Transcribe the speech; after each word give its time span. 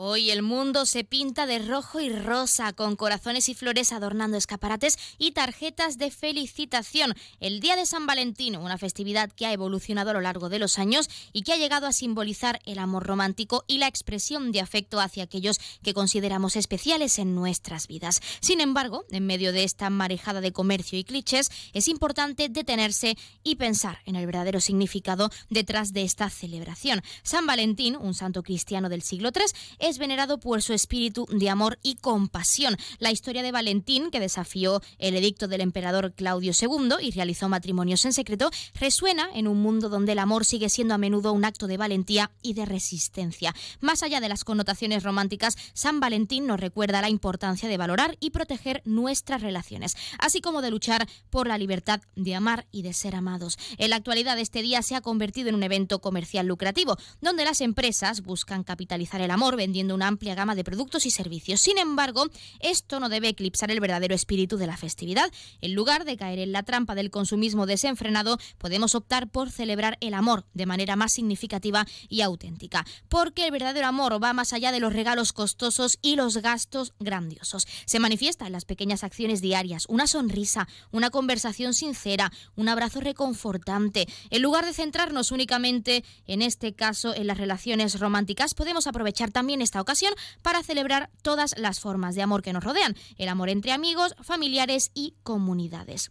Hoy 0.00 0.30
el 0.30 0.42
mundo 0.42 0.86
se 0.86 1.02
pinta 1.02 1.44
de 1.44 1.58
rojo 1.58 1.98
y 1.98 2.08
rosa, 2.08 2.72
con 2.72 2.94
corazones 2.94 3.48
y 3.48 3.54
flores 3.54 3.90
adornando 3.90 4.36
escaparates 4.36 4.96
y 5.18 5.32
tarjetas 5.32 5.98
de 5.98 6.12
felicitación. 6.12 7.14
El 7.40 7.58
Día 7.58 7.74
de 7.74 7.84
San 7.84 8.06
Valentín, 8.06 8.54
una 8.54 8.78
festividad 8.78 9.28
que 9.32 9.44
ha 9.44 9.52
evolucionado 9.52 10.10
a 10.10 10.12
lo 10.12 10.20
largo 10.20 10.50
de 10.50 10.60
los 10.60 10.78
años 10.78 11.10
y 11.32 11.42
que 11.42 11.52
ha 11.52 11.56
llegado 11.56 11.88
a 11.88 11.92
simbolizar 11.92 12.60
el 12.64 12.78
amor 12.78 13.08
romántico 13.08 13.64
y 13.66 13.78
la 13.78 13.88
expresión 13.88 14.52
de 14.52 14.60
afecto 14.60 15.00
hacia 15.00 15.24
aquellos 15.24 15.58
que 15.82 15.94
consideramos 15.94 16.54
especiales 16.54 17.18
en 17.18 17.34
nuestras 17.34 17.88
vidas. 17.88 18.20
Sin 18.38 18.60
embargo, 18.60 19.04
en 19.10 19.26
medio 19.26 19.52
de 19.52 19.64
esta 19.64 19.90
marejada 19.90 20.40
de 20.40 20.52
comercio 20.52 20.96
y 20.96 21.02
clichés, 21.02 21.50
es 21.72 21.88
importante 21.88 22.48
detenerse 22.48 23.16
y 23.42 23.56
pensar 23.56 23.98
en 24.04 24.14
el 24.14 24.26
verdadero 24.26 24.60
significado 24.60 25.28
detrás 25.50 25.92
de 25.92 26.04
esta 26.04 26.30
celebración. 26.30 27.02
San 27.24 27.46
Valentín, 27.46 27.96
un 27.96 28.14
santo 28.14 28.44
cristiano 28.44 28.88
del 28.88 29.02
siglo 29.02 29.32
III, 29.34 29.87
es 29.88 29.98
venerado 29.98 30.38
por 30.38 30.60
su 30.60 30.74
espíritu 30.74 31.26
de 31.30 31.48
amor 31.48 31.78
y 31.82 31.96
compasión. 31.96 32.76
La 32.98 33.10
historia 33.10 33.42
de 33.42 33.52
Valentín, 33.52 34.10
que 34.10 34.20
desafió 34.20 34.82
el 34.98 35.16
edicto 35.16 35.48
del 35.48 35.62
emperador 35.62 36.12
Claudio 36.12 36.52
II 36.58 36.96
y 37.00 37.10
realizó 37.10 37.48
matrimonios 37.48 38.04
en 38.04 38.12
secreto, 38.12 38.50
resuena 38.78 39.30
en 39.32 39.48
un 39.48 39.62
mundo 39.62 39.88
donde 39.88 40.12
el 40.12 40.18
amor 40.18 40.44
sigue 40.44 40.68
siendo 40.68 40.92
a 40.92 40.98
menudo 40.98 41.32
un 41.32 41.46
acto 41.46 41.66
de 41.66 41.78
valentía 41.78 42.30
y 42.42 42.52
de 42.52 42.66
resistencia. 42.66 43.54
Más 43.80 44.02
allá 44.02 44.20
de 44.20 44.28
las 44.28 44.44
connotaciones 44.44 45.04
románticas, 45.04 45.56
San 45.72 46.00
Valentín 46.00 46.46
nos 46.46 46.60
recuerda 46.60 47.00
la 47.00 47.08
importancia 47.08 47.66
de 47.66 47.78
valorar 47.78 48.18
y 48.20 48.30
proteger 48.30 48.82
nuestras 48.84 49.40
relaciones, 49.40 49.96
así 50.18 50.42
como 50.42 50.60
de 50.60 50.70
luchar 50.70 51.08
por 51.30 51.48
la 51.48 51.56
libertad 51.56 52.02
de 52.14 52.34
amar 52.34 52.66
y 52.70 52.82
de 52.82 52.92
ser 52.92 53.14
amados. 53.14 53.56
En 53.78 53.90
la 53.90 53.96
actualidad, 53.96 54.38
este 54.38 54.60
día 54.60 54.82
se 54.82 54.96
ha 54.96 55.00
convertido 55.00 55.48
en 55.48 55.54
un 55.54 55.62
evento 55.62 56.00
comercial 56.00 56.46
lucrativo, 56.46 56.98
donde 57.22 57.46
las 57.46 57.62
empresas 57.62 58.20
buscan 58.20 58.64
capitalizar 58.64 59.22
el 59.22 59.30
amor 59.30 59.56
vendiendo 59.56 59.77
una 59.86 60.08
amplia 60.08 60.34
gama 60.34 60.54
de 60.54 60.64
productos 60.64 61.06
y 61.06 61.10
servicios. 61.10 61.60
Sin 61.60 61.78
embargo, 61.78 62.26
esto 62.60 63.00
no 63.00 63.08
debe 63.08 63.28
eclipsar 63.28 63.70
el 63.70 63.80
verdadero 63.80 64.14
espíritu 64.14 64.56
de 64.56 64.66
la 64.66 64.76
festividad. 64.76 65.30
En 65.60 65.74
lugar 65.74 66.04
de 66.04 66.16
caer 66.16 66.38
en 66.38 66.52
la 66.52 66.62
trampa 66.62 66.94
del 66.94 67.10
consumismo 67.10 67.66
desenfrenado, 67.66 68.38
podemos 68.58 68.94
optar 68.94 69.28
por 69.28 69.50
celebrar 69.50 69.96
el 70.00 70.14
amor 70.14 70.44
de 70.54 70.66
manera 70.66 70.96
más 70.96 71.12
significativa 71.12 71.86
y 72.08 72.20
auténtica. 72.20 72.84
Porque 73.08 73.46
el 73.46 73.52
verdadero 73.52 73.86
amor 73.86 74.22
va 74.22 74.32
más 74.32 74.52
allá 74.52 74.72
de 74.72 74.80
los 74.80 74.92
regalos 74.92 75.32
costosos 75.32 75.98
y 76.02 76.16
los 76.16 76.38
gastos 76.38 76.94
grandiosos. 76.98 77.66
Se 77.86 77.98
manifiesta 77.98 78.46
en 78.46 78.52
las 78.52 78.64
pequeñas 78.64 79.04
acciones 79.04 79.40
diarias, 79.40 79.86
una 79.88 80.06
sonrisa, 80.06 80.68
una 80.90 81.10
conversación 81.10 81.74
sincera, 81.74 82.32
un 82.56 82.68
abrazo 82.68 83.00
reconfortante. 83.00 84.06
En 84.30 84.42
lugar 84.42 84.64
de 84.64 84.72
centrarnos 84.72 85.32
únicamente, 85.32 86.04
en 86.26 86.42
este 86.42 86.74
caso, 86.74 87.14
en 87.14 87.26
las 87.26 87.38
relaciones 87.38 87.98
románticas, 88.00 88.54
podemos 88.54 88.86
aprovechar 88.86 89.30
también 89.30 89.62
esta 89.68 89.80
ocasión 89.80 90.14
para 90.42 90.62
celebrar 90.62 91.10
todas 91.22 91.54
las 91.58 91.78
formas 91.78 92.14
de 92.14 92.22
amor 92.22 92.42
que 92.42 92.52
nos 92.52 92.64
rodean, 92.64 92.96
el 93.18 93.28
amor 93.28 93.50
entre 93.50 93.72
amigos, 93.72 94.14
familiares 94.22 94.90
y 94.94 95.14
comunidades. 95.22 96.10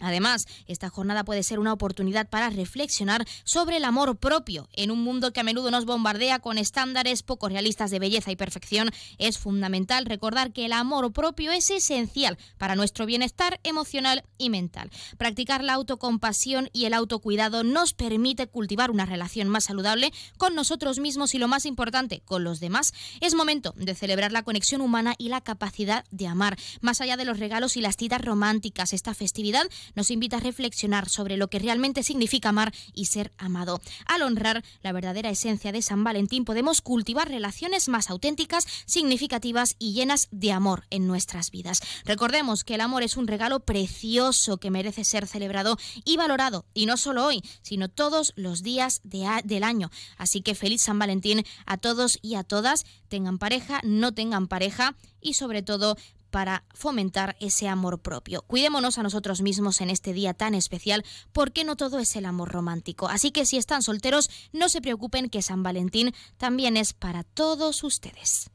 Además, 0.00 0.46
esta 0.66 0.88
jornada 0.88 1.24
puede 1.24 1.42
ser 1.42 1.58
una 1.58 1.72
oportunidad 1.72 2.28
para 2.28 2.50
reflexionar 2.50 3.26
sobre 3.44 3.78
el 3.78 3.84
amor 3.84 4.16
propio. 4.16 4.68
En 4.74 4.90
un 4.90 5.02
mundo 5.02 5.32
que 5.32 5.40
a 5.40 5.44
menudo 5.44 5.70
nos 5.70 5.84
bombardea 5.84 6.38
con 6.38 6.58
estándares 6.58 7.22
poco 7.22 7.48
realistas 7.48 7.90
de 7.90 7.98
belleza 7.98 8.30
y 8.30 8.36
perfección, 8.36 8.90
es 9.18 9.38
fundamental 9.38 10.06
recordar 10.06 10.52
que 10.52 10.66
el 10.66 10.72
amor 10.72 11.12
propio 11.12 11.52
es 11.52 11.70
esencial 11.70 12.38
para 12.58 12.76
nuestro 12.76 13.06
bienestar 13.06 13.60
emocional 13.62 14.24
y 14.38 14.50
mental. 14.50 14.90
Practicar 15.16 15.64
la 15.64 15.74
autocompasión 15.74 16.70
y 16.72 16.84
el 16.84 16.94
autocuidado 16.94 17.64
nos 17.64 17.94
permite 17.94 18.46
cultivar 18.46 18.90
una 18.90 19.06
relación 19.06 19.48
más 19.48 19.64
saludable 19.64 20.12
con 20.36 20.54
nosotros 20.54 20.98
mismos 20.98 21.34
y 21.34 21.38
lo 21.38 21.48
más 21.48 21.66
importante, 21.66 22.20
con 22.24 22.44
los 22.44 22.60
demás. 22.60 22.92
Es 23.20 23.34
momento 23.34 23.74
de 23.76 23.94
celebrar 23.94 24.32
la 24.32 24.42
conexión 24.42 24.80
humana 24.80 25.14
y 25.18 25.28
la 25.28 25.40
capacidad 25.40 26.04
de 26.10 26.26
amar. 26.26 26.56
Más 26.80 27.00
allá 27.00 27.16
de 27.16 27.24
los 27.24 27.38
regalos 27.38 27.76
y 27.76 27.80
las 27.80 27.96
citas 27.96 28.20
románticas, 28.20 28.92
esta 28.92 29.14
festividad 29.14 29.68
nos 29.94 30.10
invita 30.10 30.38
a 30.38 30.40
reflexionar 30.40 31.08
sobre 31.08 31.36
lo 31.36 31.48
que 31.48 31.58
realmente 31.58 32.02
significa 32.02 32.50
amar 32.50 32.72
y 32.94 33.06
ser 33.06 33.32
amado. 33.38 33.80
Al 34.06 34.22
honrar 34.22 34.64
la 34.82 34.92
verdadera 34.92 35.30
esencia 35.30 35.72
de 35.72 35.82
San 35.82 36.04
Valentín 36.04 36.44
podemos 36.44 36.80
cultivar 36.80 37.28
relaciones 37.28 37.88
más 37.88 38.10
auténticas, 38.10 38.66
significativas 38.86 39.76
y 39.78 39.92
llenas 39.92 40.28
de 40.30 40.52
amor 40.52 40.84
en 40.90 41.06
nuestras 41.06 41.50
vidas. 41.50 41.80
Recordemos 42.04 42.64
que 42.64 42.74
el 42.74 42.80
amor 42.80 43.02
es 43.02 43.16
un 43.16 43.26
regalo 43.26 43.60
precioso 43.60 44.58
que 44.58 44.70
merece 44.70 45.04
ser 45.04 45.26
celebrado 45.26 45.78
y 46.04 46.16
valorado, 46.16 46.64
y 46.74 46.86
no 46.86 46.96
solo 46.96 47.26
hoy, 47.26 47.42
sino 47.62 47.88
todos 47.88 48.32
los 48.36 48.62
días 48.62 49.00
del 49.04 49.62
año. 49.62 49.90
Así 50.16 50.40
que 50.40 50.54
feliz 50.54 50.82
San 50.82 50.98
Valentín 50.98 51.44
a 51.66 51.76
todos 51.76 52.18
y 52.22 52.34
a 52.34 52.44
todas, 52.44 52.84
tengan 53.08 53.38
pareja, 53.38 53.80
no 53.84 54.12
tengan 54.12 54.48
pareja 54.48 54.96
y 55.20 55.34
sobre 55.34 55.62
todo 55.62 55.96
para 56.30 56.64
fomentar 56.74 57.36
ese 57.40 57.68
amor 57.68 58.00
propio. 58.00 58.42
Cuidémonos 58.42 58.98
a 58.98 59.02
nosotros 59.02 59.42
mismos 59.42 59.80
en 59.80 59.90
este 59.90 60.12
día 60.12 60.34
tan 60.34 60.54
especial 60.54 61.04
porque 61.32 61.64
no 61.64 61.76
todo 61.76 61.98
es 61.98 62.14
el 62.16 62.26
amor 62.26 62.50
romántico. 62.50 63.08
Así 63.08 63.30
que 63.30 63.46
si 63.46 63.56
están 63.56 63.82
solteros, 63.82 64.30
no 64.52 64.68
se 64.68 64.80
preocupen 64.80 65.30
que 65.30 65.42
San 65.42 65.62
Valentín 65.62 66.12
también 66.36 66.76
es 66.76 66.92
para 66.92 67.24
todos 67.24 67.84
ustedes. 67.84 68.50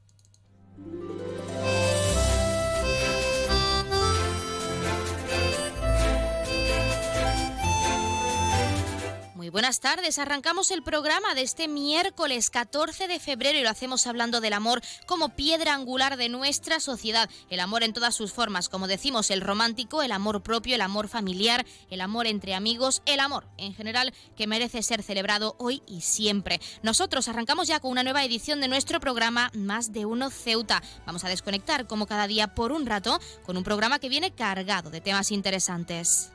Buenas 9.53 9.79
tardes. 9.79 10.17
Arrancamos 10.17 10.71
el 10.71 10.81
programa 10.81 11.35
de 11.35 11.43
este 11.43 11.67
miércoles 11.67 12.49
14 12.49 13.07
de 13.07 13.19
febrero 13.19 13.59
y 13.59 13.61
lo 13.61 13.69
hacemos 13.69 14.07
hablando 14.07 14.41
del 14.41 14.53
amor 14.53 14.81
como 15.05 15.29
piedra 15.29 15.75
angular 15.75 16.17
de 16.17 16.27
nuestra 16.27 16.79
sociedad. 16.79 17.29
El 17.51 17.59
amor 17.59 17.83
en 17.83 17.93
todas 17.93 18.15
sus 18.15 18.33
formas, 18.33 18.67
como 18.67 18.87
decimos, 18.87 19.29
el 19.29 19.41
romántico, 19.41 20.01
el 20.01 20.11
amor 20.11 20.41
propio, 20.41 20.73
el 20.73 20.81
amor 20.81 21.07
familiar, 21.07 21.67
el 21.91 22.01
amor 22.01 22.25
entre 22.25 22.55
amigos, 22.55 23.03
el 23.05 23.19
amor 23.19 23.45
en 23.57 23.75
general 23.75 24.11
que 24.35 24.47
merece 24.47 24.81
ser 24.81 25.03
celebrado 25.03 25.55
hoy 25.59 25.83
y 25.85 26.01
siempre. 26.01 26.59
Nosotros 26.81 27.27
arrancamos 27.27 27.67
ya 27.67 27.79
con 27.79 27.91
una 27.91 28.01
nueva 28.01 28.25
edición 28.25 28.59
de 28.59 28.67
nuestro 28.67 28.99
programa 28.99 29.51
Más 29.53 29.93
de 29.93 30.07
Uno 30.07 30.31
Ceuta. 30.31 30.81
Vamos 31.05 31.23
a 31.25 31.29
desconectar 31.29 31.85
como 31.85 32.07
cada 32.07 32.25
día 32.25 32.55
por 32.55 32.71
un 32.71 32.87
rato 32.87 33.19
con 33.45 33.55
un 33.55 33.63
programa 33.63 33.99
que 33.99 34.09
viene 34.09 34.33
cargado 34.33 34.89
de 34.89 34.99
temas 34.99 35.31
interesantes. 35.31 36.31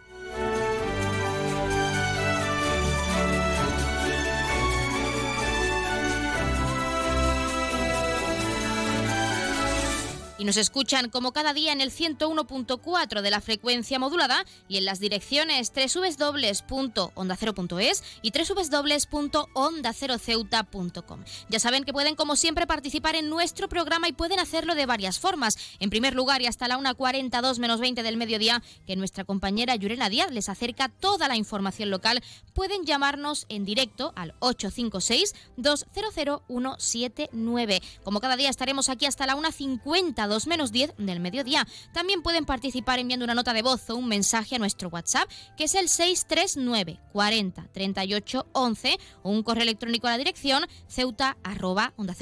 Y 10.39 10.45
nos 10.45 10.57
escuchan 10.57 11.11
como 11.11 11.33
cada 11.33 11.53
día 11.53 11.73
en 11.73 11.81
el 11.81 11.91
101.4 11.91 13.21
de 13.21 13.31
la 13.31 13.41
frecuencia 13.41 13.99
modulada 13.99 14.45
y 14.69 14.77
en 14.79 14.85
las 14.85 15.01
direcciones 15.01 15.73
www.ondacero.es 15.75 18.05
y 18.23 18.31
www.ondaceroceuta.com. 18.33 21.25
Ya 21.49 21.61
saben 21.61 21.85
que 21.85 21.93
pueden 21.93 22.15
como 22.15 22.37
siempre 22.37 22.67
participar 22.67 23.17
en 23.17 23.29
nuestro 23.29 23.69
programa 23.69 24.09
y 24.09 24.13
pueden 24.13 24.41
hacerlo 24.41 24.75
de 24.75 24.87
varias 24.87 25.19
formas. 25.19 25.59
En 25.81 25.91
primer 25.91 26.15
lugar 26.15 26.41
y 26.43 26.47
hasta 26.47 26.69
la 26.69 26.79
1.42 26.79 27.59
menos 27.59 27.81
20 27.81 28.03
del 28.03 28.17
mediodía 28.17 28.63
que 28.87 28.97
nuestra 28.97 29.25
compañera 29.25 29.77
Yurena 29.77 30.09
Díaz 30.09 30.31
les 30.31 30.49
acerca 30.49 30.89
toda 30.89 31.29
la 31.29 31.37
información 31.37 31.91
local, 31.91 32.23
pueden 32.55 32.85
llamarnos 32.85 33.45
en 33.49 33.65
directo 33.65 34.13
al 34.17 34.35
856 34.41 35.35
200 35.57 35.99
179. 36.49 37.83
Como 38.05 38.21
cada 38.21 38.37
día 38.37 38.51
estaremos 38.51 38.89
aquí 38.89 39.07
hasta 39.07 39.27
la 39.27 39.37
1.50 39.37 40.28
2 40.29 40.47
menos 40.47 40.73
10 40.73 40.95
del 40.99 41.21
mediodía. 41.21 41.67
También 41.93 42.23
pueden 42.23 42.45
participar 42.45 42.99
enviando 42.99 43.25
una 43.25 43.35
nota 43.35 43.53
de 43.53 43.63
voz 43.63 43.89
o 43.91 43.97
un 43.97 44.09
mensaje 44.09 44.57
a 44.57 44.59
nuestro 44.59 44.89
WhatsApp, 44.89 45.31
que 45.57 45.65
es 45.65 45.75
el 45.75 45.89
639 45.89 47.01
40 47.13 47.69
38 47.73 48.47
11 48.53 48.99
o 49.23 49.31
un 49.31 49.43
correo 49.43 49.63
electrónico 49.63 50.07
a 50.07 50.13
la 50.13 50.19
dirección 50.19 50.67
ceuta 50.87 51.37
arroba 51.43 51.93
onda 51.97 52.15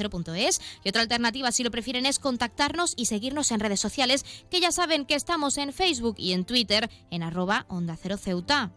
Y 0.83 0.89
otra 0.89 1.01
alternativa, 1.01 1.51
si 1.51 1.63
lo 1.63 1.71
prefieren, 1.71 2.05
es 2.05 2.19
contactarnos 2.19 2.93
y 2.95 3.05
seguirnos 3.05 3.51
en 3.51 3.59
redes 3.59 3.79
sociales, 3.79 4.25
que 4.49 4.59
ya 4.59 4.71
saben 4.71 5.05
que 5.05 5.15
estamos 5.15 5.57
en 5.57 5.73
Facebook 5.73 6.15
y 6.17 6.33
en 6.33 6.45
Twitter 6.45 6.89
en 7.11 7.23
arroba 7.23 7.65
onda 7.69 7.97
cero 8.01 8.17
ceuta. 8.17 8.71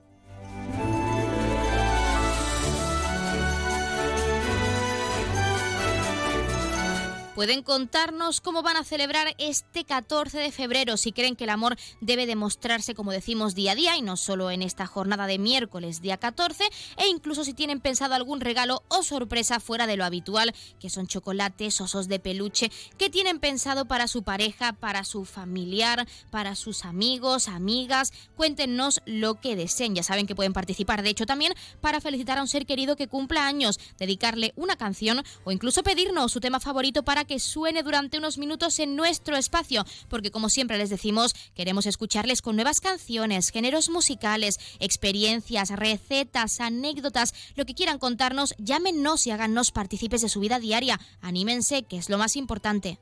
Pueden 7.35 7.62
contarnos 7.62 8.41
cómo 8.41 8.62
van 8.62 8.77
a 8.77 8.82
celebrar 8.82 9.37
este 9.38 9.85
14 9.85 10.37
de 10.37 10.50
febrero, 10.50 10.97
si 10.97 11.12
creen 11.12 11.37
que 11.37 11.44
el 11.44 11.50
amor 11.50 11.77
debe 12.00 12.27
demostrarse, 12.27 12.97
como 12.97 13.12
decimos, 13.12 13.55
día 13.55 13.73
a 13.73 13.75
día 13.77 13.97
y 13.97 14.03
no 14.03 14.17
solo 14.17 14.50
en 14.50 14.62
esta 14.62 14.85
jornada 14.85 15.29
de 15.29 15.38
miércoles, 15.38 16.03
día 16.03 16.17
14, 16.17 16.65
e 16.97 17.06
incluso 17.06 17.44
si 17.44 17.55
tienen 17.55 17.81
pensado 17.81 18.17
algún 18.17 18.41
regalo 18.41 18.82
o 18.88 19.05
sorpresa 19.05 19.61
fuera 19.61 19.87
de 19.87 19.97
lo 19.97 20.05
habitual, 20.05 20.53
que 20.81 20.91
son 20.91 21.06
chocolates, 21.06 21.81
osos 21.81 22.09
de 22.09 22.19
peluche, 22.19 22.73
que 22.99 23.11
tienen 23.11 23.38
pensado 23.38 23.85
para 23.85 24.09
su 24.09 24.25
pareja, 24.25 24.73
para 24.73 25.05
su 25.05 25.25
familiar, 25.25 26.09
para 26.31 26.56
sus 26.56 26.85
amigos, 26.85 27.47
amigas. 27.47 28.12
Cuéntenos 28.35 29.03
lo 29.06 29.41
que 29.41 29.55
deseen. 29.55 29.94
Ya 29.94 30.03
saben 30.03 30.27
que 30.27 30.35
pueden 30.35 30.53
participar, 30.53 31.03
de 31.03 31.11
hecho, 31.11 31.27
también 31.27 31.55
para 31.81 32.00
felicitar 32.00 32.38
a 32.38 32.43
un 32.43 32.49
ser 32.49 32.67
querido 32.67 32.97
que 32.97 33.06
cumpla 33.06 33.47
años, 33.47 33.79
dedicarle 33.99 34.53
una 34.56 34.75
canción 34.75 35.23
o 35.44 35.53
incluso 35.53 35.85
pedirnos 35.85 36.32
su 36.32 36.41
tema 36.41 36.59
favorito 36.59 37.05
para 37.05 37.19
que 37.25 37.38
suene 37.38 37.82
durante 37.82 38.19
unos 38.19 38.38
minutos 38.38 38.78
en 38.78 38.96
nuestro 38.96 39.37
espacio, 39.37 39.84
porque 40.08 40.31
como 40.31 40.49
siempre 40.49 40.78
les 40.78 40.90
decimos, 40.90 41.34
queremos 41.55 41.87
escucharles 41.87 42.43
con 42.43 42.56
nuevas 42.56 42.81
canciones, 42.81 43.50
géneros 43.50 43.90
musicales, 43.90 44.58
experiencias, 44.78 45.70
recetas, 45.70 46.61
anécdotas, 46.61 47.34
lo 47.56 47.64
que 47.67 47.75
quieran 47.75 47.99
contarnos, 47.99 48.55
llámenos 48.58 49.26
y 49.26 49.31
háganos 49.31 49.72
partícipes 49.72 50.22
de 50.22 50.28
su 50.28 50.40
vida 50.40 50.58
diaria. 50.58 51.00
Anímense, 51.20 51.82
que 51.82 51.96
es 51.96 52.08
lo 52.08 52.19
más 52.19 52.37
importante. 52.37 52.99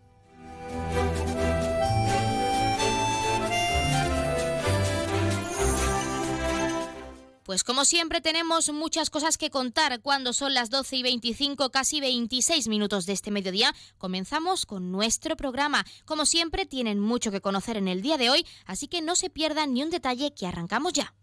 Pues 7.49 7.65
como 7.65 7.87
siempre 7.87 8.21
tenemos 8.21 8.71
muchas 8.75 9.09
cosas 9.09 9.39
que 9.39 9.49
contar 9.49 10.03
cuando 10.03 10.35
son 10.35 10.53
las 10.53 10.69
12 10.69 10.97
y 10.97 11.03
25, 11.03 11.71
casi 11.71 11.99
26 11.99 12.69
minutos 12.69 13.07
de 13.07 13.15
este 13.15 13.31
mediodía. 13.31 13.75
Comenzamos 13.97 14.67
con 14.67 14.93
nuestro 14.93 15.35
programa. 15.35 15.87
Como 16.05 16.27
siempre 16.27 16.67
tienen 16.67 17.01
mucho 17.01 17.31
que 17.31 17.41
conocer 17.41 17.79
en 17.79 17.89
el 17.89 18.03
día 18.03 18.19
de 18.19 18.29
hoy, 18.29 18.47
así 18.67 18.87
que 18.87 19.01
no 19.01 19.17
se 19.17 19.31
pierdan 19.31 19.73
ni 19.73 19.83
un 19.83 19.89
detalle 19.89 20.35
que 20.35 20.47
arrancamos 20.47 20.93
ya. 20.93 21.15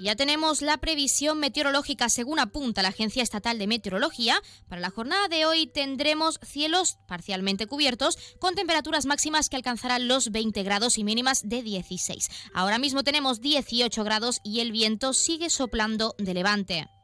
Ya 0.00 0.14
tenemos 0.14 0.62
la 0.62 0.78
previsión 0.78 1.40
meteorológica 1.40 2.08
según 2.08 2.38
apunta 2.38 2.82
la 2.82 2.90
Agencia 2.90 3.20
Estatal 3.20 3.58
de 3.58 3.66
Meteorología. 3.66 4.40
Para 4.68 4.80
la 4.80 4.90
jornada 4.90 5.26
de 5.26 5.44
hoy 5.44 5.66
tendremos 5.66 6.38
cielos 6.46 6.98
parcialmente 7.08 7.66
cubiertos 7.66 8.16
con 8.38 8.54
temperaturas 8.54 9.06
máximas 9.06 9.48
que 9.48 9.56
alcanzarán 9.56 10.06
los 10.06 10.30
20 10.30 10.62
grados 10.62 10.98
y 10.98 11.04
mínimas 11.04 11.48
de 11.48 11.64
16. 11.64 12.28
Ahora 12.54 12.78
mismo 12.78 13.02
tenemos 13.02 13.40
18 13.40 14.04
grados 14.04 14.38
y 14.44 14.60
el 14.60 14.70
viento 14.70 15.12
sigue 15.14 15.50
soplando 15.50 16.14
de 16.18 16.34
levante. 16.34 16.97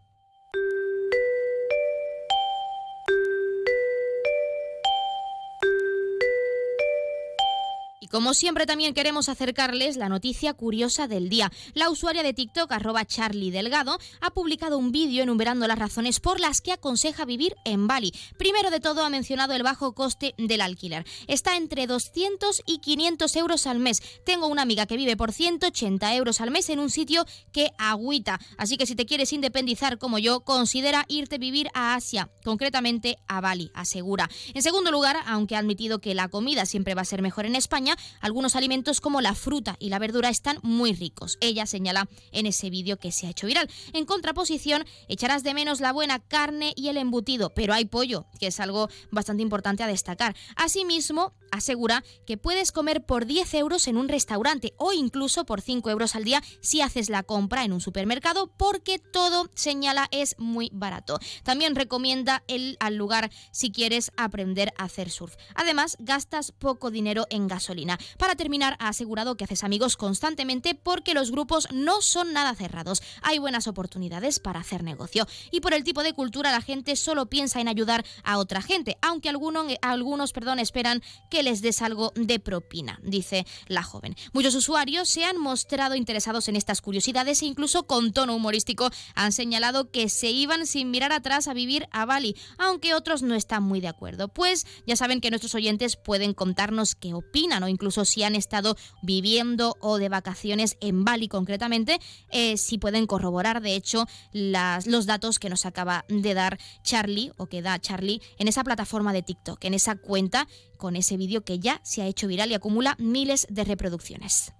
Como 8.14 8.32
siempre 8.32 8.64
también 8.64 8.94
queremos 8.94 9.28
acercarles 9.28 9.96
la 9.96 10.08
noticia 10.08 10.54
curiosa 10.54 11.08
del 11.08 11.28
día. 11.28 11.50
La 11.72 11.90
usuaria 11.90 12.22
de 12.22 12.32
TikTok, 12.32 12.70
arroba 12.70 13.04
Charlie 13.04 13.50
Delgado, 13.50 13.98
ha 14.20 14.30
publicado 14.30 14.78
un 14.78 14.92
vídeo 14.92 15.24
enumerando 15.24 15.66
las 15.66 15.80
razones 15.80 16.20
por 16.20 16.38
las 16.38 16.60
que 16.60 16.70
aconseja 16.70 17.24
vivir 17.24 17.56
en 17.64 17.88
Bali. 17.88 18.14
Primero 18.38 18.70
de 18.70 18.78
todo 18.78 19.04
ha 19.04 19.10
mencionado 19.10 19.52
el 19.54 19.64
bajo 19.64 19.96
coste 19.96 20.32
del 20.38 20.60
alquiler. 20.60 21.04
Está 21.26 21.56
entre 21.56 21.88
200 21.88 22.62
y 22.64 22.78
500 22.78 23.34
euros 23.34 23.66
al 23.66 23.80
mes. 23.80 24.00
Tengo 24.24 24.46
una 24.46 24.62
amiga 24.62 24.86
que 24.86 24.96
vive 24.96 25.16
por 25.16 25.32
180 25.32 26.14
euros 26.14 26.40
al 26.40 26.52
mes 26.52 26.68
en 26.68 26.78
un 26.78 26.90
sitio 26.90 27.26
que 27.52 27.72
agüita. 27.78 28.38
Así 28.58 28.76
que 28.76 28.86
si 28.86 28.94
te 28.94 29.06
quieres 29.06 29.32
independizar 29.32 29.98
como 29.98 30.20
yo, 30.20 30.42
considera 30.42 31.04
irte 31.08 31.34
a 31.34 31.38
vivir 31.38 31.68
a 31.74 31.96
Asia, 31.96 32.30
concretamente 32.44 33.18
a 33.26 33.40
Bali, 33.40 33.72
asegura. 33.74 34.30
En 34.54 34.62
segundo 34.62 34.92
lugar, 34.92 35.16
aunque 35.26 35.56
ha 35.56 35.58
admitido 35.58 35.98
que 35.98 36.14
la 36.14 36.28
comida 36.28 36.64
siempre 36.64 36.94
va 36.94 37.02
a 37.02 37.06
ser 37.06 37.20
mejor 37.20 37.46
en 37.46 37.56
España, 37.56 37.96
algunos 38.20 38.56
alimentos 38.56 39.00
como 39.00 39.20
la 39.20 39.34
fruta 39.34 39.76
y 39.78 39.88
la 39.88 39.98
verdura 39.98 40.28
están 40.28 40.58
muy 40.62 40.92
ricos. 40.92 41.38
Ella 41.40 41.66
señala 41.66 42.08
en 42.32 42.46
ese 42.46 42.70
vídeo 42.70 42.98
que 42.98 43.12
se 43.12 43.26
ha 43.26 43.30
hecho 43.30 43.46
viral. 43.46 43.70
En 43.92 44.04
contraposición, 44.06 44.84
echarás 45.08 45.42
de 45.42 45.54
menos 45.54 45.80
la 45.80 45.92
buena 45.92 46.18
carne 46.18 46.72
y 46.76 46.88
el 46.88 46.96
embutido, 46.96 47.54
pero 47.54 47.74
hay 47.74 47.84
pollo, 47.84 48.26
que 48.38 48.48
es 48.48 48.60
algo 48.60 48.88
bastante 49.10 49.42
importante 49.42 49.82
a 49.82 49.86
destacar. 49.86 50.36
Asimismo, 50.56 51.32
asegura 51.50 52.04
que 52.26 52.36
puedes 52.36 52.72
comer 52.72 53.04
por 53.04 53.26
10 53.26 53.54
euros 53.54 53.86
en 53.88 53.96
un 53.96 54.08
restaurante 54.08 54.74
o 54.76 54.92
incluso 54.92 55.44
por 55.44 55.60
5 55.60 55.90
euros 55.90 56.16
al 56.16 56.24
día 56.24 56.42
si 56.60 56.80
haces 56.80 57.08
la 57.08 57.22
compra 57.22 57.64
en 57.64 57.72
un 57.72 57.80
supermercado 57.80 58.48
porque 58.56 58.98
todo, 58.98 59.48
señala, 59.54 60.08
es 60.10 60.36
muy 60.38 60.70
barato. 60.72 61.18
También 61.42 61.74
recomienda 61.74 62.42
el 62.48 62.76
al 62.80 62.96
lugar 62.96 63.30
si 63.52 63.70
quieres 63.70 64.10
aprender 64.16 64.72
a 64.76 64.84
hacer 64.84 65.10
surf. 65.10 65.36
Además, 65.54 65.96
gastas 66.00 66.52
poco 66.52 66.90
dinero 66.90 67.26
en 67.30 67.48
gasolina. 67.48 67.93
Para 68.18 68.36
terminar, 68.36 68.76
ha 68.78 68.88
asegurado 68.88 69.36
que 69.36 69.44
haces 69.44 69.64
amigos 69.64 69.96
constantemente 69.96 70.74
porque 70.74 71.14
los 71.14 71.30
grupos 71.30 71.68
no 71.72 72.00
son 72.02 72.32
nada 72.32 72.54
cerrados. 72.54 73.02
Hay 73.22 73.38
buenas 73.38 73.66
oportunidades 73.66 74.38
para 74.40 74.60
hacer 74.60 74.82
negocio. 74.82 75.26
Y 75.50 75.60
por 75.60 75.74
el 75.74 75.84
tipo 75.84 76.02
de 76.02 76.12
cultura, 76.12 76.52
la 76.52 76.60
gente 76.60 76.96
solo 76.96 77.26
piensa 77.26 77.60
en 77.60 77.68
ayudar 77.68 78.04
a 78.22 78.38
otra 78.38 78.62
gente, 78.62 78.96
aunque 79.02 79.28
algunos, 79.28 79.66
algunos 79.82 80.32
perdón, 80.32 80.58
esperan 80.58 81.02
que 81.30 81.42
les 81.42 81.62
des 81.62 81.82
algo 81.82 82.12
de 82.14 82.38
propina, 82.38 82.98
dice 83.02 83.46
la 83.66 83.82
joven. 83.82 84.16
Muchos 84.32 84.54
usuarios 84.54 85.08
se 85.08 85.24
han 85.24 85.38
mostrado 85.38 85.94
interesados 85.94 86.48
en 86.48 86.56
estas 86.56 86.80
curiosidades 86.80 87.42
e 87.42 87.46
incluso 87.46 87.86
con 87.86 88.12
tono 88.12 88.34
humorístico 88.34 88.90
han 89.14 89.32
señalado 89.32 89.90
que 89.90 90.08
se 90.08 90.30
iban 90.30 90.66
sin 90.66 90.90
mirar 90.90 91.12
atrás 91.12 91.48
a 91.48 91.54
vivir 91.54 91.86
a 91.90 92.04
Bali, 92.04 92.36
aunque 92.58 92.94
otros 92.94 93.22
no 93.22 93.34
están 93.34 93.62
muy 93.62 93.80
de 93.80 93.88
acuerdo. 93.88 94.28
Pues 94.28 94.66
ya 94.86 94.96
saben 94.96 95.20
que 95.20 95.30
nuestros 95.30 95.54
oyentes 95.54 95.96
pueden 95.96 96.34
contarnos 96.34 96.94
qué 96.94 97.14
opinan 97.14 97.62
o 97.62 97.68
incluso 97.74 98.04
si 98.04 98.22
han 98.22 98.34
estado 98.34 98.76
viviendo 99.02 99.76
o 99.80 99.98
de 99.98 100.08
vacaciones 100.08 100.76
en 100.80 101.04
Bali 101.04 101.28
concretamente, 101.28 102.00
eh, 102.30 102.56
si 102.56 102.78
pueden 102.78 103.06
corroborar 103.06 103.60
de 103.60 103.74
hecho 103.74 104.06
los 104.32 105.06
datos 105.06 105.38
que 105.38 105.50
nos 105.50 105.66
acaba 105.66 106.04
de 106.08 106.34
dar 106.34 106.58
Charlie 106.82 107.32
o 107.36 107.46
que 107.46 107.62
da 107.62 107.78
Charlie 107.78 108.22
en 108.38 108.48
esa 108.48 108.64
plataforma 108.64 109.12
de 109.12 109.22
TikTok, 109.22 109.64
en 109.64 109.74
esa 109.74 109.96
cuenta 109.96 110.46
con 110.76 110.96
ese 110.96 111.16
vídeo 111.16 111.44
que 111.44 111.58
ya 111.58 111.80
se 111.84 112.02
ha 112.02 112.06
hecho 112.06 112.28
viral 112.28 112.50
y 112.50 112.54
acumula 112.54 112.94
miles 112.98 113.46
de 113.50 113.64
reproducciones. 113.64 114.52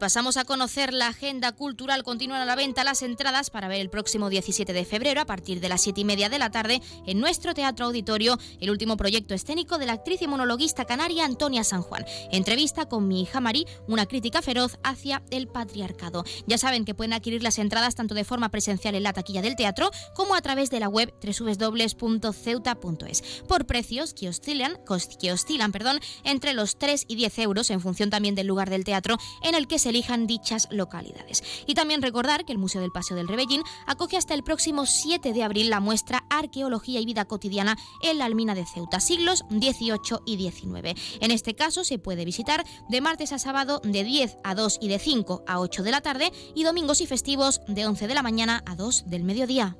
Pasamos 0.00 0.36
a 0.38 0.44
conocer 0.44 0.92
la 0.92 1.06
agenda 1.08 1.52
cultural. 1.52 2.02
Continúan 2.02 2.40
a 2.40 2.46
la 2.46 2.56
venta 2.56 2.82
las 2.82 3.02
entradas 3.02 3.50
para 3.50 3.68
ver 3.68 3.80
el 3.80 3.90
próximo 3.90 4.30
17 4.30 4.72
de 4.72 4.84
febrero 4.84 5.20
a 5.20 5.26
partir 5.26 5.60
de 5.60 5.68
las 5.68 5.82
7 5.82 6.00
y 6.00 6.04
media 6.04 6.28
de 6.28 6.40
la 6.40 6.50
tarde 6.50 6.82
en 7.06 7.20
nuestro 7.20 7.54
Teatro 7.54 7.86
Auditorio 7.86 8.36
el 8.60 8.70
último 8.70 8.96
proyecto 8.96 9.34
escénico 9.34 9.78
de 9.78 9.86
la 9.86 9.92
actriz 9.92 10.22
y 10.22 10.26
monologuista 10.26 10.86
canaria 10.86 11.26
Antonia 11.26 11.62
San 11.62 11.82
Juan. 11.82 12.04
Entrevista 12.32 12.86
con 12.86 13.06
mi 13.06 13.22
hija 13.22 13.40
Marí, 13.40 13.66
una 13.86 14.06
crítica 14.06 14.42
feroz 14.42 14.78
hacia 14.82 15.22
el 15.30 15.46
patriarcado. 15.46 16.24
Ya 16.46 16.58
saben 16.58 16.86
que 16.86 16.94
pueden 16.94 17.12
adquirir 17.12 17.42
las 17.42 17.58
entradas 17.58 17.94
tanto 17.94 18.14
de 18.14 18.24
forma 18.24 18.48
presencial 18.48 18.94
en 18.94 19.02
la 19.02 19.12
taquilla 19.12 19.42
del 19.42 19.54
teatro 19.54 19.90
como 20.14 20.34
a 20.34 20.40
través 20.40 20.70
de 20.70 20.80
la 20.80 20.88
web 20.88 21.12
www.ceuta.es 21.22 23.22
por 23.46 23.66
precios 23.66 24.14
que 24.14 24.30
oscilan, 24.30 24.78
que 25.20 25.32
oscilan 25.32 25.72
perdón, 25.72 26.00
entre 26.24 26.54
los 26.54 26.78
3 26.78 27.04
y 27.06 27.16
10 27.16 27.38
euros 27.40 27.68
en 27.68 27.82
función 27.82 28.08
también 28.08 28.34
del 28.34 28.46
lugar 28.46 28.70
del 28.70 28.84
teatro 28.84 29.18
en 29.42 29.54
el 29.54 29.68
que 29.68 29.78
se 29.78 29.89
elijan 29.90 30.26
dichas 30.26 30.68
localidades. 30.70 31.42
Y 31.66 31.74
también 31.74 32.02
recordar 32.02 32.44
que 32.44 32.52
el 32.52 32.58
Museo 32.58 32.80
del 32.80 32.92
Paseo 32.92 33.16
del 33.16 33.28
Rebellín 33.28 33.62
acoge 33.86 34.16
hasta 34.16 34.34
el 34.34 34.42
próximo 34.42 34.86
7 34.86 35.32
de 35.32 35.42
abril 35.42 35.70
la 35.70 35.80
muestra 35.80 36.24
Arqueología 36.30 37.00
y 37.00 37.06
Vida 37.06 37.26
Cotidiana 37.26 37.76
en 38.02 38.18
la 38.18 38.24
Almina 38.24 38.54
de 38.54 38.66
Ceuta, 38.66 39.00
siglos 39.00 39.44
18 39.50 40.22
y 40.24 40.36
19. 40.36 40.94
En 41.20 41.30
este 41.30 41.54
caso 41.54 41.84
se 41.84 41.98
puede 41.98 42.24
visitar 42.24 42.64
de 42.88 43.00
martes 43.00 43.32
a 43.32 43.38
sábado 43.38 43.80
de 43.84 44.04
10 44.04 44.38
a 44.44 44.54
2 44.54 44.78
y 44.80 44.88
de 44.88 44.98
5 44.98 45.44
a 45.46 45.60
8 45.60 45.82
de 45.82 45.90
la 45.90 46.00
tarde 46.00 46.32
y 46.54 46.64
domingos 46.64 47.00
y 47.00 47.06
festivos 47.06 47.60
de 47.66 47.86
11 47.86 48.06
de 48.06 48.14
la 48.14 48.22
mañana 48.22 48.62
a 48.66 48.76
2 48.76 49.04
del 49.08 49.24
mediodía. 49.24 49.76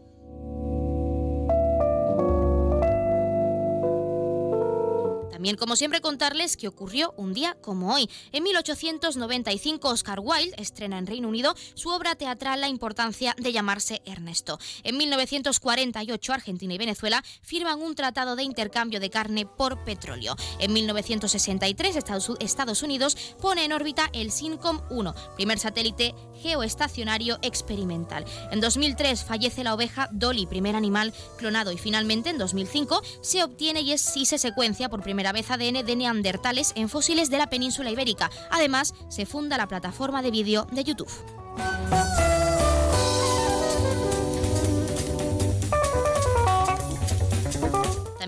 También, 5.41 5.57
como 5.57 5.75
siempre, 5.75 6.03
contarles 6.03 6.59
que 6.59 6.69
ocurrió 6.69 7.15
un 7.17 7.33
día 7.33 7.57
como 7.63 7.95
hoy. 7.95 8.11
En 8.31 8.43
1895, 8.43 9.89
Oscar 9.89 10.21
Wilde 10.21 10.55
estrena 10.59 10.99
en 10.99 11.07
Reino 11.07 11.29
Unido 11.29 11.55
su 11.73 11.89
obra 11.89 12.15
teatral 12.15 12.61
La 12.61 12.69
importancia 12.69 13.35
de 13.39 13.51
llamarse 13.51 14.03
Ernesto. 14.05 14.59
En 14.83 14.99
1948, 14.99 16.33
Argentina 16.35 16.75
y 16.75 16.77
Venezuela 16.77 17.25
firman 17.41 17.81
un 17.81 17.95
tratado 17.95 18.37
de 18.37 18.43
intercambio 18.43 19.01
de 19.01 19.09
carne 19.09 19.47
por 19.47 19.83
petróleo. 19.83 20.37
En 20.59 20.75
1963, 20.75 21.97
Estados 21.97 22.83
Unidos 22.83 23.17
pone 23.41 23.65
en 23.65 23.73
órbita 23.73 24.11
el 24.13 24.33
SINCOM 24.33 24.83
1, 24.91 25.15
primer 25.37 25.59
satélite 25.59 26.15
geoestacionario 26.43 27.39
experimental. 27.41 28.27
En 28.51 28.61
2003 28.61 29.25
fallece 29.25 29.65
la 29.65 29.73
oveja 29.73 30.11
Dolly, 30.13 30.45
primer 30.45 30.77
animal 30.77 31.15
clonado, 31.39 31.73
y 31.73 31.79
finalmente 31.79 32.29
en 32.29 32.37
2005 32.37 33.01
se 33.23 33.43
obtiene 33.43 33.81
y, 33.81 33.93
es, 33.93 34.03
si 34.03 34.27
se 34.27 34.37
secuencia 34.37 34.91
por 34.91 35.03
primera 35.03 35.30
vez 35.33 35.51
ADN 35.51 35.85
de 35.85 35.97
neandertales 35.97 36.73
en 36.75 36.89
fósiles 36.89 37.31
de 37.31 37.39
la 37.39 37.51
península 37.51 37.91
ibérica. 37.91 38.31
Además, 38.51 38.95
se 39.09 39.27
funda 39.27 39.57
la 39.57 39.69
plataforma 39.69 40.23
de 40.23 40.31
vídeo 40.31 40.67
de 40.71 40.85
YouTube. 40.85 41.11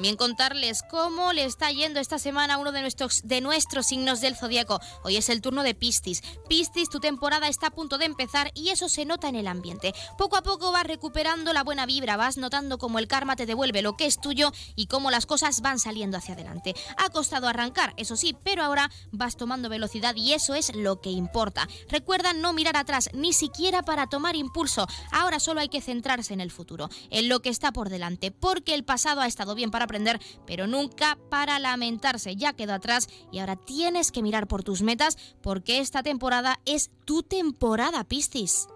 También 0.03 0.17
contarles 0.17 0.83
cómo 0.91 1.33
le 1.33 1.45
está 1.45 1.71
yendo 1.71 2.01
esta 2.01 2.19
semana 2.19 2.55
a 2.55 2.59
uno 2.59 2.73
de 2.73 2.81
nuestros, 2.81 3.21
de 3.23 3.41
nuestros 3.41 3.87
signos 3.87 4.21
del 4.21 4.35
zodiaco. 4.35 4.81
Hoy 5.05 5.17
es 5.17 5.29
el 5.29 5.41
turno 5.41 5.63
de 5.63 5.77
Piscis. 5.77 6.25
Piscis, 6.49 6.89
tu 6.89 6.99
temporada 6.99 7.47
está 7.47 7.69
a 7.69 7.71
punto 7.71 7.99
de 7.99 8.07
empezar 8.07 8.51
y 8.53 8.71
eso 8.71 8.89
se 8.89 9.05
nota 9.05 9.29
en 9.29 9.37
el 9.37 9.47
ambiente. 9.47 9.95
Poco 10.19 10.37
a 10.37 10.43
poco 10.43 10.73
vas 10.73 10.89
recuperando 10.89 11.53
la 11.53 11.63
buena 11.63 11.87
vibra, 11.87 12.17
vas 12.17 12.37
notando 12.37 12.79
cómo 12.79 12.99
el 12.99 13.07
karma 13.07 13.37
te 13.37 13.47
devuelve 13.47 13.81
lo 13.81 13.97
que 13.97 14.07
es 14.07 14.21
tuyo 14.21 14.51
y 14.75 14.89
cómo 14.89 15.13
las 15.13 15.25
cosas 15.25 15.61
van 15.61 15.79
saliendo 15.79 16.17
hacia 16.17 16.35
adelante. 16.35 16.75
Ha 16.97 17.11
costado 17.11 17.47
arrancar, 17.47 17.95
eso 17.97 18.17
sí, 18.17 18.37
pero 18.43 18.65
ahora 18.65 18.91
vas 19.13 19.37
tomando 19.37 19.69
velocidad 19.69 20.17
y 20.17 20.33
eso 20.33 20.57
es 20.57 20.75
lo 20.75 21.01
que 21.01 21.11
importa. 21.11 21.69
Recuerda 21.89 22.33
no 22.33 22.53
mirar 22.53 22.77
atrás, 22.77 23.09
ni 23.13 23.33
siquiera 23.33 23.83
para 23.83 24.09
tomar 24.09 24.35
impulso. 24.35 24.89
Ahora 25.13 25.39
solo 25.39 25.61
hay 25.61 25.69
que 25.69 25.81
centrarse 25.81 26.35
en 26.35 26.41
el 26.41 26.51
futuro, 26.51 26.91
en 27.11 27.29
lo 27.29 27.41
que 27.41 27.51
está 27.51 27.71
por 27.71 27.89
delante, 27.89 28.33
porque 28.33 28.75
el 28.75 28.83
pasado 28.83 29.21
ha 29.21 29.29
estado 29.29 29.55
bien 29.55 29.71
para 29.71 29.92
pero 30.47 30.67
nunca 30.67 31.19
para 31.31 31.59
lamentarse. 31.59 32.37
Ya 32.37 32.53
quedó 32.53 32.75
atrás 32.75 33.09
y 33.31 33.39
ahora 33.39 33.57
tienes 33.57 34.13
que 34.13 34.23
mirar 34.23 34.47
por 34.47 34.63
tus 34.63 34.83
metas 34.83 35.19
porque 35.43 35.79
esta 35.79 36.03
temporada 36.03 36.61
es 36.65 36.91
tu 37.05 37.23
temporada, 37.23 38.05
Piscis. 38.05 38.69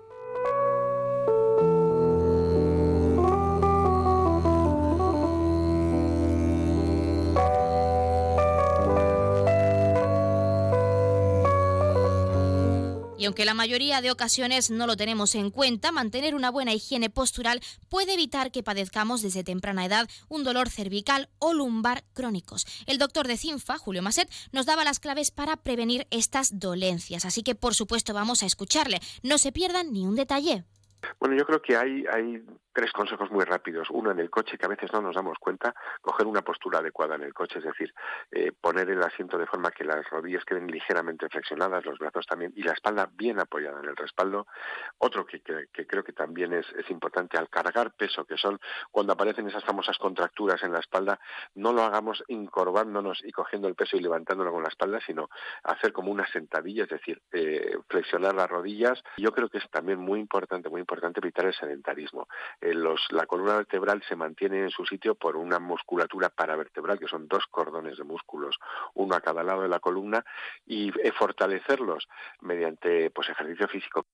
Aunque 13.26 13.44
la 13.44 13.54
mayoría 13.54 14.00
de 14.00 14.10
ocasiones 14.10 14.70
no 14.70 14.86
lo 14.86 14.96
tenemos 14.96 15.34
en 15.34 15.50
cuenta, 15.50 15.90
mantener 15.90 16.34
una 16.34 16.50
buena 16.50 16.72
higiene 16.72 17.10
postural 17.10 17.60
puede 17.88 18.14
evitar 18.14 18.52
que 18.52 18.62
padezcamos 18.62 19.20
desde 19.20 19.42
temprana 19.42 19.84
edad 19.84 20.08
un 20.28 20.44
dolor 20.44 20.70
cervical 20.70 21.28
o 21.38 21.52
lumbar 21.52 22.04
crónicos. 22.14 22.66
El 22.86 22.98
doctor 22.98 23.26
de 23.26 23.36
CINFA, 23.36 23.78
Julio 23.78 24.02
Maset, 24.02 24.30
nos 24.52 24.64
daba 24.64 24.84
las 24.84 25.00
claves 25.00 25.32
para 25.32 25.56
prevenir 25.56 26.06
estas 26.10 26.58
dolencias, 26.60 27.24
así 27.24 27.42
que 27.42 27.54
por 27.56 27.74
supuesto 27.74 28.14
vamos 28.14 28.42
a 28.42 28.46
escucharle. 28.46 29.00
No 29.22 29.38
se 29.38 29.50
pierdan 29.50 29.92
ni 29.92 30.06
un 30.06 30.14
detalle. 30.14 30.64
Bueno, 31.18 31.36
yo 31.36 31.44
creo 31.44 31.60
que 31.60 31.76
hay, 31.76 32.04
hay 32.12 32.42
tres 32.76 32.92
consejos 32.92 33.30
muy 33.30 33.42
rápidos. 33.46 33.88
Uno 33.90 34.10
en 34.10 34.20
el 34.20 34.28
coche, 34.28 34.58
que 34.58 34.66
a 34.66 34.68
veces 34.68 34.92
no 34.92 35.00
nos 35.00 35.14
damos 35.14 35.38
cuenta, 35.38 35.74
coger 36.02 36.26
una 36.26 36.42
postura 36.42 36.80
adecuada 36.80 37.14
en 37.14 37.22
el 37.22 37.32
coche, 37.32 37.58
es 37.58 37.64
decir, 37.64 37.94
eh, 38.30 38.52
poner 38.52 38.90
el 38.90 39.02
asiento 39.02 39.38
de 39.38 39.46
forma 39.46 39.70
que 39.70 39.82
las 39.82 40.06
rodillas 40.10 40.44
queden 40.44 40.66
ligeramente 40.66 41.26
flexionadas, 41.30 41.86
los 41.86 41.98
brazos 41.98 42.26
también, 42.26 42.52
y 42.54 42.62
la 42.62 42.72
espalda 42.72 43.08
bien 43.10 43.40
apoyada 43.40 43.80
en 43.80 43.88
el 43.88 43.96
respaldo. 43.96 44.46
Otro 44.98 45.24
que, 45.24 45.40
creo 45.40 46.04
que 46.04 46.12
también 46.12 46.52
es, 46.52 46.66
importante, 46.90 47.38
al 47.38 47.48
cargar 47.48 47.92
peso, 47.92 48.26
que 48.26 48.36
son 48.36 48.60
cuando 48.90 49.14
aparecen 49.14 49.48
esas 49.48 49.64
famosas 49.64 49.96
contracturas 49.96 50.62
en 50.62 50.72
la 50.72 50.80
espalda, 50.80 51.18
no 51.54 51.72
lo 51.72 51.82
hagamos 51.82 52.24
encorvándonos 52.28 53.24
y 53.24 53.32
cogiendo 53.32 53.68
el 53.68 53.74
peso 53.74 53.96
y 53.96 54.00
levantándolo 54.00 54.52
con 54.52 54.62
la 54.62 54.68
espalda, 54.68 55.00
sino 55.06 55.30
hacer 55.62 55.94
como 55.94 56.12
una 56.12 56.26
sentadilla, 56.26 56.82
es 56.82 56.90
decir, 56.90 57.22
eh, 57.32 57.78
flexionar 57.88 58.34
las 58.34 58.50
rodillas. 58.50 59.02
Yo 59.16 59.32
creo 59.32 59.48
que 59.48 59.56
es 59.56 59.70
también 59.70 59.98
muy 59.98 60.20
importante, 60.20 60.68
muy 60.68 60.80
importante 60.80 61.20
evitar 61.20 61.46
el 61.46 61.54
sedentarismo 61.54 62.28
eh, 62.70 62.74
la 63.10 63.26
columna 63.26 63.56
vertebral 63.56 64.02
se 64.08 64.16
mantiene 64.16 64.60
en 64.60 64.70
su 64.70 64.84
sitio 64.84 65.14
por 65.14 65.36
una 65.36 65.58
musculatura 65.58 66.28
paravertebral, 66.28 66.98
que 66.98 67.08
son 67.08 67.28
dos 67.28 67.46
cordones 67.50 67.98
de 67.98 68.04
músculos, 68.04 68.56
uno 68.94 69.14
a 69.14 69.20
cada 69.20 69.42
lado 69.42 69.62
de 69.62 69.68
la 69.68 69.80
columna, 69.80 70.24
y 70.66 70.88
eh, 71.00 71.12
fortalecerlos 71.12 72.08
mediante 72.40 73.10
pues 73.10 73.28
ejercicio 73.28 73.68
físico 73.68 74.06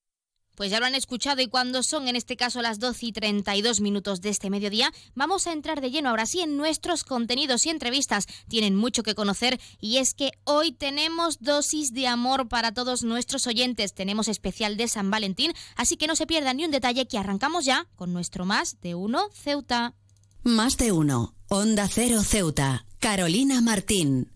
pues 0.55 0.71
ya 0.71 0.81
lo 0.81 0.87
han 0.87 0.95
escuchado 0.95 1.43
y 1.43 1.49
cuando 1.49 1.83
son 1.83 2.09
en 2.09 2.17
este 2.17 2.37
caso 2.37 2.63
las 2.63 2.79
12 2.79 3.07
y 3.07 3.13
32 3.13 3.81
minutos 3.81 4.21
de 4.21 4.31
este 4.31 4.51
mediodía, 4.51 4.93
vamos 5.15 5.47
a 5.47 5.53
entrar 5.53 5.81
de 5.81 5.91
lleno 5.91 6.11
ahora 6.11 6.27
sí 6.27 6.41
en 6.41 6.57
nuestros 6.57 7.05
contenidos 7.05 7.67
y 7.67 7.71
entrevistas. 7.71 8.27
Tienen 8.49 8.77
mucho 8.77 9.03
que 9.03 9.15
conocer 9.15 9.61
y 9.81 9.99
es 9.99 10.15
que 10.15 10.33
hoy 10.45 10.73
tenemos 10.73 11.41
dosis 11.41 11.93
de 11.93 12.07
amor 12.07 12.49
para 12.49 12.73
todos 12.73 13.03
nuestros 13.03 13.47
oyentes. 13.47 13.95
Tenemos 13.95 14.29
especial 14.29 14.77
de 14.77 14.89
San 14.89 15.11
Valentín, 15.11 15.53
así 15.77 15.97
que 15.97 16.07
no 16.07 16.17
se 16.17 16.27
pierdan 16.27 16.57
ni 16.57 16.65
un 16.65 16.71
detalle 16.71 17.07
que 17.07 17.19
arrancamos 17.19 17.65
ya 17.65 17.87
con 17.97 18.13
nuestro 18.13 18.45
Más 18.45 18.81
de 18.81 18.95
Uno 18.95 19.29
Ceuta. 19.33 19.95
Más 20.43 20.77
de 20.77 20.93
Uno, 20.93 21.35
Onda 21.49 21.89
Cero 21.89 22.23
Ceuta, 22.23 22.85
Carolina 22.99 23.61
Martín. 23.61 24.33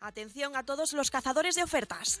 Atención 0.00 0.56
a 0.56 0.62
todos 0.62 0.94
los 0.94 1.10
cazadores 1.10 1.54
de 1.54 1.62
ofertas. 1.62 2.20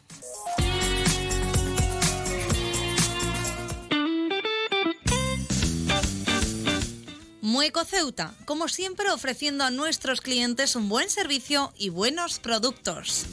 Mueco 7.51 7.83
Ceuta, 7.83 8.33
como 8.45 8.69
siempre 8.69 9.11
ofreciendo 9.11 9.65
a 9.65 9.71
nuestros 9.71 10.21
clientes 10.21 10.77
un 10.77 10.87
buen 10.87 11.09
servicio 11.09 11.73
y 11.77 11.89
buenos 11.89 12.39
productos. 12.39 13.25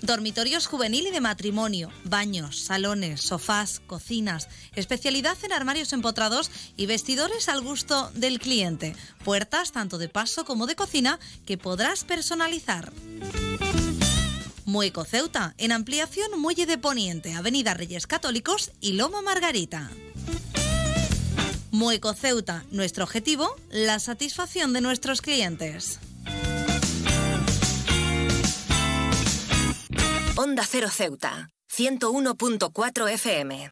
Dormitorios 0.00 0.68
juvenil 0.68 1.08
y 1.08 1.10
de 1.10 1.20
matrimonio, 1.20 1.90
baños, 2.04 2.60
salones, 2.60 3.20
sofás, 3.20 3.80
cocinas, 3.88 4.48
especialidad 4.76 5.36
en 5.42 5.52
armarios 5.52 5.92
empotrados 5.92 6.52
y 6.76 6.86
vestidores 6.86 7.48
al 7.48 7.62
gusto 7.62 8.12
del 8.14 8.38
cliente. 8.38 8.94
Puertas 9.24 9.72
tanto 9.72 9.98
de 9.98 10.08
paso 10.08 10.44
como 10.44 10.68
de 10.68 10.76
cocina 10.76 11.18
que 11.46 11.58
podrás 11.58 12.04
personalizar. 12.04 12.92
Mueco 14.66 15.04
Ceuta, 15.04 15.54
en 15.58 15.72
ampliación 15.72 16.40
Muelle 16.40 16.64
de 16.64 16.78
Poniente, 16.78 17.34
Avenida 17.34 17.74
Reyes 17.74 18.06
Católicos 18.06 18.70
y 18.80 18.92
Loma 18.92 19.20
Margarita. 19.20 19.90
Mueco 21.72 22.14
Ceuta, 22.14 22.64
nuestro 22.70 23.04
objetivo, 23.04 23.54
la 23.70 23.98
satisfacción 23.98 24.72
de 24.72 24.80
nuestros 24.80 25.22
clientes. 25.22 26.00
Onda 30.36 30.64
Cero 30.66 30.88
Ceuta, 30.90 31.50
101.4 31.70 33.10
FM. 33.10 33.70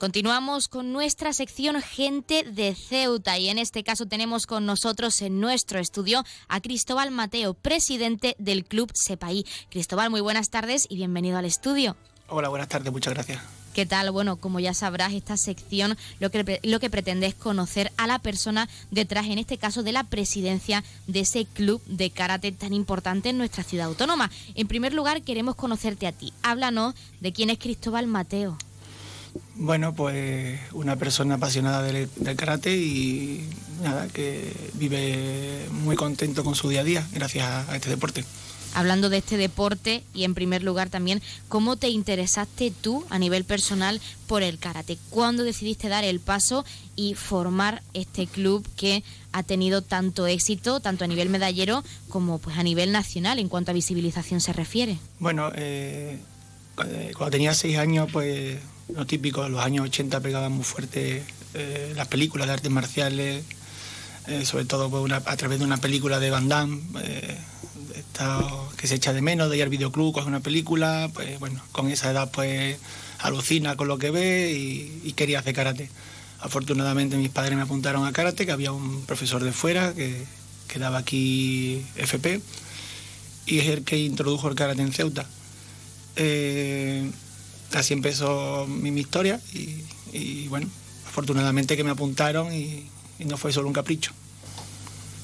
Continuamos 0.00 0.68
con 0.68 0.94
nuestra 0.94 1.34
sección 1.34 1.82
Gente 1.82 2.42
de 2.42 2.74
Ceuta 2.74 3.36
y 3.36 3.50
en 3.50 3.58
este 3.58 3.84
caso 3.84 4.06
tenemos 4.06 4.46
con 4.46 4.64
nosotros 4.64 5.20
en 5.20 5.40
nuestro 5.40 5.78
estudio 5.78 6.24
a 6.48 6.62
Cristóbal 6.62 7.10
Mateo, 7.10 7.52
presidente 7.52 8.34
del 8.38 8.64
Club 8.64 8.90
Sepaí. 8.94 9.44
Cristóbal, 9.68 10.08
muy 10.08 10.22
buenas 10.22 10.48
tardes 10.48 10.86
y 10.88 10.96
bienvenido 10.96 11.36
al 11.36 11.44
estudio. 11.44 11.96
Hola, 12.28 12.48
buenas 12.48 12.68
tardes, 12.68 12.90
muchas 12.90 13.12
gracias. 13.12 13.42
¿Qué 13.74 13.84
tal? 13.84 14.10
Bueno, 14.10 14.36
como 14.36 14.58
ya 14.58 14.72
sabrás, 14.72 15.12
esta 15.12 15.36
sección 15.36 15.98
lo 16.18 16.30
que, 16.30 16.60
lo 16.62 16.80
que 16.80 16.88
pretende 16.88 17.26
es 17.26 17.34
conocer 17.34 17.92
a 17.98 18.06
la 18.06 18.18
persona 18.20 18.70
detrás, 18.90 19.26
en 19.26 19.38
este 19.38 19.58
caso, 19.58 19.82
de 19.82 19.92
la 19.92 20.04
presidencia 20.04 20.82
de 21.08 21.20
ese 21.20 21.44
club 21.44 21.82
de 21.84 22.08
karate 22.08 22.52
tan 22.52 22.72
importante 22.72 23.28
en 23.28 23.36
nuestra 23.36 23.64
ciudad 23.64 23.88
autónoma. 23.88 24.30
En 24.54 24.66
primer 24.66 24.94
lugar, 24.94 25.20
queremos 25.20 25.56
conocerte 25.56 26.06
a 26.06 26.12
ti. 26.12 26.32
Háblanos 26.42 26.94
de 27.20 27.34
quién 27.34 27.50
es 27.50 27.58
Cristóbal 27.58 28.06
Mateo. 28.06 28.56
Bueno, 29.54 29.94
pues 29.94 30.58
una 30.72 30.96
persona 30.96 31.34
apasionada 31.34 31.82
del, 31.82 32.08
karate 32.36 32.76
y 32.76 33.48
nada, 33.82 34.08
que 34.08 34.52
vive 34.74 35.66
muy 35.70 35.96
contento 35.96 36.44
con 36.44 36.54
su 36.54 36.68
día 36.68 36.80
a 36.80 36.84
día 36.84 37.08
gracias 37.12 37.68
a, 37.68 37.76
este 37.76 37.90
deporte. 37.90 38.24
Hablando 38.72 39.08
de 39.10 39.18
este 39.18 39.36
deporte 39.36 40.04
y 40.14 40.22
en 40.22 40.34
primer 40.34 40.62
lugar 40.62 40.90
también, 40.90 41.20
¿cómo 41.48 41.76
te 41.76 41.88
interesaste 41.88 42.70
tú 42.70 43.04
a 43.10 43.18
nivel 43.18 43.44
personal 43.44 44.00
por 44.28 44.44
el 44.44 44.58
karate? 44.58 44.96
¿Cuándo 45.10 45.42
decidiste 45.42 45.88
dar 45.88 46.04
el 46.04 46.20
paso 46.20 46.64
y 46.94 47.14
formar 47.14 47.82
este 47.94 48.28
club 48.28 48.66
que 48.76 49.02
ha 49.32 49.42
tenido 49.42 49.82
tanto 49.82 50.28
éxito, 50.28 50.78
tanto 50.78 51.04
a 51.04 51.08
nivel 51.08 51.30
medallero 51.30 51.82
como 52.08 52.38
pues 52.38 52.58
a 52.58 52.62
nivel 52.62 52.92
nacional 52.92 53.40
en 53.40 53.48
cuanto 53.48 53.72
a 53.72 53.74
visibilización 53.74 54.40
se 54.40 54.52
refiere? 54.52 54.98
Bueno, 55.18 55.50
eh, 55.54 56.18
cuando 56.76 57.30
tenía 57.30 57.54
seis 57.54 57.76
años, 57.76 58.08
pues 58.12 58.58
lo 58.94 59.06
típico, 59.06 59.44
en 59.44 59.52
los 59.52 59.64
años 59.64 59.86
80 59.86 60.20
pegaban 60.20 60.52
muy 60.52 60.64
fuerte 60.64 61.22
eh, 61.54 61.92
las 61.96 62.08
películas 62.08 62.46
de 62.46 62.52
artes 62.52 62.70
marciales, 62.70 63.44
eh, 64.26 64.44
sobre 64.44 64.64
todo 64.64 64.90
pues, 64.90 65.12
a 65.12 65.36
través 65.36 65.58
de 65.58 65.64
una 65.64 65.78
película 65.78 66.20
de 66.20 66.30
Van 66.30 66.48
Damme, 66.48 66.80
eh, 67.02 67.38
que 68.76 68.86
se 68.86 68.96
echa 68.96 69.12
de 69.12 69.22
menos, 69.22 69.50
de 69.50 69.56
ir 69.56 69.62
al 69.62 69.70
videoclub, 69.70 70.12
coge 70.12 70.28
una 70.28 70.40
película, 70.40 71.10
pues 71.14 71.38
bueno, 71.40 71.62
con 71.72 71.90
esa 71.90 72.10
edad 72.10 72.30
pues 72.30 72.76
alucina 73.18 73.76
con 73.76 73.88
lo 73.88 73.98
que 73.98 74.10
ve 74.10 74.52
y, 74.52 75.12
quería 75.14 75.40
hacer 75.40 75.54
karate. 75.54 75.90
Afortunadamente 76.40 77.16
mis 77.16 77.30
padres 77.30 77.56
me 77.56 77.62
apuntaron 77.62 78.06
a 78.06 78.12
karate, 78.12 78.46
que 78.46 78.52
había 78.52 78.72
un 78.72 79.04
profesor 79.06 79.42
de 79.42 79.52
fuera 79.52 79.94
que, 79.94 80.24
que 80.68 80.78
daba 80.78 80.98
aquí 80.98 81.82
FP 81.96 82.40
y 83.46 83.58
es 83.58 83.66
el 83.68 83.84
que 83.84 83.98
introdujo 83.98 84.48
el 84.48 84.54
karate 84.54 84.82
en 84.82 84.92
Ceuta. 84.92 85.26
Así 87.72 87.94
empezó 87.94 88.66
mi, 88.66 88.88
historia 88.98 89.40
y, 90.12 90.48
bueno, 90.48 90.68
afortunadamente 91.06 91.76
que 91.76 91.84
me 91.84 91.90
apuntaron 91.90 92.52
y, 92.52 92.86
no 93.20 93.36
fue 93.36 93.52
solo 93.52 93.68
un 93.68 93.74
capricho. 93.74 94.12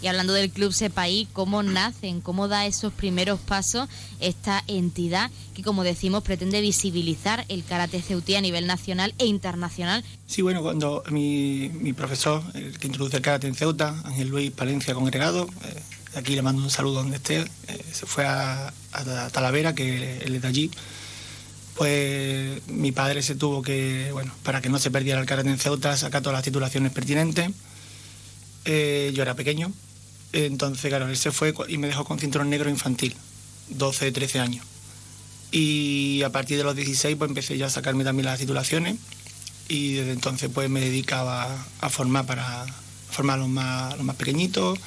Y 0.02 0.08
hablando 0.08 0.34
del 0.34 0.50
Club 0.50 0.74
Sepaí, 0.74 1.26
¿cómo 1.32 1.62
nacen? 1.62 2.20
¿Cómo 2.20 2.46
da 2.46 2.66
esos 2.66 2.92
primeros 2.92 3.40
pasos 3.40 3.88
esta 4.20 4.62
entidad 4.68 5.30
que, 5.54 5.62
como 5.62 5.82
decimos, 5.82 6.22
pretende 6.22 6.60
visibilizar 6.60 7.46
el 7.48 7.64
karate 7.64 8.02
ceutí 8.02 8.34
a 8.34 8.42
nivel 8.42 8.66
nacional 8.66 9.14
e 9.16 9.24
internacional? 9.24 10.04
Sí, 10.26 10.42
bueno, 10.42 10.60
cuando 10.60 11.02
mi, 11.10 11.70
profesor, 11.96 12.42
el 12.52 12.78
que 12.78 12.88
introduce 12.88 13.16
el 13.16 13.22
karate 13.22 13.46
en 13.48 13.54
Ceuta, 13.54 14.02
Ángel 14.04 14.28
Luis 14.28 14.50
Palencia 14.50 14.92
Congregado, 14.92 15.48
eh, 15.64 15.82
aquí 16.14 16.34
le 16.34 16.42
mando 16.42 16.62
un 16.62 16.70
saludo 16.70 16.96
donde 16.96 17.16
esté, 17.16 17.40
eh, 17.40 17.84
se 17.90 18.04
fue 18.04 18.26
a, 18.26 18.72
a, 18.92 19.30
Talavera, 19.30 19.74
que 19.74 20.18
él 20.18 20.34
es 20.34 20.42
de 20.42 20.48
allí, 20.48 20.70
pues 21.76 22.66
mi 22.68 22.90
padre 22.92 23.22
se 23.22 23.34
tuvo 23.34 23.62
que, 23.62 24.10
bueno, 24.12 24.32
para 24.42 24.60
que 24.60 24.68
no 24.68 24.78
se 24.78 24.90
perdiera 24.90 25.20
el 25.20 25.26
karate 25.26 25.48
en 25.48 25.58
Ceuta, 25.58 25.96
sacar 25.96 26.22
todas 26.22 26.38
las 26.38 26.44
titulaciones 26.44 26.92
pertinentes. 26.92 27.50
Eh, 28.64 29.12
yo 29.14 29.22
era 29.22 29.34
pequeño, 29.34 29.72
entonces, 30.32 30.88
claro, 30.88 31.08
él 31.08 31.16
se 31.16 31.30
fue 31.30 31.54
y 31.68 31.78
me 31.78 31.86
dejó 31.86 32.04
con 32.04 32.18
cinturón 32.18 32.50
negro 32.50 32.68
infantil, 32.70 33.14
12, 33.68 34.10
13 34.10 34.40
años. 34.40 34.66
Y 35.52 36.22
a 36.22 36.30
partir 36.30 36.58
de 36.58 36.64
los 36.64 36.74
16, 36.74 37.16
pues 37.16 37.28
empecé 37.28 37.56
ya 37.56 37.66
a 37.66 37.70
sacarme 37.70 38.04
también 38.04 38.26
las 38.26 38.38
titulaciones 38.38 38.96
y 39.68 39.94
desde 39.94 40.12
entonces, 40.12 40.50
pues 40.52 40.68
me 40.70 40.80
dedicaba 40.80 41.66
a 41.80 41.90
formar 41.90 42.26
para 42.26 42.66
formar 43.10 43.38
los 43.38 43.48
más, 43.48 43.96
los 43.96 44.04
más 44.04 44.16
pequeñitos 44.16 44.78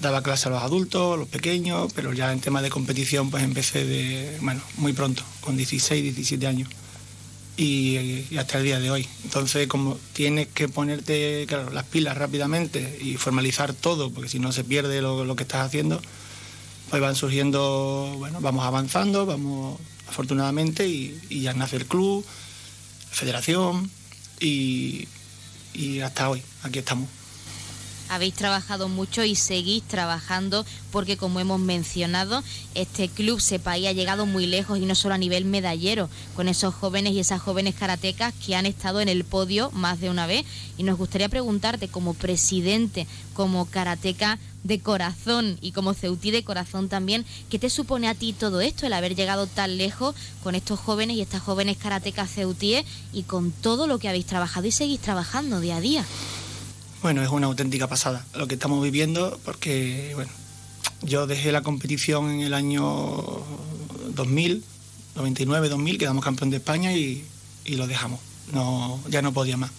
daba 0.00 0.22
clase 0.22 0.48
a 0.48 0.52
los 0.52 0.62
adultos, 0.62 1.14
a 1.14 1.16
los 1.18 1.28
pequeños, 1.28 1.92
pero 1.94 2.12
ya 2.12 2.32
en 2.32 2.40
tema 2.40 2.62
de 2.62 2.70
competición 2.70 3.30
pues 3.30 3.42
empecé 3.42 3.84
de, 3.84 4.38
bueno, 4.40 4.62
muy 4.76 4.92
pronto, 4.92 5.22
con 5.40 5.56
16, 5.56 6.02
17 6.02 6.46
años. 6.46 6.68
Y, 7.56 8.36
hasta 8.38 8.56
el 8.58 8.64
día 8.64 8.80
de 8.80 8.90
hoy. 8.90 9.06
Entonces, 9.24 9.68
como 9.68 9.98
tienes 10.14 10.48
que 10.48 10.68
ponerte 10.68 11.46
las 11.72 11.84
pilas 11.84 12.16
rápidamente 12.16 12.98
y 13.02 13.18
formalizar 13.18 13.74
todo, 13.74 14.10
porque 14.10 14.30
si 14.30 14.38
no 14.38 14.50
se 14.50 14.64
pierde 14.64 15.02
lo, 15.02 15.36
que 15.36 15.42
estás 15.42 15.66
haciendo, 15.66 16.00
pues 16.88 17.02
van 17.02 17.16
surgiendo, 17.16 18.14
bueno, 18.16 18.40
vamos 18.40 18.64
avanzando, 18.64 19.26
vamos 19.26 19.78
afortunadamente, 20.08 20.88
y, 20.88 21.20
ya 21.28 21.52
nace 21.52 21.76
el 21.76 21.86
club, 21.86 22.24
federación, 23.10 23.90
y 24.40 25.06
hasta 26.02 26.30
hoy, 26.30 26.42
aquí 26.62 26.78
estamos 26.78 27.08
habéis 28.10 28.34
trabajado 28.34 28.88
mucho 28.88 29.24
y 29.24 29.36
seguís 29.36 29.84
trabajando 29.84 30.66
porque 30.90 31.16
como 31.16 31.38
hemos 31.38 31.60
mencionado, 31.60 32.42
este 32.74 33.08
club 33.08 33.40
Sepaí 33.40 33.86
ha 33.86 33.92
llegado 33.92 34.26
muy 34.26 34.46
lejos 34.46 34.78
y 34.78 34.84
no 34.84 34.96
solo 34.96 35.14
a 35.14 35.18
nivel 35.18 35.44
medallero, 35.44 36.10
con 36.34 36.48
esos 36.48 36.74
jóvenes 36.74 37.12
y 37.12 37.20
esas 37.20 37.40
jóvenes 37.40 37.76
karatecas 37.76 38.34
que 38.44 38.56
han 38.56 38.66
estado 38.66 39.00
en 39.00 39.08
el 39.08 39.24
podio 39.24 39.70
más 39.70 40.00
de 40.00 40.10
una 40.10 40.26
vez. 40.26 40.44
Y 40.76 40.82
nos 40.82 40.98
gustaría 40.98 41.28
preguntarte 41.28 41.88
como 41.88 42.14
presidente, 42.14 43.06
como 43.34 43.66
karateca 43.66 44.40
de 44.64 44.80
corazón 44.80 45.56
y 45.60 45.72
como 45.72 45.94
ceutí 45.94 46.32
de 46.32 46.44
corazón 46.44 46.88
también, 46.88 47.24
¿qué 47.48 47.58
te 47.58 47.70
supone 47.70 48.08
a 48.08 48.14
ti 48.14 48.32
todo 48.32 48.60
esto, 48.60 48.86
el 48.86 48.92
haber 48.92 49.14
llegado 49.14 49.46
tan 49.46 49.78
lejos 49.78 50.16
con 50.42 50.54
estos 50.54 50.80
jóvenes 50.80 51.16
y 51.16 51.22
estas 51.22 51.42
jóvenes 51.42 51.76
karatecas 51.78 52.30
ceutíes 52.30 52.84
y 53.12 53.22
con 53.22 53.52
todo 53.52 53.86
lo 53.86 53.98
que 53.98 54.08
habéis 54.08 54.26
trabajado 54.26 54.66
y 54.66 54.72
seguís 54.72 55.00
trabajando 55.00 55.60
día 55.60 55.76
a 55.76 55.80
día? 55.80 56.04
Bueno, 57.02 57.22
es 57.22 57.30
una 57.30 57.46
auténtica 57.46 57.86
pasada 57.86 58.26
lo 58.34 58.46
que 58.46 58.54
estamos 58.54 58.82
viviendo 58.82 59.40
porque, 59.46 60.12
bueno, 60.14 60.30
yo 61.00 61.26
dejé 61.26 61.50
la 61.50 61.62
competición 61.62 62.30
en 62.30 62.40
el 62.40 62.52
año 62.52 63.42
2000, 64.14 64.62
99, 65.16 65.70
2000, 65.70 65.98
quedamos 65.98 66.22
campeón 66.22 66.50
de 66.50 66.58
España 66.58 66.92
y, 66.92 67.24
lo 67.68 67.86
dejamos. 67.86 68.20
No, 68.52 69.00
ya 69.08 69.22
no 69.22 69.32
podía 69.32 69.56
más. 69.56 69.70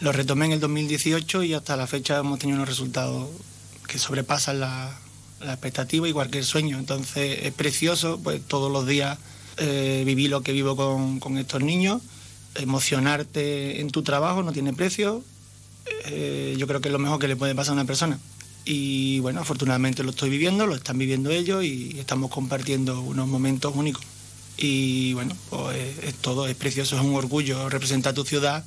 Lo 0.00 0.12
retomé 0.12 0.46
en 0.46 0.52
el 0.52 0.60
2018 0.60 1.44
y 1.44 1.54
hasta 1.54 1.76
la 1.76 1.86
fecha 1.86 2.18
hemos 2.18 2.40
tenido 2.40 2.58
unos 2.58 2.68
resultados 2.68 3.30
que 3.86 3.98
sobrepasan 3.98 4.60
la, 4.60 4.98
expectativa 5.40 6.06
y 6.08 6.12
cualquier 6.12 6.44
sueño. 6.44 6.78
Entonces 6.78 7.38
es 7.42 7.54
precioso, 7.54 8.20
pues 8.22 8.42
todos 8.46 8.70
los 8.70 8.86
días 8.86 9.18
eh, 9.56 10.02
vivir 10.04 10.28
lo 10.28 10.42
que 10.42 10.52
vivo 10.52 10.76
con, 10.76 11.20
con, 11.20 11.38
estos 11.38 11.62
niños, 11.62 12.02
emocionarte 12.54 13.80
en 13.80 13.90
tu 13.90 14.02
trabajo 14.02 14.42
no 14.42 14.52
tiene 14.52 14.74
precio. 14.74 15.22
Eh, 16.06 16.54
yo 16.58 16.66
creo 16.66 16.80
que 16.80 16.88
es 16.88 16.92
lo 16.92 16.98
mejor 16.98 17.18
que 17.18 17.28
le 17.28 17.36
puede 17.36 17.54
pasar 17.54 17.72
a 17.72 17.74
una 17.74 17.84
persona 17.84 18.18
y 18.64 19.20
bueno, 19.20 19.40
afortunadamente 19.40 20.02
lo 20.02 20.10
estoy 20.10 20.30
viviendo, 20.30 20.66
lo 20.66 20.74
están 20.74 20.96
viviendo 20.96 21.30
ellos 21.30 21.64
y 21.64 21.98
estamos 21.98 22.30
compartiendo 22.30 23.00
unos 23.00 23.28
momentos 23.28 23.74
únicos. 23.76 24.04
Y 24.56 25.12
bueno, 25.14 25.36
pues 25.50 25.98
es 26.02 26.14
todo, 26.14 26.46
es 26.46 26.56
precioso, 26.56 26.96
es 26.96 27.02
un 27.02 27.14
orgullo 27.14 27.68
representar 27.68 28.14
tu 28.14 28.24
ciudad 28.24 28.64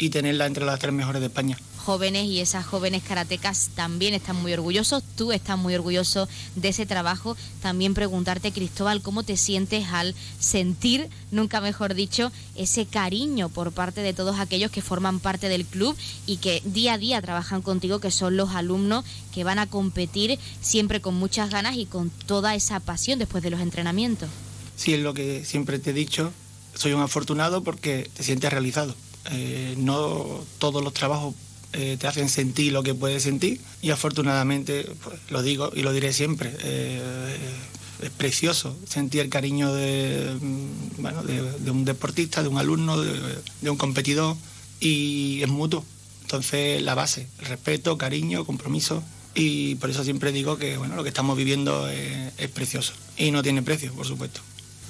y 0.00 0.10
tenerla 0.10 0.46
entre 0.46 0.64
las 0.64 0.80
tres 0.80 0.92
mejores 0.92 1.20
de 1.20 1.28
España 1.28 1.56
jóvenes 1.80 2.26
y 2.26 2.40
esas 2.40 2.64
jóvenes 2.64 3.02
karatecas 3.02 3.70
también 3.74 4.14
están 4.14 4.36
muy 4.36 4.52
orgullosos, 4.52 5.02
tú 5.16 5.32
estás 5.32 5.58
muy 5.58 5.74
orgulloso 5.74 6.28
de 6.54 6.68
ese 6.68 6.86
trabajo. 6.86 7.36
También 7.62 7.94
preguntarte, 7.94 8.52
Cristóbal, 8.52 9.02
¿cómo 9.02 9.22
te 9.24 9.36
sientes 9.36 9.86
al 9.88 10.14
sentir, 10.38 11.08
nunca 11.32 11.60
mejor 11.60 11.94
dicho, 11.94 12.30
ese 12.54 12.86
cariño 12.86 13.48
por 13.48 13.72
parte 13.72 14.02
de 14.02 14.12
todos 14.12 14.38
aquellos 14.38 14.70
que 14.70 14.82
forman 14.82 15.18
parte 15.18 15.48
del 15.48 15.64
club 15.64 15.96
y 16.26 16.36
que 16.36 16.62
día 16.64 16.92
a 16.92 16.98
día 16.98 17.20
trabajan 17.22 17.62
contigo, 17.62 17.98
que 17.98 18.12
son 18.12 18.36
los 18.36 18.50
alumnos 18.50 19.04
que 19.34 19.42
van 19.42 19.58
a 19.58 19.66
competir 19.66 20.38
siempre 20.60 21.00
con 21.00 21.14
muchas 21.14 21.50
ganas 21.50 21.76
y 21.76 21.86
con 21.86 22.10
toda 22.10 22.54
esa 22.54 22.78
pasión 22.78 23.18
después 23.18 23.42
de 23.42 23.50
los 23.50 23.60
entrenamientos? 23.60 24.28
Sí, 24.76 24.94
es 24.94 25.00
lo 25.00 25.12
que 25.12 25.44
siempre 25.44 25.78
te 25.78 25.90
he 25.90 25.94
dicho. 25.94 26.32
Soy 26.74 26.92
un 26.92 27.02
afortunado 27.02 27.64
porque 27.64 28.08
te 28.14 28.22
sientes 28.22 28.50
realizado. 28.50 28.94
Eh, 29.30 29.74
no 29.76 30.40
todos 30.58 30.82
los 30.82 30.94
trabajos 30.94 31.34
eh, 31.72 31.96
te 32.00 32.06
hacen 32.06 32.28
sentir 32.28 32.72
lo 32.72 32.82
que 32.82 32.94
puedes 32.94 33.22
sentir 33.22 33.60
y 33.82 33.90
afortunadamente, 33.90 34.86
pues, 35.04 35.18
lo 35.30 35.42
digo 35.42 35.70
y 35.74 35.82
lo 35.82 35.92
diré 35.92 36.12
siempre, 36.12 36.52
eh, 36.62 37.36
es 38.02 38.10
precioso 38.10 38.76
sentir 38.88 39.20
el 39.20 39.28
cariño 39.28 39.72
de, 39.72 40.36
mm, 40.40 41.02
bueno, 41.02 41.22
de, 41.22 41.70
un 41.70 41.84
deportista, 41.84 42.42
de 42.42 42.48
un 42.48 42.58
alumno, 42.58 43.00
de, 43.00 43.70
un 43.70 43.76
competidor 43.76 44.36
y 44.80 45.42
es 45.42 45.48
mutuo. 45.48 45.84
Entonces 46.22 46.82
la 46.82 46.94
base, 46.94 47.28
respeto, 47.40 47.98
cariño, 47.98 48.44
compromiso 48.44 49.02
y 49.34 49.74
por 49.76 49.90
eso 49.90 50.02
siempre 50.02 50.32
digo 50.32 50.56
que 50.56 50.76
bueno, 50.76 50.96
lo 50.96 51.02
que 51.02 51.10
estamos 51.10 51.36
viviendo 51.36 51.88
es 51.88 52.48
precioso 52.54 52.94
y 53.16 53.30
no 53.30 53.42
tiene 53.42 53.62
precio, 53.62 53.92
por 53.92 54.06
supuesto. 54.06 54.40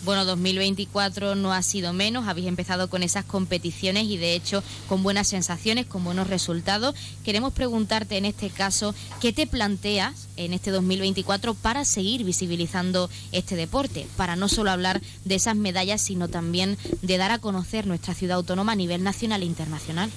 Bueno, 0.03 0.25
2024 0.25 1.35
no 1.35 1.53
ha 1.53 1.63
sido 1.63 1.93
menos, 1.93 2.27
habéis 2.27 2.47
empezado 2.47 2.89
con 2.89 3.03
esas 3.03 3.25
competiciones 3.25 4.05
y 4.05 4.17
de 4.17 4.35
hecho 4.35 4.63
con 4.89 5.03
buenas 5.03 5.29
sensaciones, 5.29 5.85
con 5.85 6.05
buenos 6.05 6.29
resultados. 6.29 6.95
Queremos 7.23 7.53
preguntarte 7.53 8.17
en 8.17 8.25
este 8.25 8.49
caso, 8.49 8.95
¿qué 9.21 9.35
te 9.35 9.47
planteas 9.47 10.29
en 10.37 10.55
este 10.55 10.71
2024 10.71 11.53
para 11.53 11.85
seguir 11.85 12.25
visibilizando 12.25 13.11
este 13.33 13.57
deporte? 13.57 14.07
Para 14.17 14.37
no 14.37 14.49
solo 14.49 14.71
hablar 14.71 15.03
de 15.27 15.35
esas 15.35 15.57
medallas, 15.57 16.01
sino 16.01 16.29
también 16.29 16.79
de 17.03 17.19
dar 17.19 17.31
a 17.31 17.39
conocer 17.39 17.87
nuestra 17.87 18.15
ciudad 18.15 18.39
autónoma 18.39 18.73
a 18.73 18.77
nivel 18.77 19.03
nacional 19.03 19.43
e 19.43 19.47
internacional. 19.47 20.11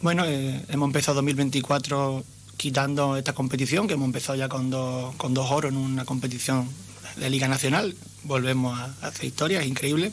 Bueno, 0.00 0.24
eh, 0.24 0.64
hemos 0.68 0.86
empezado 0.86 1.16
2024 1.16 2.24
quitando 2.56 3.18
esta 3.18 3.34
competición, 3.34 3.86
que 3.86 3.94
hemos 3.94 4.06
empezado 4.06 4.38
ya 4.38 4.48
con, 4.48 4.70
con 5.16 5.34
dos 5.34 5.50
oros 5.50 5.70
en 5.70 5.76
una 5.76 6.06
competición 6.06 6.68
de 7.16 7.28
Liga 7.30 7.48
Nacional, 7.48 7.94
volvemos 8.26 8.78
a 8.78 8.94
hacer 9.06 9.26
historias 9.26 9.66
increíbles. 9.66 10.12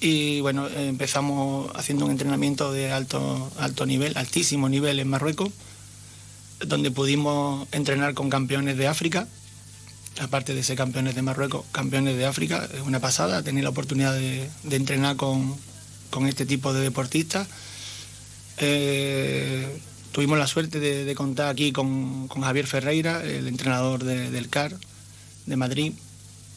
Y 0.00 0.40
bueno, 0.40 0.68
empezamos 0.68 1.70
haciendo 1.74 2.04
un 2.04 2.10
entrenamiento 2.10 2.72
de 2.72 2.92
alto, 2.92 3.50
alto 3.58 3.86
nivel, 3.86 4.16
altísimo 4.16 4.68
nivel 4.68 4.98
en 5.00 5.08
Marruecos, 5.08 5.50
donde 6.60 6.90
pudimos 6.90 7.66
entrenar 7.72 8.14
con 8.14 8.28
campeones 8.28 8.76
de 8.76 8.88
África, 8.88 9.26
aparte 10.20 10.54
de 10.54 10.62
ser 10.62 10.76
campeones 10.76 11.14
de 11.14 11.22
Marruecos, 11.22 11.64
campeones 11.72 12.16
de 12.16 12.26
África, 12.26 12.68
es 12.74 12.82
una 12.82 13.00
pasada 13.00 13.42
tener 13.42 13.64
la 13.64 13.70
oportunidad 13.70 14.14
de, 14.14 14.48
entrenar 14.70 15.16
con, 15.16 15.56
este 16.28 16.46
tipo 16.46 16.72
de 16.72 16.80
deportistas. 16.80 17.46
Eh, 18.58 19.80
tuvimos 20.12 20.38
la 20.38 20.46
suerte 20.46 20.80
de, 20.80 21.14
contar 21.14 21.48
aquí 21.48 21.72
con, 21.72 22.28
Javier 22.28 22.66
Ferreira, 22.66 23.22
el 23.22 23.48
entrenador 23.48 24.04
del 24.04 24.48
CAR 24.48 24.74
de 25.46 25.56
Madrid, 25.56 25.92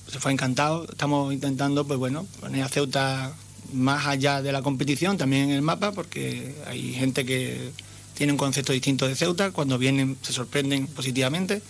se 0.10 0.20
fue 0.20 0.32
encantado. 0.32 0.86
Estamos 0.90 1.34
intentando, 1.34 1.86
pues 1.86 2.00
bueno, 2.00 2.26
poner 2.40 2.64
a 2.64 2.70
Ceuta 2.70 3.34
más 3.74 4.08
allá 4.08 4.42
de 4.42 4.52
la 4.52 4.62
competición, 4.62 5.18
también 5.18 5.44
en 5.44 5.52
el 5.52 5.62
mapa, 5.62 5.92
porque 5.92 6.56
hay 6.66 6.94
gente 6.94 7.26
que 7.26 7.72
tiene 8.16 8.34
un 8.34 8.38
concepto 8.38 8.74
distinto 8.74 9.08
de 9.08 9.16
Ceuta, 9.16 9.52
cuando 9.52 9.78
vienen 9.78 10.18
se 10.22 10.34
sorprenden 10.34 10.88
positivamente. 10.88 11.62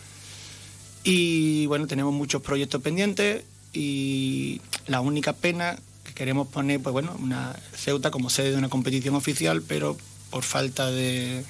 Y 1.04 1.66
bueno, 1.68 1.88
tenemos 1.88 2.14
muchos 2.14 2.42
proyectos 2.42 2.82
pendientes 2.82 3.44
y 3.74 4.62
la 4.88 5.02
única 5.02 5.34
pena 5.34 5.78
que 6.04 6.14
queremos 6.14 6.48
poner, 6.48 6.82
pues 6.82 6.94
bueno, 6.94 7.16
una 7.20 7.56
Ceuta 7.76 8.12
como 8.12 8.30
sede 8.30 8.52
de 8.52 8.58
una 8.58 8.70
competición 8.70 9.16
oficial, 9.16 9.62
pero 9.62 9.98
por 10.30 10.44
falta 10.44 10.90
de, 10.92 11.44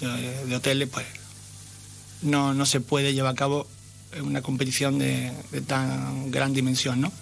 de, 0.00 0.56
hoteles, 0.56 0.88
pues 0.88 1.06
no, 2.22 2.54
no 2.54 2.66
se 2.66 2.80
puede 2.80 3.14
llevar 3.14 3.32
a 3.32 3.36
cabo 3.36 3.66
una 4.22 4.42
competición 4.42 4.98
de, 4.98 5.32
tan 5.66 6.30
gran 6.30 6.52
dimensión, 6.52 7.00
¿no? 7.00 7.12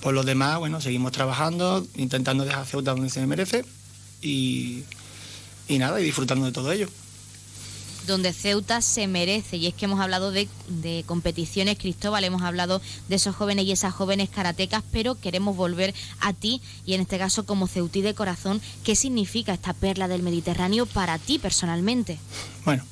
Por 0.00 0.14
lo 0.14 0.24
demás, 0.24 0.58
bueno, 0.58 0.80
seguimos 0.80 1.12
trabajando, 1.12 1.86
intentando 1.96 2.44
dejar 2.44 2.66
Ceuta 2.66 2.92
donde 2.92 3.10
se 3.10 3.26
merece 3.26 3.64
y, 4.20 4.82
y 5.68 5.78
nada, 5.78 6.00
y 6.00 6.04
disfrutando 6.04 6.46
de 6.46 6.52
todo 6.52 6.72
ello 6.72 6.88
donde 8.06 8.32
Ceuta 8.32 8.80
se 8.82 9.06
merece. 9.06 9.56
Y 9.56 9.66
es 9.66 9.74
que 9.74 9.84
hemos 9.84 10.00
hablado 10.00 10.30
de, 10.30 10.48
de, 10.68 11.04
competiciones, 11.06 11.78
Cristóbal, 11.78 12.24
hemos 12.24 12.42
hablado 12.42 12.80
de 13.08 13.16
esos 13.16 13.34
jóvenes 13.34 13.64
y 13.64 13.72
esas 13.72 13.94
jóvenes 13.94 14.28
karatecas, 14.30 14.82
pero 14.92 15.14
queremos 15.14 15.56
volver 15.56 15.94
a 16.20 16.32
ti 16.32 16.60
y 16.84 16.94
en 16.94 17.02
este 17.02 17.18
caso 17.18 17.46
como 17.46 17.68
ceutí 17.68 18.02
de 18.02 18.14
corazón, 18.14 18.60
¿qué 18.84 18.96
significa 18.96 19.54
esta 19.54 19.72
perla 19.72 20.08
del 20.08 20.22
Mediterráneo 20.22 20.86
para 20.86 21.18
ti 21.18 21.38
personalmente? 21.38 22.18
Bueno, 22.64 22.84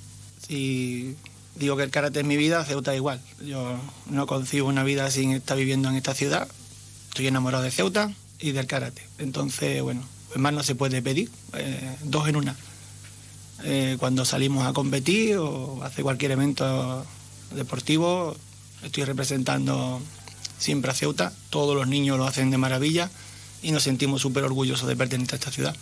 si 0.46 1.16
digo 1.54 1.76
que 1.76 1.82
el 1.82 1.90
karate 1.90 2.20
es 2.20 2.26
mi 2.26 2.36
vida, 2.36 2.64
Ceuta 2.64 2.94
igual. 2.94 3.20
Yo 3.44 3.78
no 4.06 4.26
concibo 4.26 4.68
una 4.68 4.84
vida 4.84 5.10
sin 5.10 5.32
estar 5.32 5.56
viviendo 5.56 5.88
en 5.88 5.96
esta 5.96 6.14
ciudad. 6.14 6.48
Estoy 7.08 7.26
enamorado 7.26 7.64
de 7.64 7.70
Ceuta 7.70 8.12
y 8.38 8.52
del 8.52 8.66
karate. 8.66 9.06
Entonces, 9.18 9.82
bueno, 9.82 10.02
pues 10.28 10.38
más 10.38 10.52
no 10.52 10.62
se 10.62 10.74
puede 10.74 11.02
pedir, 11.02 11.30
eh, 11.54 11.96
dos 12.04 12.28
en 12.28 12.36
una. 12.36 12.56
Eh, 13.62 13.96
cuando 13.98 14.24
salimos 14.24 14.66
a 14.66 14.72
competir 14.72 15.36
o 15.36 15.82
hacer 15.82 16.02
cualquier 16.02 16.32
evento 16.32 17.04
deportivo, 17.54 18.36
estoy 18.82 19.04
representando 19.04 20.00
siempre 20.58 20.90
a 20.90 20.94
Ceuta. 20.94 21.32
Todos 21.50 21.76
los 21.76 21.88
niños 21.88 22.16
lo 22.16 22.26
hacen 22.26 22.50
de 22.50 22.58
maravilla 22.58 23.10
y 23.62 23.72
nos 23.72 23.82
sentimos 23.82 24.22
súper 24.22 24.44
orgullosos 24.44 24.88
de 24.88 24.96
pertenecer 24.96 25.34
a 25.34 25.36
esta 25.36 25.50
ciudad 25.50 25.76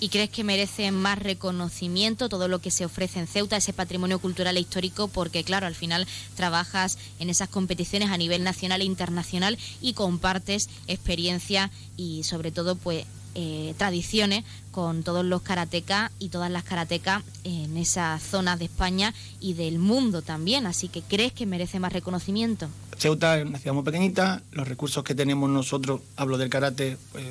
y 0.00 0.08
crees 0.08 0.30
que 0.30 0.44
merece 0.44 0.90
más 0.92 1.18
reconocimiento 1.18 2.28
todo 2.28 2.48
lo 2.48 2.60
que 2.60 2.70
se 2.70 2.84
ofrece 2.84 3.18
en 3.18 3.26
Ceuta, 3.26 3.56
ese 3.56 3.72
patrimonio 3.72 4.18
cultural 4.18 4.56
e 4.56 4.60
histórico, 4.60 5.08
porque 5.08 5.44
claro, 5.44 5.66
al 5.66 5.74
final 5.74 6.06
trabajas 6.34 6.98
en 7.18 7.30
esas 7.30 7.48
competiciones 7.48 8.10
a 8.10 8.16
nivel 8.16 8.44
nacional 8.44 8.80
e 8.80 8.84
internacional 8.84 9.58
y 9.80 9.94
compartes 9.94 10.68
experiencia 10.86 11.70
y 11.96 12.24
sobre 12.24 12.50
todo 12.50 12.76
pues 12.76 13.06
eh, 13.38 13.74
tradiciones 13.76 14.44
con 14.70 15.02
todos 15.02 15.22
los 15.22 15.42
karatecas 15.42 16.10
y 16.18 16.30
todas 16.30 16.50
las 16.50 16.64
karatecas 16.64 17.22
en 17.44 17.76
esas 17.76 18.22
zonas 18.22 18.58
de 18.58 18.64
España 18.64 19.12
y 19.40 19.52
del 19.52 19.78
mundo 19.78 20.22
también. 20.22 20.66
Así 20.66 20.88
que 20.88 21.02
¿crees 21.02 21.32
que 21.32 21.44
merece 21.44 21.78
más 21.78 21.92
reconocimiento? 21.92 22.68
Ceuta 22.96 23.38
es 23.38 23.44
una 23.44 23.58
ciudad 23.58 23.74
muy 23.74 23.84
pequeñita, 23.84 24.42
los 24.52 24.66
recursos 24.66 25.04
que 25.04 25.14
tenemos 25.14 25.50
nosotros, 25.50 26.00
hablo 26.16 26.38
del 26.38 26.48
karate, 26.48 26.96
pues, 27.12 27.26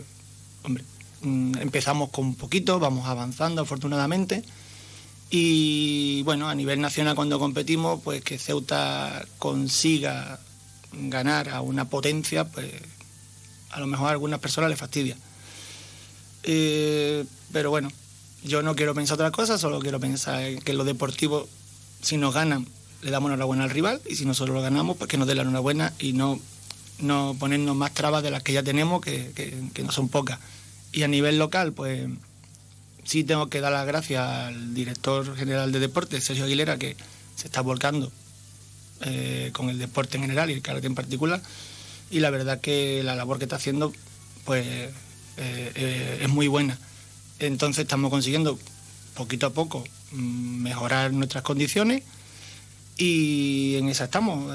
hombre, 0.64 0.84
empezamos 1.26 2.10
con 2.10 2.36
poquito, 2.36 2.80
vamos 2.80 3.08
avanzando 3.08 3.62
afortunadamente. 3.64 4.44
Y 5.30 6.22
bueno, 6.24 6.48
a 6.48 6.56
nivel 6.56 6.80
nacional 6.80 7.16
cuando 7.16 7.40
competimos, 7.40 8.00
pues 8.04 8.24
que 8.24 8.38
Ceuta 8.38 9.26
consiga 9.40 10.40
ganar 10.94 11.50
a 11.50 11.62
una 11.62 11.90
potencia, 11.90 12.46
pues 12.46 12.72
a 13.72 13.80
lo 13.80 13.88
mejor 13.88 14.10
a 14.10 14.12
algunas 14.12 14.40
personas 14.40 14.70
les 14.70 14.80
fastidia. 14.80 15.18
Eh, 16.44 17.26
pero 17.52 17.72
bueno, 17.72 17.92
yo 18.44 18.62
no 18.62 18.76
quiero 18.76 18.94
pensar 18.94 19.16
otra 19.16 19.32
cosa, 19.32 19.58
solo 19.58 19.80
quiero 19.80 20.00
pensar 20.00 20.60
que 20.64 20.72
en 20.72 20.78
lo 20.78 20.84
deportivo, 20.84 21.48
si 22.02 22.18
nos 22.18 22.34
ganan, 22.34 22.68
le 23.02 23.12
damos 23.12 23.30
enhorabuena 23.30 23.64
al 23.64 23.72
rival, 23.72 24.02
y 24.08 24.16
si 24.16 24.26
nosotros 24.26 24.56
lo 24.56 24.62
ganamos, 24.62 24.98
pues 24.98 25.10
que 25.10 25.18
nos 25.18 25.28
dé 25.28 25.36
la 25.36 25.42
enhorabuena 25.42 25.94
y 26.00 26.14
no, 26.14 26.40
no 27.00 27.36
ponernos 27.40 27.76
más 27.76 27.94
trabas 27.94 28.24
de 28.24 28.32
las 28.32 28.44
que 28.44 28.54
ya 28.54 28.64
tenemos, 28.64 29.02
que 29.02 29.74
no 29.84 29.92
son 29.92 30.08
pocas. 30.08 30.40
Y 30.96 31.04
a 31.04 31.10
nivel 31.10 31.38
local, 31.38 31.74
pues 31.74 32.08
sí 33.04 33.26
tengo 33.26 33.50
que 33.50 33.60
dar 33.60 33.74
las 33.74 33.86
gracias 33.86 34.26
al 34.26 34.74
director 34.74 35.36
general 35.36 35.74
de 35.74 35.80
deportes, 35.82 36.24
Sergio 36.24 36.46
Aguilera, 36.46 36.78
que 36.78 36.96
se 37.36 37.48
está 37.48 37.60
volcando 37.60 38.14
eh, 39.02 39.50
con 39.52 39.70
el 39.70 39.78
deporte 39.78 40.16
en 40.16 40.24
general 40.24 40.50
y 40.50 40.54
el 40.54 40.62
karate 40.62 40.88
en 40.88 40.96
particular. 40.96 41.42
Y 42.12 42.22
la 42.22 42.30
verdad 42.30 42.62
que 42.62 43.04
la 43.04 43.14
labor 43.14 43.40
que 43.40 43.44
está 43.44 43.58
haciendo 43.58 43.92
pues 44.46 44.66
eh, 44.66 44.92
eh, 45.36 46.20
es 46.22 46.30
muy 46.30 46.48
buena. 46.48 46.80
Entonces 47.40 47.82
estamos 47.84 48.10
consiguiendo 48.10 48.58
poquito 49.16 49.48
a 49.48 49.50
poco 49.50 49.84
mm, 50.14 50.62
mejorar 50.62 51.12
nuestras 51.12 51.44
condiciones 51.44 52.04
y 52.96 53.76
en 53.76 53.90
esa 53.90 54.06
estamos. 54.06 54.50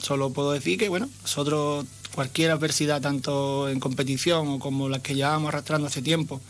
solo 0.00 0.30
puedo 0.30 0.52
decir 0.52 0.78
que 0.78 0.88
bueno, 0.88 1.10
nosotros 1.20 1.84
cualquier 2.18 2.50
adversidad, 2.50 3.00
tanto 3.00 3.68
en 3.68 3.78
competición 3.78 4.48
o 4.48 4.58
como 4.58 4.88
las 4.88 5.02
que 5.02 5.14
llevamos 5.14 5.50
arrastrando 5.50 5.86
hace 5.86 6.02
tiempo, 6.02 6.40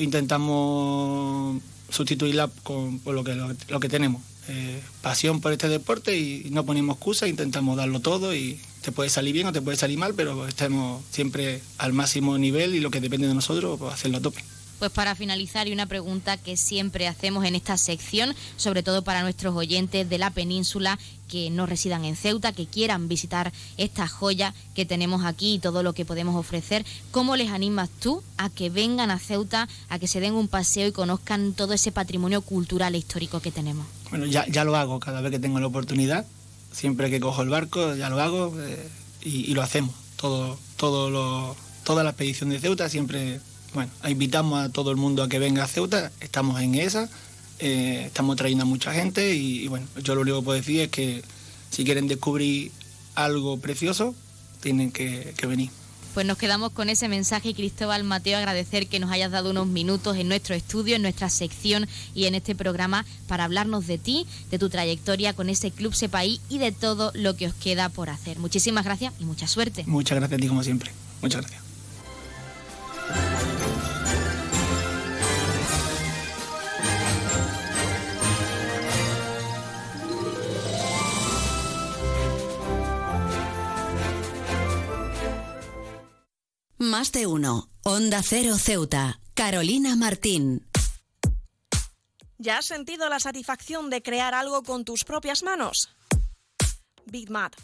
intentamos 0.00 1.62
sustituirla 1.90 2.50
con, 2.64 3.00
lo, 3.06 3.22
que, 3.22 3.36
lo, 3.68 3.78
que 3.78 3.88
tenemos. 3.88 4.20
Eh, 4.48 4.82
pasión 5.00 5.40
por 5.40 5.52
este 5.52 5.68
deporte 5.68 6.18
y 6.18 6.48
no 6.50 6.66
ponemos 6.66 6.96
excusa, 6.96 7.28
intentamos 7.28 7.76
darlo 7.76 8.00
todo 8.00 8.34
y 8.34 8.58
te 8.82 8.90
puede 8.90 9.10
salir 9.10 9.32
bien 9.32 9.46
o 9.46 9.52
te 9.52 9.62
puede 9.62 9.76
salir 9.76 9.96
mal, 9.96 10.12
pero 10.14 10.48
estemos 10.48 11.04
siempre 11.08 11.62
al 11.78 11.92
máximo 11.92 12.36
nivel 12.36 12.74
y 12.74 12.80
lo 12.80 12.90
que 12.90 13.00
depende 13.00 13.28
de 13.28 13.34
nosotros, 13.34 13.78
pues 13.78 13.94
hacerlo 13.94 14.18
a 14.18 14.22
tope. 14.22 14.42
Pues 14.84 14.92
para 14.92 15.14
finalizar, 15.14 15.66
y 15.66 15.72
una 15.72 15.86
pregunta 15.86 16.36
que 16.36 16.58
siempre 16.58 17.08
hacemos 17.08 17.46
en 17.46 17.54
esta 17.54 17.78
sección, 17.78 18.34
sobre 18.58 18.82
todo 18.82 19.00
para 19.00 19.22
nuestros 19.22 19.56
oyentes 19.56 20.10
de 20.10 20.18
la 20.18 20.28
península 20.28 20.98
que 21.26 21.48
no 21.48 21.64
residan 21.64 22.04
en 22.04 22.16
Ceuta, 22.16 22.52
que 22.52 22.66
quieran 22.66 23.08
visitar 23.08 23.50
esta 23.78 24.06
joya 24.06 24.52
que 24.74 24.84
tenemos 24.84 25.24
aquí 25.24 25.54
y 25.54 25.58
todo 25.58 25.82
lo 25.82 25.94
que 25.94 26.04
podemos 26.04 26.36
ofrecer, 26.36 26.84
¿cómo 27.12 27.34
les 27.34 27.50
animas 27.50 27.88
tú 27.98 28.22
a 28.36 28.50
que 28.50 28.68
vengan 28.68 29.10
a 29.10 29.18
Ceuta, 29.18 29.70
a 29.88 29.98
que 29.98 30.06
se 30.06 30.20
den 30.20 30.34
un 30.34 30.48
paseo 30.48 30.86
y 30.86 30.92
conozcan 30.92 31.54
todo 31.54 31.72
ese 31.72 31.90
patrimonio 31.90 32.42
cultural 32.42 32.94
e 32.94 32.98
histórico 32.98 33.40
que 33.40 33.50
tenemos? 33.50 33.86
Bueno, 34.10 34.26
ya, 34.26 34.44
ya 34.48 34.64
lo 34.64 34.76
hago 34.76 35.00
cada 35.00 35.22
vez 35.22 35.30
que 35.30 35.38
tengo 35.38 35.60
la 35.60 35.66
oportunidad, 35.66 36.26
siempre 36.72 37.08
que 37.08 37.20
cojo 37.20 37.40
el 37.40 37.48
barco, 37.48 37.96
ya 37.96 38.10
lo 38.10 38.20
hago 38.20 38.52
eh, 38.60 38.86
y, 39.22 39.54
lo 39.54 39.62
hacemos. 39.62 39.94
Todo, 40.16 40.58
todo 40.76 41.08
lo, 41.08 41.56
toda 41.84 42.04
la 42.04 42.10
expedición 42.10 42.50
de 42.50 42.60
Ceuta 42.60 42.90
siempre 42.90 43.40
bueno, 43.74 43.90
invitamos 44.08 44.64
a 44.64 44.68
todo 44.70 44.90
el 44.92 44.96
mundo 44.96 45.22
a 45.22 45.28
que 45.28 45.38
venga 45.38 45.64
a 45.64 45.66
Ceuta, 45.66 46.12
estamos 46.20 46.60
en 46.60 46.76
esa, 46.76 47.10
eh, 47.58 48.04
estamos 48.06 48.36
trayendo 48.36 48.62
a 48.62 48.66
mucha 48.66 48.92
gente 48.92 49.34
y, 49.34 49.66
bueno, 49.68 49.86
yo 50.02 50.14
lo 50.14 50.22
único 50.22 50.38
que 50.38 50.44
puedo 50.44 50.58
decir 50.58 50.80
es 50.80 50.88
que 50.88 51.22
si 51.70 51.84
quieren 51.84 52.06
descubrir 52.06 52.70
algo 53.16 53.58
precioso, 53.58 54.14
tienen 54.60 54.92
que, 54.92 55.34
venir. 55.46 55.70
Pues 56.14 56.24
nos 56.24 56.38
quedamos 56.38 56.70
con 56.70 56.88
ese 56.88 57.08
mensaje, 57.08 57.52
Cristóbal 57.52 58.04
Mateo, 58.04 58.38
agradecer 58.38 58.86
que 58.86 59.00
nos 59.00 59.10
hayas 59.10 59.32
dado 59.32 59.50
unos 59.50 59.66
minutos 59.66 60.16
en 60.16 60.28
nuestro 60.28 60.54
estudio, 60.54 60.94
en 60.94 61.02
nuestra 61.02 61.28
sección 61.28 61.88
y 62.14 62.26
en 62.26 62.36
este 62.36 62.54
programa 62.54 63.04
para 63.26 63.44
hablarnos 63.44 63.88
de 63.88 63.98
ti, 63.98 64.24
de 64.50 64.60
tu 64.60 64.70
trayectoria 64.70 65.34
con 65.34 65.48
ese 65.48 65.72
Club 65.72 65.94
Sepaí 65.94 66.40
y 66.48 66.58
de 66.58 66.70
todo 66.70 67.10
lo 67.14 67.36
que 67.36 67.48
os 67.48 67.54
queda 67.54 67.88
por 67.88 68.10
hacer. 68.10 68.38
Muchísimas 68.38 68.84
gracias 68.84 69.12
y 69.18 69.24
mucha 69.24 69.48
suerte. 69.48 69.82
Muchas 69.86 70.16
gracias 70.16 70.38
a 70.38 70.40
ti 70.40 70.48
como 70.48 70.62
siempre. 70.62 70.92
Muchas 71.20 71.40
gracias. 71.40 71.64
Más 86.84 87.12
de 87.12 87.26
uno. 87.26 87.70
Onda 87.82 88.22
Cero 88.22 88.58
Ceuta. 88.58 89.18
Carolina 89.32 89.96
Martín. 89.96 90.68
¿Ya 92.36 92.58
has 92.58 92.66
sentido 92.66 93.08
la 93.08 93.20
satisfacción 93.20 93.88
de 93.88 94.02
crear 94.02 94.34
algo 94.34 94.62
con 94.62 94.84
tus 94.84 95.04
propias 95.04 95.42
manos? 95.42 95.88
BitMat. 97.06 97.56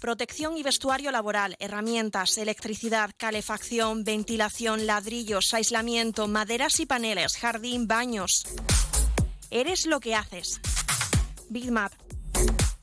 Protección 0.00 0.58
y 0.58 0.62
vestuario 0.62 1.10
laboral, 1.12 1.56
herramientas, 1.60 2.36
electricidad, 2.36 3.10
calefacción, 3.16 4.04
ventilación, 4.04 4.84
ladrillos, 4.84 5.54
aislamiento, 5.54 6.28
maderas 6.28 6.78
y 6.78 6.84
paneles, 6.84 7.38
jardín, 7.38 7.88
baños. 7.88 8.44
Eres 9.50 9.86
lo 9.86 9.98
que 9.98 10.14
haces. 10.14 10.60
BitMat. 11.48 11.94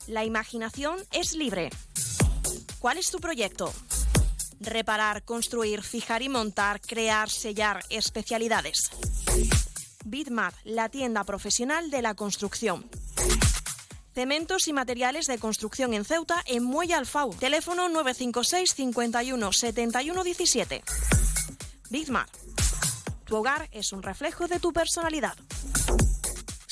La 0.08 0.26
imaginación 0.26 0.98
es 1.12 1.34
libre. 1.34 1.70
¿Cuál 2.80 2.98
es 2.98 3.12
tu 3.12 3.20
proyecto? 3.20 3.72
Reparar, 4.60 5.24
construir, 5.24 5.82
fijar 5.84 6.22
y 6.22 6.30
montar, 6.30 6.82
crear, 6.82 7.30
sellar, 7.30 7.84
especialidades. 7.90 8.90
Bitmap, 10.06 10.54
la 10.64 10.90
tienda 10.90 11.24
profesional 11.24 11.90
de 11.90 12.02
la 12.02 12.16
construcción. 12.16 12.90
Cementos 14.14 14.68
y 14.68 14.74
materiales 14.74 15.28
de 15.28 15.38
construcción 15.38 15.94
en 15.94 16.04
Ceuta, 16.04 16.42
en 16.48 16.64
Muelle 16.64 16.96
Alfau. 16.96 17.36
Teléfono 17.36 17.88
956 17.90 18.74
51 18.74 19.52
71 19.52 20.24
17. 20.24 20.84
Bitmap. 21.90 22.28
Tu 23.26 23.36
hogar 23.36 23.70
es 23.72 23.92
un 23.92 24.02
reflejo 24.02 24.48
de 24.48 24.60
tu 24.60 24.74
personalidad. 24.74 25.38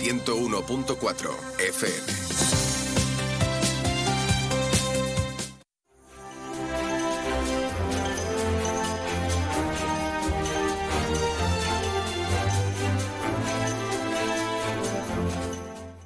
101.4 0.00 1.36
FM. 1.58 2.57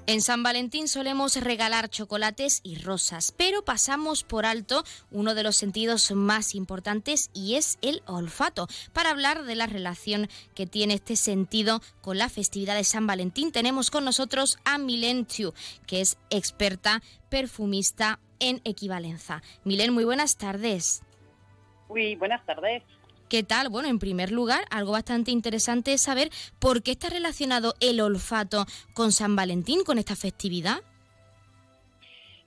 En 0.08 0.20
San 0.20 0.42
Valentín 0.42 0.88
solemos 0.88 1.36
regalar 1.36 1.88
chocolates 1.88 2.60
y 2.64 2.76
rosas, 2.76 3.32
pero 3.36 3.64
pasamos 3.64 4.24
por 4.24 4.46
alto 4.46 4.82
uno 5.12 5.36
de 5.36 5.44
los 5.44 5.56
sentidos 5.56 6.10
más 6.10 6.56
importantes 6.56 7.30
y 7.32 7.54
es 7.54 7.78
el 7.82 8.02
olfato. 8.06 8.66
Para 8.92 9.10
hablar 9.10 9.44
de 9.44 9.54
la 9.54 9.66
relación 9.66 10.28
que 10.56 10.66
tiene 10.66 10.94
este 10.94 11.14
sentido 11.14 11.80
con 12.00 12.18
la 12.18 12.28
festividad 12.28 12.74
de 12.74 12.82
San 12.82 13.06
Valentín, 13.06 13.52
tenemos 13.52 13.92
con 13.92 14.04
nosotros 14.04 14.58
a 14.64 14.76
Milen 14.76 15.24
Chu, 15.26 15.54
que 15.86 16.00
es 16.00 16.18
experta 16.30 17.00
perfumista 17.28 18.18
en 18.40 18.60
equivalencia. 18.64 19.40
Milen, 19.62 19.92
muy 19.94 20.04
buenas 20.04 20.36
tardes. 20.36 21.04
Muy 21.88 22.16
buenas 22.16 22.44
tardes. 22.44 22.82
¿Qué 23.32 23.42
tal? 23.42 23.70
Bueno, 23.70 23.88
en 23.88 23.98
primer 23.98 24.30
lugar, 24.30 24.66
algo 24.70 24.92
bastante 24.92 25.30
interesante 25.30 25.94
es 25.94 26.02
saber 26.02 26.28
por 26.58 26.82
qué 26.82 26.90
está 26.90 27.08
relacionado 27.08 27.72
el 27.80 28.02
olfato 28.02 28.66
con 28.92 29.10
San 29.10 29.34
Valentín, 29.36 29.84
con 29.84 29.96
esta 29.96 30.14
festividad. 30.16 30.82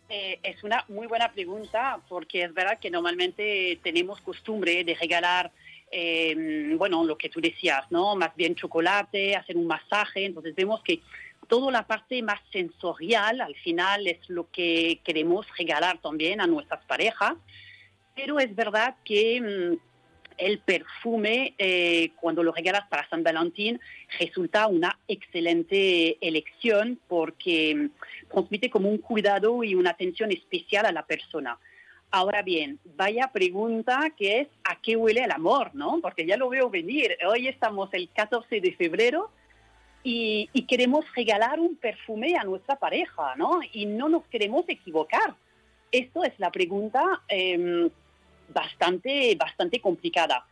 Eh, 0.09 0.39
es 0.43 0.63
una 0.63 0.85
muy 0.87 1.07
buena 1.07 1.31
pregunta 1.31 1.99
porque 2.07 2.43
es 2.43 2.53
verdad 2.53 2.77
que 2.77 2.91
normalmente 2.91 3.79
tenemos 3.81 4.21
costumbre 4.21 4.83
de 4.83 4.93
regalar, 4.93 5.51
em, 5.89 6.77
bueno, 6.77 7.03
lo 7.03 7.17
que 7.17 7.29
tú 7.29 7.41
decías, 7.41 7.89
¿no? 7.89 8.15
Más 8.15 8.35
bien 8.35 8.53
chocolate, 8.53 9.35
hacer 9.35 9.57
un 9.57 9.65
masaje. 9.65 10.25
Entonces 10.25 10.53
vemos 10.53 10.83
que 10.83 11.01
toda 11.47 11.71
la 11.71 11.87
parte 11.87 12.21
más 12.21 12.41
sensorial 12.51 13.41
al 13.41 13.55
final 13.55 14.05
es 14.05 14.19
lo 14.29 14.51
que 14.51 15.01
queremos 15.03 15.47
regalar 15.57 15.97
también 15.97 16.41
a 16.41 16.45
nuestras 16.45 16.85
parejas. 16.85 17.33
Pero 18.13 18.39
es 18.39 18.55
verdad 18.55 18.95
que 19.03 19.41
mm, 19.41 19.94
el 20.37 20.59
perfume, 20.59 21.53
eh, 21.57 22.11
cuando 22.19 22.43
lo 22.43 22.51
regalas 22.51 22.87
para 22.89 23.07
San 23.09 23.23
Valentín, 23.23 23.79
resulta 24.19 24.67
una 24.67 24.99
excelente 25.07 26.17
elección 26.25 26.99
porque 27.07 27.89
transmite 28.29 28.69
como 28.69 28.89
un 28.89 28.97
cuidado 28.97 29.63
y 29.63 29.75
una 29.75 29.91
atención 29.91 30.31
especial 30.31 30.85
a 30.85 30.91
la 30.91 31.05
persona. 31.05 31.57
Ahora 32.11 32.41
bien, 32.43 32.79
vaya 32.95 33.31
pregunta 33.33 34.13
que 34.17 34.41
es 34.41 34.47
¿a 34.63 34.79
qué 34.81 34.95
huele 34.95 35.23
el 35.23 35.31
amor? 35.31 35.71
¿no? 35.73 35.99
Porque 36.01 36.25
ya 36.25 36.37
lo 36.37 36.49
veo 36.49 36.69
venir. 36.69 37.17
Hoy 37.27 37.47
estamos 37.47 37.89
el 37.93 38.09
14 38.09 38.61
de 38.61 38.73
febrero 38.73 39.31
y, 40.05 40.47
queremos 40.67 41.03
regalar 41.15 41.59
un 41.59 41.75
perfume 41.75 42.35
a 42.37 42.43
nuestra 42.43 42.75
pareja, 42.75 43.35
¿no? 43.35 43.59
Y 43.73 43.87
no 43.87 44.07
nos 44.07 44.23
queremos 44.27 44.63
equivocar. 44.67 45.35
Esto 45.91 46.23
es 46.23 46.33
la 46.37 46.51
pregunta 46.51 47.23
em, 47.27 47.89
bastante, 48.49 49.35
bastante 49.35 49.79
complicada. 49.79 50.45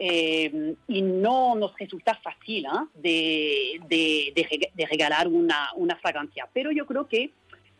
Em, 0.00 0.76
y 0.86 1.02
no 1.02 1.56
nos 1.56 1.76
resulta 1.76 2.14
fácil 2.14 2.66
¿ah? 2.66 2.86
de, 2.94 3.80
de, 3.88 4.86
regalar 4.86 5.26
una, 5.26 5.70
una, 5.74 5.96
fragancia. 5.96 6.48
Pero 6.52 6.70
yo 6.70 6.86
creo 6.86 7.08
que 7.08 7.32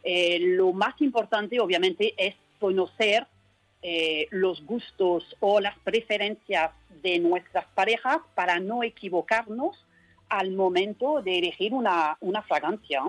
eh, 0.02 0.38
lo 0.40 0.72
más 0.72 1.00
importante, 1.00 1.61
obviamente, 1.61 2.14
es 2.16 2.35
conocer 2.59 3.24
eh, 3.83 4.26
los 4.31 4.64
gustos 4.66 5.37
o 5.38 5.61
las 5.61 5.78
preferencias 5.78 6.72
de 7.02 7.20
nuestras 7.20 7.66
parejas 7.66 8.18
para 8.35 8.59
no 8.59 8.83
equivocarnos 8.83 9.87
al 10.28 10.50
momento 10.50 11.22
de 11.22 11.38
elegir 11.38 11.72
una, 11.72 12.16
una 12.20 12.42
fragancia. 12.42 13.04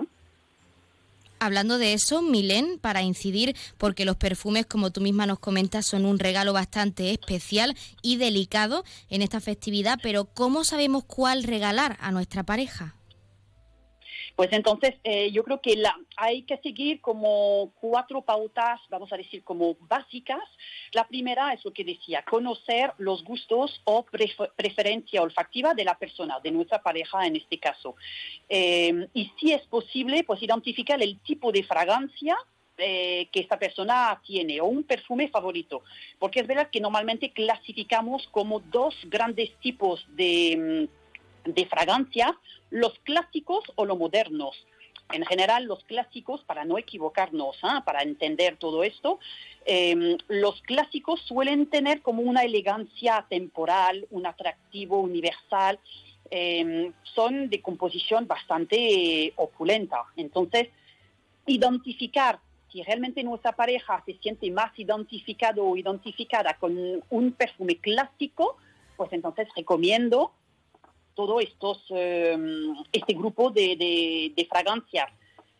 Hablando 1.42 1.78
de 1.78 1.94
eso, 1.94 2.20
Milén, 2.20 2.78
para 2.78 3.00
incidir, 3.00 3.56
porque 3.78 4.04
los 4.04 4.16
perfumes, 4.16 4.66
como 4.66 4.90
tú 4.90 5.00
misma 5.00 5.24
nos 5.24 5.38
comentas, 5.38 5.86
son 5.86 6.04
un 6.04 6.18
regalo 6.18 6.52
bastante 6.52 7.12
especial 7.12 7.74
y 8.02 8.16
delicado 8.16 8.84
en 9.08 9.22
esta 9.22 9.40
festividad, 9.40 9.98
pero 10.02 10.26
¿cómo 10.26 10.64
sabemos 10.64 11.04
cuál 11.04 11.42
regalar 11.42 11.96
a 12.02 12.12
nuestra 12.12 12.42
pareja? 12.42 12.99
Pues 14.40 14.54
entonces 14.54 14.94
eh, 15.04 15.30
yo 15.32 15.44
creo 15.44 15.60
que 15.60 15.76
la, 15.76 15.94
hay 16.16 16.44
que 16.44 16.56
seguir 16.62 17.02
como 17.02 17.74
cuatro 17.78 18.22
pautas, 18.22 18.80
vamos 18.88 19.12
a 19.12 19.18
decir, 19.18 19.44
como 19.44 19.76
básicas. 19.80 20.42
La 20.92 21.06
primera 21.06 21.52
es 21.52 21.62
lo 21.62 21.74
que 21.74 21.84
decía, 21.84 22.24
conocer 22.24 22.94
los 22.96 23.22
gustos 23.22 23.82
o 23.84 24.06
preferencia 24.56 25.20
olfactiva 25.20 25.74
de 25.74 25.84
la 25.84 25.98
persona, 25.98 26.40
de 26.40 26.52
nuestra 26.52 26.82
pareja 26.82 27.26
en 27.26 27.36
este 27.36 27.58
caso. 27.58 27.96
Eh, 28.48 29.08
y 29.12 29.30
si 29.38 29.52
es 29.52 29.60
posible, 29.66 30.24
pues 30.24 30.42
identificar 30.42 31.02
el 31.02 31.20
tipo 31.20 31.52
de 31.52 31.62
fragancia 31.62 32.34
eh, 32.78 33.28
que 33.30 33.40
esta 33.40 33.58
persona 33.58 34.22
tiene 34.24 34.58
o 34.62 34.64
un 34.64 34.84
perfume 34.84 35.28
favorito. 35.28 35.82
Porque 36.18 36.40
es 36.40 36.46
verdad 36.46 36.70
que 36.72 36.80
normalmente 36.80 37.30
clasificamos 37.30 38.26
como 38.30 38.60
dos 38.60 38.94
grandes 39.04 39.54
tipos 39.58 40.06
de 40.16 40.88
mm, 40.88 40.99
de 41.44 41.66
fragancia, 41.66 42.38
los 42.70 42.98
clásicos 43.00 43.64
o 43.76 43.84
los 43.84 43.98
modernos. 43.98 44.56
En 45.12 45.24
general, 45.26 45.64
los 45.64 45.82
clásicos, 45.84 46.44
para 46.44 46.64
no 46.64 46.78
equivocarnos, 46.78 47.56
¿ah? 47.62 47.82
para 47.84 48.02
entender 48.02 48.56
todo 48.56 48.84
esto, 48.84 49.18
em, 49.64 50.16
los 50.28 50.62
clásicos 50.62 51.20
suelen 51.22 51.66
tener 51.66 52.00
como 52.00 52.22
una 52.22 52.42
elegancia 52.42 53.26
temporal, 53.28 54.06
un 54.10 54.26
atractivo 54.26 55.00
universal, 55.00 55.80
em, 56.30 56.92
son 57.02 57.48
de 57.50 57.60
composición 57.60 58.28
bastante 58.28 59.32
opulenta. 59.36 60.04
Entonces, 60.16 60.68
identificar 61.46 62.38
si 62.70 62.82
realmente 62.84 63.24
nuestra 63.24 63.52
pareja 63.52 64.02
se 64.06 64.14
siente 64.18 64.48
más 64.50 64.76
identificado 64.78 65.64
o 65.64 65.76
identificada 65.76 66.54
con 66.54 67.02
un 67.10 67.32
perfume 67.32 67.78
clásico, 67.78 68.58
pues 68.96 69.12
entonces 69.12 69.48
recomiendo 69.56 70.32
todo 71.14 71.40
estos, 71.40 71.84
em, 71.90 72.74
este 72.92 73.14
grupo 73.14 73.50
de, 73.50 73.76
de, 74.36 74.44
fragancias 74.46 75.10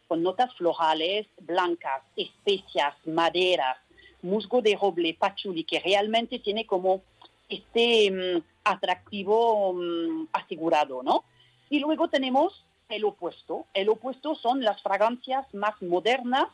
con 0.09 0.23
notas 0.23 0.53
florales, 0.55 1.27
blancas, 1.41 2.03
especias, 2.17 2.95
maderas, 3.07 3.77
musgo 4.23 4.61
de 4.61 4.77
roble, 4.77 5.15
pachuli, 5.15 5.65
que 5.65 5.81
realmente 5.81 6.39
tiene 6.39 6.67
como 6.67 7.03
este 7.49 8.07
em, 8.07 8.43
atractivo 8.65 9.75
em, 9.81 10.27
asegurado, 10.33 11.03
¿no? 11.03 11.25
Y 11.69 11.79
luego 11.79 12.09
tenemos 12.09 12.65
el 12.89 13.05
opuesto. 13.05 13.67
El 13.75 13.89
opuesto 13.89 14.35
son 14.35 14.63
las 14.63 14.83
fragancias 14.83 15.47
más 15.55 15.81
modernas 15.81 16.49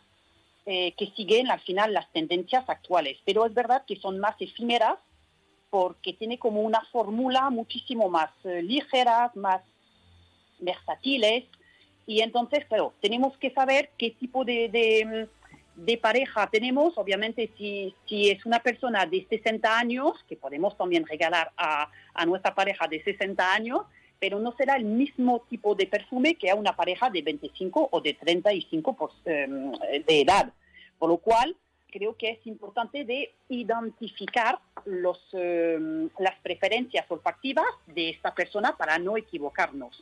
eh, 0.67 0.93
que 0.93 1.07
siguen 1.17 1.51
al 1.51 1.61
final 1.61 1.93
las 1.93 2.11
tendencias 2.13 2.69
actuales, 2.69 3.19
pero 3.25 3.47
es 3.47 3.55
verdad 3.55 3.85
que 3.87 3.97
son 3.97 4.19
más 4.19 4.35
efímeras 4.41 4.99
porque 5.77 6.15
tiene 6.15 6.39
como 6.39 6.63
una 6.63 6.81
fórmula 6.91 7.51
muchísimo 7.51 8.09
más 8.09 8.31
eh, 8.45 8.63
ligera, 8.63 9.31
más 9.35 9.61
versátiles. 10.59 11.45
Y 12.07 12.23
entonces, 12.23 12.65
claro, 12.65 12.95
tenemos 13.03 13.37
que 13.37 13.51
saber 13.51 13.91
qué 13.99 14.13
tipo 14.13 14.43
de, 14.47 15.29
de, 15.75 15.99
pareja 15.99 16.49
tenemos. 16.51 16.97
Obviamente, 16.97 17.51
si, 17.59 17.95
si, 18.09 18.31
es 18.31 18.47
una 18.47 18.61
persona 18.61 19.05
de 19.05 19.27
60 19.29 19.79
años, 19.79 20.13
que 20.27 20.37
podemos 20.37 20.79
también 20.79 21.07
regalar 21.07 21.53
a, 21.59 21.91
a 22.15 22.25
nuestra 22.25 22.55
pareja 22.55 22.89
de 22.89 23.05
60 23.05 23.53
años, 23.53 23.83
pero 24.19 24.39
no 24.39 24.53
será 24.57 24.77
el 24.77 24.87
mismo 24.87 25.45
tipo 25.51 25.75
de 25.75 25.87
perfume 25.87 26.37
que 26.37 26.49
a 26.49 26.55
una 26.55 26.75
pareja 26.75 27.11
de 27.11 27.21
25 27.21 27.91
o 27.93 28.01
de 28.01 28.15
35 28.15 28.97
por, 28.97 29.11
em, 29.27 29.73
de 29.73 30.23
edad. 30.23 30.55
Por 30.99 31.11
lo 31.11 31.19
cual, 31.19 31.55
creo 31.97 32.15
que 32.17 32.31
es 32.31 32.47
importante 32.47 33.05
de 33.05 33.33
identificar 33.49 34.59
los, 34.85 35.19
eh, 35.33 36.09
las 36.19 36.39
preferencias 36.41 37.07
olfactivas 37.11 37.67
de 37.87 38.11
esta 38.11 38.35
persona 38.35 38.77
para 38.77 38.99
no 38.99 39.17
equivocarnos. 39.17 39.99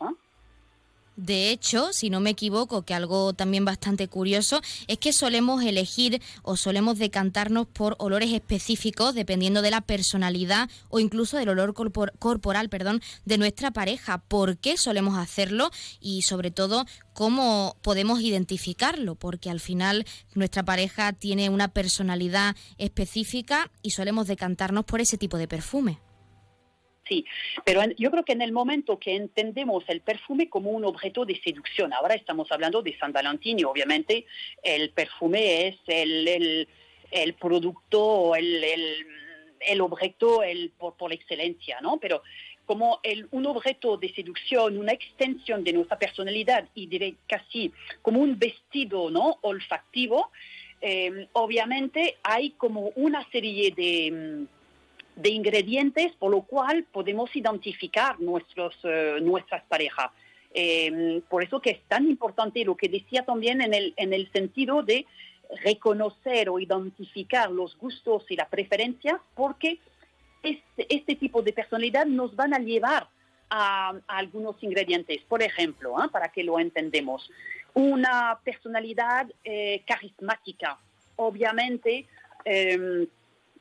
De 1.16 1.50
hecho, 1.50 1.92
si 1.92 2.10
no 2.10 2.18
me 2.18 2.30
equivoco, 2.30 2.82
que 2.82 2.92
algo 2.92 3.34
también 3.34 3.64
bastante 3.64 4.08
curioso 4.08 4.60
es 4.88 4.98
que 4.98 5.12
solemos 5.12 5.62
elegir 5.62 6.20
o 6.42 6.56
solemos 6.56 6.98
decantarnos 6.98 7.68
por 7.68 7.94
olores 7.98 8.32
específicos 8.32 9.14
dependiendo 9.14 9.62
de 9.62 9.70
la 9.70 9.80
personalidad 9.80 10.68
o 10.88 10.98
incluso 10.98 11.36
del 11.36 11.50
olor 11.50 11.72
corporal, 11.72 12.68
perdón, 12.68 13.00
de 13.24 13.38
nuestra 13.38 13.70
pareja. 13.70 14.18
¿Por 14.18 14.58
qué 14.58 14.76
solemos 14.76 15.16
hacerlo? 15.16 15.70
Y 16.00 16.22
sobre 16.22 16.50
todo, 16.50 16.84
¿cómo 17.12 17.76
podemos 17.80 18.20
identificarlo? 18.20 19.14
Porque 19.14 19.50
al 19.50 19.60
final 19.60 20.06
nuestra 20.34 20.64
pareja 20.64 21.12
tiene 21.12 21.48
una 21.48 21.68
personalidad 21.68 22.56
específica 22.76 23.70
y 23.82 23.90
solemos 23.90 24.26
decantarnos 24.26 24.84
por 24.84 25.00
ese 25.00 25.16
tipo 25.16 25.38
de 25.38 25.46
perfume. 25.46 26.03
Sí, 27.06 27.26
pero 27.64 27.82
yo 27.98 28.10
creo 28.10 28.24
que 28.24 28.32
en 28.32 28.40
el 28.40 28.52
momento 28.52 28.98
que 28.98 29.14
entendemos 29.14 29.84
el 29.88 30.00
perfume 30.00 30.48
como 30.48 30.70
un 30.70 30.84
objeto 30.86 31.26
de 31.26 31.38
seducción, 31.42 31.92
ahora 31.92 32.14
estamos 32.14 32.50
hablando 32.50 32.80
de 32.82 32.96
San 32.98 33.12
Valentín 33.12 33.58
y 33.58 33.64
obviamente 33.64 34.24
el 34.62 34.88
perfume 34.90 35.68
es 35.68 35.76
el, 35.86 36.66
el, 37.10 37.34
producto, 37.34 38.34
el, 38.34 38.64
el, 39.60 39.80
objeto 39.82 40.42
el, 40.42 40.70
por, 40.70 40.96
por, 40.96 41.12
excelencia, 41.12 41.78
¿no? 41.82 41.98
Pero 41.98 42.22
como 42.64 43.00
el, 43.02 43.28
un 43.30 43.46
objeto 43.46 43.98
de 43.98 44.12
seducción, 44.14 44.78
una 44.78 44.92
extensión 44.92 45.62
de 45.62 45.74
nuestra 45.74 45.98
personalidad 45.98 46.68
y 46.74 46.86
diré 46.86 47.16
casi 47.28 47.70
como 48.00 48.20
un 48.20 48.38
vestido 48.38 49.10
¿no? 49.10 49.38
olfactivo, 49.42 50.30
eh, 50.80 51.28
obviamente 51.32 52.16
hay 52.22 52.50
como 52.52 52.92
una 52.96 53.28
serie 53.30 53.70
de 53.70 54.46
de 55.16 55.30
ingredientes 55.30 56.12
por 56.18 56.30
lo 56.30 56.42
cual 56.42 56.84
podemos 56.92 57.34
identificar 57.34 58.20
nuestros, 58.20 58.76
eh, 58.84 59.18
nuestras 59.22 59.62
parejas. 59.64 60.10
Em, 60.52 61.20
por 61.22 61.42
eso 61.42 61.60
que 61.60 61.70
es 61.70 61.80
tan 61.88 62.08
importante 62.08 62.64
lo 62.64 62.76
que 62.76 62.88
decía 62.88 63.24
también 63.24 63.60
en 63.60 63.74
el, 63.74 63.94
en 63.96 64.12
el 64.12 64.30
sentido 64.32 64.82
de 64.82 65.06
reconocer 65.64 66.48
o 66.48 66.58
identificar 66.58 67.50
los 67.50 67.76
gustos 67.76 68.24
y 68.30 68.36
las 68.36 68.48
preferencias, 68.48 69.20
porque 69.34 69.78
este, 70.42 70.86
este 70.94 71.16
tipo 71.16 71.42
de 71.42 71.52
personalidad 71.52 72.06
nos 72.06 72.34
van 72.36 72.54
a 72.54 72.58
llevar 72.58 73.08
a, 73.50 73.94
algunos 74.06 74.62
ingredientes. 74.62 75.22
Por 75.28 75.42
ejemplo, 75.42 75.98
¿ah? 75.98 76.08
para 76.08 76.28
que 76.28 76.44
lo 76.44 76.58
entendemos, 76.58 77.30
una 77.74 78.38
personalidad 78.44 79.26
eh, 79.44 79.82
carismática. 79.86 80.78
Obviamente, 81.16 82.06
em, 82.44 83.06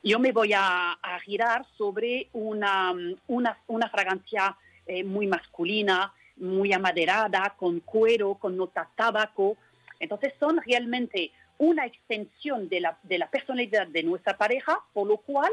yo 0.04 0.18
me 0.18 0.32
voy 0.32 0.52
a, 0.54 0.98
girar 1.24 1.66
sobre 1.78 2.28
una, 2.34 2.94
una, 3.26 3.88
fragancia 3.88 4.56
eh, 4.86 5.02
muy 5.02 5.26
masculina, 5.26 6.12
muy 6.36 6.72
amaderada, 6.74 7.54
con 7.56 7.80
cuero, 7.80 8.34
con 8.34 8.56
nota 8.56 8.90
tabaco. 8.94 9.56
Entonces 9.98 10.34
son 10.38 10.60
realmente 10.66 11.32
una 11.56 11.86
extensión 11.86 12.68
de 12.68 12.80
la, 12.80 12.98
de 13.02 13.16
la 13.18 13.30
personalidad 13.30 13.86
de 13.86 14.02
nuestra 14.02 14.36
pareja, 14.36 14.78
por 14.92 15.06
lo 15.06 15.16
cual 15.18 15.50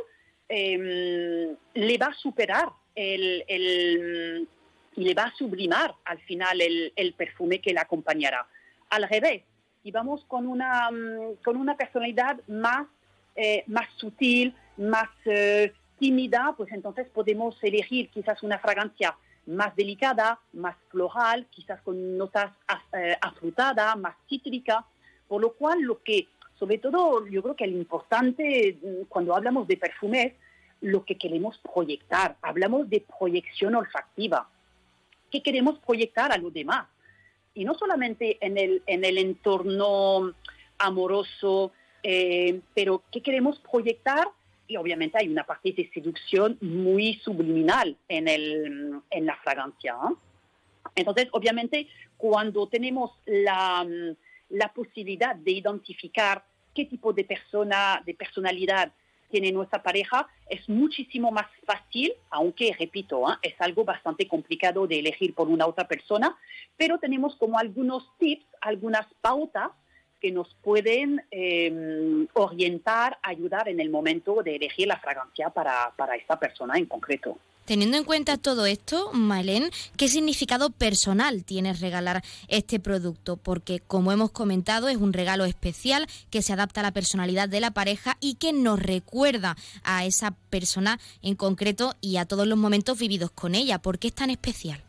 em, 0.50 1.56
le 1.74 1.98
va 1.98 2.08
a 2.08 2.14
superar 2.14 2.70
el, 2.94 3.46
el, 3.48 4.48
le 4.96 5.14
va 5.14 5.24
a 5.24 5.36
sublimar 5.36 5.96
al 6.04 6.20
final 6.24 6.60
el, 6.60 6.92
el, 6.98 7.14
perfume 7.14 7.62
que 7.62 7.72
la 7.72 7.82
acompañará. 7.82 8.46
Al 8.90 9.08
revés, 9.08 9.44
y 9.84 9.92
vamos 9.92 10.26
con 10.26 10.46
una, 10.46 10.90
con 11.42 11.56
una 11.56 11.78
personalidad 11.78 12.38
más 12.48 12.88
eh, 13.36 13.64
más 13.68 13.88
sutil, 13.98 14.56
más 14.78 15.10
eh, 15.26 15.74
tímida, 16.00 16.54
pues 16.58 16.72
entonces 16.72 17.08
podemos 17.10 17.56
elegir 17.64 18.10
quizás 18.10 18.42
una 18.44 18.60
fragancia 18.60 19.16
más 19.46 19.76
delicada, 19.76 20.40
más 20.54 20.76
floral, 20.90 21.48
quizás 21.50 21.82
con 21.82 22.18
notas 22.18 22.52
eh, 22.94 23.16
afrutadas, 23.22 23.98
más 23.98 24.16
cítrica, 24.28 24.86
por 25.28 25.42
lo 25.42 25.54
cual 25.54 25.82
lo 25.82 26.02
que, 26.04 26.28
sobre 26.60 26.78
todo, 26.78 27.26
yo 27.28 27.42
creo 27.42 27.56
que 27.56 27.68
lo 27.68 27.78
importante 27.78 28.78
mm, 28.82 29.06
cuando 29.08 29.36
hablamos 29.36 29.68
de 29.68 29.78
perfumes, 29.78 30.34
lo 30.82 31.06
que 31.06 31.18
queremos 31.18 31.60
proyectar, 31.60 32.38
hablamos 32.42 32.90
de 32.90 33.06
proyección 33.20 33.76
olfactiva, 33.76 34.50
¿qué 35.30 35.42
queremos 35.44 35.80
proyectar 35.80 36.32
a 36.32 36.38
los 36.38 36.54
demás? 36.54 36.88
Y 37.54 37.66
no 37.66 37.76
solamente 37.76 38.38
en 38.42 38.58
el, 38.58 38.82
en 38.88 39.06
el 39.06 39.18
entorno 39.18 40.34
amoroso, 40.80 41.72
eh, 42.04 42.62
pero 42.74 43.04
¿qué 43.12 43.22
queremos 43.22 43.60
proyectar? 43.60 44.28
Y 44.68 44.78
obviamente 44.78 45.18
hay 45.18 45.28
una 45.28 45.44
parte 45.44 45.74
de 45.74 45.90
seducción 45.94 46.58
muy 46.62 47.16
subliminal 47.24 47.98
en, 48.08 48.28
el, 48.28 49.02
en 49.10 49.26
la 49.26 49.36
fragancia. 49.38 49.96
Entonces, 50.96 51.28
obviamente, 51.32 51.88
cuando 52.18 52.68
tenemos 52.68 53.12
la, 53.26 53.86
la, 54.50 54.74
posibilidad 54.74 55.36
de 55.36 55.52
identificar 55.52 56.44
qué 56.74 56.86
tipo 56.86 57.14
de 57.14 57.24
persona, 57.24 58.02
de 58.06 58.14
personalidad 58.14 58.92
tiene 59.30 59.52
nuestra 59.52 59.82
pareja, 59.82 60.28
es 60.50 60.68
muchísimo 60.68 61.32
más 61.32 61.48
fácil, 61.66 62.14
aunque, 62.30 62.76
repito, 62.78 63.26
es 63.42 63.56
algo 63.60 63.86
bastante 63.86 64.28
complicado 64.28 64.88
de 64.88 65.00
elegir 65.00 65.34
por 65.34 65.48
una 65.48 65.66
otra 65.66 65.88
persona, 65.88 66.38
pero 66.78 66.98
tenemos 67.00 67.36
como 67.38 67.58
algunos 67.58 68.06
tips, 68.20 68.46
algunas 68.60 69.08
pautas 69.22 69.72
que 70.22 70.32
nos 70.32 70.48
pueden 70.62 71.24
em, 71.32 72.28
orientar, 72.34 73.18
ayudar 73.24 73.68
en 73.68 73.80
el 73.80 73.90
momento 73.90 74.42
de 74.44 74.56
elegir 74.56 74.88
la 74.88 75.00
fragancia 75.00 75.50
para, 75.50 75.92
para 75.98 76.16
esta 76.16 76.40
persona 76.40 76.78
en 76.78 76.86
concreto. 76.86 77.38
Teniendo 77.66 77.98
en 77.98 78.04
cuenta 78.04 78.38
todo 78.38 78.66
esto, 78.66 79.12
Malén, 79.14 79.70
¿qué 79.96 80.08
significado 80.08 80.72
personal 80.72 81.44
tiene 81.44 81.74
regalar 81.74 82.24
este 82.48 82.80
producto? 82.80 83.38
Porque, 83.38 83.80
como 83.80 84.12
hemos 84.12 84.32
comentado, 84.32 84.90
es 84.90 84.98
un 84.98 85.14
regalo 85.14 85.46
especial 85.46 86.08
que 86.32 86.42
se 86.42 86.54
adapta 86.54 86.82
a 86.82 86.84
la 86.84 86.92
personalidad 86.92 87.48
de 87.48 87.62
la 87.62 87.72
pareja 87.72 88.18
y 88.20 88.36
que 88.36 88.52
nos 88.52 88.80
recuerda 88.80 89.56
a 89.84 90.06
esa 90.06 90.36
persona 90.50 91.00
en 91.22 91.36
concreto 91.36 91.96
y 92.02 92.18
a 92.18 92.26
todos 92.26 92.48
los 92.48 92.58
momentos 92.58 93.00
vividos 93.00 93.32
con 93.32 93.56
ella. 93.56 93.80
¿Por 93.80 94.00
qué 94.00 94.10
es 94.10 94.16
tan 94.16 94.32
especial? 94.32 94.84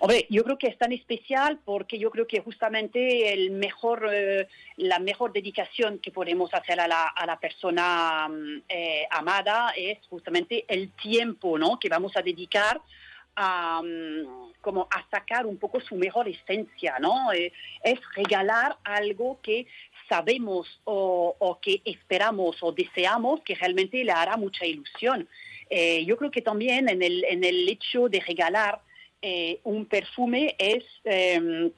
Hombre, 0.00 0.26
yo 0.30 0.44
creo 0.44 0.58
que 0.58 0.68
es 0.68 0.78
tan 0.78 0.92
especial 0.92 1.58
porque 1.64 1.98
yo 1.98 2.10
creo 2.10 2.26
que 2.26 2.40
justamente 2.40 3.32
el 3.32 3.50
mejor, 3.50 4.08
eh, 4.12 4.46
la 4.76 5.00
mejor 5.00 5.32
dedicación 5.32 5.98
que 5.98 6.12
podemos 6.12 6.54
hacer 6.54 6.78
a 6.78 6.86
la, 6.86 7.38
persona 7.40 8.28
mm, 8.28 8.62
eh, 8.68 9.06
amada 9.10 9.72
es 9.76 9.98
justamente 10.08 10.64
el 10.68 10.90
tiempo 10.90 11.58
¿no? 11.58 11.78
que 11.78 11.88
vamos 11.88 12.16
a 12.16 12.22
dedicar 12.22 12.80
a, 13.34 13.82
mm, 13.82 14.52
como 14.60 14.88
sacar 15.10 15.46
un 15.46 15.58
poco 15.58 15.80
su 15.80 15.96
mejor 15.96 16.28
esencia, 16.28 16.98
¿no? 17.00 17.32
Eh, 17.32 17.52
es 17.82 17.98
regalar 18.14 18.76
algo 18.84 19.40
que 19.42 19.66
sabemos 20.08 20.80
o, 20.84 21.34
o, 21.38 21.60
que 21.60 21.80
esperamos 21.84 22.56
o 22.62 22.72
deseamos 22.72 23.40
que 23.42 23.54
realmente 23.54 24.02
le 24.04 24.12
hará 24.12 24.36
mucha 24.36 24.64
ilusión. 24.64 25.28
yo 26.06 26.16
creo 26.16 26.30
que 26.30 26.40
también 26.40 26.88
en 26.88 27.02
el, 27.02 27.24
en 27.24 27.44
el 27.44 27.68
hecho 27.68 28.08
de 28.08 28.20
regalar 28.20 28.80
eh, 29.22 29.60
un 29.64 29.86
perfume 29.86 30.54
es... 30.58 30.84
Em, 31.04 31.70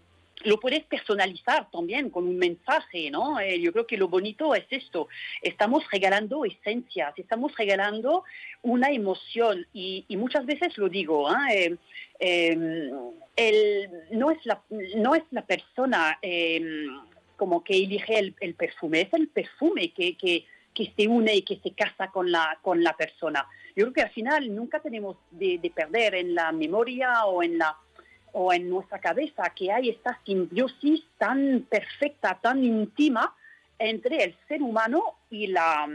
lo 0.42 0.58
puedes 0.58 0.82
personalizar 0.84 1.70
también 1.70 2.08
con 2.08 2.26
un 2.26 2.38
mensaje, 2.38 3.10
¿no? 3.10 3.38
Eh, 3.38 3.60
yo 3.60 3.72
creo 3.72 3.86
que 3.86 3.98
lo 3.98 4.08
bonito 4.08 4.54
es 4.54 4.64
esto. 4.70 5.08
Estamos 5.42 5.84
regalando 5.90 6.46
esencias, 6.46 7.12
estamos 7.18 7.54
regalando 7.58 8.24
una 8.62 8.88
emoción 8.88 9.66
y, 9.74 10.06
muchas 10.16 10.46
veces 10.46 10.78
lo 10.78 10.88
digo, 10.88 11.30
¿eh? 11.30 11.76
em, 12.18 12.90
no, 14.12 14.30
es 14.30 14.46
la, 14.46 14.62
no 14.96 15.14
es 15.14 15.24
la 15.30 15.44
persona 15.44 16.18
como 17.40 17.64
que 17.64 17.74
elige 17.74 18.18
el, 18.18 18.54
perfume, 18.54 19.00
es 19.00 19.14
el 19.14 19.28
perfume 19.28 19.92
que, 19.92 20.14
que, 20.14 20.44
que, 20.74 20.92
se 20.94 21.08
une 21.08 21.36
y 21.36 21.42
que 21.42 21.56
se 21.62 21.70
casa 21.72 22.08
con 22.08 22.30
la, 22.30 22.58
con 22.60 22.82
la 22.82 22.94
persona 22.94 23.46
yo 23.76 23.84
creo 23.84 23.92
que 23.92 24.02
al 24.02 24.10
final 24.10 24.54
nunca 24.54 24.80
tenemos 24.80 25.16
de, 25.30 25.72
perder 25.74 26.14
en 26.14 26.34
la 26.34 26.52
memoria 26.52 27.24
o 27.26 27.42
en 27.42 27.58
la 27.58 27.76
o 28.32 28.52
en 28.52 28.70
nuestra 28.70 29.00
cabeza 29.00 29.50
que 29.56 29.72
hay 29.72 29.88
esta 29.88 30.20
simbiosis 30.24 31.02
tan 31.18 31.66
perfecta, 31.68 32.38
tan 32.40 32.62
íntima 32.62 33.34
entre 33.76 34.22
el 34.22 34.36
ser 34.46 34.62
humano 34.62 35.02
y 35.30 35.48
la, 35.48 35.88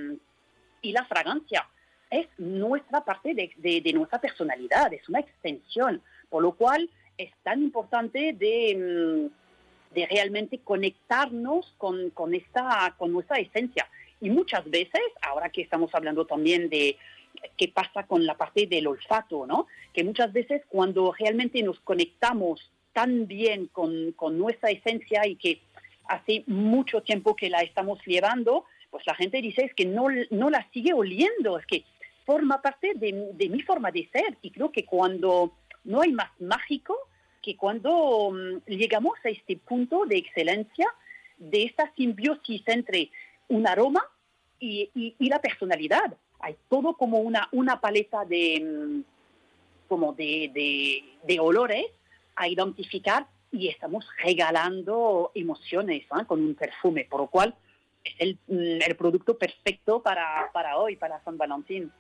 y 0.82 0.92
la 0.92 1.06
fragancia. 1.06 1.66
Es 2.10 2.28
nuestra 2.38 3.06
parte 3.06 3.34
de, 3.34 3.94
nuestra 3.94 4.20
personalidad, 4.20 4.94
es 4.94 5.08
una 5.08 5.22
extensión, 5.22 6.02
por 6.30 6.44
lo 6.44 6.52
cual 6.54 6.90
es 7.18 7.32
tan 7.44 7.64
importante 7.64 8.34
de, 8.34 9.30
de 9.94 10.06
realmente 10.08 10.60
conectarnos 10.60 11.74
con, 11.78 12.10
con, 12.10 12.36
esta, 12.36 12.96
con 12.98 13.14
nuestra 13.14 13.38
esencia. 13.38 13.88
Y 14.20 14.30
muchas 14.30 14.70
veces, 14.70 15.02
ahora 15.22 15.50
que 15.50 15.62
estamos 15.62 15.94
hablando 15.96 16.26
también 16.26 16.70
de, 16.70 16.98
qué 17.58 17.68
pasa 17.70 18.06
con 18.06 18.26
la 18.26 18.36
parte 18.36 18.68
del 18.68 18.88
olfato, 18.88 19.46
¿no? 19.46 19.68
Que 19.94 20.04
muchas 20.04 20.32
veces 20.34 20.62
cuando 20.68 21.14
realmente 21.18 21.62
nos 21.64 21.80
conectamos 21.80 22.72
tan 22.94 23.28
bien 23.28 23.68
con, 23.68 24.14
nuestra 24.38 24.72
esencia 24.72 25.28
y 25.28 25.36
que 25.36 25.62
hace 26.08 26.44
mucho 26.48 27.02
tiempo 27.02 27.36
que 27.36 27.50
la 27.50 27.62
estamos 27.62 28.00
llevando, 28.06 28.66
pues 28.90 29.06
la 29.06 29.16
gente 29.16 29.42
dice 29.42 29.66
es 29.66 29.74
que 29.74 29.86
no, 29.86 30.08
no 30.32 30.50
la 30.50 30.68
sigue 30.72 30.94
oliendo, 30.94 31.60
es 31.60 31.66
que 31.66 31.84
forma 32.26 32.62
parte 32.62 32.94
de, 32.96 33.32
de, 33.34 33.50
mi 33.50 33.62
forma 33.62 33.92
de 33.92 34.08
ser 34.12 34.38
y 34.42 34.52
creo 34.52 34.72
que 34.72 34.86
cuando 34.86 35.54
no 35.84 36.02
hay 36.02 36.12
más 36.12 36.30
mágico 36.40 36.96
que 37.42 37.56
cuando 37.58 38.32
mm, 38.32 38.70
llegamos 38.72 39.14
a 39.26 39.30
este 39.30 39.58
punto 39.58 40.06
de 40.06 40.18
excelencia 40.18 40.88
de 41.38 41.64
esta 41.64 41.94
simbiosis 41.96 42.64
entre 42.68 43.12
un 43.50 43.68
aroma 43.68 44.04
y 44.60 45.14
la 45.20 45.40
personalidad 45.42 46.18
hay 46.46 46.56
todo 46.70 46.96
como 46.96 47.22
una, 47.22 47.50
una 47.54 47.82
paleta 47.82 48.24
de, 48.24 48.62
mm, 48.64 49.04
como 49.88 50.14
de, 50.14 51.02
de, 51.24 51.40
olores 51.40 51.88
a 52.36 52.48
identificar 52.48 53.26
y 53.52 53.70
estamos 53.70 54.06
regalando 54.24 55.32
emociones 55.34 56.06
con 56.28 56.42
un 56.42 56.54
perfume, 56.54 57.08
por 57.10 57.22
lo 57.22 57.28
cual 57.28 57.56
es 58.04 58.14
el, 58.20 58.38
mm, 58.48 58.82
el 58.86 58.96
producto 58.96 59.36
perfecto 59.40 60.04
para, 60.04 60.52
para 60.54 60.78
hoy, 60.78 60.96
para 60.98 61.24
San 61.24 61.36
Valentín 61.36 61.92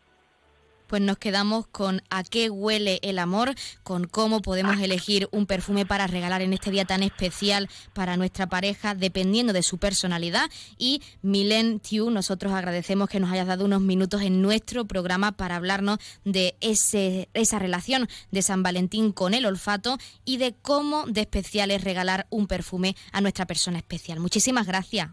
pues 0.87 1.01
nos 1.01 1.17
quedamos 1.17 1.67
con 1.67 2.01
a 2.09 2.23
qué 2.23 2.49
huele 2.49 2.99
el 3.01 3.19
amor, 3.19 3.53
con 3.83 4.05
cómo 4.05 4.41
podemos 4.41 4.79
elegir 4.79 5.27
un 5.31 5.45
perfume 5.45 5.85
para 5.85 6.07
regalar 6.07 6.41
en 6.41 6.53
este 6.53 6.71
día 6.71 6.85
tan 6.85 7.03
especial 7.03 7.69
para 7.93 8.17
nuestra 8.17 8.47
pareja, 8.47 8.95
dependiendo 8.95 9.53
de 9.53 9.63
su 9.63 9.77
personalidad. 9.77 10.49
Y 10.77 11.01
Milen 11.21 11.79
Tiu, 11.79 12.09
nosotros 12.09 12.53
agradecemos 12.53 13.09
que 13.09 13.19
nos 13.19 13.31
hayas 13.31 13.47
dado 13.47 13.65
unos 13.65 13.81
minutos 13.81 14.21
en 14.21 14.41
nuestro 14.41 14.85
programa 14.85 15.31
para 15.33 15.55
hablarnos 15.55 15.99
de 16.23 16.55
ese, 16.61 17.29
esa 17.33 17.59
relación 17.59 18.07
de 18.31 18.41
San 18.41 18.63
Valentín 18.63 19.11
con 19.11 19.33
el 19.33 19.45
olfato 19.45 19.97
y 20.23 20.37
de 20.37 20.53
cómo 20.61 21.05
de 21.07 21.21
especial 21.21 21.71
es 21.71 21.83
regalar 21.83 22.27
un 22.29 22.47
perfume 22.47 22.95
a 23.11 23.21
nuestra 23.21 23.45
persona 23.45 23.77
especial. 23.77 24.19
Muchísimas 24.19 24.67
gracias. 24.67 25.09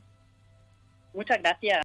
Muchas 1.14 1.38
gracias. 1.40 1.81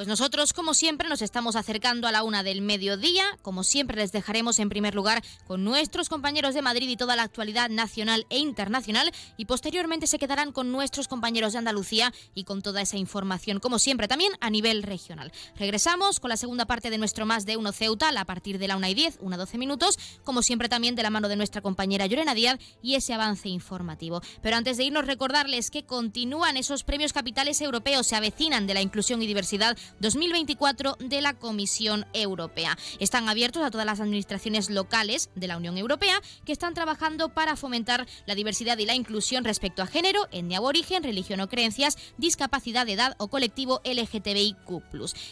Pues 0.00 0.08
nosotros, 0.08 0.54
como 0.54 0.72
siempre, 0.72 1.10
nos 1.10 1.20
estamos 1.20 1.56
acercando 1.56 2.08
a 2.08 2.10
la 2.10 2.22
una 2.22 2.42
del 2.42 2.62
mediodía. 2.62 3.22
Como 3.42 3.62
siempre, 3.62 3.98
les 3.98 4.12
dejaremos 4.12 4.58
en 4.58 4.70
primer 4.70 4.94
lugar 4.94 5.22
con 5.46 5.62
nuestros 5.62 6.08
compañeros 6.08 6.54
de 6.54 6.62
Madrid 6.62 6.88
y 6.88 6.96
toda 6.96 7.16
la 7.16 7.22
actualidad 7.22 7.68
nacional 7.68 8.24
e 8.30 8.38
internacional. 8.38 9.12
Y 9.36 9.44
posteriormente 9.44 10.06
se 10.06 10.18
quedarán 10.18 10.52
con 10.52 10.72
nuestros 10.72 11.06
compañeros 11.06 11.52
de 11.52 11.58
Andalucía 11.58 12.14
y 12.34 12.44
con 12.44 12.62
toda 12.62 12.80
esa 12.80 12.96
información, 12.96 13.60
como 13.60 13.78
siempre, 13.78 14.08
también 14.08 14.32
a 14.40 14.48
nivel 14.48 14.84
regional. 14.84 15.32
Regresamos 15.58 16.18
con 16.18 16.30
la 16.30 16.38
segunda 16.38 16.64
parte 16.64 16.88
de 16.88 16.96
nuestro 16.96 17.26
Más 17.26 17.44
de 17.44 17.58
Uno 17.58 17.70
Ceuta 17.70 18.08
a 18.08 18.24
partir 18.24 18.58
de 18.58 18.68
la 18.68 18.78
una 18.78 18.88
y 18.88 18.94
diez, 18.94 19.18
una 19.20 19.36
doce 19.36 19.58
minutos. 19.58 19.98
Como 20.24 20.40
siempre, 20.40 20.70
también 20.70 20.94
de 20.94 21.02
la 21.02 21.10
mano 21.10 21.28
de 21.28 21.36
nuestra 21.36 21.60
compañera 21.60 22.06
Llorena 22.06 22.34
Díaz 22.34 22.58
y 22.82 22.94
ese 22.94 23.12
avance 23.12 23.50
informativo. 23.50 24.22
Pero 24.40 24.56
antes 24.56 24.78
de 24.78 24.84
irnos, 24.84 25.06
recordarles 25.06 25.70
que 25.70 25.84
continúan 25.84 26.56
esos 26.56 26.84
premios 26.84 27.12
capitales 27.12 27.60
europeos, 27.60 28.06
se 28.06 28.16
avecinan 28.16 28.66
de 28.66 28.72
la 28.72 28.80
inclusión 28.80 29.20
y 29.20 29.26
diversidad 29.26 29.76
2024 30.00 30.96
de 31.00 31.20
la 31.20 31.34
Comisión 31.34 32.06
Europea. 32.12 32.78
Están 32.98 33.28
abiertos 33.28 33.62
a 33.62 33.70
todas 33.70 33.86
las 33.86 34.00
administraciones 34.00 34.70
locales 34.70 35.30
de 35.34 35.48
la 35.48 35.56
Unión 35.56 35.78
Europea 35.78 36.20
que 36.44 36.52
están 36.52 36.74
trabajando 36.74 37.30
para 37.30 37.56
fomentar 37.56 38.06
la 38.26 38.34
diversidad 38.34 38.78
y 38.78 38.86
la 38.86 38.94
inclusión 38.94 39.44
respecto 39.44 39.82
a 39.82 39.86
género, 39.86 40.28
etnia 40.32 40.60
o 40.60 40.64
origen, 40.64 41.02
religión 41.02 41.40
o 41.40 41.48
creencias, 41.48 41.98
discapacidad 42.18 42.88
edad 42.88 43.14
o 43.18 43.28
colectivo 43.28 43.80
LGTBIQ+. 43.84 44.56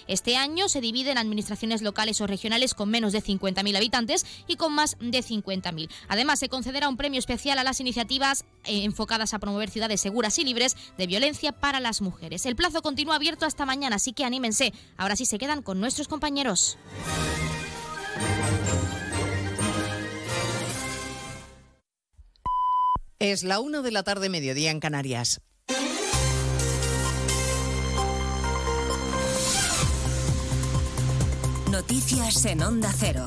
Este 0.07 0.37
año 0.37 0.69
se 0.69 0.81
divide 0.81 1.11
en 1.11 1.19
administraciones 1.19 1.83
locales 1.83 2.21
o 2.21 2.27
regionales 2.27 2.75
con 2.75 2.91
menos 2.91 3.13
de 3.13 3.23
50.000 3.23 3.77
habitantes 3.77 4.27
y 4.47 4.57
con 4.57 4.73
más 4.73 4.97
de 5.01 5.23
50.000. 5.23 5.89
Además, 6.09 6.39
se 6.39 6.49
concederá 6.49 6.89
un 6.89 6.97
premio 6.97 7.19
especial 7.19 7.59
a 7.59 7.65
las 7.65 7.81
iniciativas 7.81 8.45
eh, 8.65 8.85
enfocadas 8.85 9.35
a 9.35 9.39
promover 9.39 9.71
ciudades 9.71 10.01
seguras 10.01 10.39
y 10.39 10.45
libres 10.45 10.77
de 10.97 11.07
violencia 11.07 11.53
para 11.53 11.81
las 11.81 12.01
mujeres. 12.01 12.47
El 12.47 12.57
plazo 12.57 12.83
continúa 12.83 13.17
abierto 13.17 13.47
hasta 13.47 13.67
mañana, 13.67 13.97
así 13.97 14.13
que 14.13 14.25
anímense. 14.25 14.48
Ahora 14.97 15.17
sí 15.17 15.27
se 15.27 15.39
quedan 15.39 15.63
con 15.63 15.81
nuestros 15.81 16.09
compañeros. 16.09 16.79
Es 23.19 23.43
la 23.43 23.59
una 23.59 23.83
de 23.83 23.91
la 23.91 24.05
tarde, 24.05 24.29
mediodía 24.29 24.71
en 24.71 24.81
Canarias. 24.81 25.41
Noticias 31.71 32.45
en 32.47 32.63
Onda 32.63 32.93
Cero. 32.97 33.27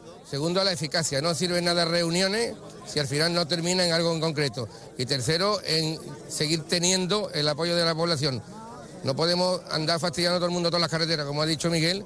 segundo, 0.31 0.63
la 0.63 0.71
eficacia. 0.71 1.21
No 1.21 1.35
sirven 1.35 1.65
nada 1.65 1.83
reuniones 1.83 2.55
si 2.87 2.99
al 2.99 3.07
final 3.07 3.33
no 3.33 3.45
termina 3.47 3.85
en 3.85 3.91
algo 3.91 4.13
en 4.13 4.21
concreto. 4.21 4.69
Y 4.97 5.05
tercero, 5.05 5.59
en 5.65 5.99
seguir 6.29 6.63
teniendo 6.63 7.29
el 7.33 7.49
apoyo 7.49 7.75
de 7.75 7.83
la 7.83 7.93
población. 7.93 8.41
No 9.03 9.13
podemos 9.13 9.59
andar 9.69 9.99
fastidiando 9.99 10.37
a 10.37 10.39
todo 10.39 10.47
el 10.47 10.53
mundo 10.53 10.69
todas 10.69 10.79
las 10.79 10.89
carreteras, 10.89 11.25
como 11.25 11.41
ha 11.41 11.45
dicho 11.45 11.69
Miguel, 11.69 12.05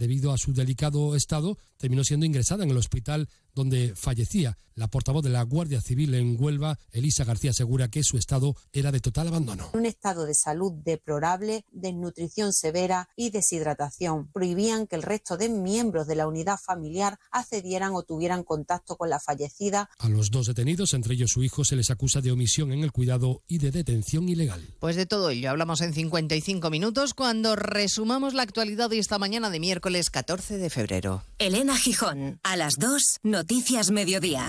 Debido 0.00 0.32
a 0.32 0.38
su 0.38 0.54
delicado 0.54 1.14
estado, 1.14 1.58
terminó 1.76 2.04
siendo 2.04 2.24
ingresada 2.24 2.64
en 2.64 2.70
el 2.70 2.78
hospital 2.78 3.28
donde 3.54 3.94
fallecía. 3.94 4.56
La 4.76 4.88
portavoz 4.88 5.22
de 5.22 5.28
la 5.28 5.42
Guardia 5.42 5.82
Civil 5.82 6.14
en 6.14 6.36
Huelva, 6.40 6.78
Elisa 6.90 7.24
García, 7.24 7.50
asegura 7.50 7.88
que 7.88 8.02
su 8.02 8.16
estado 8.16 8.56
era 8.72 8.92
de 8.92 9.00
total 9.00 9.28
abandono. 9.28 9.68
Un 9.74 9.84
estado 9.84 10.24
de 10.24 10.32
salud 10.32 10.72
deplorable, 10.72 11.66
desnutrición 11.70 12.54
severa 12.54 13.10
y 13.14 13.28
deshidratación. 13.28 14.28
Prohibían 14.32 14.86
que 14.86 14.96
el 14.96 15.02
resto 15.02 15.36
de 15.36 15.50
miembros 15.50 16.06
de 16.06 16.14
la 16.14 16.26
unidad 16.26 16.56
familiar 16.56 17.18
accedieran 17.30 17.92
o 17.92 18.02
tuvieran 18.02 18.42
contacto 18.42 18.96
con 18.96 19.10
la 19.10 19.20
fallecida. 19.20 19.90
A 19.98 20.08
los 20.08 20.30
dos 20.30 20.46
detenidos, 20.46 20.94
entre 20.94 21.12
ellos 21.12 21.32
su 21.32 21.42
hijo, 21.42 21.62
se 21.62 21.76
les 21.76 21.90
acusa 21.90 22.22
de 22.22 22.32
omisión 22.32 22.72
en 22.72 22.84
el 22.84 22.92
cuidado 22.92 23.42
y 23.48 23.58
de 23.58 23.72
detención 23.72 24.30
ilegal. 24.30 24.66
Pues 24.78 24.96
de 24.96 25.04
todo 25.04 25.28
ello 25.28 25.50
hablamos 25.50 25.82
en 25.82 25.92
55 25.92 26.70
minutos 26.70 27.12
cuando 27.12 27.54
resumamos 27.54 28.32
la 28.32 28.44
actualidad 28.44 28.88
de 28.88 28.98
esta 28.98 29.18
mañana 29.18 29.50
de 29.50 29.60
miércoles 29.60 29.89
14 30.10 30.58
de 30.58 30.70
febrero. 30.70 31.24
Elena 31.38 31.76
Gijón, 31.76 32.38
a 32.42 32.56
las 32.56 32.78
2, 32.78 33.18
Noticias 33.22 33.90
Mediodía. 33.90 34.46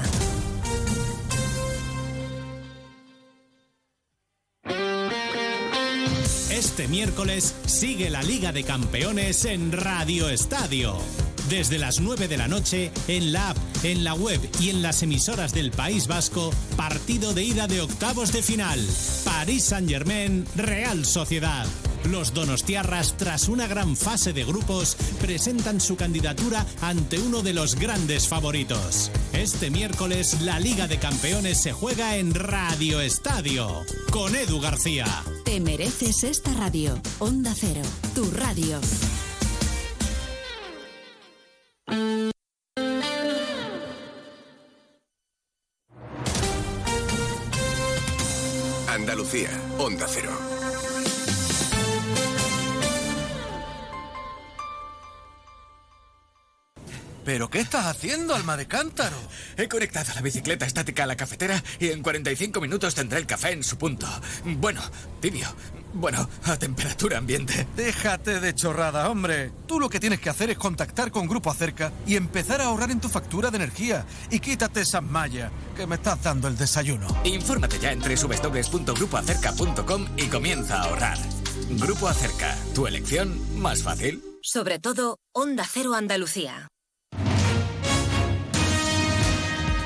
Este 6.52 6.88
miércoles 6.88 7.56
sigue 7.66 8.10
la 8.12 8.22
Liga 8.22 8.52
de 8.52 8.64
Campeones 8.64 9.46
en 9.46 9.72
Radio 9.72 10.30
Estadio. 10.30 11.00
Desde 11.50 11.78
las 11.78 12.00
9 12.00 12.28
de 12.28 12.38
la 12.38 12.48
noche, 12.48 12.92
en 13.08 13.34
la 13.34 13.50
app, 13.50 13.58
en 13.84 14.04
la 14.04 14.14
web 14.14 14.40
y 14.60 14.70
en 14.70 14.82
las 14.82 15.04
emisoras 15.04 15.54
del 15.54 15.72
País 15.72 16.08
Vasco, 16.08 16.52
partido 16.78 17.34
de 17.34 17.44
ida 17.44 17.68
de 17.68 17.82
octavos 17.82 18.32
de 18.32 18.42
final. 18.42 18.80
París 19.26 19.66
Saint-Germain, 19.66 20.46
Real 20.56 21.06
Sociedad. 21.06 21.66
Los 22.10 22.34
donostiarras, 22.34 23.16
tras 23.18 23.48
una 23.48 23.68
gran 23.68 23.96
fase 23.96 24.34
de 24.34 24.44
grupos, 24.44 24.98
presentan 25.20 25.80
su 25.80 25.96
candidatura 25.96 26.66
ante 26.82 27.20
uno 27.20 27.42
de 27.42 27.54
los 27.54 27.76
grandes 27.76 28.28
favoritos. 28.28 29.12
Este 29.34 29.70
miércoles, 29.70 30.42
la 30.42 30.60
Liga 30.60 30.88
de 30.88 30.98
Campeones 30.98 31.62
se 31.62 31.74
juega 31.74 32.18
en 32.18 32.34
Radio 32.34 33.02
Estadio, 33.02 33.84
con 34.12 34.36
Edu 34.36 34.60
García. 34.60 35.06
Te 35.46 35.60
mereces 35.60 36.24
esta 36.24 36.54
radio. 36.54 37.00
Onda 37.20 37.54
Cero, 37.56 37.82
tu 38.16 38.30
radio. 38.32 38.80
Andalucía, 48.88 49.50
Onda 49.78 50.06
Cero. 50.08 50.32
¿Pero 57.26 57.50
qué 57.50 57.60
estás 57.60 57.86
haciendo, 57.86 58.36
alma 58.36 58.58
de 58.58 58.68
cántaro? 58.68 59.18
He 59.58 59.68
conectado 59.68 60.14
la 60.16 60.22
bicicleta 60.22 60.66
estática 60.66 61.04
a 61.04 61.08
la 61.08 61.16
cafetera 61.16 61.62
y 61.80 61.90
en 61.90 62.02
45 62.02 62.60
minutos 62.62 62.96
tendré 62.96 63.20
el 63.20 63.28
café 63.28 63.52
en 63.52 63.64
su 63.64 63.78
punto. 63.78 64.08
Bueno, 64.46 64.82
tibio. 65.20 65.48
Bueno, 65.94 66.28
a 66.44 66.58
temperatura 66.58 67.18
ambiente. 67.18 67.68
Déjate 67.76 68.40
de 68.40 68.56
chorrada, 68.56 69.10
hombre. 69.10 69.52
Tú 69.68 69.78
lo 69.80 69.90
que 69.90 70.00
tienes 70.00 70.20
que 70.20 70.30
hacer 70.30 70.50
es 70.50 70.58
contactar 70.58 71.12
con 71.12 71.28
Grupo 71.28 71.50
Acerca 71.50 71.92
y 72.08 72.16
empezar 72.16 72.62
a 72.62 72.66
ahorrar 72.66 72.92
en 72.92 73.02
tu 73.02 73.10
factura 73.10 73.52
de 73.52 73.58
energía. 73.58 74.06
Y 74.30 74.40
quítate 74.40 74.80
esas 74.82 75.04
mallas, 75.04 75.52
que 75.76 75.88
me 75.88 75.96
estás 75.96 76.24
dando 76.24 76.48
el 76.48 76.58
desayuno. 76.58 77.08
Infórmate 77.24 77.80
ya 77.80 77.92
en 77.92 78.00
www.grupoacerca.com 78.00 80.08
y 80.18 80.28
comienza 80.28 80.82
a 80.82 80.86
ahorrar. 80.86 81.18
Grupo 81.72 82.08
Acerca, 82.08 82.56
tu 82.74 82.88
elección 82.88 83.38
más 83.62 83.84
fácil. 83.84 84.24
Sobre 84.42 84.80
todo, 84.80 85.18
Onda 85.34 85.66
Cero 85.70 85.94
Andalucía. 85.94 86.71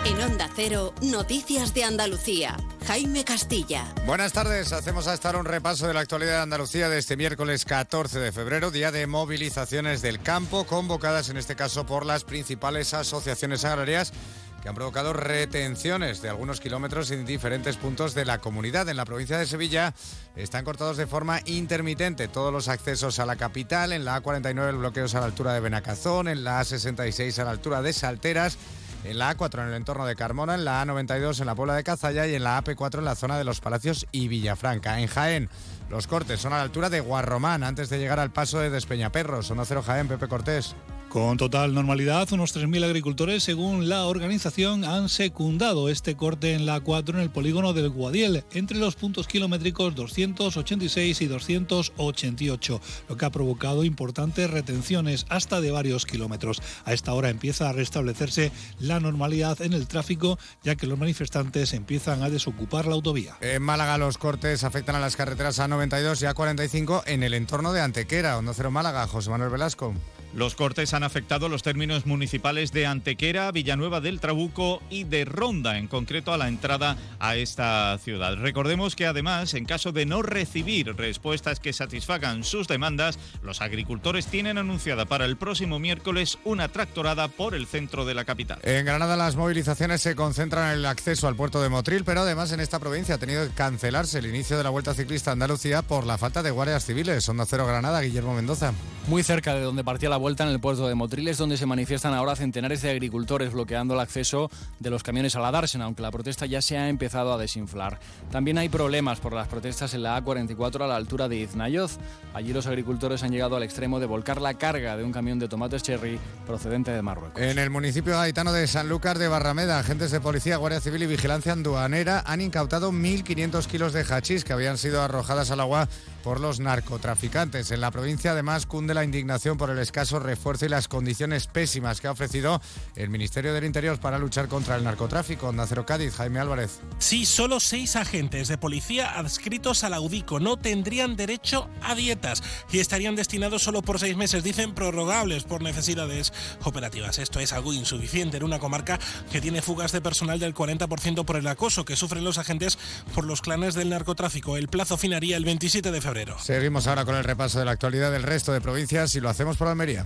En 0.06 0.22
Onda 0.22 0.48
Cero, 0.56 0.94
Noticias 1.02 1.74
de 1.74 1.84
Andalucía. 1.84 2.56
Jaime 2.86 3.24
Castilla. 3.24 3.92
Buenas 4.06 4.34
tardes. 4.34 4.72
Hacemos 4.72 5.08
hasta 5.08 5.30
ahora 5.30 5.40
un 5.40 5.46
repaso 5.46 5.88
de 5.88 5.96
la 5.96 6.02
actualidad 6.02 6.34
de 6.34 6.42
Andalucía 6.44 6.90
de 6.90 7.00
este 7.00 7.18
miércoles 7.18 7.66
14 7.66 8.20
de 8.20 8.32
febrero, 8.32 8.70
día 8.70 8.92
de 8.92 9.08
movilizaciones 9.08 10.04
del 10.04 10.22
campo, 10.22 10.66
convocadas 10.66 11.30
en 11.30 11.38
este 11.38 11.56
caso 11.56 11.88
por 11.88 12.06
las 12.06 12.24
principales 12.24 12.94
asociaciones 12.94 13.66
agrarias 13.66 14.14
que 14.62 14.70
han 14.70 14.76
provocado 14.76 15.12
retenciones 15.12 16.22
de 16.22 16.30
algunos 16.30 16.60
kilómetros 16.60 17.10
en 17.10 17.26
diferentes 17.26 17.76
puntos 17.78 18.14
de 18.14 18.26
la 18.26 18.38
comunidad. 18.38 18.88
En 18.90 18.98
la 18.98 19.06
provincia 19.06 19.40
de 19.40 19.48
Sevilla 19.48 19.96
están 20.36 20.66
cortados 20.66 20.98
de 20.98 21.08
forma 21.08 21.40
intermitente 21.46 22.28
todos 22.28 22.54
los 22.54 22.68
accesos 22.68 23.18
a 23.18 23.26
la 23.26 23.38
capital, 23.38 23.92
en 23.92 24.06
la 24.06 24.22
A49 24.22 24.70
el 24.70 24.78
bloqueo 24.78 25.06
a 25.06 25.20
la 25.20 25.26
altura 25.26 25.54
de 25.54 25.62
Benacazón, 25.62 26.28
en 26.28 26.44
la 26.44 26.62
A66 26.62 27.40
a 27.40 27.46
la 27.46 27.52
altura 27.52 27.82
de 27.82 27.92
Salteras 27.92 28.60
en 29.06 29.20
la 29.20 29.36
A4 29.36 29.62
en 29.62 29.68
el 29.70 29.74
entorno 29.76 30.06
de 30.06 30.16
Carmona, 30.16 30.56
en 30.56 30.66
la 30.66 30.84
A92 30.84 31.40
en 31.40 31.46
la 31.46 31.56
Puebla 31.56 31.76
de 31.76 31.84
Cazalla 31.84 32.28
y 32.28 32.36
en 32.36 32.44
la 32.44 32.62
AP4 32.62 33.00
en 33.00 33.06
la 33.06 33.16
zona 33.16 33.38
de 33.38 33.44
Los 33.44 33.62
Palacios 33.62 34.08
y 34.12 34.28
Villafranca. 34.28 35.00
En 35.00 35.08
Jaén, 35.08 35.50
los 35.90 36.08
cortes 36.08 36.40
son 36.40 36.54
a 36.54 36.58
la 36.58 36.64
altura 36.64 36.90
de 36.90 37.00
Guarromán, 37.00 37.64
antes 37.64 37.90
de 37.90 38.00
llegar 38.00 38.20
al 38.20 38.32
paso 38.32 38.60
de 38.60 38.70
Despeñaperro. 38.70 39.44
Son 39.44 39.64
cero 39.66 39.84
Jaén, 39.86 40.08
Pepe 40.08 40.28
Cortés. 40.28 40.76
Con 41.16 41.38
total 41.38 41.74
normalidad, 41.74 42.28
unos 42.34 42.54
3.000 42.54 42.84
agricultores, 42.84 43.42
según 43.42 43.88
la 43.88 44.04
organización, 44.04 44.84
han 44.84 45.08
secundado 45.08 45.88
este 45.88 46.18
corte 46.18 46.56
en 46.56 46.66
la 46.66 46.84
A4 46.84 47.12
en 47.12 47.22
el 47.22 47.30
polígono 47.30 47.72
del 47.72 47.90
Guadiel, 47.90 48.44
entre 48.52 48.78
los 48.78 48.98
puntos 48.98 49.26
kilométricos 49.26 49.96
286 49.96 51.22
y 51.22 51.28
288, 51.28 52.82
lo 53.08 53.16
que 53.16 53.26
ha 53.26 53.32
provocado 53.32 53.86
importantes 53.86 54.52
retenciones 54.52 55.26
hasta 55.30 55.62
de 55.62 55.72
varios 55.72 56.06
kilómetros. 56.06 56.62
A 56.84 56.92
esta 56.92 57.14
hora 57.14 57.30
empieza 57.30 57.70
a 57.70 57.72
restablecerse 57.72 58.52
la 58.80 59.00
normalidad 59.00 59.62
en 59.62 59.72
el 59.72 59.88
tráfico, 59.88 60.38
ya 60.64 60.76
que 60.76 60.86
los 60.86 61.00
manifestantes 61.00 61.72
empiezan 61.72 62.24
a 62.24 62.30
desocupar 62.30 62.88
la 62.88 62.96
autovía. 62.96 63.38
En 63.40 63.62
Málaga 63.62 63.98
los 63.98 64.18
cortes 64.18 64.66
afectan 64.66 64.98
a 64.98 65.00
las 65.00 65.16
carreteras 65.16 65.60
A92 65.60 66.22
y 66.24 66.26
A45 66.26 67.04
en 67.06 67.24
el 67.24 67.36
entorno 67.36 67.72
de 67.72 67.80
Antequera, 67.80 68.38
Onda 68.38 68.54
Cero 68.54 68.70
Málaga, 68.70 69.08
José 69.08 69.30
Manuel 69.30 69.52
Velasco. 69.52 69.94
Los 70.34 70.56
cortes 70.56 70.94
han 70.94 71.04
afectado 71.04 71.48
los 71.48 71.64
términos 71.64 72.06
municipales 72.06 72.72
de 72.72 72.86
Antequera, 72.86 73.52
Villanueva 73.52 74.02
del 74.02 74.20
Trabuco 74.20 74.82
y 74.90 75.06
de 75.06 75.26
Ronda, 75.26 75.78
en 75.78 75.88
concreto 75.88 76.34
a 76.34 76.38
la 76.38 76.48
entrada 76.48 76.98
a 77.20 77.36
esta 77.36 77.98
ciudad. 78.00 78.36
Recordemos 78.36 78.96
que 78.96 79.06
además, 79.06 79.54
en 79.54 79.66
caso 79.66 79.92
de 79.92 80.06
no 80.06 80.22
recibir 80.22 80.96
respuestas 80.96 81.60
que 81.60 81.74
satisfagan 81.74 82.44
sus 82.44 82.68
demandas, 82.68 83.18
los 83.44 83.62
agricultores 83.62 84.28
tienen 84.28 84.58
anunciada 84.58 85.06
para 85.06 85.26
el 85.26 85.38
próximo 85.38 85.80
miércoles 85.80 86.38
una 86.44 86.68
tractorada 86.68 87.28
por 87.28 87.56
el 87.56 87.66
centro 87.66 88.06
de 88.06 88.14
la 88.14 88.26
capital. 88.26 88.60
En 88.64 88.86
Granada 88.86 89.16
las 89.16 89.36
movilizaciones 89.36 90.02
se 90.02 90.16
concentran 90.16 90.72
en 90.72 90.80
el 90.80 90.86
acceso 90.86 91.28
al 91.28 91.36
puerto 91.36 91.62
de 91.62 91.70
Motril, 91.70 92.04
pero 92.04 92.22
además 92.22 92.52
en 92.52 92.60
esta 92.60 92.80
provincia 92.80 93.16
ha 93.16 93.20
tenido 93.20 93.48
que 93.48 93.54
cancelarse 93.54 94.20
el 94.20 94.26
inicio 94.26 94.58
de 94.58 94.64
la 94.64 94.70
Vuelta 94.70 94.94
Ciclista 94.94 95.32
a 95.32 95.34
Andalucía 95.34 95.82
por 95.82 96.06
la 96.06 96.18
falta 96.18 96.44
de 96.44 96.52
guardias 96.52 96.86
civiles. 96.86 97.28
Onda 97.30 97.46
Cero 97.46 97.66
Granada, 97.66 98.02
Guillermo 98.02 98.34
Mendoza. 98.34 98.74
Muy 99.08 99.24
cerca 99.24 99.54
de 99.54 99.62
donde 99.62 99.84
partía 99.84 100.10
la 100.10 100.18
vuelta 100.26 100.44
en 100.44 100.50
el 100.50 100.60
puerto 100.60 100.88
de 100.88 100.96
Motriles, 100.96 101.38
donde 101.38 101.56
se 101.56 101.68
manifiestan 101.68 102.16
ahora 102.16 102.36
centenares 102.36 102.82
de 102.82 102.90
agricultores 102.90 103.54
bloqueando 103.54 103.94
el 103.94 104.00
acceso 104.00 104.50
de 104.80 104.90
los 104.90 105.04
camiones 105.04 105.36
a 105.36 105.40
la 105.40 105.52
dársena, 105.52 105.86
aunque 105.86 106.02
la 106.02 106.10
protesta 106.10 106.48
ya 106.48 106.64
se 106.64 106.80
ha 106.80 106.90
empezado 106.90 107.32
a 107.32 107.38
desinflar. 107.38 108.00
También 108.32 108.58
hay 108.58 108.68
problemas 108.68 109.20
por 109.20 109.34
las 109.34 109.48
protestas 109.48 109.94
en 109.94 110.02
la 110.02 110.20
A44 110.20 110.82
a 110.82 110.88
la 110.88 110.96
altura 110.96 111.30
de 111.30 111.36
Iznayoz. 111.36 112.00
Allí 112.34 112.54
los 112.54 112.66
agricultores 112.66 113.22
han 113.22 113.34
llegado 113.34 113.56
al 113.56 113.62
extremo 113.62 114.00
de 114.00 114.08
volcar 114.08 114.42
la 114.42 114.56
carga 114.56 114.98
de 114.98 115.04
un 115.04 115.12
camión 115.12 115.38
de 115.38 115.48
tomates 115.48 115.84
cherry 115.84 116.20
procedente 116.48 116.90
de 116.90 117.04
Marruecos. 117.04 117.40
En 117.40 117.60
el 117.60 117.70
municipio 117.70 118.18
gaitano 118.18 118.52
de 118.52 118.66
Sanlúcar 118.66 119.20
de 119.20 119.28
Barrameda, 119.28 119.78
agentes 119.78 120.10
de 120.10 120.22
policía, 120.22 120.58
Guardia 120.58 120.82
Civil 120.82 121.04
y 121.04 121.06
Vigilancia 121.06 121.54
Aduanera 121.54 122.24
han 122.26 122.42
incautado 122.42 122.92
1.500 122.92 123.68
kilos 123.68 123.94
de 123.94 124.04
hachís 124.04 124.44
que 124.44 124.54
habían 124.54 124.80
sido 124.80 125.04
arrojadas 125.04 125.52
al 125.52 125.60
agua 125.60 125.88
por 126.26 126.40
los 126.40 126.60
narcotraficantes. 126.60 127.70
En 127.70 127.82
la 127.82 127.92
provincia 127.92 128.32
además 128.32 128.66
cunde 128.66 128.96
la 128.96 129.04
indignación 129.04 129.60
por 129.60 129.70
el 129.70 129.78
escaso 129.78 130.18
refuerzo 130.18 130.66
y 130.66 130.70
las 130.70 130.88
condiciones 130.88 131.46
pésimas 131.46 132.02
que 132.02 132.08
ha 132.08 132.12
ofrecido 132.12 132.64
el 132.96 133.12
Ministerio 133.12 133.54
del 133.54 133.64
Interior 133.64 134.00
para 134.00 134.18
luchar 134.18 134.48
contra 134.48 134.76
el 134.76 134.84
narcotráfico. 134.84 135.54
Nacero 135.54 135.86
Cádiz, 135.86 136.16
Jaime 136.16 136.40
Álvarez. 136.40 136.80
Sí, 136.98 137.28
solo 137.28 137.60
seis 137.60 137.96
agentes 137.96 138.48
de 138.48 138.58
policía 138.58 139.20
adscritos 139.20 139.84
a 139.84 139.90
la 139.90 140.02
UDICO 140.02 140.40
no 140.40 140.58
tendrían 140.58 141.16
derecho 141.16 141.70
a 141.84 141.94
dietas 141.94 142.42
y 142.72 142.80
estarían 142.80 143.16
destinados 143.16 143.62
solo 143.62 143.84
por 143.84 144.00
seis 144.00 144.18
meses, 144.18 144.44
dicen 144.44 144.74
prorrogables 144.74 145.44
por 145.44 145.62
necesidades 145.62 146.34
operativas. 146.64 147.20
Esto 147.20 147.40
es 147.40 147.54
algo 147.54 147.72
insuficiente 147.72 148.38
en 148.38 148.44
una 148.46 148.58
comarca 148.58 148.98
que 149.32 149.42
tiene 149.42 149.62
fugas 149.62 149.92
de 149.92 150.02
personal 150.02 150.40
del 150.40 150.56
40% 150.56 151.24
por 151.24 151.36
el 151.36 151.46
acoso 151.46 151.86
que 151.86 151.96
sufren 151.96 152.24
los 152.24 152.40
agentes 152.40 152.80
por 153.14 153.26
los 153.26 153.42
clanes 153.42 153.76
del 153.76 153.92
narcotráfico. 153.92 154.58
El 154.58 154.70
plazo 154.70 154.98
finaría 154.98 155.38
el 155.38 155.46
27 155.46 155.92
de 155.92 156.02
febrero. 156.02 156.15
Seguimos 156.40 156.88
ahora 156.88 157.06
con 157.06 157.16
el 157.16 157.24
repaso 157.24 157.60
de 157.60 157.66
la 157.66 157.72
actualidad 157.72 158.12
del 158.12 158.24
resto 158.24 158.54
de 158.54 158.62
provincias 158.62 159.16
y 159.16 159.20
lo 159.20 159.30
hacemos 159.30 159.58
por 159.58 159.68
Almería. 159.68 160.06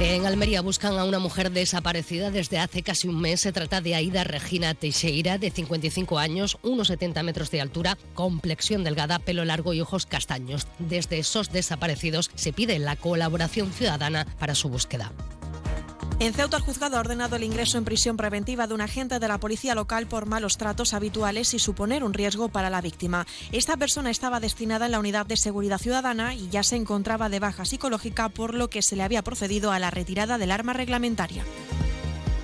En 0.00 0.26
Almería 0.26 0.60
buscan 0.60 0.98
a 0.98 1.04
una 1.04 1.20
mujer 1.20 1.52
desaparecida 1.52 2.32
desde 2.32 2.58
hace 2.58 2.82
casi 2.82 3.06
un 3.06 3.20
mes. 3.20 3.42
Se 3.42 3.52
trata 3.52 3.80
de 3.80 3.94
Aida 3.94 4.24
Regina 4.24 4.74
Teixeira, 4.74 5.38
de 5.38 5.50
55 5.50 6.18
años, 6.18 6.58
unos 6.62 6.88
70 6.88 7.22
metros 7.22 7.50
de 7.52 7.60
altura, 7.60 7.96
complexión 8.14 8.82
delgada, 8.82 9.20
pelo 9.20 9.44
largo 9.44 9.72
y 9.72 9.80
ojos 9.80 10.06
castaños. 10.06 10.66
Desde 10.80 11.18
esos 11.18 11.52
desaparecidos 11.52 12.30
se 12.34 12.52
pide 12.52 12.80
la 12.80 12.96
colaboración 12.96 13.72
ciudadana 13.72 14.26
para 14.38 14.56
su 14.56 14.68
búsqueda. 14.68 15.12
En 16.20 16.32
Ceuta, 16.32 16.56
el 16.56 16.62
juzgado 16.62 16.96
ha 16.96 17.00
ordenado 17.00 17.36
el 17.36 17.42
ingreso 17.42 17.76
en 17.76 17.84
prisión 17.84 18.16
preventiva 18.16 18.66
de 18.66 18.74
un 18.74 18.80
agente 18.80 19.18
de 19.18 19.28
la 19.28 19.38
policía 19.38 19.74
local 19.74 20.06
por 20.06 20.26
malos 20.26 20.56
tratos 20.56 20.94
habituales 20.94 21.52
y 21.54 21.58
suponer 21.58 22.04
un 22.04 22.14
riesgo 22.14 22.48
para 22.48 22.70
la 22.70 22.80
víctima. 22.80 23.26
Esta 23.50 23.76
persona 23.76 24.10
estaba 24.10 24.38
destinada 24.40 24.86
en 24.86 24.92
la 24.92 25.00
unidad 25.00 25.26
de 25.26 25.36
seguridad 25.36 25.78
ciudadana 25.78 26.34
y 26.34 26.48
ya 26.48 26.62
se 26.62 26.76
encontraba 26.76 27.28
de 27.28 27.40
baja 27.40 27.64
psicológica, 27.64 28.28
por 28.28 28.54
lo 28.54 28.70
que 28.70 28.80
se 28.80 28.96
le 28.96 29.02
había 29.02 29.22
procedido 29.22 29.72
a 29.72 29.78
la 29.78 29.90
retirada 29.90 30.38
del 30.38 30.52
arma 30.52 30.72
reglamentaria. 30.72 31.44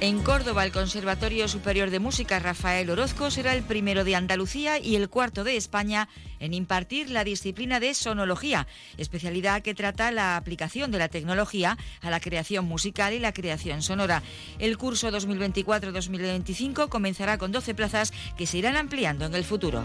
En 0.03 0.23
Córdoba, 0.23 0.65
el 0.65 0.73
Conservatorio 0.73 1.47
Superior 1.47 1.91
de 1.91 1.99
Música 1.99 2.39
Rafael 2.39 2.89
Orozco 2.89 3.31
será 3.31 3.55
el 3.55 3.63
primero 3.63 4.03
de 4.03 4.17
Andalucía 4.17 4.79
y 4.79 4.97
el 4.97 5.11
cuarto 5.11 5.45
de 5.45 5.59
España 5.59 6.09
en 6.39 6.55
impartir 6.55 7.11
la 7.11 7.23
disciplina 7.23 7.81
de 7.81 7.93
sonología, 7.93 8.67
especialidad 8.97 9.61
que 9.61 9.75
trata 9.75 10.11
la 10.11 10.39
aplicación 10.39 10.91
de 10.91 10.99
la 10.99 11.09
tecnología 11.09 11.77
a 12.01 12.09
la 12.09 12.19
creación 12.19 12.65
musical 12.65 13.13
y 13.13 13.19
la 13.19 13.35
creación 13.35 13.83
sonora. 13.83 14.23
El 14.59 14.79
curso 14.79 15.11
2024-2025 15.11 16.89
comenzará 16.89 17.37
con 17.37 17.53
12 17.53 17.75
plazas 17.75 18.15
que 18.39 18.47
se 18.47 18.57
irán 18.57 18.77
ampliando 18.77 19.27
en 19.27 19.35
el 19.35 19.45
futuro. 19.45 19.85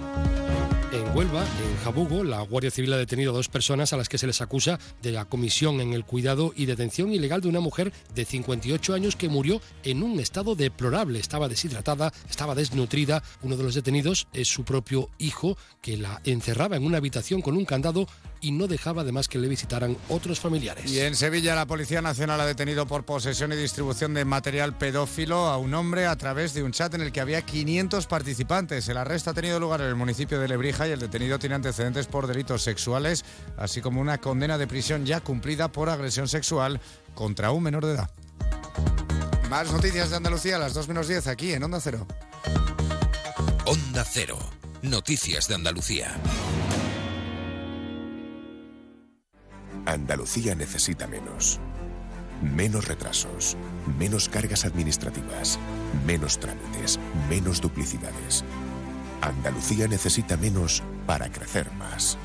En 0.95 1.13
Huelva, 1.13 1.41
en 1.41 1.75
Jabugo, 1.83 2.23
la 2.23 2.39
Guardia 2.39 2.71
Civil 2.71 2.93
ha 2.93 2.97
detenido 2.97 3.31
a 3.31 3.35
dos 3.35 3.49
personas 3.49 3.91
a 3.91 3.97
las 3.97 4.07
que 4.07 4.17
se 4.17 4.27
les 4.27 4.39
acusa 4.39 4.79
de 5.01 5.11
la 5.11 5.25
comisión 5.25 5.81
en 5.81 5.91
el 5.91 6.05
cuidado 6.05 6.53
y 6.55 6.67
detención 6.67 7.11
ilegal 7.11 7.41
de 7.41 7.49
una 7.49 7.59
mujer 7.59 7.91
de 8.13 8.23
58 8.23 8.93
años 8.93 9.17
que 9.17 9.27
murió 9.27 9.59
en 9.83 10.03
un 10.03 10.21
estado 10.21 10.55
deplorable. 10.55 11.19
Estaba 11.19 11.49
deshidratada, 11.49 12.13
estaba 12.29 12.55
desnutrida. 12.55 13.23
Uno 13.41 13.57
de 13.57 13.63
los 13.63 13.75
detenidos 13.75 14.29
es 14.31 14.47
su 14.47 14.63
propio 14.63 15.09
hijo, 15.17 15.57
que 15.81 15.97
la 15.97 16.21
encerraba 16.23 16.77
en 16.77 16.85
una 16.85 16.99
habitación 16.99 17.41
con 17.41 17.57
un 17.57 17.65
candado 17.65 18.07
y 18.39 18.51
no 18.51 18.67
dejaba 18.67 19.01
además 19.01 19.27
que 19.27 19.39
le 19.39 19.47
visitaran 19.47 19.97
otros 20.07 20.39
familiares. 20.39 20.91
Y 20.91 20.99
en 20.99 21.15
Sevilla 21.15 21.55
la 21.55 21.65
Policía 21.65 22.01
Nacional 22.01 22.39
ha 22.39 22.45
detenido 22.45 22.85
por 22.85 23.03
posesión 23.03 23.51
y 23.51 23.55
distribución 23.55 24.13
de 24.13 24.23
material 24.23 24.77
pedófilo 24.77 25.47
a 25.47 25.57
un 25.57 25.73
hombre 25.73 26.05
a 26.05 26.15
través 26.15 26.53
de 26.53 26.61
un 26.61 26.71
chat 26.71 26.93
en 26.93 27.01
el 27.01 27.11
que 27.11 27.21
había 27.21 27.41
500 27.41 28.05
participantes. 28.05 28.87
El 28.87 28.97
arresto 28.97 29.31
ha 29.31 29.33
tenido 29.33 29.59
lugar 29.59 29.81
en 29.81 29.87
el 29.87 29.95
municipio 29.95 30.39
de 30.39 30.47
Lebrija 30.47 30.84
y 30.87 30.91
el 30.91 30.99
detenido 30.99 31.39
tiene 31.39 31.55
antecedentes 31.55 32.07
por 32.07 32.27
delitos 32.27 32.63
sexuales, 32.63 33.25
así 33.57 33.81
como 33.81 34.01
una 34.01 34.19
condena 34.19 34.57
de 34.57 34.67
prisión 34.67 35.05
ya 35.05 35.21
cumplida 35.21 35.71
por 35.71 35.89
agresión 35.89 36.27
sexual 36.27 36.79
contra 37.13 37.51
un 37.51 37.63
menor 37.63 37.85
de 37.85 37.93
edad. 37.93 38.09
Más 39.49 39.71
noticias 39.71 40.09
de 40.09 40.17
Andalucía 40.17 40.55
a 40.55 40.59
las 40.59 40.73
2 40.73 40.87
menos 40.87 41.07
10 41.07 41.27
aquí 41.27 41.53
en 41.53 41.63
Onda 41.63 41.79
Cero. 41.79 42.07
Onda 43.65 44.03
Cero. 44.03 44.37
Noticias 44.81 45.47
de 45.47 45.55
Andalucía. 45.55 46.15
Andalucía 49.85 50.55
necesita 50.55 51.07
menos. 51.07 51.59
Menos 52.41 52.87
retrasos, 52.87 53.55
menos 53.97 54.27
cargas 54.29 54.65
administrativas, 54.65 55.57
menos 56.05 56.39
trámites, 56.39 56.99
menos 57.29 57.61
duplicidades. 57.61 58.43
Andalucía 59.21 59.87
necesita 59.87 60.37
menos 60.37 60.83
para 61.05 61.31
crecer 61.31 61.71
más. 61.73 62.17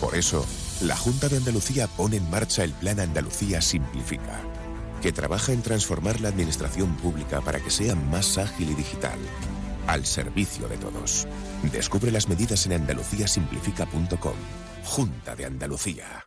Por 0.00 0.16
eso, 0.16 0.44
la 0.80 0.96
Junta 0.96 1.28
de 1.28 1.36
Andalucía 1.36 1.86
pone 1.86 2.16
en 2.16 2.28
marcha 2.30 2.64
el 2.64 2.72
Plan 2.72 3.00
Andalucía 3.00 3.60
Simplifica, 3.60 4.40
que 5.00 5.12
trabaja 5.12 5.52
en 5.52 5.62
transformar 5.62 6.20
la 6.20 6.28
administración 6.28 6.96
pública 6.96 7.40
para 7.40 7.60
que 7.60 7.70
sea 7.70 7.94
más 7.94 8.38
ágil 8.38 8.70
y 8.70 8.74
digital, 8.74 9.18
al 9.86 10.04
servicio 10.06 10.68
de 10.68 10.78
todos. 10.78 11.26
Descubre 11.70 12.10
las 12.10 12.28
medidas 12.28 12.66
en 12.66 12.72
andaluciasimplifica.com. 12.72 14.34
Junta 14.84 15.36
de 15.36 15.44
Andalucía. 15.44 16.26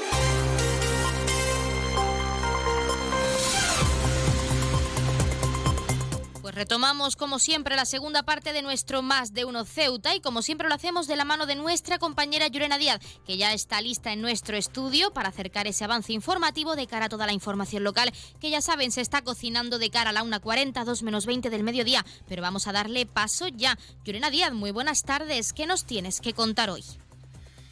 Retomamos 6.61 7.15
como 7.15 7.39
siempre 7.39 7.75
la 7.75 7.85
segunda 7.85 8.21
parte 8.21 8.53
de 8.53 8.61
nuestro 8.61 9.01
Más 9.01 9.33
de 9.33 9.45
Uno 9.45 9.65
Ceuta 9.65 10.13
y 10.13 10.21
como 10.21 10.43
siempre 10.43 10.69
lo 10.69 10.75
hacemos 10.75 11.07
de 11.07 11.15
la 11.15 11.25
mano 11.25 11.47
de 11.47 11.55
nuestra 11.55 11.97
compañera 11.97 12.47
Yurena 12.49 12.77
Díaz, 12.77 12.99
que 13.25 13.35
ya 13.35 13.51
está 13.51 13.81
lista 13.81 14.13
en 14.13 14.21
nuestro 14.21 14.55
estudio 14.55 15.11
para 15.11 15.29
acercar 15.29 15.65
ese 15.65 15.85
avance 15.85 16.13
informativo 16.13 16.75
de 16.75 16.85
cara 16.85 17.05
a 17.05 17.09
toda 17.09 17.25
la 17.25 17.33
información 17.33 17.83
local, 17.83 18.13
que 18.39 18.51
ya 18.51 18.61
saben 18.61 18.91
se 18.91 19.01
está 19.01 19.23
cocinando 19.23 19.79
de 19.79 19.89
cara 19.89 20.11
a 20.11 20.13
la 20.13 20.23
1.40, 20.23 20.85
2 20.85 21.01
menos 21.01 21.25
20 21.25 21.49
del 21.49 21.63
mediodía, 21.63 22.05
pero 22.27 22.43
vamos 22.43 22.67
a 22.67 22.73
darle 22.73 23.07
paso 23.07 23.47
ya. 23.47 23.79
Yurena 24.05 24.29
Díaz, 24.29 24.53
muy 24.53 24.69
buenas 24.69 25.01
tardes, 25.01 25.53
¿qué 25.53 25.65
nos 25.65 25.85
tienes 25.85 26.21
que 26.21 26.33
contar 26.33 26.69
hoy? 26.69 26.83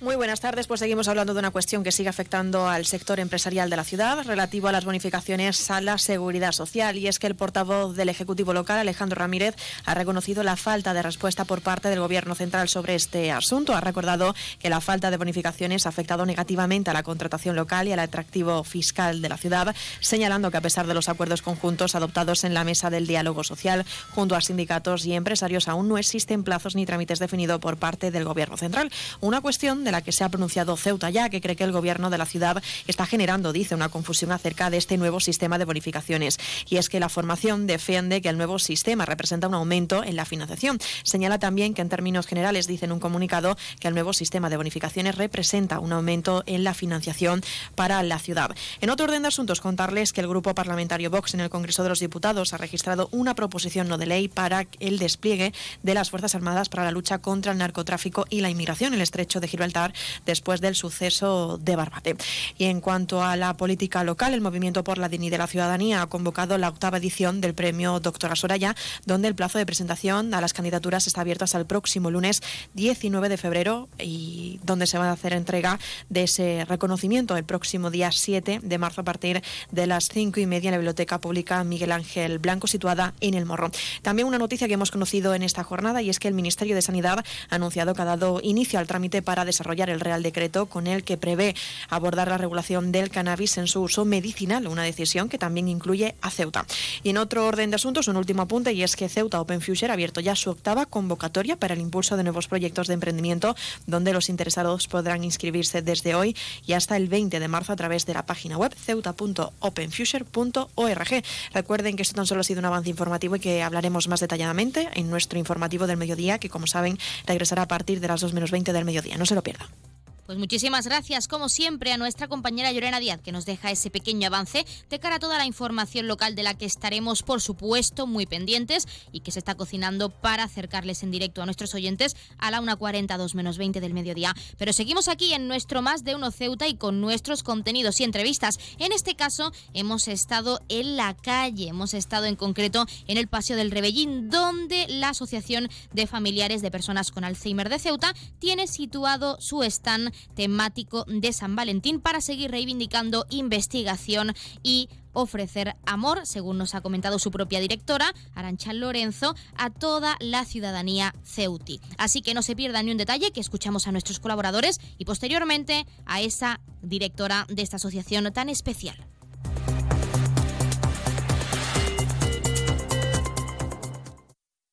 Muy 0.01 0.15
buenas 0.15 0.39
tardes, 0.39 0.65
pues 0.65 0.79
seguimos 0.79 1.09
hablando 1.09 1.33
de 1.33 1.39
una 1.39 1.51
cuestión 1.51 1.83
que 1.83 1.91
sigue 1.91 2.07
afectando 2.07 2.69
al 2.69 2.85
sector 2.85 3.19
empresarial 3.19 3.69
de 3.69 3.75
la 3.75 3.83
ciudad, 3.83 4.25
relativo 4.25 4.69
a 4.69 4.71
las 4.71 4.85
bonificaciones 4.85 5.69
a 5.69 5.81
la 5.81 5.97
seguridad 5.97 6.53
social. 6.53 6.95
Y 6.95 7.09
es 7.09 7.19
que 7.19 7.27
el 7.27 7.35
portavoz 7.35 7.97
del 7.97 8.07
Ejecutivo 8.07 8.53
local, 8.53 8.79
Alejandro 8.79 9.19
Ramírez, 9.19 9.55
ha 9.83 9.93
reconocido 9.95 10.41
la 10.41 10.55
falta 10.55 10.93
de 10.93 11.01
respuesta 11.01 11.43
por 11.43 11.59
parte 11.61 11.89
del 11.89 11.99
Gobierno 11.99 12.33
central 12.33 12.69
sobre 12.69 12.95
este 12.95 13.29
asunto. 13.33 13.75
Ha 13.75 13.81
recordado 13.81 14.33
que 14.59 14.69
la 14.69 14.79
falta 14.79 15.11
de 15.11 15.17
bonificaciones 15.17 15.85
ha 15.85 15.89
afectado 15.89 16.25
negativamente 16.25 16.89
a 16.89 16.93
la 16.93 17.03
contratación 17.03 17.57
local 17.57 17.89
y 17.89 17.91
al 17.91 17.99
atractivo 17.99 18.63
fiscal 18.63 19.21
de 19.21 19.27
la 19.27 19.35
ciudad, 19.35 19.75
señalando 19.99 20.49
que 20.49 20.55
a 20.55 20.61
pesar 20.61 20.87
de 20.87 20.93
los 20.93 21.09
acuerdos 21.09 21.41
conjuntos 21.41 21.95
adoptados 21.95 22.45
en 22.45 22.53
la 22.53 22.63
mesa 22.63 22.89
del 22.89 23.05
diálogo 23.05 23.43
social 23.43 23.85
junto 24.15 24.37
a 24.37 24.39
sindicatos 24.39 25.05
y 25.05 25.11
empresarios, 25.11 25.67
aún 25.67 25.89
no 25.89 25.97
existen 25.97 26.45
plazos 26.45 26.77
ni 26.77 26.85
trámites 26.85 27.19
definidos 27.19 27.59
por 27.59 27.75
parte 27.75 28.11
del 28.11 28.23
Gobierno 28.23 28.55
central. 28.55 28.93
Una 29.19 29.41
cuestión 29.41 29.83
de 29.83 29.88
la 29.91 30.01
que 30.01 30.11
se 30.11 30.23
ha 30.23 30.29
pronunciado 30.29 30.75
Ceuta 30.77 31.09
ya, 31.09 31.29
que 31.29 31.41
cree 31.41 31.55
que 31.55 31.63
el 31.63 31.71
gobierno 31.71 32.09
de 32.09 32.17
la 32.17 32.25
ciudad 32.25 32.61
está 32.87 33.05
generando, 33.05 33.53
dice, 33.53 33.75
una 33.75 33.89
confusión 33.89 34.31
acerca 34.31 34.69
de 34.69 34.77
este 34.77 34.97
nuevo 34.97 35.19
sistema 35.19 35.57
de 35.57 35.65
bonificaciones. 35.65 36.37
Y 36.69 36.77
es 36.77 36.89
que 36.89 36.99
la 36.99 37.09
formación 37.09 37.67
defiende 37.67 38.21
que 38.21 38.29
el 38.29 38.37
nuevo 38.37 38.59
sistema 38.59 39.05
representa 39.05 39.47
un 39.47 39.53
aumento 39.53 40.03
en 40.03 40.15
la 40.15 40.25
financiación. 40.25 40.79
Señala 41.03 41.39
también 41.39 41.73
que 41.73 41.81
en 41.81 41.89
términos 41.89 42.27
generales, 42.27 42.67
dice 42.67 42.85
en 42.85 42.91
un 42.91 42.99
comunicado, 42.99 43.57
que 43.79 43.87
el 43.87 43.93
nuevo 43.93 44.13
sistema 44.13 44.49
de 44.49 44.57
bonificaciones 44.57 45.15
representa 45.15 45.79
un 45.79 45.91
aumento 45.93 46.43
en 46.45 46.63
la 46.63 46.73
financiación 46.73 47.41
para 47.75 48.01
la 48.03 48.19
ciudad. 48.19 48.55
En 48.81 48.89
otro 48.89 49.05
orden 49.05 49.21
de 49.21 49.27
asuntos, 49.29 49.61
contarles 49.61 50.13
que 50.13 50.21
el 50.21 50.27
grupo 50.27 50.53
parlamentario 50.55 51.09
Vox 51.09 51.33
en 51.33 51.41
el 51.41 51.49
Congreso 51.49 51.83
de 51.83 51.89
los 51.89 51.99
Diputados 51.99 52.53
ha 52.53 52.57
registrado 52.57 53.09
una 53.11 53.35
proposición 53.35 53.87
no 53.87 53.97
de 53.97 54.05
ley 54.05 54.27
para 54.27 54.67
el 54.79 54.99
despliegue 54.99 55.53
de 55.83 55.93
las 55.93 56.09
Fuerzas 56.09 56.35
Armadas 56.35 56.69
para 56.69 56.83
la 56.83 56.91
lucha 56.91 57.19
contra 57.19 57.51
el 57.51 57.57
narcotráfico 57.57 58.25
y 58.29 58.41
la 58.41 58.49
inmigración 58.49 58.93
en 58.93 58.95
el 58.95 59.01
estrecho 59.01 59.39
de 59.39 59.47
Gibraltar 59.47 59.78
finalizar 59.79 59.93
después 60.25 60.61
del 60.61 60.75
suceso 60.75 61.57
de 61.57 61.75
Barbate. 61.75 62.15
Y 62.57 62.65
en 62.65 62.81
cuanto 62.81 63.23
a 63.23 63.35
la 63.35 63.55
política 63.55 64.03
local, 64.03 64.33
el 64.33 64.41
Movimiento 64.41 64.83
por 64.83 64.97
la 64.97 65.09
Dignidad 65.09 65.29
de 65.29 65.37
la 65.37 65.47
Ciudadanía 65.47 66.01
ha 66.01 66.07
convocado 66.07 66.57
la 66.57 66.69
octava 66.69 66.97
edición 66.97 67.41
del 67.41 67.53
premio 67.53 67.99
Doctora 67.99 68.35
Soraya, 68.35 68.75
donde 69.05 69.27
el 69.27 69.35
plazo 69.35 69.57
de 69.57 69.65
presentación 69.65 70.33
a 70.33 70.41
las 70.41 70.53
candidaturas 70.53 71.07
está 71.07 71.21
abierto 71.21 71.43
hasta 71.43 71.57
el 71.57 71.65
próximo 71.65 72.09
lunes 72.09 72.41
19 72.73 73.29
de 73.29 73.37
febrero 73.37 73.89
y 73.99 74.59
donde 74.63 74.87
se 74.87 74.97
va 74.97 75.09
a 75.09 75.11
hacer 75.11 75.33
entrega 75.33 75.79
de 76.09 76.23
ese 76.23 76.65
reconocimiento 76.67 77.37
el 77.37 77.43
próximo 77.43 77.91
día 77.91 78.11
7 78.11 78.61
de 78.63 78.77
marzo 78.77 79.01
a 79.01 79.03
partir 79.03 79.43
de 79.71 79.87
las 79.87 80.09
5 80.09 80.39
y 80.39 80.45
media 80.47 80.69
en 80.69 80.71
la 80.71 80.77
Biblioteca 80.77 81.19
Pública 81.19 81.63
Miguel 81.63 81.91
Ángel 81.91 82.39
Blanco, 82.39 82.67
situada 82.67 83.13
en 83.21 83.35
El 83.35 83.45
Morro. 83.45 83.69
También 84.01 84.27
una 84.27 84.39
noticia 84.39 84.67
que 84.67 84.73
hemos 84.73 84.91
conocido 84.91 85.35
en 85.35 85.43
esta 85.43 85.63
jornada 85.63 86.01
y 86.01 86.09
es 86.09 86.17
que 86.17 86.27
el 86.27 86.33
Ministerio 86.33 86.75
de 86.75 86.81
Sanidad 86.81 87.23
ha 87.49 87.55
anunciado 87.55 87.93
que 87.93 88.01
ha 88.01 88.05
dado 88.05 88.39
inicio 88.41 88.79
al 88.79 88.87
trámite 88.87 89.21
para 89.21 89.45
desarrollar 89.45 89.68
el 89.71 89.99
Real 89.99 90.23
Decreto 90.23 90.65
con 90.65 90.87
el 90.87 91.03
que 91.03 91.17
prevé 91.17 91.55
abordar 91.89 92.27
la 92.27 92.37
regulación 92.37 92.91
del 92.91 93.09
cannabis 93.09 93.57
en 93.57 93.67
su 93.67 93.81
uso 93.81 94.05
medicinal, 94.05 94.67
una 94.67 94.83
decisión 94.83 95.29
que 95.29 95.37
también 95.37 95.67
incluye 95.67 96.15
a 96.21 96.31
Ceuta. 96.31 96.65
Y 97.03 97.11
en 97.11 97.17
otro 97.17 97.45
orden 97.45 97.69
de 97.69 97.75
asuntos, 97.75 98.07
un 98.07 98.17
último 98.17 98.41
apunte 98.41 98.73
y 98.73 98.83
es 98.83 98.95
que 98.95 99.09
Ceuta 99.09 99.39
Open 99.39 99.61
Future 99.61 99.91
ha 99.91 99.93
abierto 99.93 100.21
ya 100.21 100.35
su 100.35 100.49
octava 100.49 100.85
convocatoria 100.85 101.55
para 101.55 101.73
el 101.73 101.81
impulso 101.81 102.17
de 102.17 102.23
nuevos 102.23 102.47
proyectos 102.47 102.87
de 102.87 102.95
emprendimiento, 102.95 103.55
donde 103.85 104.13
los 104.13 104.29
interesados 104.29 104.87
podrán 104.87 105.23
inscribirse 105.23 105.81
desde 105.81 106.15
hoy 106.15 106.35
y 106.65 106.73
hasta 106.73 106.97
el 106.97 107.07
20 107.07 107.39
de 107.39 107.47
marzo 107.47 107.73
a 107.73 107.75
través 107.75 108.05
de 108.05 108.13
la 108.13 108.25
página 108.25 108.57
web 108.57 108.73
ceuta.openfuture.org. 108.75 111.23
Recuerden 111.53 111.95
que 111.95 112.01
esto 112.01 112.15
tan 112.15 112.25
solo 112.25 112.41
ha 112.41 112.43
sido 112.43 112.59
un 112.59 112.65
avance 112.65 112.89
informativo 112.89 113.35
y 113.35 113.39
que 113.39 113.63
hablaremos 113.63 114.07
más 114.07 114.19
detalladamente 114.19 114.89
en 114.93 115.09
nuestro 115.09 115.39
informativo 115.39 115.87
del 115.87 115.97
mediodía, 115.97 116.39
que 116.39 116.49
como 116.49 116.67
saben 116.67 116.97
regresará 117.25 117.63
a 117.63 117.67
partir 117.67 117.99
de 117.99 118.07
las 118.07 118.21
2 118.21 118.33
menos 118.33 118.51
20 118.51 118.73
del 118.73 118.85
mediodía. 118.85 119.17
No 119.17 119.25
se 119.25 119.35
lo 119.35 119.43
pierdan. 119.43 119.58
Instagram. 119.59 119.98
Pues 120.29 120.37
muchísimas 120.37 120.85
gracias, 120.85 121.27
como 121.27 121.49
siempre, 121.49 121.91
a 121.91 121.97
nuestra 121.97 122.27
compañera 122.27 122.71
Llorena 122.71 122.99
Díaz, 122.99 123.19
que 123.19 123.31
nos 123.31 123.47
deja 123.47 123.71
ese 123.71 123.89
pequeño 123.89 124.27
avance 124.27 124.63
de 124.87 124.99
cara 124.99 125.15
a 125.15 125.19
toda 125.19 125.39
la 125.39 125.47
información 125.47 126.07
local 126.07 126.35
de 126.35 126.43
la 126.43 126.53
que 126.53 126.67
estaremos, 126.67 127.23
por 127.23 127.41
supuesto, 127.41 128.05
muy 128.05 128.27
pendientes 128.27 128.87
y 129.11 129.21
que 129.21 129.31
se 129.31 129.39
está 129.39 129.55
cocinando 129.55 130.11
para 130.11 130.43
acercarles 130.43 131.01
en 131.01 131.09
directo 131.09 131.41
a 131.41 131.45
nuestros 131.45 131.73
oyentes 131.73 132.15
a 132.37 132.51
la 132.51 132.61
1.40, 132.61 133.17
2 133.17 133.33
menos 133.33 133.57
20 133.57 133.81
del 133.81 133.95
mediodía. 133.95 134.35
Pero 134.59 134.71
seguimos 134.71 135.07
aquí 135.07 135.33
en 135.33 135.47
nuestro 135.47 135.81
Más 135.81 136.03
de 136.03 136.13
Uno 136.13 136.29
Ceuta 136.29 136.67
y 136.67 136.75
con 136.75 137.01
nuestros 137.01 137.41
contenidos 137.41 137.99
y 137.99 138.03
entrevistas. 138.03 138.59
En 138.77 138.91
este 138.91 139.15
caso, 139.15 139.51
hemos 139.73 140.07
estado 140.07 140.61
en 140.69 140.95
la 140.95 141.17
calle, 141.17 141.69
hemos 141.69 141.95
estado 141.95 142.25
en 142.25 142.35
concreto 142.35 142.85
en 143.07 143.17
el 143.17 143.27
Paseo 143.27 143.57
del 143.57 143.71
Rebellín, 143.71 144.29
donde 144.29 144.85
la 144.89 145.09
Asociación 145.09 145.69
de 145.91 146.05
Familiares 146.05 146.61
de 146.61 146.69
Personas 146.69 147.09
con 147.09 147.23
Alzheimer 147.23 147.67
de 147.67 147.79
Ceuta 147.79 148.13
tiene 148.37 148.67
situado 148.67 149.41
su 149.41 149.63
stand 149.63 150.13
temático 150.35 151.05
de 151.07 151.33
San 151.33 151.55
Valentín 151.55 151.99
para 151.99 152.21
seguir 152.21 152.51
reivindicando 152.51 153.25
investigación 153.29 154.33
y 154.63 154.89
ofrecer 155.13 155.75
amor, 155.85 156.25
según 156.25 156.57
nos 156.57 156.75
ha 156.75 156.81
comentado 156.81 157.19
su 157.19 157.31
propia 157.31 157.59
directora, 157.59 158.13
Arancha 158.35 158.73
Lorenzo, 158.73 159.35
a 159.55 159.69
toda 159.69 160.15
la 160.19 160.45
ciudadanía 160.45 161.15
ceuti. 161.23 161.81
Así 161.97 162.21
que 162.21 162.33
no 162.33 162.41
se 162.41 162.55
pierda 162.55 162.83
ni 162.83 162.91
un 162.91 162.97
detalle, 162.97 163.31
que 163.31 163.41
escuchamos 163.41 163.87
a 163.87 163.91
nuestros 163.91 164.19
colaboradores 164.19 164.79
y 164.97 165.05
posteriormente 165.05 165.85
a 166.05 166.21
esa 166.21 166.59
directora 166.81 167.45
de 167.49 167.61
esta 167.61 167.77
asociación 167.77 168.31
tan 168.33 168.49
especial. 168.49 169.05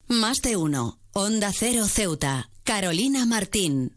Más 0.08 0.40
de 0.40 0.56
uno. 0.56 0.98
Onda 1.12 1.50
Cero 1.52 1.86
Ceuta. 1.88 2.50
Carolina 2.62 3.26
Martín. 3.26 3.96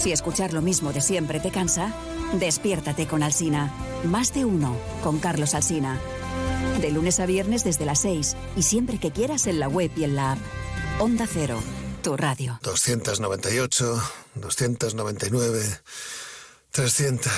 Si 0.00 0.12
escuchar 0.12 0.54
lo 0.54 0.62
mismo 0.62 0.94
de 0.94 1.02
siempre 1.02 1.40
te 1.40 1.50
cansa, 1.50 1.92
despiértate 2.38 3.06
con 3.06 3.22
Alsina. 3.22 3.70
Más 4.04 4.32
de 4.32 4.46
uno 4.46 4.74
con 5.02 5.18
Carlos 5.18 5.54
Alsina. 5.54 6.00
De 6.80 6.90
lunes 6.90 7.20
a 7.20 7.26
viernes 7.26 7.64
desde 7.64 7.84
las 7.84 8.00
6 8.00 8.34
y 8.56 8.62
siempre 8.62 8.98
que 8.98 9.10
quieras 9.10 9.46
en 9.46 9.60
la 9.60 9.68
web 9.68 9.90
y 9.96 10.04
en 10.04 10.16
la 10.16 10.32
app. 10.32 10.38
Onda 11.00 11.26
Cero, 11.30 11.62
tu 12.02 12.16
radio. 12.16 12.58
298, 12.62 14.02
299, 14.36 15.80
300 16.70 17.32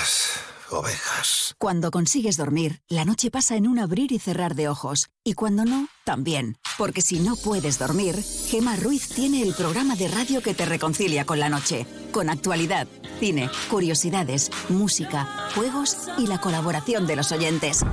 ovejas. 0.69 1.55
Cuando 1.57 1.91
consigues 1.91 2.37
dormir, 2.37 2.81
la 2.87 3.03
noche 3.03 3.29
pasa 3.29 3.57
en 3.57 3.67
un 3.67 3.77
abrir 3.77 4.13
y 4.13 4.19
cerrar 4.19 4.55
de 4.55 4.69
ojos. 4.69 5.09
Y 5.25 5.33
cuando 5.33 5.65
no, 5.65 5.89
también. 6.05 6.57
Porque 6.77 7.01
si 7.01 7.19
no 7.19 7.35
puedes 7.35 7.77
dormir, 7.77 8.23
Gema 8.47 8.77
Ruiz 8.77 9.09
tiene 9.09 9.41
el 9.41 9.53
programa 9.53 9.97
de 9.97 10.07
radio 10.07 10.41
que 10.41 10.53
te 10.53 10.63
reconcilia 10.65 11.25
con 11.25 11.41
la 11.41 11.49
noche. 11.49 11.85
Con 12.13 12.29
actualidad, 12.29 12.87
cine, 13.19 13.49
curiosidades, 13.71 14.51
música, 14.69 15.49
juegos 15.55 15.97
y 16.19 16.27
la 16.27 16.39
colaboración 16.39 17.07
de 17.07 17.15
los 17.15 17.31
oyentes. 17.31 17.83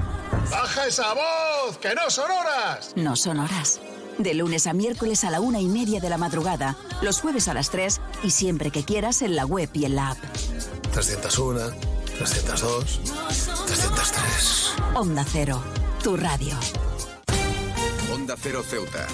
¡Baja 0.51 0.87
esa 0.87 1.15
voz! 1.15 1.79
¡Que 1.79 1.95
no 1.95 2.11
son 2.11 2.31
horas! 2.31 2.93
No 2.97 3.17
son 3.17 3.39
horas. 3.39 3.81
De 4.19 4.35
lunes 4.35 4.67
a 4.67 4.75
miércoles 4.75 5.25
a 5.25 5.31
la 5.31 5.41
una 5.41 5.59
y 5.59 5.69
media 5.69 6.01
de 6.01 6.11
la 6.11 6.19
madrugada, 6.19 6.77
los 7.01 7.23
jueves 7.23 7.49
a 7.49 7.55
las 7.55 7.71
tres 7.71 8.03
y 8.23 8.33
siempre 8.33 8.71
que 8.71 8.85
quieras 8.85 9.23
en 9.23 9.37
la 9.37 9.47
web 9.47 9.71
y 9.73 9.87
en 9.87 9.97
la 9.97 10.11
app. 10.11 10.19
301, 10.93 11.71
302, 12.19 13.01
303. 13.69 14.73
Onda 14.97 15.25
Cero, 15.27 15.63
tu 16.03 16.19
radio. 16.19 16.59
Onda 18.13 18.37
Cero 18.39 18.63
Ceuta, 18.69 19.07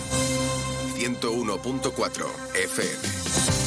101.4 0.99 2.27
FM. 2.65 3.66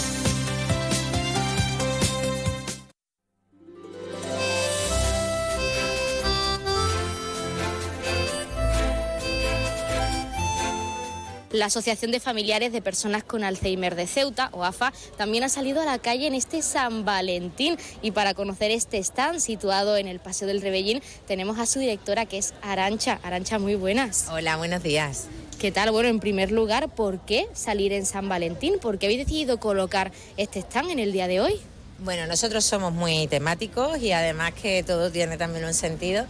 La 11.59 11.65
Asociación 11.65 12.11
de 12.11 12.21
Familiares 12.21 12.71
de 12.71 12.81
Personas 12.81 13.21
con 13.21 13.43
Alzheimer 13.43 13.95
de 13.95 14.07
Ceuta, 14.07 14.47
o 14.53 14.63
AFA, 14.63 14.93
también 15.17 15.43
ha 15.43 15.49
salido 15.49 15.81
a 15.81 15.85
la 15.85 15.99
calle 15.99 16.25
en 16.25 16.33
este 16.33 16.61
San 16.61 17.03
Valentín. 17.03 17.75
Y 18.01 18.11
para 18.11 18.33
conocer 18.33 18.71
este 18.71 18.97
stand 18.99 19.41
situado 19.41 19.97
en 19.97 20.07
el 20.07 20.21
Paseo 20.21 20.47
del 20.47 20.61
Rebellín, 20.61 21.01
tenemos 21.27 21.59
a 21.59 21.65
su 21.65 21.79
directora 21.79 22.25
que 22.25 22.37
es 22.37 22.53
Arancha. 22.61 23.19
Arancha, 23.23 23.59
muy 23.59 23.75
buenas. 23.75 24.29
Hola, 24.31 24.55
buenos 24.55 24.81
días. 24.83 25.25
¿Qué 25.59 25.69
tal? 25.73 25.91
Bueno, 25.91 26.07
en 26.07 26.21
primer 26.21 26.49
lugar, 26.49 26.87
¿por 26.95 27.19
qué 27.25 27.49
salir 27.51 27.91
en 27.91 28.05
San 28.05 28.29
Valentín? 28.29 28.79
¿Por 28.79 28.97
qué 28.97 29.07
habéis 29.07 29.25
decidido 29.25 29.59
colocar 29.59 30.13
este 30.37 30.59
stand 30.59 30.91
en 30.91 30.99
el 30.99 31.11
día 31.11 31.27
de 31.27 31.41
hoy? 31.41 31.59
Bueno, 32.01 32.25
nosotros 32.27 32.63
somos 32.63 32.93
muy 32.93 33.27
temáticos 33.27 33.97
y 33.97 34.13
además 34.13 34.53
que 34.53 34.83
todo 34.83 35.11
tiene 35.11 35.35
también 35.35 35.65
un 35.65 35.73
sentido. 35.73 36.25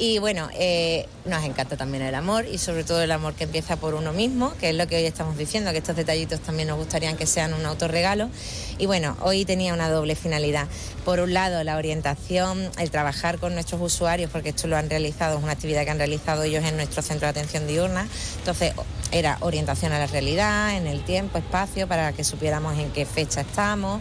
Y 0.00 0.20
bueno, 0.20 0.48
eh, 0.54 1.08
nos 1.24 1.42
encanta 1.42 1.76
también 1.76 2.04
el 2.04 2.14
amor 2.14 2.46
y 2.46 2.58
sobre 2.58 2.84
todo 2.84 3.02
el 3.02 3.10
amor 3.10 3.34
que 3.34 3.42
empieza 3.42 3.74
por 3.74 3.94
uno 3.94 4.12
mismo, 4.12 4.54
que 4.60 4.70
es 4.70 4.76
lo 4.76 4.86
que 4.86 4.94
hoy 4.94 5.06
estamos 5.06 5.36
diciendo, 5.36 5.72
que 5.72 5.78
estos 5.78 5.96
detallitos 5.96 6.38
también 6.38 6.68
nos 6.68 6.78
gustarían 6.78 7.16
que 7.16 7.26
sean 7.26 7.52
un 7.52 7.66
autorregalo. 7.66 8.30
Y 8.78 8.86
bueno, 8.86 9.16
hoy 9.20 9.44
tenía 9.44 9.74
una 9.74 9.90
doble 9.90 10.14
finalidad. 10.14 10.68
Por 11.04 11.18
un 11.18 11.34
lado, 11.34 11.64
la 11.64 11.78
orientación, 11.78 12.70
el 12.78 12.92
trabajar 12.92 13.38
con 13.38 13.54
nuestros 13.54 13.80
usuarios, 13.80 14.30
porque 14.30 14.50
esto 14.50 14.68
lo 14.68 14.76
han 14.76 14.88
realizado, 14.88 15.38
es 15.38 15.42
una 15.42 15.52
actividad 15.52 15.82
que 15.82 15.90
han 15.90 15.98
realizado 15.98 16.44
ellos 16.44 16.64
en 16.64 16.76
nuestro 16.76 17.02
centro 17.02 17.26
de 17.26 17.30
atención 17.30 17.66
diurna. 17.66 18.06
Entonces, 18.38 18.72
era 19.10 19.38
orientación 19.40 19.90
a 19.90 19.98
la 19.98 20.06
realidad, 20.06 20.76
en 20.76 20.86
el 20.86 21.02
tiempo, 21.02 21.38
espacio, 21.38 21.88
para 21.88 22.12
que 22.12 22.22
supiéramos 22.22 22.78
en 22.78 22.92
qué 22.92 23.04
fecha 23.04 23.40
estamos 23.40 24.00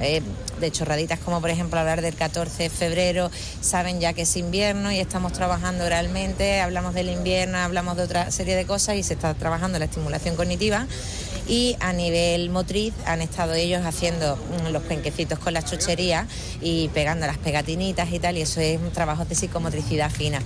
eh, 0.00 0.22
de 0.60 0.70
chorraditas 0.70 1.18
como 1.18 1.40
por 1.40 1.50
ejemplo 1.50 1.78
hablar 1.78 2.02
del 2.02 2.14
14 2.14 2.64
de 2.64 2.70
febrero, 2.70 3.30
saben 3.60 4.00
ya 4.00 4.12
que 4.12 4.22
es 4.22 4.36
invierno 4.36 4.92
y 4.92 4.98
estamos 4.98 5.32
trabajando 5.32 5.84
oralmente, 5.84 6.60
hablamos 6.60 6.94
del 6.94 7.10
invierno, 7.10 7.58
hablamos 7.58 7.96
de 7.96 8.02
otra 8.02 8.30
serie 8.30 8.56
de 8.56 8.66
cosas 8.66 8.96
y 8.96 9.02
se 9.02 9.14
está 9.14 9.34
trabajando 9.34 9.78
la 9.78 9.86
estimulación 9.86 10.36
cognitiva 10.36 10.86
y 11.48 11.76
a 11.80 11.92
nivel 11.92 12.50
motriz 12.50 12.92
han 13.06 13.22
estado 13.22 13.54
ellos 13.54 13.84
haciendo 13.84 14.36
mm, 14.36 14.72
los 14.72 14.82
penquecitos 14.82 15.38
con 15.38 15.54
las 15.54 15.64
chucherías 15.64 16.26
y 16.60 16.88
pegando 16.88 17.26
las 17.26 17.38
pegatinitas 17.38 18.12
y 18.12 18.18
tal 18.18 18.36
y 18.36 18.42
eso 18.42 18.60
es 18.60 18.78
un 18.78 18.92
trabajo 18.92 19.24
de 19.24 19.34
psicomotricidad 19.34 20.10
fina. 20.10 20.40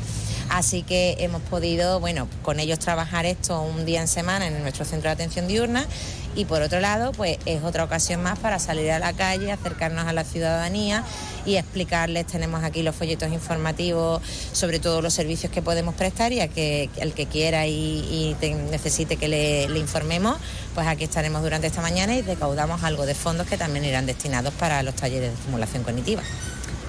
Así 0.48 0.82
que 0.82 1.16
hemos 1.18 1.42
podido, 1.42 2.00
bueno, 2.00 2.28
con 2.42 2.60
ellos 2.60 2.78
trabajar 2.78 3.26
esto 3.26 3.60
un 3.62 3.84
día 3.84 4.00
en 4.00 4.08
semana 4.08 4.46
en 4.46 4.62
nuestro 4.62 4.84
centro 4.84 5.08
de 5.08 5.14
atención 5.14 5.48
diurna 5.48 5.86
y 6.34 6.46
por 6.46 6.62
otro 6.62 6.80
lado, 6.80 7.12
pues 7.12 7.38
es 7.44 7.62
otra 7.62 7.84
ocasión 7.84 8.22
más 8.22 8.38
para 8.38 8.58
salir 8.58 8.90
a 8.90 8.98
la 8.98 9.12
calle, 9.12 9.52
acercarnos 9.52 10.06
a 10.06 10.12
la 10.12 10.24
ciudadanía 10.24 11.04
y 11.44 11.56
explicarles, 11.56 12.26
tenemos 12.26 12.64
aquí 12.64 12.82
los 12.82 12.94
folletos 12.94 13.30
informativos 13.32 14.22
sobre 14.52 14.78
todos 14.78 15.02
los 15.02 15.12
servicios 15.12 15.52
que 15.52 15.60
podemos 15.60 15.94
prestar 15.94 16.32
y 16.32 16.40
a 16.40 16.48
que 16.48 16.88
el 16.96 17.12
que 17.12 17.26
quiera 17.26 17.66
y, 17.66 18.36
necesite 18.70 19.16
que 19.16 19.28
le, 19.28 19.68
le 19.68 19.78
informemos, 19.78 20.38
pues 20.74 20.86
aquí 20.86 21.04
estaremos 21.04 21.42
durante 21.42 21.66
esta 21.66 21.82
mañana 21.82 22.14
y 22.14 22.22
recaudamos 22.22 22.82
algo 22.82 23.04
de 23.04 23.14
fondos 23.14 23.46
que 23.46 23.58
también 23.58 23.84
irán 23.84 24.06
destinados 24.06 24.54
para 24.54 24.82
los 24.82 24.94
talleres 24.94 25.30
de 25.30 25.34
estimulación 25.34 25.82
cognitiva. 25.82 26.22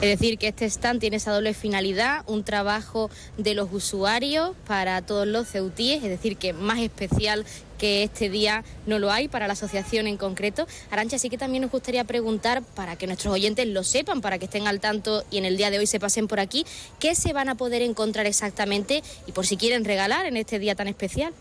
Es 0.04 0.20
decir, 0.20 0.38
que 0.38 0.49
este 0.49 0.66
stand 0.66 0.99
tiene 0.99 1.16
esa 1.16 1.32
doble 1.32 1.54
finalidad, 1.54 2.26
un 2.28 2.43
trabajo 2.43 3.10
de 3.38 3.54
los 3.54 3.70
usuarios 3.72 4.51
para 4.68 5.01
todos 5.01 5.26
los 5.26 5.47
ceutíes, 5.47 6.04
es 6.04 6.10
decir, 6.10 6.36
que 6.36 6.51
más 6.51 6.80
especial 6.80 7.45
que 7.78 8.04
este 8.04 8.30
día 8.30 8.66
no 8.86 8.99
lo 8.99 9.14
hay 9.14 9.30
para 9.30 9.47
la 9.47 9.54
asociación 9.54 10.08
en 10.08 10.18
concreto. 10.18 10.68
Arancha, 10.91 11.18
sí 11.18 11.30
que 11.30 11.38
también 11.38 11.62
nos 11.62 11.72
gustaría 11.72 12.04
preguntar, 12.04 12.64
para 12.76 12.97
que 12.97 13.08
nuestros 13.08 13.34
oyentes 13.34 13.66
lo 13.66 13.86
sepan, 13.86 14.20
para 14.20 14.39
que 14.39 14.45
estén 14.45 14.68
al 14.68 14.82
tanto 14.82 15.24
y 15.32 15.38
en 15.38 15.45
el 15.45 15.56
día 15.56 15.72
de 15.72 15.80
hoy 15.80 15.88
se 15.88 16.01
pasen 16.01 16.28
por 16.28 16.41
aquí, 16.41 16.66
¿qué 16.99 17.16
se 17.16 17.32
van 17.32 17.47
a 17.47 17.56
poder 17.56 17.82
encontrar 17.82 18.26
exactamente 18.26 19.04
y 19.26 19.32
por 19.32 19.47
si 19.47 19.56
quieren 19.56 19.86
regalar 19.86 20.26
en 20.26 20.36
este 20.36 20.60
día 20.60 20.76
tan 20.76 20.89
especial? 20.89 21.32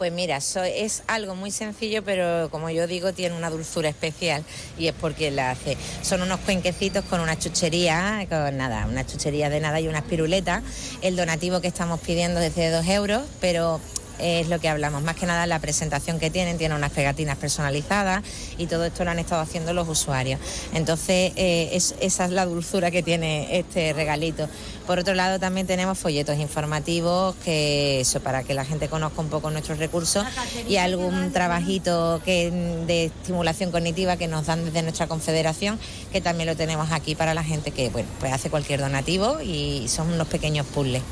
Pues 0.00 0.12
mira, 0.12 0.38
es 0.38 1.02
algo 1.08 1.34
muy 1.34 1.50
sencillo, 1.50 2.02
pero 2.02 2.48
como 2.50 2.70
yo 2.70 2.86
digo, 2.86 3.12
tiene 3.12 3.36
una 3.36 3.50
dulzura 3.50 3.90
especial 3.90 4.42
y 4.78 4.86
es 4.86 4.94
porque 4.94 5.30
la 5.30 5.50
hace. 5.50 5.76
Son 6.00 6.22
unos 6.22 6.40
cuenquecitos 6.40 7.04
con 7.04 7.20
una 7.20 7.38
chuchería, 7.38 8.26
con 8.30 8.56
nada, 8.56 8.86
una 8.86 9.06
chuchería 9.06 9.50
de 9.50 9.60
nada 9.60 9.78
y 9.78 9.88
unas 9.88 10.04
piruletas. 10.04 10.62
El 11.02 11.16
donativo 11.16 11.60
que 11.60 11.68
estamos 11.68 12.00
pidiendo 12.00 12.40
es 12.40 12.54
de 12.54 12.70
dos 12.70 12.86
euros, 12.86 13.24
pero 13.42 13.78
es 14.22 14.48
lo 14.48 14.58
que 14.58 14.68
hablamos. 14.68 15.02
Más 15.02 15.16
que 15.16 15.26
nada 15.26 15.46
la 15.46 15.58
presentación 15.58 16.18
que 16.18 16.30
tienen, 16.30 16.58
tienen 16.58 16.76
unas 16.76 16.92
pegatinas 16.92 17.36
personalizadas 17.38 18.22
y 18.58 18.66
todo 18.66 18.84
esto 18.84 19.04
lo 19.04 19.10
han 19.10 19.18
estado 19.18 19.40
haciendo 19.40 19.72
los 19.72 19.88
usuarios. 19.88 20.40
Entonces, 20.74 21.32
eh, 21.36 21.70
esa 21.72 22.24
es 22.24 22.30
la 22.30 22.46
dulzura 22.46 22.90
que 22.90 23.02
tiene 23.02 23.58
este 23.58 23.92
regalito. 23.92 24.48
Por 24.86 24.98
otro 24.98 25.14
lado, 25.14 25.38
también 25.38 25.66
tenemos 25.66 25.98
folletos 25.98 26.38
informativos 26.38 27.36
que 27.44 28.00
eso 28.00 28.20
para 28.20 28.42
que 28.42 28.54
la 28.54 28.64
gente 28.64 28.88
conozca 28.88 29.20
un 29.20 29.28
poco 29.28 29.50
nuestros 29.50 29.78
recursos 29.78 30.26
y 30.68 30.76
algún 30.76 31.32
trabajito 31.32 32.20
que, 32.24 32.50
de 32.86 33.04
estimulación 33.04 33.70
cognitiva 33.70 34.16
que 34.16 34.26
nos 34.26 34.46
dan 34.46 34.64
desde 34.64 34.82
nuestra 34.82 35.06
confederación, 35.06 35.78
que 36.12 36.20
también 36.20 36.48
lo 36.48 36.56
tenemos 36.56 36.90
aquí 36.90 37.14
para 37.14 37.34
la 37.34 37.44
gente 37.44 37.70
que 37.70 37.88
bueno, 37.90 38.08
pues 38.18 38.32
hace 38.32 38.50
cualquier 38.50 38.80
donativo 38.80 39.40
y 39.40 39.86
son 39.88 40.12
unos 40.12 40.26
pequeños 40.26 40.66
puzzles 40.66 41.02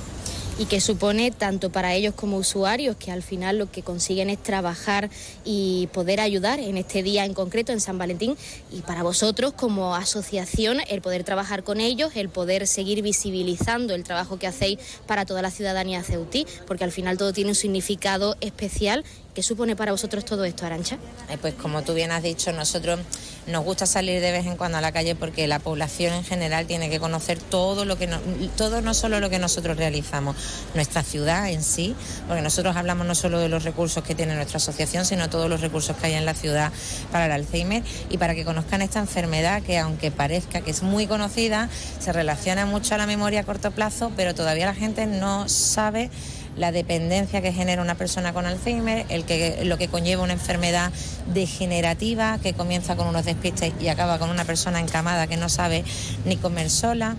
y 0.59 0.67
que 0.67 0.81
supone 0.81 1.31
tanto 1.31 1.71
para 1.71 1.95
ellos 1.95 2.15
como 2.15 2.37
usuarios 2.37 2.97
que 2.97 3.13
al 3.13 3.23
final 3.23 3.59
lo 3.59 3.71
que 3.71 3.83
consiguen 3.83 4.29
es 4.29 4.43
trabajar 4.43 5.09
y 5.45 5.89
poder 5.93 6.21
ayudar 6.21 6.59
en 6.59 6.77
este 6.77 7.03
día 7.03 7.25
en 7.25 7.33
concreto 7.33 7.73
en 7.73 7.81
San 7.81 7.97
Valentín. 7.97 8.37
Y 8.73 8.83
para 8.83 9.03
vosotros 9.03 9.53
como 9.53 9.95
asociación 9.95 10.79
el 10.89 11.01
poder 11.01 11.23
trabajar 11.23 11.63
con 11.63 11.81
ellos, 11.81 12.13
el 12.17 12.29
poder 12.29 12.67
seguir 12.67 13.03
visibilizando 13.03 13.95
el 13.95 14.03
trabajo 14.03 14.39
que 14.39 14.49
hacéis 14.49 14.79
para 15.07 15.25
toda 15.25 15.43
la 15.43 15.51
ciudadanía 15.51 16.03
ceutí, 16.03 16.47
porque 16.67 16.85
al 16.85 16.93
final 16.93 17.17
todo 17.19 17.33
tiene 17.33 17.51
un 17.51 17.57
significado 17.57 18.37
especial 18.41 19.05
¿Qué 19.35 19.43
supone 19.43 19.77
para 19.77 19.93
vosotros 19.93 20.25
todo 20.25 20.45
esto, 20.45 20.67
Arancha? 20.67 20.97
Eh, 21.31 21.39
pues 21.41 21.55
como 21.55 21.83
tú 21.83 21.95
bien 21.95 22.11
has 22.11 22.23
dicho, 22.23 22.53
nosotros 22.53 22.99
nos 23.47 23.65
gusta 23.65 23.87
salir 23.87 24.21
de 24.21 24.33
vez 24.33 24.47
en 24.47 24.57
cuando 24.57 24.79
a 24.79 24.81
la 24.81 24.91
calle 24.91 25.15
porque 25.15 25.47
la 25.47 25.59
población 25.61 26.13
en 26.13 26.25
general 26.25 26.67
tiene 26.67 26.91
que 26.91 26.99
conocer 26.99 27.39
todo 27.39 27.85
lo 27.85 27.97
que 27.97 28.09
no, 28.09 28.19
todo 28.57 28.83
no 28.83 28.95
solo 28.95 29.21
lo 29.21 29.31
que 29.31 29.39
nosotros 29.39 29.77
realizamos, 29.77 30.37
nuestra 30.75 31.03
ciudad 31.03 31.49
en 31.51 31.63
sí, 31.63 31.95
porque 32.27 32.43
nosotros 32.43 32.77
hablamos 32.77 33.07
no 33.07 33.15
solo 33.15 33.39
de 33.39 33.49
los 33.49 33.63
recursos 33.63 34.03
que 34.03 34.15
tiene 34.15 34.35
nuestra 34.35 34.57
asociación, 34.57 35.05
sino 35.05 35.31
todos 35.31 35.49
los 35.49 35.61
recursos 35.61 35.97
que 35.97 36.07
hay 36.07 36.15
en 36.15 36.27
la 36.27 36.35
ciudad 36.35 36.73
para 37.13 37.27
el 37.27 37.33
Alzheimer 37.33 37.85
y 38.11 38.19
para 38.19 38.35
que 38.35 38.45
conozcan 38.45 38.83
esta 38.83 38.99
enfermedad 38.99 39.63
que 39.63 39.79
aunque 39.79 40.11
parezca 40.11 40.63
que 40.63 40.73
es 40.73 40.83
muy 40.83 41.07
conocida, 41.07 41.69
se 42.01 42.13
relaciona 42.13 42.67
mucho 42.67 42.95
a 42.95 42.99
la 42.99 43.07
memoria 43.07 43.41
a 43.41 43.45
corto 43.45 43.71
plazo, 43.71 44.11
pero 44.17 44.35
todavía 44.35 44.67
la 44.67 44.75
gente 44.75 45.07
no 45.07 45.49
sabe 45.49 46.11
la 46.59 46.73
dependencia 46.73 47.41
que 47.41 47.53
genera 47.53 47.83
una 47.83 47.95
persona 47.95 48.33
con 48.33 48.47
Alzheimer, 48.47 49.07
el 49.09 49.25
que, 49.25 49.65
lo 49.65 49.79
que 49.79 49.89
conlleva 49.89 50.23
una 50.23 50.33
enfermedad 50.33 50.93
degenerativa 51.33 52.39
que 52.43 52.53
comienza 52.53 52.97
con 52.97 53.07
unos 53.07 53.25
despistes 53.25 53.73
y 53.81 53.89
acaba 53.89 54.19
con 54.19 54.31
una 54.31 54.45
persona 54.45 54.81
encamada 54.81 55.27
que 55.27 55.37
no 55.37 55.49
sabe 55.49 55.85
ni 56.25 56.37
comer 56.37 56.71
sola 56.71 57.17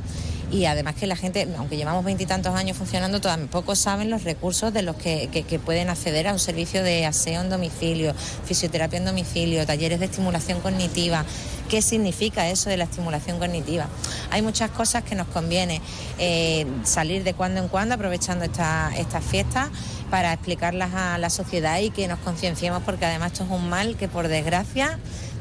y 0.51 0.65
además 0.65 0.95
que 0.95 1.07
la 1.07 1.15
gente, 1.15 1.47
aunque 1.57 1.77
llevamos 1.77 2.03
veintitantos 2.03 2.55
años 2.55 2.77
funcionando, 2.77 3.21
tampoco 3.21 3.75
saben 3.75 4.09
los 4.09 4.23
recursos 4.23 4.73
de 4.73 4.81
los 4.81 4.95
que, 4.95 5.59
pueden 5.63 5.89
acceder 5.89 6.27
a 6.27 6.33
un 6.33 6.39
servicio 6.39 6.83
de 6.83 7.05
aseo 7.05 7.41
en 7.41 7.49
domicilio, 7.49 8.13
fisioterapia 8.45 8.97
en 8.97 9.05
domicilio, 9.05 9.65
talleres 9.65 9.99
de 9.99 10.05
estimulación 10.05 10.61
cognitiva. 10.61 11.25
¿Qué 11.69 11.81
significa 11.83 12.49
eso 12.49 12.69
de 12.69 12.77
la 12.77 12.85
estimulación 12.85 13.37
cognitiva? 13.37 13.87
Hay 14.31 14.41
muchas 14.41 14.71
cosas 14.71 15.03
que 15.03 15.13
nos 15.13 15.27
conviene 15.27 15.81
eh, 16.17 16.65
salir 16.83 17.23
de 17.23 17.35
cuando 17.35 17.61
en 17.61 17.67
cuando 17.67 17.95
aprovechando 17.95 18.45
estas 18.45 18.95
esta 18.97 19.21
fiestas 19.21 19.69
para 20.09 20.33
explicarlas 20.33 20.93
a 20.95 21.17
la 21.19 21.29
sociedad 21.29 21.79
y 21.79 21.91
que 21.91 22.07
nos 22.07 22.19
concienciemos 22.19 22.81
porque 22.83 23.05
además 23.05 23.33
esto 23.33 23.43
es 23.43 23.51
un 23.51 23.69
mal 23.69 23.95
que 23.97 24.07
por 24.07 24.27
desgracia 24.27 24.97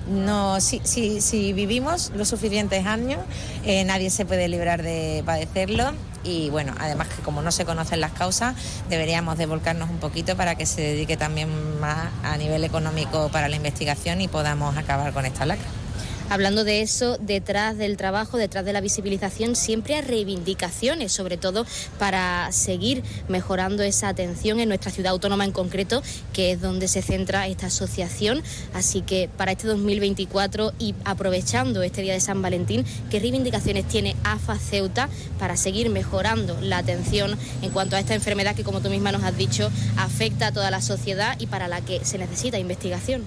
no, 0.08 0.60
si, 0.60 0.80
si, 0.84 1.20
si 1.20 1.52
vivimos 1.52 2.12
los 2.14 2.28
suficientes 2.28 2.86
años, 2.86 3.20
eh, 3.64 3.84
nadie 3.84 4.10
se 4.10 4.24
puede 4.24 4.48
librar 4.48 4.82
de 4.82 5.22
padecerlo 5.24 5.92
y 6.24 6.50
bueno, 6.50 6.74
además 6.78 7.08
que 7.08 7.22
como 7.22 7.42
no 7.42 7.52
se 7.52 7.64
conocen 7.64 8.00
las 8.00 8.12
causas, 8.12 8.54
deberíamos 8.88 9.38
de 9.38 9.46
volcarnos 9.46 9.88
un 9.90 9.98
poquito 9.98 10.36
para 10.36 10.54
que 10.56 10.66
se 10.66 10.80
dedique 10.80 11.16
también 11.16 11.48
más 11.80 12.08
a 12.22 12.36
nivel 12.36 12.64
económico 12.64 13.28
para 13.30 13.48
la 13.48 13.56
investigación 13.56 14.20
y 14.20 14.28
podamos 14.28 14.76
acabar 14.76 15.12
con 15.12 15.26
esta 15.26 15.46
lacra. 15.46 15.68
Hablando 16.30 16.64
de 16.64 16.82
eso, 16.82 17.16
detrás 17.16 17.78
del 17.78 17.96
trabajo, 17.96 18.36
detrás 18.36 18.66
de 18.66 18.74
la 18.74 18.82
visibilización, 18.82 19.56
siempre 19.56 19.94
hay 19.94 20.02
reivindicaciones, 20.02 21.10
sobre 21.10 21.38
todo 21.38 21.64
para 21.98 22.52
seguir 22.52 23.02
mejorando 23.28 23.82
esa 23.82 24.08
atención 24.08 24.60
en 24.60 24.68
nuestra 24.68 24.90
ciudad 24.90 25.12
autónoma 25.12 25.46
en 25.46 25.52
concreto, 25.52 26.02
que 26.34 26.52
es 26.52 26.60
donde 26.60 26.86
se 26.86 27.00
centra 27.00 27.46
esta 27.46 27.68
asociación. 27.68 28.42
Así 28.74 29.00
que 29.00 29.30
para 29.38 29.52
este 29.52 29.68
2024 29.68 30.74
y 30.78 30.94
aprovechando 31.06 31.82
este 31.82 32.02
día 32.02 32.12
de 32.12 32.20
San 32.20 32.42
Valentín, 32.42 32.84
¿qué 33.10 33.20
reivindicaciones 33.20 33.88
tiene 33.88 34.14
AFA 34.22 34.58
Ceuta 34.58 35.08
para 35.38 35.56
seguir 35.56 35.88
mejorando 35.88 36.60
la 36.60 36.76
atención 36.76 37.38
en 37.62 37.70
cuanto 37.70 37.96
a 37.96 38.00
esta 38.00 38.14
enfermedad 38.14 38.54
que, 38.54 38.64
como 38.64 38.82
tú 38.82 38.90
misma 38.90 39.12
nos 39.12 39.24
has 39.24 39.36
dicho, 39.38 39.70
afecta 39.96 40.48
a 40.48 40.52
toda 40.52 40.70
la 40.70 40.82
sociedad 40.82 41.36
y 41.40 41.46
para 41.46 41.68
la 41.68 41.80
que 41.80 42.04
se 42.04 42.18
necesita 42.18 42.58
investigación? 42.58 43.24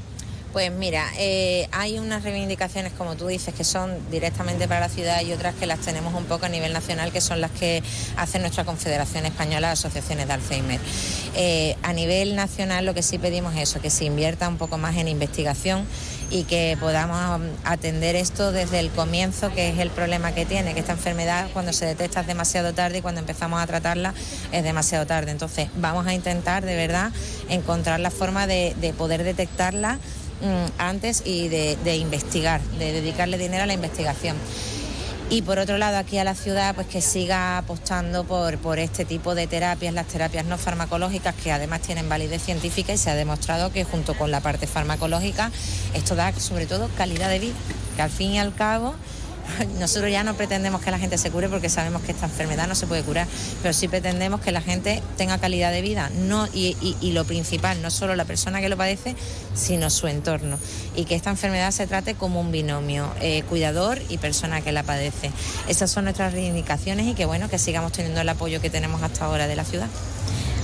Pues 0.53 0.69
mira, 0.69 1.07
eh, 1.17 1.69
hay 1.71 1.97
unas 1.97 2.23
reivindicaciones, 2.23 2.91
como 2.91 3.15
tú 3.15 3.27
dices, 3.27 3.53
que 3.53 3.63
son 3.63 3.97
directamente 4.11 4.67
para 4.67 4.81
la 4.81 4.89
ciudad 4.89 5.21
y 5.21 5.31
otras 5.31 5.55
que 5.55 5.65
las 5.65 5.79
tenemos 5.79 6.13
un 6.13 6.25
poco 6.25 6.45
a 6.45 6.49
nivel 6.49 6.73
nacional, 6.73 7.13
que 7.13 7.21
son 7.21 7.39
las 7.39 7.51
que 7.51 7.81
hace 8.17 8.37
nuestra 8.37 8.65
Confederación 8.65 9.25
Española 9.25 9.67
de 9.67 9.73
Asociaciones 9.73 10.27
de 10.27 10.33
Alzheimer. 10.33 10.79
Eh, 11.35 11.77
a 11.83 11.93
nivel 11.93 12.35
nacional 12.35 12.85
lo 12.85 12.93
que 12.93 13.01
sí 13.01 13.17
pedimos 13.17 13.55
es 13.55 13.69
eso, 13.69 13.79
que 13.79 13.89
se 13.89 14.03
invierta 14.03 14.49
un 14.49 14.57
poco 14.57 14.77
más 14.77 14.97
en 14.97 15.07
investigación 15.07 15.87
y 16.29 16.43
que 16.43 16.77
podamos 16.79 17.41
atender 17.63 18.17
esto 18.17 18.51
desde 18.51 18.79
el 18.79 18.89
comienzo, 18.89 19.53
que 19.53 19.69
es 19.69 19.79
el 19.79 19.89
problema 19.89 20.33
que 20.33 20.45
tiene, 20.45 20.73
que 20.73 20.81
esta 20.81 20.93
enfermedad 20.93 21.49
cuando 21.53 21.71
se 21.71 21.85
detecta 21.85 22.21
es 22.21 22.27
demasiado 22.27 22.73
tarde 22.73 22.97
y 22.97 23.01
cuando 23.01 23.19
empezamos 23.19 23.61
a 23.61 23.67
tratarla 23.67 24.13
es 24.51 24.63
demasiado 24.63 25.05
tarde. 25.05 25.31
Entonces 25.31 25.69
vamos 25.75 26.07
a 26.07 26.13
intentar 26.13 26.65
de 26.65 26.75
verdad 26.75 27.11
encontrar 27.47 28.01
la 28.01 28.11
forma 28.11 28.47
de 28.47 28.93
poder 28.97 29.23
detectarla 29.23 29.97
antes 30.77 31.23
y 31.25 31.47
de, 31.49 31.95
investigar, 31.97 32.61
de 32.79 32.91
dedicarle 32.93 33.37
dinero 33.37 33.63
a 33.63 33.67
la 33.67 33.73
investigación. 33.73 34.35
Y 35.29 35.43
por 35.43 35.59
otro 35.59 35.77
lado, 35.77 35.97
aquí 35.97 36.17
a 36.17 36.25
la 36.25 36.35
ciudad, 36.35 36.75
pues 36.75 36.87
que 36.87 36.99
siga 37.01 37.57
apostando 37.57 38.25
por, 38.25 38.57
por 38.57 38.79
este 38.79 39.05
tipo 39.05 39.33
de 39.33 39.47
terapias, 39.47 39.93
las 39.93 40.07
terapias 40.07 40.43
no 40.45 40.57
farmacológicas, 40.57 41.33
que 41.35 41.53
además 41.53 41.79
tienen 41.81 42.09
validez 42.09 42.43
científica 42.43 42.91
y 42.91 42.97
se 42.97 43.09
ha 43.09 43.15
demostrado 43.15 43.71
que 43.71 43.85
junto 43.85 44.13
con 44.13 44.29
la 44.29 44.41
parte 44.41 44.67
farmacológica, 44.67 45.49
esto 45.93 46.15
da 46.15 46.33
sobre 46.33 46.65
todo 46.65 46.89
calidad 46.97 47.29
de 47.29 47.39
vida, 47.39 47.53
que 47.95 48.01
al 48.01 48.09
fin 48.09 48.31
y 48.31 48.39
al 48.39 48.53
cabo 48.53 48.93
nosotros 49.79 50.11
ya 50.11 50.23
no 50.23 50.35
pretendemos 50.35 50.81
que 50.81 50.91
la 50.91 50.99
gente 50.99 51.17
se 51.17 51.31
cure 51.31 51.49
porque 51.49 51.69
sabemos 51.69 52.01
que 52.01 52.11
esta 52.11 52.25
enfermedad 52.25 52.67
no 52.67 52.75
se 52.75 52.87
puede 52.87 53.03
curar, 53.03 53.27
pero 53.61 53.73
sí 53.73 53.87
pretendemos 53.87 54.41
que 54.41 54.51
la 54.51 54.61
gente 54.61 55.01
tenga 55.17 55.37
calidad 55.37 55.71
de 55.71 55.81
vida 55.81 56.09
no, 56.09 56.47
y, 56.53 56.75
lo 57.11 57.25
principal, 57.25 57.81
no 57.81 57.91
solo 57.91 58.15
la 58.15 58.25
persona 58.25 58.61
que 58.61 58.69
lo 58.69 58.77
padece, 58.77 59.15
sino 59.53 59.89
su 59.89 60.07
entorno. 60.07 60.57
Y 60.95 61.05
que 61.05 61.15
esta 61.15 61.29
enfermedad 61.29 61.71
se 61.71 61.87
trate 61.87 62.15
como 62.15 62.39
un 62.39 62.51
binomio, 62.51 63.11
eh, 63.19 63.43
cuidador 63.43 64.01
y 64.09 64.17
persona 64.17 64.61
que 64.61 64.71
la 64.71 64.83
padece. 64.83 65.31
Esas 65.67 65.91
son 65.91 66.05
nuestras 66.05 66.33
reivindicaciones 66.33 67.07
y 67.07 67.13
que 67.13 67.25
bueno, 67.25 67.49
que 67.49 67.57
sigamos 67.57 67.91
teniendo 67.91 68.21
el 68.21 68.29
apoyo 68.29 68.61
que 68.61 68.69
tenemos 68.69 69.01
hasta 69.03 69.25
ahora 69.25 69.47
de 69.47 69.55
la 69.55 69.65
ciudad. 69.65 69.87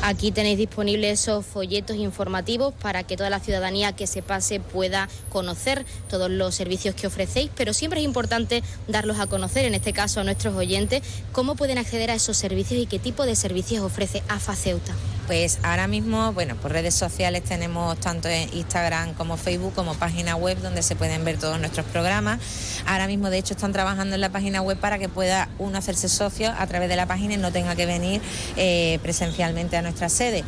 Aquí 0.03 0.31
tenéis 0.31 0.57
disponibles 0.57 1.21
esos 1.21 1.45
folletos 1.45 1.97
informativos 1.97 2.73
para 2.73 3.03
que 3.03 3.17
toda 3.17 3.29
la 3.29 3.39
ciudadanía 3.39 3.93
que 3.93 4.07
se 4.07 4.21
pase 4.21 4.59
pueda 4.59 5.09
conocer 5.29 5.85
todos 6.09 6.29
los 6.29 6.55
servicios 6.55 6.95
que 6.95 7.07
ofrecéis, 7.07 7.49
pero 7.55 7.73
siempre 7.73 7.99
es 7.99 8.05
importante 8.05 8.63
darlos 8.87 9.19
a 9.19 9.27
conocer, 9.27 9.65
en 9.65 9.75
este 9.75 9.93
caso 9.93 10.21
a 10.21 10.23
nuestros 10.23 10.55
oyentes, 10.55 11.01
cómo 11.31 11.55
pueden 11.55 11.77
acceder 11.77 12.11
a 12.11 12.15
esos 12.15 12.37
servicios 12.37 12.79
y 12.79 12.85
qué 12.85 12.99
tipo 12.99 13.25
de 13.25 13.35
servicios 13.35 13.83
ofrece 13.83 14.23
AFA 14.29 14.55
Ceuta. 14.55 14.93
Pues 15.27 15.59
ahora 15.61 15.87
mismo, 15.87 16.31
bueno, 16.31 16.55
por 16.55 16.71
redes 16.71 16.95
sociales 16.95 17.43
tenemos 17.43 17.99
tanto 17.99 18.29
Instagram 18.29 19.13
como 19.13 19.35
Facebook 19.35 19.73
como 19.75 19.93
página 19.93 20.37
web 20.37 20.57
donde 20.61 20.81
se 20.81 20.95
pueden 20.95 21.25
ver 21.25 21.37
todos 21.37 21.59
nuestros 21.59 21.85
programas. 21.87 22.39
Ahora 22.85 23.07
mismo, 23.07 23.29
de 23.29 23.37
hecho, 23.37 23.53
están 23.53 23.73
trabajando 23.73 24.15
en 24.15 24.21
la 24.21 24.29
página 24.29 24.61
web 24.61 24.77
para 24.77 24.97
que 24.99 25.09
pueda 25.09 25.49
uno 25.59 25.77
hacerse 25.77 26.07
socio 26.07 26.53
a 26.57 26.65
través 26.67 26.87
de 26.87 26.95
la 26.95 27.07
página 27.07 27.33
y 27.33 27.37
no 27.37 27.51
tenga 27.51 27.75
que 27.75 27.85
venir 27.85 28.21
eh, 28.55 28.99
presencialmente 29.03 29.75
a 29.75 29.81
nuestra 29.81 30.07
sede 30.07 30.45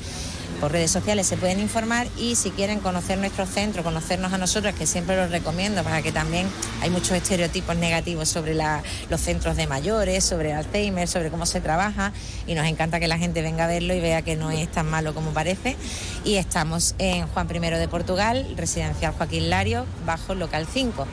por 0.59 0.71
redes 0.71 0.91
sociales 0.91 1.27
se 1.27 1.37
pueden 1.37 1.59
informar 1.59 2.07
y 2.17 2.35
si 2.35 2.51
quieren 2.51 2.79
conocer 2.79 3.17
nuestro 3.17 3.45
centro, 3.45 3.83
conocernos 3.83 4.33
a 4.33 4.37
nosotros, 4.37 4.73
que 4.75 4.85
siempre 4.85 5.15
los 5.15 5.31
recomiendo 5.31 5.83
para 5.83 6.01
que 6.01 6.11
también 6.11 6.47
hay 6.81 6.89
muchos 6.89 7.11
estereotipos 7.11 7.75
negativos 7.75 8.29
sobre 8.29 8.55
los 8.55 9.21
centros 9.21 9.55
de 9.55 9.67
mayores, 9.67 10.23
sobre 10.23 10.53
Alzheimer, 10.53 11.07
sobre 11.07 11.29
cómo 11.29 11.45
se 11.45 11.61
trabaja 11.61 12.11
y 12.47 12.55
nos 12.55 12.65
encanta 12.65 12.99
que 12.99 13.07
la 13.07 13.17
gente 13.17 13.41
venga 13.41 13.65
a 13.65 13.67
verlo 13.67 13.93
y 13.93 13.99
vea 13.99 14.21
que 14.21 14.35
no 14.35 14.51
es 14.51 14.69
tan 14.69 14.89
malo 14.89 15.13
como 15.13 15.31
parece. 15.31 15.75
Y 16.23 16.35
estamos 16.35 16.95
en 16.97 17.27
Juan 17.27 17.47
I 17.53 17.59
de 17.59 17.87
Portugal, 17.87 18.47
residencial 18.57 19.13
Joaquín 19.13 19.49
Lario, 19.49 19.85
bajo 20.05 20.35
local 20.35 20.67
5. 20.71 21.07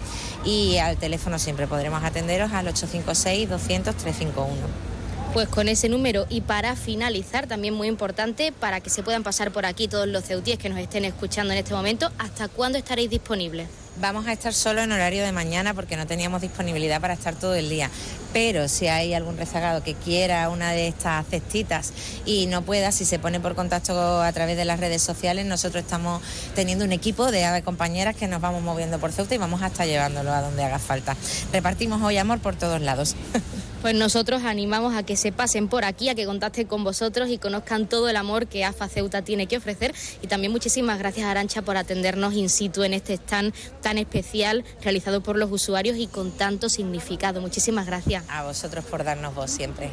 Y 0.45 0.79
al 0.79 0.97
teléfono 0.97 1.39
siempre 1.39 1.67
podremos 1.67 2.03
atenderos 2.05 2.53
al 2.53 2.69
856 2.69 3.49
200 3.49 3.95
351 3.97 4.96
pues 5.37 5.51
con 5.51 5.69
ese 5.69 5.91
número. 5.91 6.25
Y 6.31 6.41
para 6.41 6.77
finalizar, 6.77 7.47
también 7.47 7.75
muy 7.75 7.89
importante, 7.89 8.53
para 8.53 8.81
que 8.81 8.89
se 8.89 9.03
puedan 9.03 9.23
pasar 9.23 9.51
por 9.51 9.67
aquí 9.67 9.87
todos 9.87 10.09
los 10.09 10.25
ceutíes 10.25 10.59
que 10.59 10.71
nos 10.71 10.79
estén 10.79 11.05
escuchando 11.05 11.53
en 11.53 11.59
este 11.59 11.75
momento, 11.75 12.11
¿hasta 12.17 12.49
cuándo 12.49 12.79
estaréis 12.79 13.11
disponibles? 13.11 13.69
Vamos 14.01 14.27
a 14.27 14.33
estar 14.33 14.55
solo 14.55 14.81
en 14.81 14.93
horario 14.93 15.23
de 15.23 15.33
mañana 15.33 15.75
porque 15.75 15.99
no 15.99 16.07
teníamos 16.07 16.41
disponibilidad 16.41 17.03
para 17.03 17.13
estar 17.13 17.35
todo 17.35 17.55
el 17.55 17.69
día. 17.69 17.91
Pero 18.33 18.67
si 18.67 18.87
hay 18.87 19.13
algún 19.13 19.37
rezagado 19.37 19.83
que 19.83 19.93
quiera 19.93 20.49
una 20.49 20.71
de 20.71 20.89
estas 20.89 21.27
cestitas 21.27 21.93
y 22.25 22.47
no 22.47 22.63
pueda, 22.63 22.91
si 22.91 23.05
se 23.05 23.19
pone 23.19 23.39
por 23.39 23.55
contacto 23.55 24.23
a 24.23 24.33
través 24.33 24.57
de 24.57 24.65
las 24.65 24.81
redes 24.81 25.03
sociales, 25.03 25.45
nosotros 25.45 25.85
estamos 25.85 26.23
teniendo 26.55 26.87
un 26.87 26.93
equipo 26.93 27.31
de 27.31 27.63
compañeras 27.63 28.17
que 28.17 28.27
nos 28.27 28.41
vamos 28.41 28.63
moviendo 28.63 28.99
por 28.99 29.13
Ceuta 29.13 29.35
y 29.35 29.39
vamos 29.39 29.61
a 29.61 29.67
estar 29.67 29.87
llevándolo 29.87 30.33
a 30.33 30.41
donde 30.41 30.65
haga 30.65 30.79
falta. 30.79 31.15
Repartimos 31.53 32.01
hoy 32.01 32.17
amor 32.17 32.39
por 32.39 32.57
todos 32.57 32.81
lados. 32.81 33.17
pues 33.83 33.95
nosotros 33.95 34.43
animamos 34.45 34.95
a 34.95 35.03
que 35.03 35.17
se 35.17 35.33
pasen 35.33 35.69
por 35.69 35.85
aquí, 35.85 36.09
a 36.09 36.15
que 36.15 36.27
contacten 36.27 36.67
con 36.67 36.85
vosotros 36.85 37.29
y 37.31 37.39
conozcan 37.39 37.87
todo 37.89 38.09
el 38.09 38.17
amor 38.17 38.47
que 38.47 38.65
AFA 38.65 38.89
Ceuta 38.89 39.23
tiene 39.23 39.47
que 39.47 39.57
ofrecer. 39.57 39.95
Y 40.23 40.27
también 40.27 40.53
muchísimas 40.53 40.99
gracias 40.99 41.27
Arancha 41.27 41.63
por 41.63 41.77
atendernos 41.77 42.35
in 42.35 42.49
situ 42.49 42.83
en 42.83 42.95
este 42.95 43.15
stand 43.15 43.55
tan 43.83 43.99
especial 43.99 44.65
realizado 44.83 45.23
por 45.23 45.37
los 45.37 45.51
usuarios 45.51 45.97
y 45.97 46.07
con 46.07 46.31
tanto 46.33 46.69
significado. 46.69 47.41
Muchísimas 47.41 47.87
gracias. 47.87 48.25
A 48.29 48.45
vosotros 48.45 48.85
por 48.85 49.05
darnos 49.05 49.35
voz 49.35 49.51
siempre. 49.51 49.91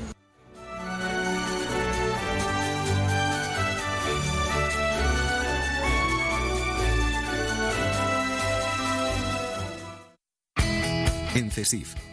En 11.36 11.50
CESIF 11.50 12.12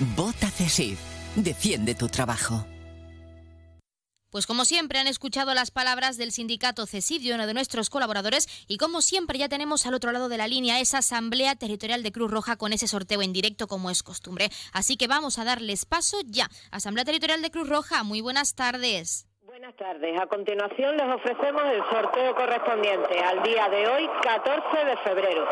Vota 0.00 0.48
CESIF. 0.48 1.00
Defiende 1.34 1.96
tu 1.96 2.06
trabajo. 2.06 2.64
Pues 4.30 4.46
como 4.46 4.64
siempre 4.64 5.00
han 5.00 5.08
escuchado 5.08 5.54
las 5.54 5.72
palabras 5.72 6.16
del 6.18 6.30
sindicato 6.30 6.86
CESIF 6.86 7.22
de 7.22 7.34
uno 7.34 7.48
de 7.48 7.54
nuestros 7.54 7.90
colaboradores 7.90 8.46
y 8.68 8.76
como 8.76 9.02
siempre 9.02 9.38
ya 9.38 9.48
tenemos 9.48 9.86
al 9.86 9.94
otro 9.94 10.12
lado 10.12 10.28
de 10.28 10.36
la 10.36 10.46
línea 10.46 10.78
esa 10.78 10.98
asamblea 10.98 11.56
territorial 11.56 12.04
de 12.04 12.12
Cruz 12.12 12.30
Roja 12.30 12.56
con 12.56 12.72
ese 12.72 12.86
sorteo 12.86 13.22
en 13.22 13.32
directo 13.32 13.66
como 13.66 13.90
es 13.90 14.04
costumbre. 14.04 14.50
Así 14.72 14.96
que 14.96 15.08
vamos 15.08 15.40
a 15.40 15.44
darles 15.44 15.84
paso 15.84 16.18
ya. 16.26 16.46
Asamblea 16.70 17.04
Territorial 17.04 17.42
de 17.42 17.50
Cruz 17.50 17.68
Roja, 17.68 18.04
muy 18.04 18.20
buenas 18.20 18.54
tardes. 18.54 19.26
Buenas 19.42 19.74
tardes. 19.74 20.20
A 20.20 20.26
continuación 20.26 20.96
les 20.96 21.08
ofrecemos 21.08 21.62
el 21.72 21.82
sorteo 21.90 22.36
correspondiente 22.36 23.18
al 23.18 23.42
día 23.42 23.68
de 23.68 23.88
hoy, 23.88 24.08
14 24.22 24.84
de 24.84 24.96
febrero. 24.98 25.48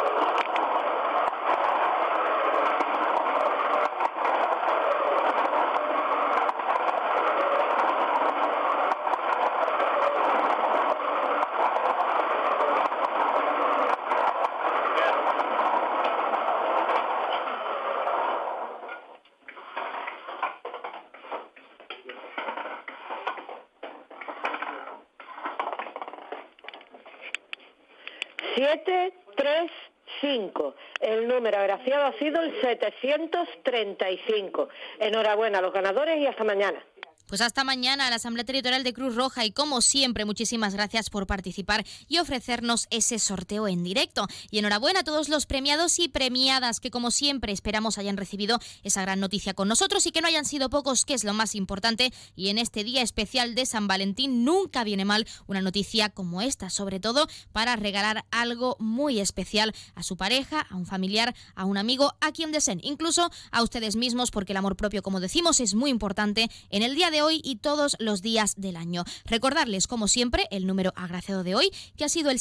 El 31.00 31.28
número 31.28 31.55
agraciado 31.66 32.06
ha 32.06 32.12
sido 32.12 32.40
el 32.42 32.60
735. 32.60 34.68
Enhorabuena 35.00 35.58
a 35.58 35.62
los 35.62 35.72
ganadores 35.72 36.18
y 36.18 36.26
hasta 36.26 36.44
mañana. 36.44 36.78
Pues 37.26 37.40
hasta 37.40 37.64
mañana 37.64 38.06
a 38.06 38.10
la 38.10 38.16
Asamblea 38.16 38.44
Territorial 38.44 38.84
de 38.84 38.92
Cruz 38.92 39.16
Roja 39.16 39.44
y 39.44 39.50
como 39.50 39.80
siempre 39.80 40.24
muchísimas 40.24 40.74
gracias 40.74 41.10
por 41.10 41.26
participar 41.26 41.84
y 42.06 42.18
ofrecernos 42.18 42.86
ese 42.90 43.18
sorteo 43.18 43.66
en 43.66 43.82
directo. 43.82 44.28
Y 44.52 44.58
enhorabuena 44.58 45.00
a 45.00 45.02
todos 45.04 45.28
los 45.28 45.44
premiados 45.44 45.98
y 45.98 46.06
premiadas 46.06 46.78
que 46.78 46.92
como 46.92 47.10
siempre 47.10 47.52
esperamos 47.52 47.98
hayan 47.98 48.16
recibido 48.16 48.60
esa 48.84 49.02
gran 49.02 49.18
noticia 49.18 49.54
con 49.54 49.66
nosotros 49.66 50.06
y 50.06 50.12
que 50.12 50.20
no 50.20 50.28
hayan 50.28 50.44
sido 50.44 50.70
pocos, 50.70 51.04
que 51.04 51.14
es 51.14 51.24
lo 51.24 51.34
más 51.34 51.56
importante. 51.56 52.12
Y 52.36 52.50
en 52.50 52.58
este 52.58 52.84
día 52.84 53.02
especial 53.02 53.56
de 53.56 53.66
San 53.66 53.88
Valentín 53.88 54.44
nunca 54.44 54.84
viene 54.84 55.04
mal 55.04 55.26
una 55.48 55.60
noticia 55.60 56.10
como 56.10 56.42
esta, 56.42 56.70
sobre 56.70 57.00
todo 57.00 57.26
para 57.50 57.74
regalar 57.74 58.24
algo 58.30 58.76
muy 58.78 59.18
especial 59.18 59.74
a 59.96 60.04
su 60.04 60.16
pareja, 60.16 60.60
a 60.60 60.76
un 60.76 60.86
familiar, 60.86 61.34
a 61.56 61.64
un 61.64 61.76
amigo, 61.76 62.14
a 62.20 62.30
quien 62.30 62.52
deseen, 62.52 62.78
incluso 62.84 63.32
a 63.50 63.64
ustedes 63.64 63.96
mismos, 63.96 64.30
porque 64.30 64.52
el 64.52 64.58
amor 64.58 64.76
propio, 64.76 65.02
como 65.02 65.18
decimos, 65.18 65.58
es 65.58 65.74
muy 65.74 65.90
importante 65.90 66.48
en 66.70 66.84
el 66.84 66.94
día 66.94 67.10
de 67.10 67.15
hoy 67.22 67.40
y 67.44 67.56
todos 67.56 67.96
los 67.98 68.22
días 68.22 68.54
del 68.56 68.76
año. 68.76 69.04
Recordarles, 69.24 69.86
como 69.86 70.08
siempre, 70.08 70.46
el 70.50 70.66
número 70.66 70.92
agraciado 70.96 71.44
de 71.44 71.54
hoy, 71.54 71.70
que 71.96 72.04
ha 72.04 72.08
sido 72.08 72.30
el 72.30 72.40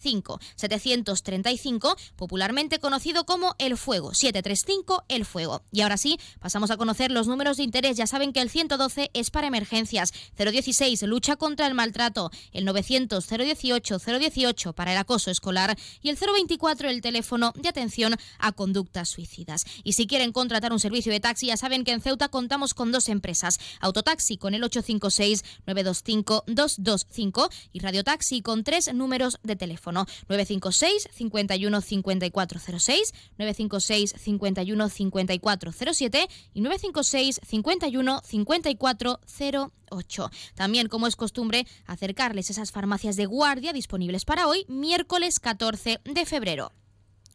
735. 0.00 0.40
735, 0.56 1.96
popularmente 2.16 2.78
conocido 2.78 3.24
como 3.24 3.54
El 3.58 3.76
Fuego. 3.76 4.14
735, 4.14 5.04
El 5.08 5.24
Fuego. 5.24 5.62
Y 5.70 5.82
ahora 5.82 5.96
sí, 5.96 6.18
pasamos 6.40 6.70
a 6.70 6.76
conocer 6.76 7.10
los 7.10 7.26
números 7.26 7.56
de 7.56 7.64
interés. 7.64 7.96
Ya 7.96 8.06
saben 8.06 8.32
que 8.32 8.40
el 8.40 8.50
112 8.50 9.10
es 9.12 9.30
para 9.30 9.46
emergencias, 9.46 10.12
016, 10.36 11.02
lucha 11.02 11.36
contra 11.36 11.66
el 11.66 11.74
maltrato, 11.74 12.30
el 12.52 12.64
900, 12.64 13.26
018, 13.28 13.98
018 13.98 14.72
para 14.72 14.92
el 14.92 14.98
acoso 14.98 15.30
escolar 15.30 15.76
y 16.02 16.08
el 16.08 16.16
024, 16.16 16.88
el 16.88 17.00
teléfono 17.00 17.52
de 17.56 17.68
atención 17.68 18.16
a 18.38 18.52
conductas 18.52 19.08
suicidas. 19.08 19.64
Y 19.84 19.94
si 19.94 20.06
quieren 20.06 20.32
contratar 20.32 20.72
un 20.72 20.80
servicio 20.80 21.12
de 21.12 21.20
taxi, 21.20 21.46
ya 21.46 21.56
saben 21.56 21.84
que 21.84 21.92
en 21.92 22.00
Ceuta 22.00 22.28
contamos 22.28 22.74
con 22.74 22.92
dos 22.92 23.08
empresas, 23.08 23.58
Autotaxi 23.80 24.36
con 24.36 24.54
el 24.54 24.62
856-925-225 24.62 27.50
y 27.72 27.80
Radiotaxi 27.80 28.42
con 28.42 28.64
tres 28.64 28.92
números 28.94 29.38
de 29.42 29.56
teléfono, 29.56 29.89
956 29.92 31.08
51 31.12 31.80
5406, 31.80 33.14
956 33.38 34.14
51 34.16 34.88
5407 34.88 36.28
y 36.54 36.60
956 36.60 37.40
51 37.46 38.20
5408. 38.24 40.30
También, 40.54 40.88
como 40.88 41.06
es 41.06 41.16
costumbre, 41.16 41.66
acercarles 41.86 42.50
esas 42.50 42.72
farmacias 42.72 43.16
de 43.16 43.26
guardia 43.26 43.72
disponibles 43.72 44.24
para 44.24 44.46
hoy, 44.46 44.64
miércoles 44.68 45.40
14 45.40 46.00
de 46.04 46.26
febrero. 46.26 46.72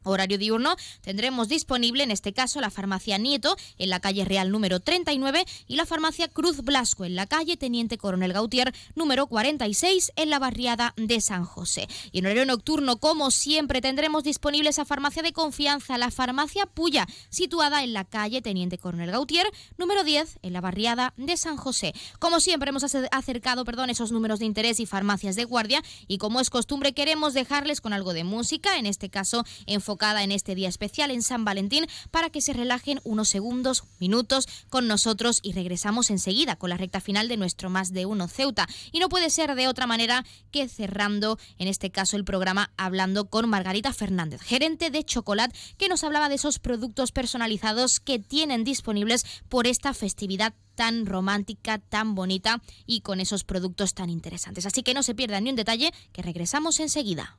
Horario 0.06 0.38
diurno 0.38 0.76
tendremos 1.00 1.48
disponible 1.48 2.04
en 2.04 2.10
este 2.10 2.32
caso 2.32 2.60
la 2.60 2.70
farmacia 2.70 3.18
Nieto 3.18 3.56
en 3.78 3.90
la 3.90 4.00
calle 4.00 4.24
Real 4.24 4.52
número 4.52 4.78
39 4.80 5.44
y 5.66 5.76
la 5.76 5.84
farmacia 5.84 6.28
Cruz 6.28 6.62
Blasco 6.62 7.04
en 7.04 7.16
la 7.16 7.26
calle 7.26 7.56
Teniente 7.56 7.98
Coronel 7.98 8.32
Gautier 8.32 8.72
número 8.94 9.26
46 9.26 10.12
en 10.14 10.30
la 10.30 10.38
barriada 10.38 10.94
de 10.96 11.20
San 11.20 11.44
José. 11.44 11.88
Y 12.12 12.20
en 12.20 12.26
horario 12.26 12.46
nocturno, 12.46 12.98
como 12.98 13.30
siempre, 13.30 13.80
tendremos 13.80 14.22
disponible 14.22 14.70
esa 14.70 14.84
farmacia 14.84 15.22
de 15.22 15.32
confianza, 15.32 15.98
la 15.98 16.10
farmacia 16.10 16.66
Puya, 16.66 17.06
situada 17.28 17.82
en 17.82 17.92
la 17.92 18.04
calle 18.04 18.42
Teniente 18.42 18.78
Coronel 18.78 19.10
Gautier 19.10 19.46
número 19.76 20.04
10 20.04 20.38
en 20.42 20.52
la 20.52 20.60
barriada 20.60 21.14
de 21.16 21.36
San 21.36 21.56
José. 21.56 21.94
Como 22.20 22.38
siempre 22.38 22.70
hemos 22.70 22.84
acercado, 22.84 23.64
perdón, 23.64 23.90
esos 23.90 24.12
números 24.12 24.38
de 24.38 24.46
interés 24.46 24.78
y 24.78 24.86
farmacias 24.86 25.34
de 25.34 25.44
guardia 25.44 25.82
y 26.06 26.18
como 26.18 26.40
es 26.40 26.50
costumbre 26.50 26.92
queremos 26.92 27.34
dejarles 27.34 27.80
con 27.80 27.92
algo 27.92 28.12
de 28.12 28.24
música, 28.24 28.78
en 28.78 28.86
este 28.86 29.10
caso 29.10 29.44
enfocado 29.66 29.95
en 29.96 30.30
este 30.30 30.54
día 30.54 30.68
especial 30.68 31.10
en 31.10 31.22
San 31.22 31.44
Valentín 31.44 31.86
para 32.10 32.28
que 32.28 32.42
se 32.42 32.52
relajen 32.52 33.00
unos 33.02 33.30
segundos, 33.30 33.84
minutos 33.98 34.46
con 34.68 34.86
nosotros 34.86 35.40
y 35.42 35.52
regresamos 35.52 36.10
enseguida 36.10 36.56
con 36.56 36.68
la 36.68 36.76
recta 36.76 37.00
final 37.00 37.28
de 37.28 37.38
nuestro 37.38 37.70
Más 37.70 37.92
de 37.92 38.04
Uno 38.04 38.28
Ceuta. 38.28 38.68
Y 38.92 38.98
no 38.98 39.08
puede 39.08 39.30
ser 39.30 39.54
de 39.54 39.68
otra 39.68 39.86
manera 39.86 40.24
que 40.50 40.68
cerrando, 40.68 41.38
en 41.58 41.68
este 41.68 41.90
caso, 41.90 42.16
el 42.16 42.24
programa 42.24 42.72
hablando 42.76 43.30
con 43.30 43.48
Margarita 43.48 43.92
Fernández, 43.92 44.42
gerente 44.42 44.90
de 44.90 45.02
Chocolate, 45.02 45.56
que 45.78 45.88
nos 45.88 46.04
hablaba 46.04 46.28
de 46.28 46.34
esos 46.34 46.58
productos 46.58 47.10
personalizados 47.10 47.98
que 47.98 48.18
tienen 48.18 48.64
disponibles 48.64 49.24
por 49.48 49.66
esta 49.66 49.94
festividad 49.94 50.54
tan 50.74 51.06
romántica, 51.06 51.78
tan 51.78 52.14
bonita 52.14 52.60
y 52.84 53.00
con 53.00 53.20
esos 53.20 53.44
productos 53.44 53.94
tan 53.94 54.10
interesantes. 54.10 54.66
Así 54.66 54.82
que 54.82 54.92
no 54.92 55.02
se 55.02 55.14
pierdan 55.14 55.44
ni 55.44 55.50
un 55.50 55.56
detalle, 55.56 55.92
que 56.12 56.22
regresamos 56.22 56.80
enseguida. 56.80 57.38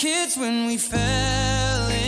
kids 0.00 0.34
when 0.34 0.66
we 0.66 0.78
fell 0.78 1.99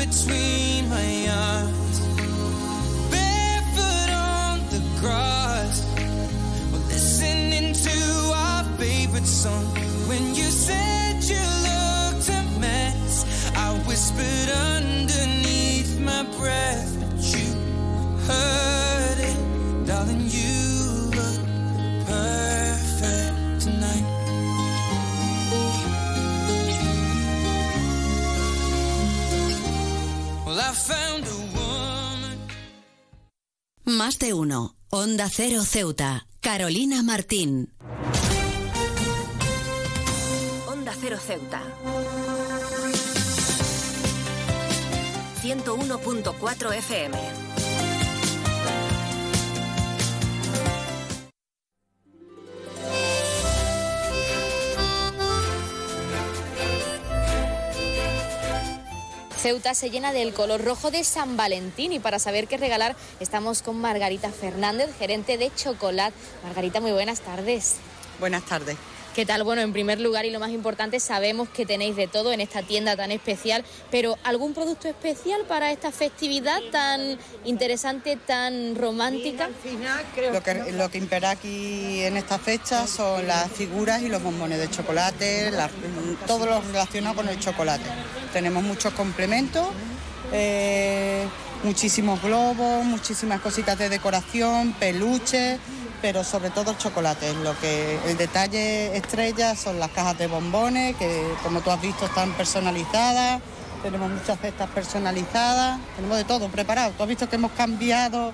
between 0.00 0.88
my 0.88 1.28
arms. 1.28 1.79
Más 34.00 34.18
de 34.18 34.32
uno. 34.32 34.76
Onda 34.88 35.28
Cero 35.28 35.62
Ceuta. 35.62 36.26
Carolina 36.40 37.02
Martín. 37.02 37.74
Onda 40.66 40.94
Cero 40.98 41.18
Ceuta. 41.18 41.60
101.4 45.42 46.72
FM. 46.78 47.49
Ceuta 59.40 59.72
se 59.72 59.88
llena 59.88 60.12
del 60.12 60.34
color 60.34 60.62
rojo 60.62 60.90
de 60.90 61.02
San 61.02 61.38
Valentín 61.38 61.94
y 61.94 61.98
para 61.98 62.18
saber 62.18 62.46
qué 62.46 62.58
regalar 62.58 62.94
estamos 63.20 63.62
con 63.62 63.80
Margarita 63.80 64.30
Fernández, 64.30 64.90
gerente 64.98 65.38
de 65.38 65.50
Chocolate. 65.54 66.14
Margarita, 66.44 66.82
muy 66.82 66.92
buenas 66.92 67.22
tardes. 67.22 67.76
Buenas 68.18 68.44
tardes. 68.44 68.76
¿Qué 69.14 69.26
tal? 69.26 69.42
Bueno, 69.42 69.60
en 69.62 69.72
primer 69.72 70.00
lugar 70.00 70.24
y 70.24 70.30
lo 70.30 70.38
más 70.38 70.50
importante, 70.50 71.00
sabemos 71.00 71.48
que 71.48 71.66
tenéis 71.66 71.96
de 71.96 72.06
todo 72.06 72.32
en 72.32 72.40
esta 72.40 72.62
tienda 72.62 72.96
tan 72.96 73.10
especial, 73.10 73.64
pero 73.90 74.16
¿algún 74.22 74.54
producto 74.54 74.86
especial 74.86 75.42
para 75.48 75.72
esta 75.72 75.90
festividad 75.90 76.60
tan 76.70 77.18
interesante, 77.44 78.16
tan 78.16 78.76
romántica? 78.76 79.50
Lo 80.32 80.42
que, 80.44 80.72
lo 80.72 80.90
que 80.90 80.98
impera 80.98 81.30
aquí 81.30 82.02
en 82.02 82.16
esta 82.16 82.38
fecha 82.38 82.86
son 82.86 83.26
las 83.26 83.50
figuras 83.50 84.00
y 84.02 84.08
los 84.08 84.22
bombones 84.22 84.60
de 84.60 84.70
chocolate, 84.70 85.50
todo 86.28 86.46
lo 86.46 86.60
relacionado 86.60 87.16
con 87.16 87.28
el 87.28 87.38
chocolate. 87.40 87.84
Tenemos 88.32 88.62
muchos 88.62 88.92
complementos. 88.92 89.66
Eh, 90.32 91.26
muchísimos 91.64 92.22
globos, 92.22 92.84
muchísimas 92.84 93.40
cositas 93.40 93.76
de 93.76 93.88
decoración, 93.88 94.72
peluches, 94.74 95.58
pero 96.00 96.24
sobre 96.24 96.50
todo 96.50 96.72
el 96.72 96.78
chocolate. 96.78 97.34
Lo 97.34 97.58
que 97.58 97.98
el 98.06 98.16
detalle 98.16 98.96
estrella 98.96 99.54
son 99.54 99.78
las 99.78 99.90
cajas 99.90 100.18
de 100.18 100.26
bombones, 100.26 100.96
que 100.96 101.24
como 101.42 101.60
tú 101.60 101.70
has 101.70 101.80
visto 101.80 102.06
están 102.06 102.32
personalizadas. 102.32 103.40
Tenemos 103.82 104.10
muchas 104.10 104.38
cestas 104.38 104.68
personalizadas, 104.70 105.80
tenemos 105.96 106.18
de 106.18 106.24
todo 106.24 106.48
preparado. 106.48 106.92
Tú 106.92 107.02
has 107.02 107.08
visto 107.08 107.28
que 107.28 107.36
hemos 107.36 107.52
cambiado, 107.52 108.32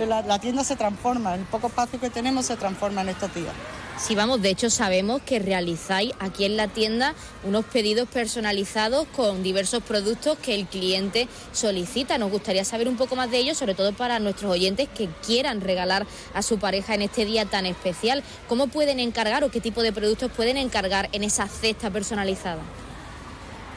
la, 0.00 0.22
la 0.22 0.38
tienda 0.40 0.64
se 0.64 0.74
transforma, 0.74 1.34
el 1.34 1.42
poco 1.42 1.68
espacio 1.68 2.00
que 2.00 2.10
tenemos 2.10 2.46
se 2.46 2.56
transforma 2.56 3.02
en 3.02 3.10
estos 3.10 3.32
días. 3.32 3.54
Sí, 3.98 4.14
vamos, 4.14 4.42
de 4.42 4.50
hecho 4.50 4.68
sabemos 4.68 5.22
que 5.22 5.38
realizáis 5.38 6.12
aquí 6.20 6.44
en 6.44 6.58
la 6.58 6.68
tienda 6.68 7.14
unos 7.44 7.64
pedidos 7.64 8.06
personalizados 8.06 9.06
con 9.16 9.42
diversos 9.42 9.82
productos 9.82 10.36
que 10.38 10.54
el 10.54 10.66
cliente 10.66 11.28
solicita. 11.52 12.18
Nos 12.18 12.30
gustaría 12.30 12.64
saber 12.66 12.88
un 12.88 12.98
poco 12.98 13.16
más 13.16 13.30
de 13.30 13.38
ello, 13.38 13.54
sobre 13.54 13.74
todo 13.74 13.94
para 13.94 14.18
nuestros 14.18 14.52
oyentes 14.52 14.88
que 14.94 15.08
quieran 15.26 15.62
regalar 15.62 16.06
a 16.34 16.42
su 16.42 16.58
pareja 16.58 16.94
en 16.94 17.02
este 17.02 17.24
día 17.24 17.46
tan 17.46 17.64
especial. 17.64 18.22
¿Cómo 18.48 18.66
pueden 18.66 19.00
encargar 19.00 19.44
o 19.44 19.50
qué 19.50 19.62
tipo 19.62 19.82
de 19.82 19.94
productos 19.94 20.30
pueden 20.30 20.58
encargar 20.58 21.08
en 21.12 21.24
esa 21.24 21.48
cesta 21.48 21.90
personalizada? 21.90 22.60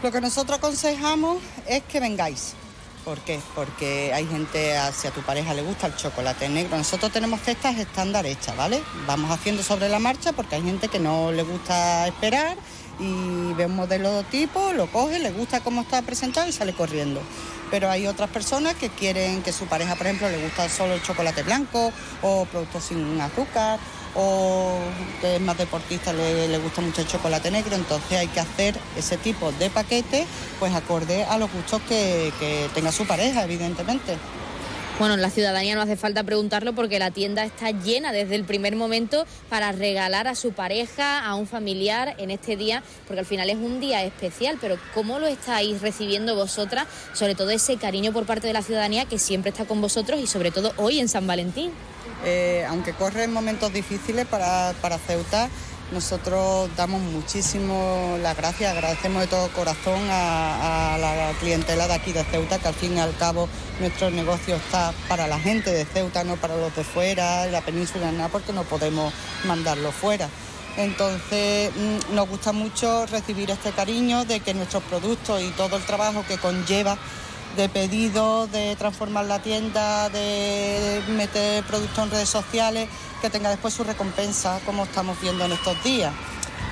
Lo 0.04 0.12
que 0.12 0.20
nosotros 0.20 0.58
aconsejamos 0.58 1.38
es 1.66 1.82
que 1.84 2.02
vengáis 2.02 2.56
¿Por 3.10 3.22
qué? 3.22 3.40
Porque 3.56 4.14
hay 4.14 4.27
gente, 4.27 4.76
si 4.94 5.07
a 5.07 5.11
tu 5.11 5.22
pareja 5.22 5.56
le 5.56 5.64
gusta 5.64 5.88
el 5.88 5.95
chocolate 5.95 6.48
negro, 6.48 6.77
nosotros 6.77 7.11
tenemos 7.11 7.41
cestas 7.41 7.76
estándar 7.80 8.27
hechas, 8.27 8.56
¿vale? 8.56 8.84
Vamos 9.07 9.31
haciendo 9.31 9.64
sobre 9.64 9.90
la 9.90 9.98
marcha 9.98 10.31
porque 10.31 10.57
hay 10.57 10.61
gente 10.61 10.90
que 10.90 10.99
no 10.99 11.31
le 11.31 11.41
gusta 11.41 12.06
esperar 12.06 12.56
y 12.99 13.52
ve 13.53 13.65
un 13.65 13.76
modelo 13.76 14.22
tipo, 14.26 14.73
lo 14.73 14.91
coge, 14.91 15.18
le 15.18 15.31
gusta 15.31 15.61
cómo 15.61 15.81
está 15.81 16.03
presentado 16.03 16.48
y 16.48 16.52
sale 16.52 16.73
corriendo. 16.73 17.19
Pero 17.72 17.90
hay 17.90 18.06
otras 18.06 18.30
personas 18.30 18.76
que 18.76 18.90
quieren 18.90 19.41
que 19.41 19.53
su 19.53 19.65
pareja, 19.65 19.95
por 19.95 20.06
ejemplo, 20.06 20.30
le 20.30 20.44
gusta 20.44 20.69
solo 20.69 20.94
el 20.94 21.02
chocolate 21.02 21.41
blanco 21.41 21.91
o 22.22 22.45
productos 22.45 22.84
sin 22.84 23.19
azúcar 23.22 23.80
o 24.15 24.77
que 25.22 25.36
es 25.36 25.41
más 25.41 25.57
deportista, 25.57 26.14
le, 26.14 26.57
gusta 26.57 26.81
mucho 26.81 27.02
el 27.02 27.07
chocolate 27.07 27.52
negro, 27.52 27.76
entonces 27.76 28.18
hay 28.18 28.27
que 28.27 28.40
hacer 28.40 28.76
ese 28.98 29.18
tipo 29.18 29.52
de 29.53 29.69
paquete 29.69 30.26
pues 30.60 30.73
acorde 30.73 31.23
a 31.23 31.38
los 31.38 31.52
gustos 31.52 31.81
que, 31.88 32.31
tenga 32.73 32.91
su 32.91 33.06
pareja, 33.06 33.44
evidentemente. 33.44 34.18
Bueno, 34.99 35.15
la 35.15 35.30
ciudadanía 35.30 35.76
no 35.76 35.81
hace 35.81 35.95
falta 35.95 36.23
preguntarlo 36.23 36.73
porque 36.73 36.99
la 36.99 37.10
tienda 37.10 37.45
está 37.45 37.72
llena 37.72 38.11
desde 38.11 38.36
el 38.36 38.44
primer 38.44 38.76
momento 38.76 39.26
para 39.48 39.72
regalar 39.72 40.27
a 40.27 40.36
su 40.36 40.52
pareja, 40.52 41.26
a 41.26 41.36
un 41.36 41.48
familiar 41.48 42.15
en 42.18 42.31
este 42.31 42.57
día, 42.57 42.84
porque 43.07 43.22
al 43.22 43.26
final 43.26 43.49
es 43.49 43.56
un 43.56 43.80
día 43.80 44.03
especial, 44.03 44.57
pero 44.60 44.77
¿cómo 44.94 45.19
lo 45.19 45.27
estáis 45.27 45.81
recibiendo 45.81 46.36
vosotras? 46.36 46.86
Sobre 47.14 47.34
todo 47.34 47.49
ese 47.49 47.77
cariño 47.77 48.11
por 48.11 48.26
parte 48.26 48.48
de 48.48 48.53
la 48.53 48.61
ciudadanía 48.61 49.06
que 49.06 49.19
siempre 49.19 49.52
está 49.52 49.64
con 49.64 49.80
vosotros 49.80 50.19
y 50.19 50.27
sobre 50.27 50.52
todo 50.52 50.73
hoy 50.76 50.99
en 50.99 51.07
San 51.07 51.26
Valentín. 51.26 51.72
Eh, 52.26 52.66
aunque 52.68 52.94
corren 52.94 53.32
momentos 53.32 53.72
difíciles 53.72 54.26
para, 54.26 54.74
para 54.82 54.98
Ceuta, 54.98 55.50
nosotros 55.91 56.70
damos 56.78 57.02
muchísimo 57.02 58.18
las 58.22 58.38
gracias, 58.38 58.72
agradecemos 58.72 59.22
de 59.22 59.28
todo 59.28 59.48
corazón 59.50 60.00
a, 60.12 60.98
la 61.00 61.32
clientela 61.40 61.88
de 61.88 61.94
aquí 61.94 62.12
de 62.12 62.24
Ceuta, 62.26 62.60
que 62.60 62.68
al 62.68 62.76
fin 62.76 62.96
y 62.96 63.00
al 63.00 63.16
cabo 63.16 63.50
nuestro 63.80 64.12
negocio 64.12 64.56
está 64.56 64.94
para 65.08 65.28
la 65.28 65.40
gente 65.40 65.72
de 65.72 65.86
Ceuta, 65.86 66.24
no 66.24 66.36
para 66.36 66.56
los 66.58 66.76
de 66.76 66.84
fuera, 66.84 67.48
la 67.48 67.62
península, 67.62 68.12
nada, 68.12 68.30
porque 68.30 68.54
no 68.54 68.64
podemos 68.64 69.14
mandarlo 69.46 69.91
fuera. 69.91 70.30
Entonces 70.78 71.72
mm, 71.76 72.14
nos 72.14 72.30
gusta 72.30 72.52
mucho 72.52 73.08
recibir 73.08 73.50
este 73.50 73.72
cariño 73.72 74.26
de 74.26 74.41
que 74.41 74.54
nuestros 74.54 74.84
productos 74.84 75.41
y 75.41 75.50
todo 75.52 75.78
el 75.78 75.84
trabajo 75.84 76.24
que 76.28 76.38
conlleva 76.38 76.98
de 77.60 77.68
pedido, 77.68 78.48
de 78.48 78.77
transformar 78.77 79.26
la 79.26 79.40
tienda, 79.40 80.07
de 80.07 81.02
meter 81.10 81.61
productos 81.65 82.06
en 82.06 82.11
redes 82.11 82.30
sociales, 82.30 82.88
que 83.22 83.30
tenga 83.30 83.49
después 83.49 83.73
su 83.73 83.84
recompensa, 83.84 84.61
como 84.65 84.86
estamos 84.86 85.19
viendo 85.19 85.44
en 85.44 85.52
estos 85.52 85.84
días. 85.84 86.14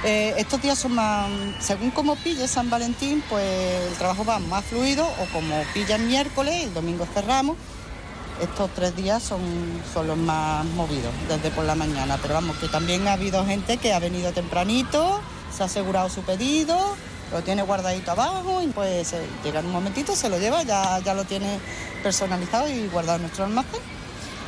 Eh, 0.06 0.34
estos 0.38 0.62
días 0.62 0.80
son 0.80 0.94
más, 0.94 1.28
según 1.60 1.92
como 1.92 2.16
pille 2.16 2.48
San 2.48 2.70
Valentín, 2.70 3.22
pues 3.30 3.44
el 3.90 3.96
trabajo 3.96 4.24
va 4.24 4.40
más 4.40 4.64
fluido 4.64 5.06
o 5.06 5.26
como 5.34 5.62
pilla 5.74 5.98
el 5.98 6.04
miércoles, 6.04 6.64
el 6.64 6.74
domingo 6.74 7.06
cerramos, 7.14 7.58
estos 8.42 8.70
tres 8.74 8.96
días 8.96 9.22
son, 9.22 9.42
son 9.94 10.08
los 10.08 10.18
más 10.18 10.64
movidos 10.68 11.12
desde 11.28 11.52
por 11.52 11.66
la 11.66 11.76
mañana. 11.76 12.18
Pero 12.22 12.36
vamos, 12.36 12.56
que 12.58 12.70
también 12.70 13.10
ha 13.10 13.14
habido 13.14 13.46
gente 13.46 13.76
que 13.76 13.92
ha 13.92 14.00
venido 14.00 14.32
tempranito, 14.32 15.20
se 15.52 15.64
ha 15.64 15.66
asegurado 15.66 16.08
su 16.08 16.22
pedido, 16.22 16.96
lo 17.32 17.42
tiene 17.42 17.62
guardadito 17.64 18.12
abajo 18.12 18.62
y 18.62 18.68
pues 18.68 19.14
eh, 19.14 19.22
llega 19.44 19.60
en 19.60 19.66
un 19.68 19.72
momentito, 19.72 20.16
se 20.16 20.30
lo 20.30 20.40
lleva, 20.40 20.64
ya, 20.64 21.00
ya 21.00 21.14
lo 21.14 21.26
tiene 21.26 21.60
personalizado 22.04 22.70
y 22.70 22.88
guardado 22.88 23.18
en 23.18 23.24
nuestro 23.24 23.46
almacén. 23.46 23.82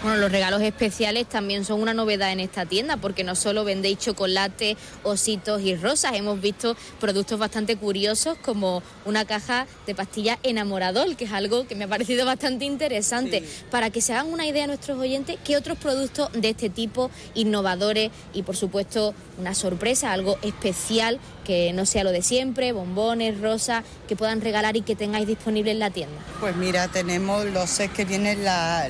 Bueno, 0.02 0.16
los 0.16 0.32
regalos 0.32 0.62
especiales 0.62 1.28
también 1.28 1.66
son 1.66 1.82
una 1.82 1.94
novedad 1.94 2.32
en 2.32 2.40
esta 2.40 2.66
tienda 2.66 2.96
porque 2.96 3.26
no 3.26 3.36
solo 3.36 3.66
vendéis 3.66 3.98
chocolate, 3.98 4.78
ositos 5.04 5.62
y 5.62 5.76
rosas, 5.76 6.14
hemos 6.14 6.40
visto 6.40 6.78
productos 7.02 7.38
bastante 7.38 7.76
curiosos 7.76 8.38
como 8.38 8.82
una 9.04 9.26
caja 9.26 9.68
de 9.86 9.96
pastillas 9.96 10.38
enamorador, 10.44 11.18
que 11.18 11.26
es 11.26 11.34
algo 11.34 11.68
que 11.68 11.76
me 11.76 11.84
ha 11.84 11.90
parecido 11.90 12.26
bastante 12.26 12.64
interesante. 12.64 13.44
Para 13.72 13.90
que 13.90 14.00
se 14.00 14.14
hagan 14.14 14.32
una 14.32 14.46
idea 14.46 14.68
nuestros 14.68 14.98
oyentes, 14.98 15.38
¿qué 15.44 15.58
otros 15.58 15.78
productos 15.78 16.30
de 16.32 16.48
este 16.48 16.70
tipo, 16.70 17.12
innovadores 17.36 18.10
y 18.34 18.44
por 18.44 18.56
supuesto 18.56 19.14
una 19.38 19.54
sorpresa, 19.54 20.14
algo 20.14 20.38
especial 20.44 21.20
que 21.50 21.74
no 21.74 21.88
sea 21.88 22.04
lo 22.04 22.12
de 22.12 22.22
siempre, 22.22 22.74
bombones, 22.74 23.42
rosas, 23.42 23.84
que 24.08 24.16
puedan 24.16 24.40
regalar 24.40 24.78
y 24.78 24.82
que 24.82 24.96
tengáis 24.96 25.26
disponible 25.26 25.72
en 25.72 25.80
la 25.80 25.90
tienda? 25.90 26.22
Pues 26.40 26.56
mira, 26.56 26.90
tenemos 26.90 27.44
los 27.46 27.68
sets 27.72 27.92
que 27.92 28.06
viene 28.06 28.36
la, 28.36 28.88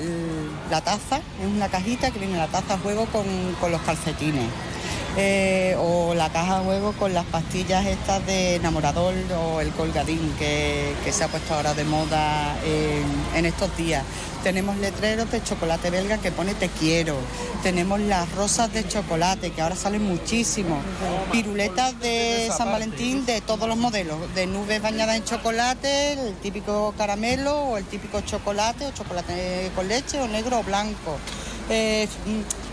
la 0.69 0.81
taza, 0.81 1.21
es 1.41 1.47
una 1.55 1.69
cajita 1.69 2.11
que 2.11 2.19
viene 2.19 2.37
la 2.37 2.47
taza 2.47 2.77
juego 2.77 3.05
con, 3.13 3.23
con 3.61 3.71
los 3.71 3.79
calcetines. 3.83 4.43
Eh, 5.17 5.75
o 5.79 6.13
la 6.13 6.29
caja 6.29 6.59
de 6.59 6.65
juego 6.65 6.93
con 6.93 7.13
las 7.13 7.25
pastillas 7.25 7.85
estas 7.85 8.25
de 8.25 8.55
enamorador 8.55 9.13
o 9.37 9.59
el 9.59 9.71
colgadín 9.71 10.33
que, 10.37 10.93
se 11.11 11.23
ha 11.23 11.27
puesto 11.27 11.55
ahora 11.55 11.73
de 11.73 11.83
moda 11.83 12.55
en, 13.35 13.45
estos 13.45 13.75
días. 13.75 14.03
Tenemos 14.43 14.77
letreros 14.77 15.29
de 15.31 15.43
chocolate 15.43 15.89
belga 15.89 16.19
que 16.19 16.31
pone 16.31 16.53
te 16.53 16.69
quiero. 16.69 17.15
Tenemos 17.63 17.99
las 17.99 18.31
rosas 18.35 18.71
de 18.71 18.87
chocolate 18.87 19.51
que 19.51 19.61
ahora 19.61 19.75
salen 19.75 20.03
muchísimo. 20.03 20.79
Piruletas 21.31 21.99
de 21.99 22.49
San 22.55 22.71
Valentín 22.71 23.25
de 23.25 23.41
todos 23.41 23.67
los 23.67 23.77
modelos, 23.77 24.33
de 24.35 24.45
nubes 24.45 24.81
bañadas 24.81 25.17
en 25.17 25.25
chocolate, 25.25 26.13
el 26.13 26.35
típico 26.35 26.93
caramelo 26.97 27.57
o 27.63 27.77
el 27.77 27.85
típico 27.85 28.21
chocolate 28.21 28.85
o 28.85 28.91
chocolate 28.91 29.71
con 29.75 29.87
leche 29.87 30.21
o 30.21 30.27
negro 30.27 30.59
o 30.59 30.63
blanco. 30.63 31.17
Eh, 31.69 32.07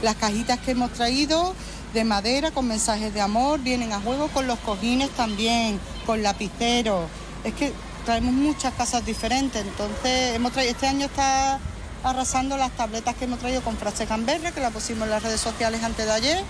las 0.03 0.15
cajitas 0.17 0.59
que 0.61 0.71
hemos 0.71 0.91
traído 0.93 1.55
de 1.93 2.05
madera 2.05 2.51
con 2.51 2.67
mensajes 2.69 3.13
de 3.15 3.21
amor, 3.21 3.61
vienen 3.61 3.93
a 3.93 4.01
juego 4.01 4.29
con 4.29 4.47
los 4.47 4.59
cojines 4.61 5.11
también, 5.11 5.81
con 6.05 6.23
lapiceros. 6.23 7.09
Es 7.45 7.55
que 7.55 7.73
traemos 8.05 8.33
muchas 8.33 8.75
casas 8.75 9.05
diferentes, 9.05 9.63
entonces 9.63 10.35
hemos 10.35 10.53
traído, 10.53 10.73
este 10.73 10.87
año 10.87 11.07
está 11.07 11.59
arrasando 12.05 12.57
las 12.57 12.71
tabletas 12.73 13.15
que 13.17 13.25
hemos 13.25 13.39
traído 13.39 13.63
con 13.63 13.77
frases 13.77 14.09
gamberra, 14.09 14.53
que 14.53 14.61
la 14.61 14.71
pusimos 14.71 15.05
en 15.05 15.11
las 15.11 15.23
redes 15.23 15.41
sociales 15.41 15.83
antes 15.83 16.07
de 16.07 16.13
ayer, 16.13 16.45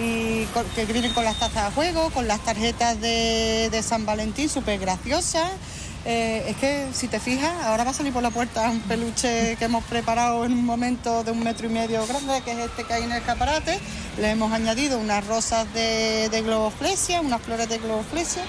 y 0.00 0.44
que 0.74 0.84
vienen 0.86 1.12
con 1.12 1.24
las 1.24 1.38
tazas 1.38 1.64
a 1.64 1.70
juego, 1.72 2.10
con 2.10 2.28
las 2.28 2.40
tarjetas 2.40 3.00
de, 3.00 3.68
de 3.70 3.82
San 3.82 4.06
Valentín, 4.06 4.48
súper 4.48 4.78
graciosas. 4.78 5.50
Eh, 6.10 6.42
es 6.48 6.56
que 6.56 6.86
si 6.94 7.06
te 7.06 7.20
fijas, 7.20 7.52
ahora 7.66 7.84
va 7.84 7.90
a 7.90 7.92
salir 7.92 8.14
por 8.14 8.22
la 8.22 8.30
puerta 8.30 8.70
un 8.70 8.80
peluche 8.80 9.56
que 9.58 9.66
hemos 9.66 9.84
preparado 9.84 10.46
en 10.46 10.54
un 10.54 10.64
momento 10.64 11.22
de 11.22 11.32
un 11.32 11.44
metro 11.44 11.66
y 11.66 11.68
medio 11.68 12.06
grande, 12.06 12.40
que 12.46 12.52
es 12.52 12.58
este 12.60 12.84
que 12.84 12.94
hay 12.94 13.02
en 13.02 13.12
el 13.12 13.18
escaparate. 13.18 13.78
Le 14.16 14.30
hemos 14.30 14.50
añadido 14.50 14.98
unas 14.98 15.26
rosas 15.26 15.70
de, 15.74 16.30
de 16.30 16.40
globoflesia, 16.40 17.20
unas 17.20 17.42
flores 17.42 17.68
de 17.68 17.76
globoflesia 17.76 18.42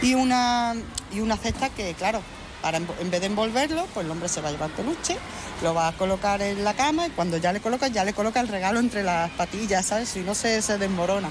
y 0.00 0.14
una, 0.14 0.76
y 1.12 1.18
una 1.18 1.36
cesta 1.36 1.68
que, 1.70 1.94
claro, 1.94 2.22
para 2.62 2.76
en 2.76 3.10
vez 3.10 3.20
de 3.20 3.26
envolverlo, 3.26 3.86
pues 3.92 4.06
el 4.06 4.12
hombre 4.12 4.28
se 4.28 4.40
va 4.40 4.50
a 4.50 4.52
llevar 4.52 4.70
peluche, 4.70 5.16
lo 5.64 5.74
va 5.74 5.88
a 5.88 5.92
colocar 5.92 6.40
en 6.42 6.62
la 6.62 6.74
cama 6.74 7.08
y 7.08 7.10
cuando 7.10 7.38
ya 7.38 7.52
le 7.52 7.58
coloca, 7.58 7.88
ya 7.88 8.04
le 8.04 8.12
coloca 8.12 8.38
el 8.38 8.46
regalo 8.46 8.78
entre 8.78 9.02
las 9.02 9.32
patillas, 9.32 9.84
¿sabes? 9.84 10.10
Si 10.10 10.20
no 10.20 10.36
se, 10.36 10.62
se 10.62 10.78
desmorona. 10.78 11.30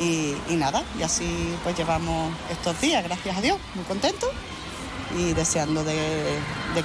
Y, 0.00 0.56
nada, 0.56 0.82
y 0.98 1.02
así 1.02 1.54
pues 1.62 1.76
llevamos 1.76 2.32
estos 2.50 2.80
días, 2.80 3.04
gracias 3.04 3.36
a 3.36 3.42
Dios, 3.42 3.58
muy 3.74 3.84
contentos 3.84 4.30
y 5.16 5.32
deseando 5.34 5.84
de, 5.84 5.94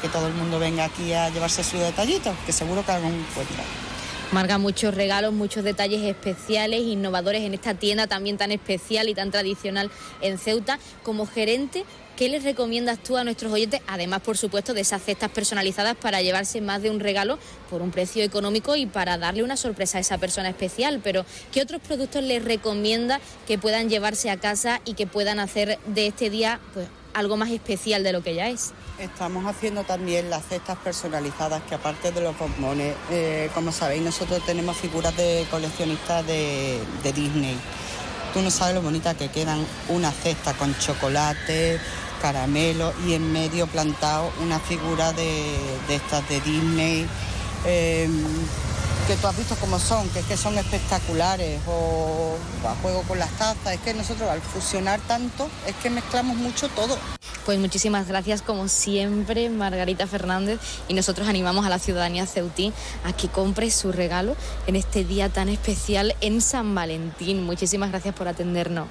que 0.01 0.09
todo 0.09 0.27
el 0.27 0.33
mundo 0.33 0.59
venga 0.59 0.85
aquí 0.85 1.13
a 1.13 1.29
llevarse 1.29 1.63
su 1.63 1.77
detallito, 1.77 2.33
que 2.45 2.51
seguro 2.51 2.85
que 2.85 2.91
algún 2.91 3.13
encuentra. 3.13 3.63
Marga, 4.31 4.57
muchos 4.57 4.93
regalos, 4.93 5.31
muchos 5.31 5.63
detalles 5.63 6.03
especiales, 6.03 6.81
innovadores 6.81 7.43
en 7.43 7.53
esta 7.53 7.75
tienda 7.75 8.07
también 8.07 8.37
tan 8.37 8.51
especial 8.51 9.07
y 9.07 9.13
tan 9.13 9.31
tradicional 9.31 9.89
en 10.19 10.37
Ceuta. 10.37 10.79
Como 11.01 11.25
gerente, 11.25 11.85
¿qué 12.17 12.27
les 12.27 12.43
recomiendas 12.43 12.99
tú 13.01 13.15
a 13.15 13.23
nuestros 13.23 13.53
oyentes? 13.53 13.79
Además, 13.87 14.19
por 14.19 14.37
supuesto, 14.37 14.73
de 14.73 14.81
esas 14.81 15.01
cestas 15.01 15.31
personalizadas 15.31 15.95
para 15.95 16.21
llevarse 16.21 16.59
más 16.59 16.81
de 16.81 16.89
un 16.89 16.99
regalo 16.99 17.39
por 17.69 17.81
un 17.81 17.91
precio 17.91 18.21
económico 18.21 18.75
y 18.75 18.85
para 18.85 19.17
darle 19.17 19.43
una 19.43 19.55
sorpresa 19.55 19.97
a 19.97 20.01
esa 20.01 20.17
persona 20.17 20.49
especial. 20.49 20.99
Pero, 21.01 21.25
¿qué 21.53 21.61
otros 21.61 21.81
productos 21.81 22.21
les 22.21 22.43
recomienda 22.43 23.21
que 23.47 23.57
puedan 23.57 23.89
llevarse 23.89 24.29
a 24.29 24.35
casa 24.35 24.81
y 24.83 24.95
que 24.95 25.07
puedan 25.07 25.39
hacer 25.39 25.79
de 25.85 26.07
este 26.07 26.29
día 26.29 26.59
pues, 26.73 26.87
algo 27.17 27.35
más 27.35 27.49
especial 27.49 28.03
de 28.03 28.13
lo 28.13 28.21
que 28.21 28.35
ya 28.35 28.47
es. 28.47 28.73
Estamos 28.99 29.45
haciendo 29.45 29.83
también 29.83 30.29
las 30.29 30.45
cestas 30.45 30.77
personalizadas, 30.77 31.63
que 31.63 31.73
aparte 31.73 32.11
de 32.11 32.21
los 32.21 32.37
bombones, 32.37 32.95
eh, 33.09 33.49
como 33.55 33.71
sabéis, 33.71 34.03
nosotros 34.03 34.45
tenemos 34.45 34.77
figuras 34.77 35.17
de 35.17 35.45
coleccionistas 35.49 36.25
de, 36.27 36.79
Disney. 37.03 37.57
Tú 38.33 38.41
no 38.41 38.51
sabes 38.51 38.75
lo 38.75 38.83
bonita 38.83 39.15
que 39.15 39.29
quedan 39.29 39.65
una 39.89 40.11
cesta 40.11 40.53
con 40.53 40.77
chocolate, 40.77 41.79
caramelo 42.21 42.93
y 43.07 43.13
en 43.13 43.31
medio 43.31 43.65
plantado 43.65 44.31
una 44.43 44.59
figura 44.59 45.11
de, 45.13 45.55
estas 45.89 46.27
de 46.29 46.39
Disney. 46.41 47.07
Eh, 47.65 48.09
que 49.07 49.15
tú 49.15 49.27
has 49.27 49.37
visto 49.37 49.55
cómo 49.61 49.79
son, 49.79 50.09
que 50.09 50.19
es 50.19 50.25
que 50.25 50.35
son 50.35 50.57
espectaculares, 50.57 51.61
o 51.65 52.35
a 52.67 52.75
juego 52.81 53.03
con 53.03 53.17
las 53.17 53.29
tazas, 53.37 53.73
es 53.73 53.79
que 53.79 53.93
nosotros 53.93 54.29
al 54.29 54.41
fusionar 54.41 54.99
tanto, 54.99 55.49
es 55.65 55.75
que 55.75 55.89
mezclamos 55.89 56.35
mucho 56.35 56.67
todo. 56.67 56.97
Pues 57.45 57.57
muchísimas 57.57 58.09
gracias 58.09 58.41
como 58.41 58.67
siempre, 58.67 59.49
Margarita 59.49 60.07
Fernández, 60.07 60.59
y 60.89 60.93
nosotros 60.93 61.29
animamos 61.29 61.65
a 61.65 61.69
la 61.69 61.79
ciudadanía 61.79 62.25
ceutí 62.25 62.73
a 63.05 63.13
que 63.13 63.29
compre 63.29 63.71
su 63.71 63.93
regalo 63.93 64.35
en 64.67 64.75
este 64.75 65.05
día 65.05 65.29
tan 65.29 65.47
especial 65.47 66.13
en 66.19 66.41
San 66.41 66.75
Valentín. 66.75 67.45
Muchísimas 67.45 67.91
gracias 67.91 68.13
por 68.13 68.27
atendernos. 68.27 68.89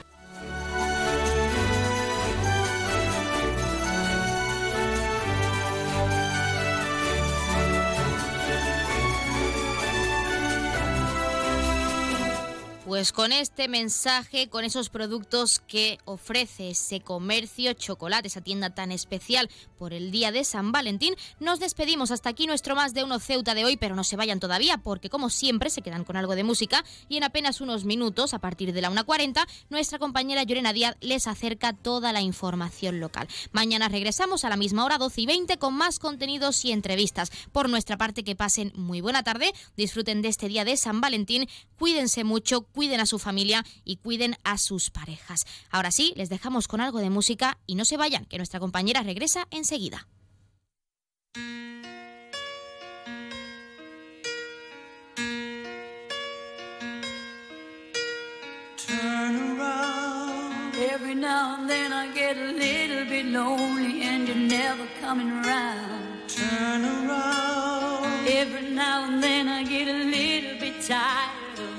Pues 12.97 13.13
con 13.13 13.31
este 13.31 13.69
mensaje, 13.69 14.49
con 14.49 14.65
esos 14.65 14.89
productos 14.89 15.61
que 15.61 15.99
ofrece 16.07 16.71
ese 16.71 17.01
comercio 17.01 17.75
chocolate, 17.75 18.29
esa 18.29 18.41
tienda 18.41 18.71
tan 18.71 18.91
especial 18.91 19.51
por 19.79 19.93
el 19.93 20.11
día 20.11 20.33
de 20.33 20.45
San 20.45 20.73
Valentín, 20.73 21.15
nos 21.39 21.61
despedimos. 21.61 22.11
Hasta 22.11 22.31
aquí 22.31 22.47
nuestro 22.47 22.75
más 22.75 22.95
de 22.95 23.05
uno 23.05 23.21
Ceuta 23.21 23.55
de 23.55 23.67
hoy, 23.67 23.77
pero 23.77 23.97
no 23.97 24.03
se 24.03 24.17
vayan 24.17 24.41
todavía 24.41 24.79
porque 24.79 25.11
como 25.11 25.29
siempre 25.29 25.69
se 25.69 25.83
quedan 25.83 26.05
con 26.05 26.17
algo 26.17 26.35
de 26.35 26.43
música 26.43 26.87
y 27.11 27.19
en 27.19 27.25
apenas 27.25 27.61
unos 27.61 27.85
minutos, 27.85 28.33
a 28.33 28.39
partir 28.39 28.73
de 28.73 28.81
la 28.81 28.91
1.40, 28.91 29.47
nuestra 29.69 29.99
compañera 29.99 30.45
Llorena 30.45 30.73
Díaz 30.73 30.97
les 31.03 31.27
acerca 31.27 31.75
toda 31.75 32.15
la 32.15 32.23
información 32.23 32.99
local. 32.99 33.29
Mañana 33.53 33.91
regresamos 33.91 34.47
a 34.47 34.49
la 34.49 34.57
misma 34.57 34.87
hora, 34.87 34.97
12 34.97 35.21
y 35.21 35.27
20, 35.27 35.59
con 35.59 35.75
más 35.75 35.99
contenidos 35.99 36.65
y 36.65 36.73
entrevistas. 36.73 37.31
Por 37.53 37.69
nuestra 37.69 37.99
parte, 37.99 38.25
que 38.25 38.37
pasen 38.37 38.73
muy 38.75 39.03
buena 39.03 39.23
tarde, 39.23 39.53
disfruten 39.77 40.23
de 40.23 40.29
este 40.29 40.49
día 40.49 40.65
de 40.65 40.79
San 40.79 41.03
Valentín, 41.03 41.47
cuídense 41.79 42.25
mucho, 42.25 42.63
cuiden 42.87 43.01
a 43.01 43.07
su 43.07 43.19
familia 43.19 43.65
y 43.85 43.97
cuiden 43.97 44.37
a 44.45 44.59
sus 44.59 44.91
parejas. 44.91 45.45
Ahora 45.71 45.91
sí, 45.91 46.13
les 46.15 46.29
dejamos 46.29 46.69
con 46.69 46.81
algo 46.81 47.01
de 47.01 47.11
música 47.11 47.59
y 47.67 47.75
no 47.75 47.85
se 47.85 47.97
vayan, 47.97 48.27
que 48.27 48.37
nuestra 48.37 48.61
compañera 48.61 49.03
regresa 49.03 49.49
enseguida. 49.51 50.07
Turn 58.87 59.59
around. 59.59 60.77
Every 60.77 61.17
now 61.17 61.57
and 61.59 61.69
then 61.69 61.93
I 61.93 62.15
get 62.15 62.37
a 62.37 62.53
little 62.53 63.05
bit 63.07 63.27
lonely 63.27 64.03
and 64.03 64.29
you're 64.29 64.37
never 64.37 64.87
coming 65.01 65.33
around. 65.33 66.29
Turn 66.29 66.85
around. 66.85 68.29
Every 68.29 68.71
now 68.71 69.07
and 69.09 69.21
then 69.21 69.49
I 69.49 69.65
get 69.65 69.89
a 69.89 70.05
little 70.05 70.61
bit 70.61 70.87
tired 70.87 71.36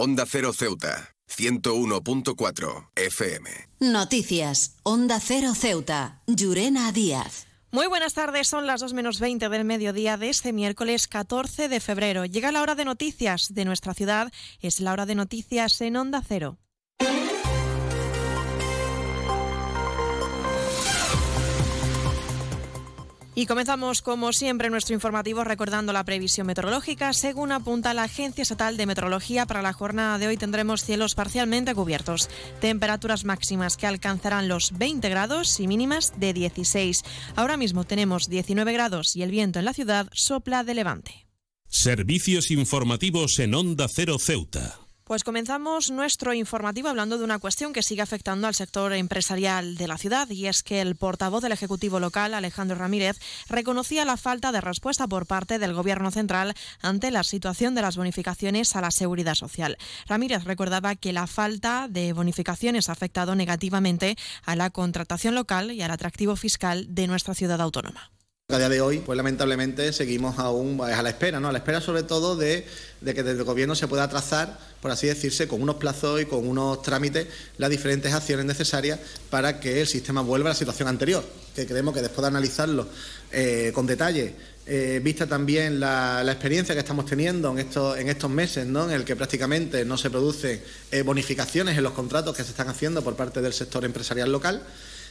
Onda 0.00 0.26
Cero 0.26 0.52
Ceuta, 0.52 1.16
101.4 1.28 2.90
FM. 2.94 3.50
Noticias. 3.80 4.76
Onda 4.84 5.18
Cero 5.18 5.54
Ceuta. 5.56 6.22
Llurena 6.28 6.92
Díaz. 6.92 7.48
Muy 7.72 7.88
buenas 7.88 8.14
tardes, 8.14 8.46
son 8.46 8.68
las 8.68 8.80
2 8.80 8.94
menos 8.94 9.18
20 9.18 9.48
del 9.48 9.64
mediodía 9.64 10.16
de 10.16 10.28
este 10.28 10.52
miércoles 10.52 11.08
14 11.08 11.68
de 11.68 11.80
febrero. 11.80 12.24
Llega 12.26 12.52
la 12.52 12.62
hora 12.62 12.76
de 12.76 12.84
noticias 12.84 13.52
de 13.52 13.64
nuestra 13.64 13.92
ciudad, 13.92 14.30
es 14.60 14.78
la 14.78 14.92
hora 14.92 15.04
de 15.04 15.16
noticias 15.16 15.80
en 15.80 15.96
Onda 15.96 16.22
Cero. 16.24 16.58
Y 23.38 23.46
comenzamos, 23.46 24.02
como 24.02 24.32
siempre, 24.32 24.68
nuestro 24.68 24.96
informativo 24.96 25.44
recordando 25.44 25.92
la 25.92 26.02
previsión 26.02 26.48
meteorológica. 26.48 27.12
Según 27.12 27.52
apunta 27.52 27.94
la 27.94 28.02
Agencia 28.02 28.42
Estatal 28.42 28.76
de 28.76 28.84
Meteorología, 28.84 29.46
para 29.46 29.62
la 29.62 29.72
jornada 29.72 30.18
de 30.18 30.26
hoy 30.26 30.36
tendremos 30.36 30.82
cielos 30.82 31.14
parcialmente 31.14 31.72
cubiertos, 31.72 32.28
temperaturas 32.60 33.24
máximas 33.24 33.76
que 33.76 33.86
alcanzarán 33.86 34.48
los 34.48 34.76
20 34.76 35.08
grados 35.08 35.60
y 35.60 35.68
mínimas 35.68 36.14
de 36.18 36.32
16. 36.32 37.04
Ahora 37.36 37.56
mismo 37.56 37.84
tenemos 37.84 38.28
19 38.28 38.72
grados 38.72 39.14
y 39.14 39.22
el 39.22 39.30
viento 39.30 39.60
en 39.60 39.66
la 39.66 39.72
ciudad 39.72 40.08
sopla 40.12 40.64
de 40.64 40.74
levante. 40.74 41.28
Servicios 41.68 42.50
informativos 42.50 43.38
en 43.38 43.54
Onda 43.54 43.86
Cero 43.86 44.18
Ceuta. 44.18 44.87
Pues 45.08 45.24
comenzamos 45.24 45.90
nuestro 45.90 46.34
informativo 46.34 46.90
hablando 46.90 47.16
de 47.16 47.24
una 47.24 47.38
cuestión 47.38 47.72
que 47.72 47.82
sigue 47.82 48.02
afectando 48.02 48.46
al 48.46 48.54
sector 48.54 48.92
empresarial 48.92 49.76
de 49.78 49.88
la 49.88 49.96
ciudad 49.96 50.28
y 50.28 50.48
es 50.48 50.62
que 50.62 50.82
el 50.82 50.96
portavoz 50.96 51.42
del 51.42 51.52
Ejecutivo 51.52 51.98
local, 51.98 52.34
Alejandro 52.34 52.76
Ramírez, 52.76 53.18
reconocía 53.48 54.04
la 54.04 54.18
falta 54.18 54.52
de 54.52 54.60
respuesta 54.60 55.08
por 55.08 55.24
parte 55.24 55.58
del 55.58 55.72
Gobierno 55.72 56.10
central 56.10 56.52
ante 56.82 57.10
la 57.10 57.24
situación 57.24 57.74
de 57.74 57.80
las 57.80 57.96
bonificaciones 57.96 58.76
a 58.76 58.82
la 58.82 58.90
seguridad 58.90 59.34
social. 59.34 59.78
Ramírez 60.06 60.44
recordaba 60.44 60.94
que 60.94 61.14
la 61.14 61.26
falta 61.26 61.86
de 61.88 62.12
bonificaciones 62.12 62.90
ha 62.90 62.92
afectado 62.92 63.34
negativamente 63.34 64.14
a 64.44 64.56
la 64.56 64.68
contratación 64.68 65.34
local 65.34 65.72
y 65.72 65.80
al 65.80 65.90
atractivo 65.90 66.36
fiscal 66.36 66.84
de 66.94 67.06
nuestra 67.06 67.32
ciudad 67.32 67.62
autónoma. 67.62 68.10
A 68.50 68.56
día 68.56 68.70
de 68.70 68.80
hoy, 68.80 69.00
pues 69.00 69.14
lamentablemente 69.14 69.92
seguimos 69.92 70.38
aún 70.38 70.80
a 70.80 71.02
la 71.02 71.10
espera, 71.10 71.38
¿no? 71.38 71.48
A 71.48 71.52
la 71.52 71.58
espera 71.58 71.82
sobre 71.82 72.02
todo 72.02 72.34
de, 72.34 72.64
que 73.04 73.22
desde 73.22 73.32
el 73.32 73.44
gobierno 73.44 73.74
se 73.74 73.86
pueda 73.88 74.08
trazar, 74.08 74.58
por 74.80 74.90
así 74.90 75.06
decirse, 75.06 75.46
con 75.46 75.60
unos 75.60 75.76
plazos 75.76 76.22
y 76.22 76.24
con 76.24 76.48
unos 76.48 76.80
trámites 76.80 77.26
las 77.58 77.68
diferentes 77.68 78.10
acciones 78.14 78.46
necesarias 78.46 79.00
para 79.28 79.60
que 79.60 79.82
el 79.82 79.86
sistema 79.86 80.22
vuelva 80.22 80.48
a 80.48 80.52
la 80.52 80.58
situación 80.58 80.88
anterior, 80.88 81.22
que 81.54 81.66
creemos 81.66 81.92
que 81.92 82.00
después 82.00 82.22
de 82.22 82.28
analizarlo 82.28 82.88
eh, 83.32 83.70
con 83.74 83.84
detalle, 83.84 84.34
eh, 84.64 84.98
vista 85.04 85.26
también 85.26 85.78
la, 85.78 86.22
la, 86.24 86.32
experiencia 86.32 86.74
que 86.74 86.80
estamos 86.80 87.04
teniendo 87.04 87.50
en 87.50 87.58
estos, 87.58 87.98
en 87.98 88.08
estos 88.08 88.30
meses, 88.30 88.66
¿no? 88.66 88.86
en 88.86 88.92
el 88.92 89.04
que 89.04 89.14
prácticamente 89.14 89.84
no 89.84 89.98
se 89.98 90.08
producen 90.08 90.58
eh, 90.90 91.02
bonificaciones 91.02 91.76
en 91.76 91.84
los 91.84 91.92
contratos 91.92 92.34
que 92.34 92.44
se 92.44 92.52
están 92.52 92.70
haciendo 92.70 93.04
por 93.04 93.14
parte 93.14 93.42
del 93.42 93.52
sector 93.52 93.84
empresarial 93.84 94.32
local, 94.32 94.62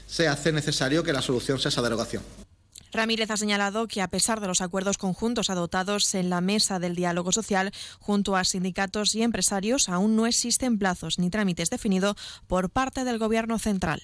se 0.08 0.28
hace 0.28 0.52
necesario 0.52 1.04
que 1.04 1.14
la 1.14 1.22
solución 1.22 1.60
sea 1.60 1.70
esa 1.70 1.84
derogación. 1.84 2.47
Ramírez 2.92 3.32
ha 3.32 3.38
señalado 3.38 3.88
que, 3.88 4.02
a 4.02 4.08
pesar 4.08 4.40
de 4.40 4.48
los 4.48 4.62
acuerdos 4.62 4.98
conjuntos 4.98 5.50
adoptados 5.50 6.14
en 6.16 6.30
la 6.30 6.42
mesa 6.42 6.80
del 6.80 6.96
diálogo 6.96 7.32
social 7.32 7.72
junto 8.00 8.36
a 8.36 8.44
sindicatos 8.44 9.16
y 9.16 9.24
empresarios, 9.24 9.90
aún 9.90 10.16
no 10.16 10.26
existen 10.26 10.78
plazos 10.78 11.20
ni 11.20 11.30
trámites 11.30 11.70
definidos 11.70 12.16
por 12.48 12.70
parte 12.70 13.04
del 13.04 13.20
Gobierno 13.20 13.60
central. 13.60 14.02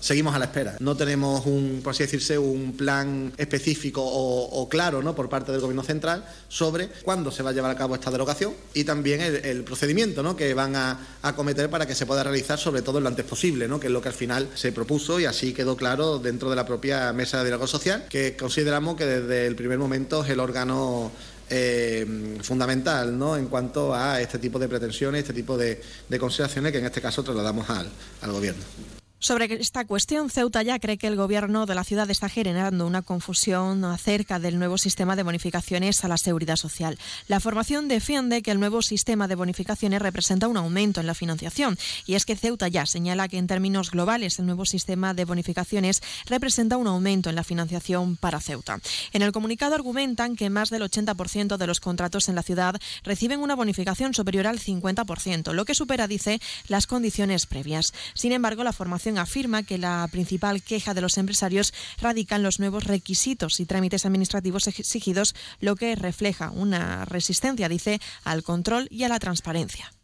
Seguimos 0.00 0.34
a 0.34 0.38
la 0.38 0.46
espera. 0.46 0.76
No 0.80 0.96
tenemos 0.96 1.46
un, 1.46 1.80
por 1.82 1.92
así 1.92 2.04
decirse, 2.04 2.38
un 2.38 2.76
plan 2.76 3.32
específico 3.36 4.02
o, 4.04 4.68
claro 4.68 5.02
¿no? 5.02 5.14
por 5.14 5.28
parte 5.28 5.52
del 5.52 5.60
Gobierno 5.60 5.82
central 5.82 6.24
sobre 6.48 6.88
cuándo 7.02 7.30
se 7.30 7.42
va 7.42 7.50
a 7.50 7.52
llevar 7.52 7.70
a 7.70 7.76
cabo 7.76 7.94
esta 7.94 8.10
derogación 8.10 8.54
y 8.74 8.84
también 8.84 9.20
el, 9.20 9.36
el 9.44 9.64
procedimiento 9.64 10.22
¿no? 10.22 10.36
que 10.36 10.52
van 10.54 10.76
a 10.76 10.98
acometer 11.22 11.70
para 11.70 11.86
que 11.86 11.94
se 11.94 12.06
pueda 12.06 12.22
realizar, 12.22 12.58
sobre 12.58 12.82
todo 12.82 13.00
lo 13.00 13.08
antes 13.08 13.24
posible, 13.24 13.68
¿no? 13.68 13.80
que 13.80 13.86
es 13.86 13.92
lo 13.92 14.00
que 14.02 14.08
al 14.08 14.14
final 14.14 14.48
se 14.54 14.72
propuso 14.72 15.18
y 15.20 15.24
así 15.24 15.52
quedó 15.52 15.76
claro 15.76 16.18
dentro 16.18 16.50
de 16.50 16.56
la 16.56 16.66
propia 16.66 17.12
mesa 17.12 17.38
de 17.38 17.44
diálogo 17.44 17.66
social, 17.66 18.06
que 18.08 18.36
consideramos 18.36 18.96
que 18.96 19.06
desde 19.06 19.46
el 19.46 19.56
primer 19.56 19.78
momento 19.78 20.24
es 20.24 20.30
el 20.30 20.40
órgano 20.40 21.12
eh, 21.48 22.38
fundamental 22.42 23.16
¿no? 23.16 23.36
en 23.36 23.46
cuanto 23.46 23.94
a 23.94 24.20
este 24.20 24.38
tipo 24.38 24.58
de 24.58 24.68
pretensiones, 24.68 25.20
este 25.20 25.32
tipo 25.32 25.56
de, 25.56 25.80
de, 26.08 26.18
consideraciones 26.18 26.72
que 26.72 26.78
en 26.78 26.86
este 26.86 27.00
caso 27.00 27.22
trasladamos 27.22 27.68
al, 27.70 27.88
al 28.22 28.32
Gobierno. 28.32 28.64
Sobre 29.26 29.52
esta 29.60 29.84
cuestión, 29.84 30.30
Ceuta 30.30 30.62
ya 30.62 30.78
cree 30.78 30.98
que 30.98 31.08
el 31.08 31.16
gobierno 31.16 31.66
de 31.66 31.74
la 31.74 31.82
ciudad 31.82 32.08
está 32.08 32.28
generando 32.28 32.86
una 32.86 33.02
confusión 33.02 33.84
acerca 33.84 34.38
del 34.38 34.56
nuevo 34.56 34.78
sistema 34.78 35.16
de 35.16 35.24
bonificaciones 35.24 36.04
a 36.04 36.08
la 36.08 36.16
seguridad 36.16 36.54
social. 36.54 36.96
La 37.26 37.40
formación 37.40 37.88
defiende 37.88 38.40
que 38.40 38.52
el 38.52 38.60
nuevo 38.60 38.82
sistema 38.82 39.26
de 39.26 39.34
bonificaciones 39.34 40.00
representa 40.00 40.46
un 40.46 40.56
aumento 40.56 41.00
en 41.00 41.08
la 41.08 41.14
financiación 41.14 41.76
y 42.06 42.14
es 42.14 42.24
que 42.24 42.36
Ceuta 42.36 42.68
ya 42.68 42.86
señala 42.86 43.26
que 43.26 43.38
en 43.38 43.48
términos 43.48 43.90
globales 43.90 44.38
el 44.38 44.46
nuevo 44.46 44.64
sistema 44.64 45.12
de 45.12 45.24
bonificaciones 45.24 46.04
representa 46.26 46.76
un 46.76 46.86
aumento 46.86 47.28
en 47.28 47.34
la 47.34 47.42
financiación 47.42 48.14
para 48.14 48.38
Ceuta. 48.38 48.78
En 49.12 49.22
el 49.22 49.32
comunicado 49.32 49.74
argumentan 49.74 50.36
que 50.36 50.50
más 50.50 50.70
del 50.70 50.82
80% 50.82 51.56
de 51.56 51.66
los 51.66 51.80
contratos 51.80 52.28
en 52.28 52.36
la 52.36 52.44
ciudad 52.44 52.76
reciben 53.02 53.40
una 53.40 53.56
bonificación 53.56 54.14
superior 54.14 54.46
al 54.46 54.60
50%, 54.60 55.52
lo 55.52 55.64
que 55.64 55.74
supera, 55.74 56.06
dice, 56.06 56.40
las 56.68 56.86
condiciones 56.86 57.46
previas. 57.46 57.92
Sin 58.14 58.30
embargo, 58.30 58.62
la 58.62 58.72
formación 58.72 59.15
afirma 59.18 59.62
que 59.62 59.78
la 59.78 60.06
principal 60.10 60.62
queja 60.62 60.94
de 60.94 61.00
los 61.00 61.18
empresarios 61.18 61.72
radica 62.00 62.36
en 62.36 62.42
los 62.42 62.60
nuevos 62.60 62.84
requisitos 62.84 63.60
y 63.60 63.66
trámites 63.66 64.06
administrativos 64.06 64.66
exigidos, 64.66 65.34
lo 65.60 65.76
que 65.76 65.96
refleja 65.96 66.50
una 66.50 67.04
resistencia, 67.04 67.68
dice, 67.68 68.00
al 68.24 68.42
control 68.42 68.88
y 68.90 69.04
a 69.04 69.08
la 69.08 69.18
transparencia. 69.18 69.95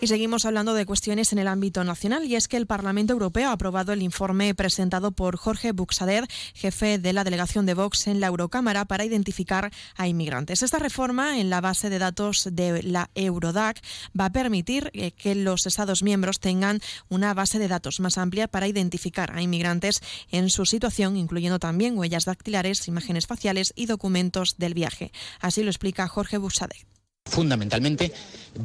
Y 0.00 0.06
seguimos 0.06 0.44
hablando 0.44 0.74
de 0.74 0.86
cuestiones 0.86 1.32
en 1.32 1.40
el 1.40 1.48
ámbito 1.48 1.82
nacional 1.82 2.24
y 2.24 2.36
es 2.36 2.46
que 2.46 2.56
el 2.56 2.68
Parlamento 2.68 3.14
Europeo 3.14 3.48
ha 3.48 3.52
aprobado 3.52 3.92
el 3.92 4.02
informe 4.02 4.54
presentado 4.54 5.10
por 5.10 5.36
Jorge 5.36 5.72
Buxader, 5.72 6.24
jefe 6.54 6.98
de 6.98 7.12
la 7.12 7.24
delegación 7.24 7.66
de 7.66 7.74
Vox 7.74 8.06
en 8.06 8.20
la 8.20 8.28
Eurocámara, 8.28 8.84
para 8.84 9.04
identificar 9.04 9.72
a 9.96 10.06
inmigrantes. 10.06 10.62
Esta 10.62 10.78
reforma 10.78 11.40
en 11.40 11.50
la 11.50 11.60
base 11.60 11.90
de 11.90 11.98
datos 11.98 12.48
de 12.52 12.84
la 12.84 13.10
Eurodac 13.16 13.80
va 14.18 14.26
a 14.26 14.32
permitir 14.32 14.92
eh, 14.94 15.10
que 15.10 15.34
los 15.34 15.66
Estados 15.66 16.04
miembros 16.04 16.38
tengan 16.38 16.80
una 17.08 17.34
base 17.34 17.58
de 17.58 17.66
datos 17.66 17.98
más 17.98 18.18
amplia 18.18 18.46
para 18.46 18.68
identificar 18.68 19.36
a 19.36 19.42
inmigrantes 19.42 20.00
en 20.30 20.48
su 20.48 20.64
situación, 20.64 21.16
incluyendo 21.16 21.58
también 21.58 21.98
huellas 21.98 22.24
dactilares, 22.24 22.86
imágenes 22.86 23.26
faciales 23.26 23.72
y 23.74 23.86
documentos 23.86 24.58
del 24.58 24.74
viaje. 24.74 25.10
Así 25.40 25.64
lo 25.64 25.70
explica 25.70 26.06
Jorge 26.06 26.38
Buxader. 26.38 26.97
Fundamentalmente 27.28 28.12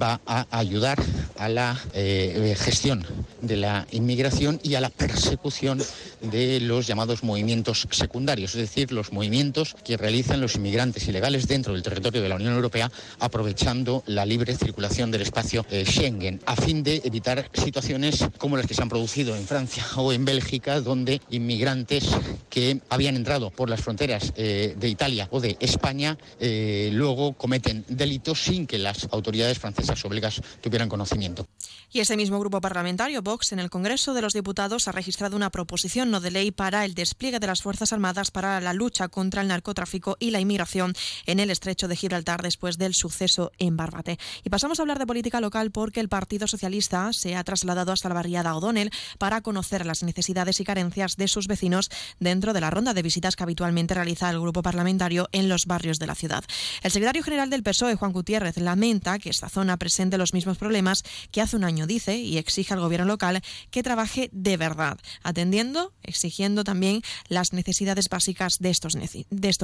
va 0.01 0.21
a 0.25 0.47
ayudar 0.51 1.01
a 1.37 1.49
la 1.49 1.79
eh, 1.93 2.55
gestión 2.57 3.05
de 3.41 3.57
la 3.57 3.85
inmigración 3.91 4.59
y 4.63 4.75
a 4.75 4.81
la 4.81 4.89
persecución 4.89 5.81
de 6.21 6.59
los 6.61 6.87
llamados 6.87 7.23
movimientos 7.23 7.87
secundarios, 7.91 8.55
es 8.55 8.61
decir, 8.61 8.91
los 8.91 9.11
movimientos 9.11 9.75
que 9.83 9.97
realizan 9.97 10.41
los 10.41 10.55
inmigrantes 10.55 11.07
ilegales 11.07 11.47
dentro 11.47 11.73
del 11.73 11.83
territorio 11.83 12.21
de 12.21 12.29
la 12.29 12.35
Unión 12.35 12.53
Europea, 12.53 12.91
aprovechando 13.19 14.03
la 14.07 14.25
libre 14.25 14.55
circulación 14.55 15.11
del 15.11 15.21
espacio 15.21 15.65
eh, 15.69 15.85
Schengen, 15.85 16.39
a 16.45 16.55
fin 16.55 16.83
de 16.83 17.01
evitar 17.03 17.49
situaciones 17.53 18.25
como 18.37 18.57
las 18.57 18.65
que 18.65 18.73
se 18.73 18.81
han 18.81 18.89
producido 18.89 19.35
en 19.35 19.45
Francia 19.45 19.83
o 19.97 20.13
en 20.13 20.25
Bélgica, 20.25 20.79
donde 20.79 21.21
inmigrantes 21.29 22.05
que 22.49 22.79
habían 22.89 23.15
entrado 23.15 23.49
por 23.49 23.69
las 23.69 23.81
fronteras 23.81 24.31
eh, 24.35 24.75
de 24.77 24.87
Italia 24.87 25.27
o 25.31 25.41
de 25.41 25.57
España 25.59 26.17
eh, 26.39 26.89
luego 26.93 27.33
cometen 27.33 27.83
delitos 27.87 28.39
sin 28.53 28.67
que 28.67 28.77
las 28.77 29.07
autoridades 29.11 29.57
francesas 29.57 30.05
o 30.05 30.09
belgas 30.09 30.39
tuvieran 30.61 30.87
conocimiento. 30.87 31.47
Y 31.91 32.01
ese 32.01 32.15
mismo 32.15 32.39
grupo 32.39 32.61
parlamentario, 32.61 33.23
Vox, 33.23 33.51
en 33.51 33.57
el 33.57 33.71
Congreso 33.71 34.13
de 34.13 34.21
los 34.21 34.33
Diputados 34.33 34.87
ha 34.87 34.91
registrado 34.91 35.35
una 35.35 35.49
proposición 35.49 36.11
no 36.11 36.19
de 36.19 36.29
ley 36.29 36.51
para 36.51 36.85
el 36.85 36.93
despliegue 36.93 37.39
de 37.39 37.47
las 37.47 37.63
Fuerzas 37.63 37.93
Armadas 37.93 38.29
para 38.29 38.61
la 38.61 38.73
lucha 38.73 39.07
contra 39.07 39.41
el 39.41 39.47
narcotráfico 39.47 40.17
y 40.19 40.29
la 40.29 40.39
inmigración 40.39 40.93
en 41.25 41.39
el 41.39 41.49
estrecho 41.49 41.87
de 41.87 41.95
Gibraltar 41.95 42.43
después 42.43 42.77
del 42.77 42.93
suceso 42.93 43.51
en 43.57 43.75
Barbate. 43.75 44.19
Y 44.43 44.49
pasamos 44.49 44.77
a 44.77 44.83
hablar 44.83 44.99
de 44.99 45.07
política 45.07 45.41
local 45.41 45.71
porque 45.71 45.99
el 45.99 46.09
Partido 46.09 46.47
Socialista 46.47 47.11
se 47.11 47.35
ha 47.35 47.43
trasladado 47.43 47.91
hasta 47.91 48.09
la 48.09 48.15
barriada 48.15 48.55
O'Donnell 48.55 48.91
para 49.17 49.41
conocer 49.41 49.87
las 49.87 50.03
necesidades 50.03 50.59
y 50.59 50.63
carencias 50.63 51.17
de 51.17 51.27
sus 51.27 51.47
vecinos 51.47 51.89
dentro 52.19 52.53
de 52.53 52.61
la 52.61 52.69
ronda 52.69 52.93
de 52.93 53.01
visitas 53.01 53.35
que 53.35 53.43
habitualmente 53.43 53.95
realiza 53.95 54.29
el 54.29 54.39
grupo 54.39 54.61
parlamentario 54.61 55.27
en 55.31 55.49
los 55.49 55.65
barrios 55.65 55.97
de 55.97 56.05
la 56.05 56.13
ciudad. 56.13 56.43
El 56.83 56.91
secretario 56.91 57.23
general 57.23 57.49
del 57.49 57.63
PSOE, 57.63 57.95
Juan 57.95 58.13
Gutiérrez, 58.13 58.42
lamenta 58.57 59.19
que 59.19 59.29
esta 59.29 59.49
zona 59.49 59.77
presente 59.77 60.17
los 60.17 60.33
mismos 60.33 60.57
problemas 60.57 61.03
que 61.31 61.41
hace 61.41 61.55
un 61.55 61.63
año, 61.63 61.87
dice, 61.87 62.17
y 62.17 62.37
exige 62.37 62.73
al 62.73 62.79
gobierno 62.79 63.07
local 63.07 63.41
que 63.71 63.83
trabaje 63.83 64.29
de 64.31 64.57
verdad, 64.57 64.99
atendiendo, 65.23 65.93
exigiendo 66.03 66.63
también 66.63 67.01
las 67.29 67.53
necesidades 67.53 68.09
básicas 68.09 68.59
de 68.59 68.69
estos, 68.69 68.95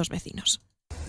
vecinos. 0.08 0.60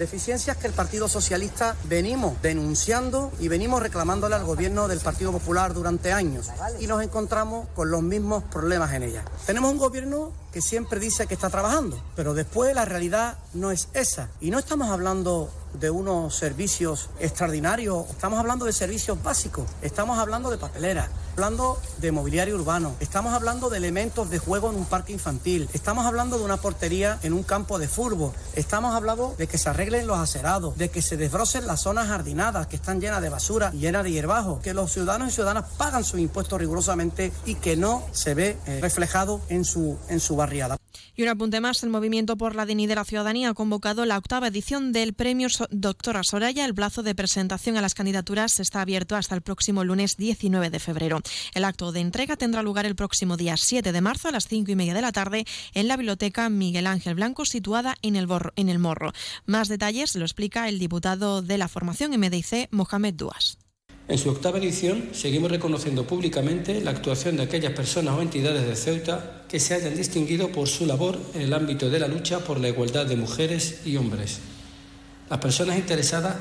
Deficiencias 0.02 0.58
que 0.58 0.66
el 0.66 0.74
Partido 0.74 1.08
Socialista 1.08 1.76
venimos 1.84 2.42
denunciando 2.42 3.32
y 3.40 3.50
venimos 3.50 3.84
reclamándole 3.84 4.34
al 4.34 4.44
gobierno 4.44 4.88
del 4.88 5.00
Partido 5.00 5.32
Popular 5.32 5.76
durante 5.76 6.12
años 6.12 6.50
y 6.80 6.88
nos 6.88 7.04
encontramos 7.04 7.68
con 7.76 7.92
los 7.92 8.02
mismos 8.02 8.44
problemas 8.46 8.92
en 8.94 9.04
ella. 9.04 9.24
Tenemos 9.46 9.72
un 9.72 9.78
gobierno 9.78 10.32
que 10.52 10.60
siempre 10.60 11.00
dice 11.00 11.28
que 11.28 11.36
está 11.36 11.52
trabajando, 11.52 12.02
pero 12.16 12.34
después 12.34 12.74
la 12.74 12.84
realidad 12.84 13.38
no 13.54 13.70
es 13.70 13.90
esa. 13.94 14.30
Y 14.40 14.50
no 14.50 14.58
estamos 14.58 14.90
hablando 14.90 15.52
de 15.80 15.92
unos 15.92 16.36
servicios 16.36 17.12
extraordinarios, 17.20 18.10
estamos 18.10 18.40
hablando 18.40 18.66
de 18.66 18.74
servicios 18.74 19.22
básicos, 19.22 19.70
estamos 19.84 20.18
hablando 20.18 20.50
de 20.50 20.58
papelera, 20.58 21.10
hablando 21.42 21.82
de 21.98 22.12
mobiliario 22.12 22.54
urbano, 22.54 22.96
estamos 23.00 23.34
hablando 23.34 23.72
de 23.72 23.78
elementos 23.78 24.30
de 24.30 24.38
juego 24.38 24.70
en 24.70 24.76
un 24.76 24.86
parque 24.86 25.12
infantil, 25.12 25.68
estamos 25.74 26.06
hablando 26.06 26.38
de 26.38 26.46
una 26.46 26.58
portería 26.58 27.18
en 27.24 27.34
un 27.34 27.42
campo 27.42 27.80
de 27.80 27.88
fútbol, 27.88 28.32
estamos 28.54 28.94
hablando 28.94 29.34
de 29.40 29.48
que 29.48 29.58
se 29.58 29.68
arreglen 29.68 30.06
los 30.06 30.20
acerados, 30.20 30.78
de 30.78 30.90
que 30.90 31.02
se 31.02 31.18
desbrocen 31.18 31.66
las 31.66 31.82
zonas 31.82 32.10
jardinadas 32.10 32.68
que 32.68 32.76
están 32.76 33.02
llenas 33.02 33.24
de 33.24 33.30
basura 33.30 33.72
y 33.74 33.80
llenas 33.80 34.04
de 34.04 34.12
hierbajo, 34.12 34.60
que 34.62 34.76
los 34.76 34.92
ciudadanos 34.92 35.30
y 35.30 35.32
ciudadanas 35.32 35.66
pagan 35.80 36.04
sus 36.04 36.20
impuestos 36.20 36.60
rigurosamente 36.60 37.32
y 37.44 37.56
que 37.56 37.76
no 37.76 38.04
se 38.12 38.36
ve 38.36 38.60
eh, 38.68 38.78
reflejado 38.80 39.42
en 39.50 39.66
su, 39.66 39.98
en 40.10 40.20
su 40.20 40.36
barriada. 40.36 40.78
Y 41.16 41.24
un 41.24 41.30
apunte 41.30 41.62
más, 41.62 41.84
el 41.84 41.90
Movimiento 41.90 42.38
por 42.38 42.56
la 42.56 42.66
Dignidad 42.66 42.90
de 42.90 42.96
la 42.96 43.06
Ciudadanía 43.06 43.50
ha 43.50 43.54
convocado 43.54 44.06
la 44.06 44.18
octava 44.18 44.48
edición 44.48 44.92
del 44.92 45.14
Premio 45.14 45.48
Doctora 45.70 46.24
Soraya. 46.24 46.66
El 46.66 46.74
plazo 46.74 47.04
de 47.04 47.16
presentación 47.16 47.78
a 47.78 47.82
las 47.82 47.94
candidaturas 47.94 48.60
está 48.60 48.82
abierto 48.82 49.16
hasta 49.16 49.36
el 49.36 49.42
próximo 49.42 49.84
lunes 49.84 50.18
19 50.18 50.70
de 50.70 50.80
febrero. 50.80 51.22
El 51.54 51.66
acto 51.66 51.92
de 51.92 52.00
entrega 52.00 52.38
tendrá 52.38 52.64
lugar 52.64 52.86
el 52.86 52.96
próximo 52.96 53.38
día 53.38 53.58
7 53.58 53.92
de 53.92 54.02
marzo 54.02 54.28
a 54.28 54.32
las 54.32 54.48
5 54.48 54.72
y 54.72 54.76
media 54.76 54.94
de 54.94 55.02
la 55.02 55.12
tarde 55.12 55.46
en 55.74 55.88
la 55.88 55.98
Biblioteca 55.98 56.50
Miguel 56.50 56.88
Ángel 56.88 57.16
Blanco, 57.16 57.46
situada 57.46 57.96
en 58.02 58.16
el, 58.16 58.28
en 58.56 58.70
el 58.70 58.80
Morro. 58.80 59.14
Más 59.46 59.68
detalles 59.68 60.16
lo 60.16 60.26
explica 60.26 60.70
el 60.70 60.80
diputado 60.80 61.42
de 61.42 61.58
la 61.58 61.68
formación 61.68 62.12
MDIC, 62.12 62.70
Mohamed 62.72 63.14
Duas. 63.14 63.58
En 64.12 64.18
su 64.18 64.30
octava 64.30 64.58
edición 64.58 65.12
seguimos 65.14 65.50
reconociendo 65.50 66.06
públicamente 66.06 66.82
la 66.82 66.92
actuación 66.92 67.38
de 67.38 67.44
aquellas 67.44 67.72
personas 67.72 68.14
o 68.14 68.22
entidades 68.22 68.68
de 68.68 68.76
Ceuta 68.76 69.44
que 69.48 69.58
se 69.58 69.74
hayan 69.74 69.96
distinguido 69.96 70.50
por 70.50 70.68
su 70.68 70.86
labor 70.86 71.18
en 71.34 71.44
el 71.44 71.54
ámbito 71.54 71.90
de 71.90 71.98
la 71.98 72.10
lucha 72.10 72.40
por 72.40 72.60
la 72.60 72.68
igualdad 72.68 73.06
de 73.06 73.16
mujeres 73.16 73.80
y 73.86 73.96
hombres. 73.96 74.40
Las 75.30 75.40
personas 75.40 75.78
interesadas 75.78 76.36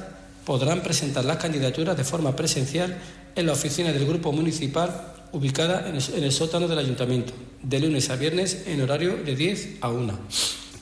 podrán 0.45 0.83
presentar 0.83 1.25
las 1.25 1.37
candidaturas 1.37 1.97
de 1.97 2.03
forma 2.03 2.35
presencial 2.35 2.99
en 3.37 3.47
la 3.47 3.53
oficina 3.53 3.93
del 3.93 4.05
Grupo 4.05 4.33
Municipal 4.33 5.15
ubicada 5.31 5.89
en 5.89 6.25
el, 6.25 6.33
sótano 6.33 6.67
del 6.67 6.81
Ayuntamiento, 6.81 7.35
de 7.63 7.79
lunes 7.79 8.11
a 8.11 8.17
viernes 8.17 8.65
en 8.67 8.81
horario 8.81 9.15
de 9.25 9.37
10 9.37 9.77
a 9.83 9.91
1. 9.91 10.19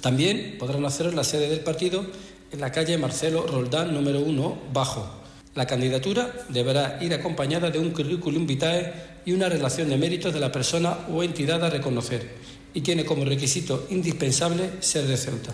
También 0.00 0.56
podrán 0.58 0.86
hacerlo 0.86 1.10
en 1.10 1.16
la 1.16 1.24
sede 1.24 1.50
del 1.50 1.60
partido 1.60 2.06
en 2.50 2.60
la 2.62 2.72
calle 2.72 2.96
Marcelo 2.96 3.46
Roldán 3.46 3.92
número 3.92 4.20
1, 4.20 4.58
Bajo. 4.72 5.17
La 5.58 5.66
candidatura 5.66 6.30
deberá 6.50 7.02
ir 7.02 7.12
acompañada 7.12 7.68
de 7.68 7.80
un 7.80 7.90
currículum 7.90 8.46
vitae 8.46 8.94
y 9.26 9.32
una 9.32 9.48
relación 9.48 9.88
de 9.88 9.96
méritos 9.96 10.32
de 10.32 10.38
la 10.38 10.52
persona 10.52 10.96
o 11.10 11.24
entidad 11.24 11.64
a 11.64 11.68
reconocer 11.68 12.30
y 12.74 12.80
tiene 12.80 13.04
como 13.04 13.24
requisito 13.24 13.88
indispensable 13.90 14.70
ser 14.78 15.08
de 15.08 15.16
Ceuta. 15.16 15.52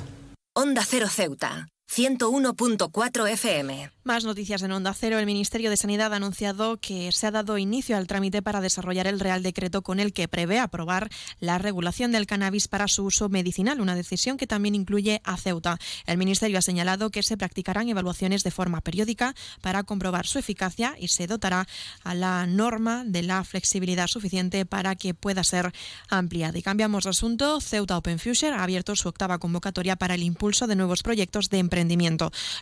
Onda 0.53 0.85
Cero 0.87 1.09
Ceuta, 1.09 1.71
101.4 1.89 3.31
FM. 3.31 3.91
Más 4.03 4.25
noticias 4.25 4.63
en 4.63 4.73
Onda 4.73 4.93
Cero. 4.93 5.19
El 5.19 5.27
Ministerio 5.27 5.71
de 5.71 5.77
Sanidad 5.77 6.13
ha 6.13 6.17
anunciado 6.17 6.79
que 6.79 7.13
se 7.13 7.27
ha 7.27 7.31
dado 7.31 7.57
inicio 7.57 7.97
al 7.97 8.07
trámite 8.07 8.43
para 8.43 8.61
desarrollar 8.61 9.07
el 9.07 9.21
Real 9.21 9.43
Decreto 9.43 9.83
con 9.83 10.01
el 10.01 10.13
que 10.13 10.29
prevé 10.29 10.59
aprobar 10.59 11.09
la 11.39 11.57
regulación 11.59 12.11
del 12.11 12.27
cannabis 12.27 12.69
para 12.69 12.89
su 12.89 13.05
uso 13.05 13.29
medicinal, 13.29 13.81
una 13.81 13.95
decisión 13.95 14.37
que 14.37 14.47
también 14.47 14.75
incluye 14.75 15.23
a 15.25 15.37
Ceuta. 15.37 15.79
El 16.07 16.19
Ministerio 16.19 16.59
ha 16.59 16.63
señalado 16.63 17.11
que 17.11 17.23
se 17.23 17.37
practicarán 17.37 17.89
evaluaciones 17.89 18.43
de 18.43 18.51
forma 18.51 18.81
periódica 18.81 19.35
para 19.63 19.85
comprobar 19.85 20.27
su 20.27 20.39
eficacia 20.39 20.97
y 20.99 21.09
se 21.09 21.27
dotará 21.27 21.67
a 22.03 22.15
la 22.15 22.47
norma 22.47 23.05
de 23.05 23.23
la 23.23 23.45
flexibilidad 23.45 24.09
suficiente 24.09 24.67
para 24.67 24.97
que 24.97 25.15
pueda 25.15 25.45
ser 25.45 25.73
ampliada. 26.09 26.59
Y 26.59 26.63
cambiamos 26.63 27.05
de 27.05 27.11
asunto. 27.11 27.61
Ceuta 27.61 27.97
Open 27.97 28.19
Future 28.19 28.53
ha 28.53 28.65
abierto 28.65 28.97
su 28.97 29.09
octava 29.09 29.39
convocatoria 29.39 29.97
para 29.97 30.15
el 30.15 30.25
impulso 30.25 30.67
de 30.67 30.77
nuevos 30.77 31.03
proyectos 31.03 31.49
de 31.49 31.59
empresa 31.59 31.74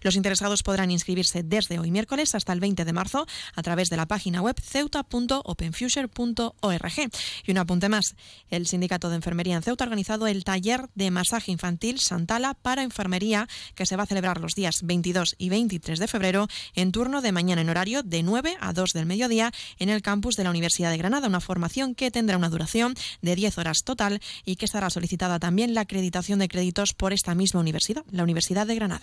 Los 0.02 0.16
interesados 0.16 0.62
podrán 0.62 0.90
inscribirse 0.90 1.42
desde 1.42 1.78
hoy 1.78 1.90
miércoles 1.90 2.34
hasta 2.34 2.52
el 2.52 2.60
20 2.60 2.84
de 2.84 2.92
marzo 2.92 3.26
a 3.54 3.62
través 3.62 3.90
de 3.90 3.96
la 3.96 4.06
página 4.06 4.40
web 4.40 4.56
ceuta.openfuture.org. 4.60 6.92
Y 7.44 7.50
un 7.50 7.58
apunte 7.58 7.88
más, 7.88 8.14
el 8.48 8.66
Sindicato 8.66 9.10
de 9.10 9.16
Enfermería 9.16 9.56
en 9.56 9.62
Ceuta 9.62 9.84
ha 9.84 9.86
organizado 9.86 10.26
el 10.26 10.44
taller 10.44 10.88
de 10.94 11.10
masaje 11.10 11.52
infantil 11.52 12.00
Santala 12.00 12.54
para 12.54 12.82
enfermería 12.82 13.48
que 13.74 13.86
se 13.86 13.96
va 13.96 14.04
a 14.04 14.06
celebrar 14.06 14.40
los 14.40 14.54
días 14.54 14.80
22 14.82 15.34
y 15.38 15.50
23 15.50 15.98
de 15.98 16.08
febrero 16.08 16.48
en 16.74 16.92
turno 16.92 17.20
de 17.20 17.32
mañana 17.32 17.60
en 17.60 17.70
horario 17.70 18.02
de 18.02 18.22
9 18.22 18.56
a 18.60 18.72
2 18.72 18.92
del 18.92 19.06
mediodía 19.06 19.52
en 19.78 19.88
el 19.88 20.02
campus 20.02 20.36
de 20.36 20.44
la 20.44 20.50
Universidad 20.50 20.90
de 20.90 20.98
Granada, 20.98 21.28
una 21.28 21.40
formación 21.40 21.94
que 21.94 22.10
tendrá 22.10 22.36
una 22.36 22.48
duración 22.48 22.94
de 23.20 23.36
10 23.36 23.58
horas 23.58 23.84
total 23.84 24.20
y 24.44 24.56
que 24.56 24.64
estará 24.64 24.90
solicitada 24.90 25.38
también 25.38 25.74
la 25.74 25.82
acreditación 25.82 26.38
de 26.38 26.48
créditos 26.48 26.94
por 26.94 27.12
esta 27.12 27.34
misma 27.34 27.60
universidad, 27.60 28.04
la 28.10 28.22
Universidad 28.22 28.66
de 28.66 28.74
Granada. 28.74 29.01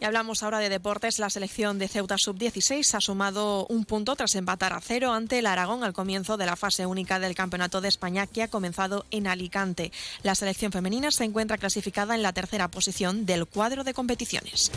Y 0.00 0.04
hablamos 0.06 0.42
ahora 0.42 0.60
de 0.60 0.70
deportes. 0.70 1.18
La 1.18 1.28
selección 1.28 1.78
de 1.78 1.86
Ceuta 1.86 2.16
Sub-16 2.16 2.94
ha 2.94 3.00
sumado 3.00 3.66
un 3.66 3.84
punto 3.84 4.16
tras 4.16 4.34
empatar 4.34 4.72
a 4.72 4.80
cero 4.80 5.12
ante 5.12 5.38
el 5.38 5.46
Aragón 5.46 5.84
al 5.84 5.92
comienzo 5.92 6.38
de 6.38 6.46
la 6.46 6.56
fase 6.56 6.86
única 6.86 7.18
del 7.18 7.34
Campeonato 7.34 7.82
de 7.82 7.88
España 7.88 8.26
que 8.26 8.42
ha 8.42 8.48
comenzado 8.48 9.04
en 9.10 9.26
Alicante. 9.26 9.92
La 10.22 10.34
selección 10.34 10.72
femenina 10.72 11.10
se 11.10 11.24
encuentra 11.24 11.58
clasificada 11.58 12.14
en 12.14 12.22
la 12.22 12.32
tercera 12.32 12.68
posición 12.68 13.26
del 13.26 13.46
cuadro 13.46 13.84
de 13.84 13.92
competiciones. 13.92 14.70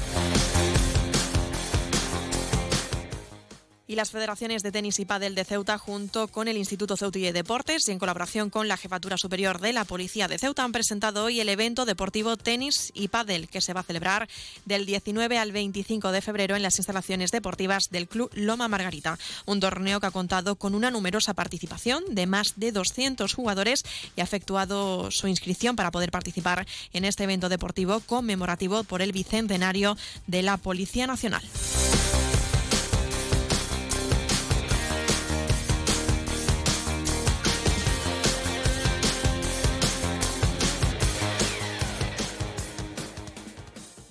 Y 3.93 3.95
las 3.95 4.09
federaciones 4.09 4.63
de 4.63 4.71
tenis 4.71 4.97
y 4.97 5.05
pádel 5.05 5.35
de 5.35 5.45
Ceuta 5.45 5.77
junto 5.77 6.27
con 6.27 6.47
el 6.47 6.57
Instituto 6.57 6.97
Ceuta 6.97 7.19
de 7.19 7.31
Deportes 7.31 7.87
y 7.87 7.91
en 7.91 7.99
colaboración 7.99 8.49
con 8.49 8.67
la 8.67 8.75
Jefatura 8.75 9.19
Superior 9.19 9.61
de 9.61 9.71
la 9.71 9.85
Policía 9.85 10.27
de 10.27 10.39
Ceuta 10.39 10.63
han 10.63 10.71
presentado 10.71 11.25
hoy 11.25 11.39
el 11.39 11.47
evento 11.47 11.85
deportivo 11.85 12.35
Tenis 12.35 12.91
y 12.95 13.09
Pádel 13.09 13.47
que 13.47 13.61
se 13.61 13.71
va 13.71 13.81
a 13.81 13.83
celebrar 13.83 14.27
del 14.65 14.87
19 14.87 15.37
al 15.37 15.51
25 15.51 16.11
de 16.11 16.21
febrero 16.21 16.55
en 16.55 16.63
las 16.63 16.79
instalaciones 16.79 17.29
deportivas 17.29 17.89
del 17.91 18.07
Club 18.07 18.31
Loma 18.33 18.67
Margarita, 18.67 19.19
un 19.45 19.59
torneo 19.59 19.99
que 19.99 20.07
ha 20.07 20.11
contado 20.11 20.55
con 20.55 20.73
una 20.73 20.89
numerosa 20.89 21.35
participación 21.35 22.03
de 22.09 22.25
más 22.25 22.53
de 22.55 22.71
200 22.71 23.31
jugadores 23.31 23.83
y 24.15 24.21
ha 24.21 24.23
efectuado 24.23 25.11
su 25.11 25.27
inscripción 25.27 25.75
para 25.75 25.91
poder 25.91 26.09
participar 26.09 26.65
en 26.93 27.05
este 27.05 27.25
evento 27.25 27.47
deportivo 27.47 27.99
conmemorativo 27.99 28.83
por 28.85 29.03
el 29.03 29.11
bicentenario 29.11 29.95
de 30.25 30.41
la 30.41 30.57
Policía 30.57 31.05
Nacional. 31.05 31.43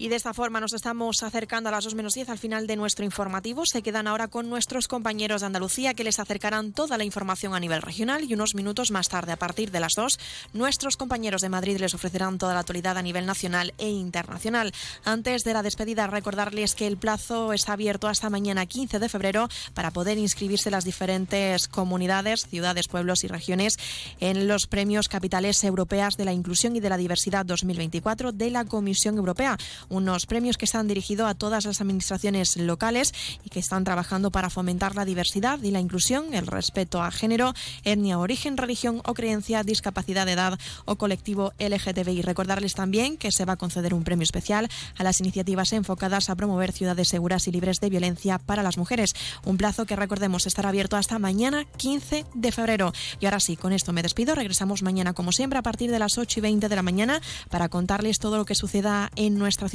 Y 0.00 0.08
de 0.08 0.16
esta 0.16 0.32
forma 0.32 0.60
nos 0.60 0.72
estamos 0.72 1.22
acercando 1.22 1.68
a 1.68 1.72
las 1.72 1.84
2 1.84 1.94
menos 1.94 2.14
10 2.14 2.30
al 2.30 2.38
final 2.38 2.66
de 2.66 2.74
nuestro 2.74 3.04
informativo. 3.04 3.66
Se 3.66 3.82
quedan 3.82 4.06
ahora 4.06 4.28
con 4.28 4.48
nuestros 4.48 4.88
compañeros 4.88 5.42
de 5.42 5.48
Andalucía 5.48 5.92
que 5.92 6.04
les 6.04 6.18
acercarán 6.18 6.72
toda 6.72 6.96
la 6.96 7.04
información 7.04 7.52
a 7.52 7.60
nivel 7.60 7.82
regional 7.82 8.24
y 8.24 8.32
unos 8.32 8.54
minutos 8.54 8.90
más 8.92 9.10
tarde, 9.10 9.32
a 9.32 9.36
partir 9.36 9.70
de 9.70 9.78
las 9.78 9.96
2, 9.96 10.18
nuestros 10.54 10.96
compañeros 10.96 11.42
de 11.42 11.50
Madrid 11.50 11.76
les 11.78 11.92
ofrecerán 11.92 12.38
toda 12.38 12.54
la 12.54 12.60
actualidad 12.60 12.96
a 12.96 13.02
nivel 13.02 13.26
nacional 13.26 13.74
e 13.76 13.90
internacional. 13.90 14.72
Antes 15.04 15.44
de 15.44 15.52
la 15.52 15.62
despedida, 15.62 16.06
recordarles 16.06 16.74
que 16.74 16.86
el 16.86 16.96
plazo 16.96 17.52
está 17.52 17.74
abierto 17.74 18.08
hasta 18.08 18.30
mañana 18.30 18.64
15 18.64 19.00
de 19.00 19.08
febrero 19.10 19.50
para 19.74 19.90
poder 19.90 20.16
inscribirse 20.16 20.70
las 20.70 20.86
diferentes 20.86 21.68
comunidades, 21.68 22.46
ciudades, 22.46 22.88
pueblos 22.88 23.22
y 23.24 23.28
regiones 23.28 23.76
en 24.18 24.48
los 24.48 24.66
premios 24.66 25.10
capitales 25.10 25.62
europeas 25.62 26.16
de 26.16 26.24
la 26.24 26.32
inclusión 26.32 26.74
y 26.74 26.80
de 26.80 26.88
la 26.88 26.96
diversidad 26.96 27.44
2024 27.44 28.32
de 28.32 28.50
la 28.50 28.64
Comisión 28.64 29.18
Europea 29.18 29.58
unos 29.90 30.26
premios 30.26 30.56
que 30.56 30.64
están 30.64 30.88
dirigidos 30.88 31.28
a 31.28 31.34
todas 31.34 31.66
las 31.66 31.80
administraciones 31.80 32.56
locales 32.56 33.12
y 33.44 33.50
que 33.50 33.60
están 33.60 33.84
trabajando 33.84 34.30
para 34.30 34.48
fomentar 34.48 34.94
la 34.94 35.04
diversidad 35.04 35.62
y 35.62 35.70
la 35.70 35.80
inclusión, 35.80 36.32
el 36.32 36.46
respeto 36.46 37.02
a 37.02 37.10
género, 37.10 37.52
etnia, 37.84 38.18
origen, 38.18 38.56
religión 38.56 39.02
o 39.04 39.14
creencia, 39.14 39.62
discapacidad 39.62 40.26
de 40.26 40.32
edad 40.32 40.58
o 40.84 40.96
colectivo 40.96 41.52
LGTBI. 41.58 42.22
Recordarles 42.22 42.74
también 42.74 43.16
que 43.16 43.32
se 43.32 43.44
va 43.44 43.54
a 43.54 43.56
conceder 43.56 43.92
un 43.92 44.04
premio 44.04 44.24
especial 44.24 44.68
a 44.96 45.04
las 45.04 45.20
iniciativas 45.20 45.72
enfocadas 45.72 46.30
a 46.30 46.36
promover 46.36 46.72
ciudades 46.72 47.08
seguras 47.08 47.46
y 47.48 47.52
libres 47.52 47.80
de 47.80 47.90
violencia 47.90 48.38
para 48.38 48.62
las 48.62 48.78
mujeres. 48.78 49.14
Un 49.44 49.56
plazo 49.56 49.86
que 49.86 49.96
recordemos 49.96 50.46
estará 50.46 50.68
abierto 50.68 50.96
hasta 50.96 51.18
mañana 51.18 51.64
15 51.76 52.26
de 52.34 52.52
febrero. 52.52 52.92
Y 53.20 53.26
ahora 53.26 53.40
sí, 53.40 53.56
con 53.56 53.72
esto 53.72 53.92
me 53.92 54.02
despido. 54.02 54.34
Regresamos 54.34 54.82
mañana 54.82 55.12
como 55.12 55.32
siempre 55.32 55.58
a 55.58 55.62
partir 55.62 55.90
de 55.90 55.98
las 55.98 56.18
8 56.18 56.38
y 56.38 56.42
20 56.42 56.68
de 56.68 56.76
la 56.76 56.82
mañana 56.82 57.20
para 57.48 57.68
contarles 57.68 58.18
todo 58.18 58.36
lo 58.36 58.44
que 58.44 58.54
suceda 58.54 59.10
en 59.16 59.38
nuestra 59.38 59.68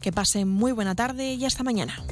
Que 0.00 0.12
pasen 0.12 0.48
muy 0.48 0.72
buena 0.72 0.94
tarde 0.94 1.34
y 1.34 1.44
hasta 1.44 1.62
mañana. 1.62 2.02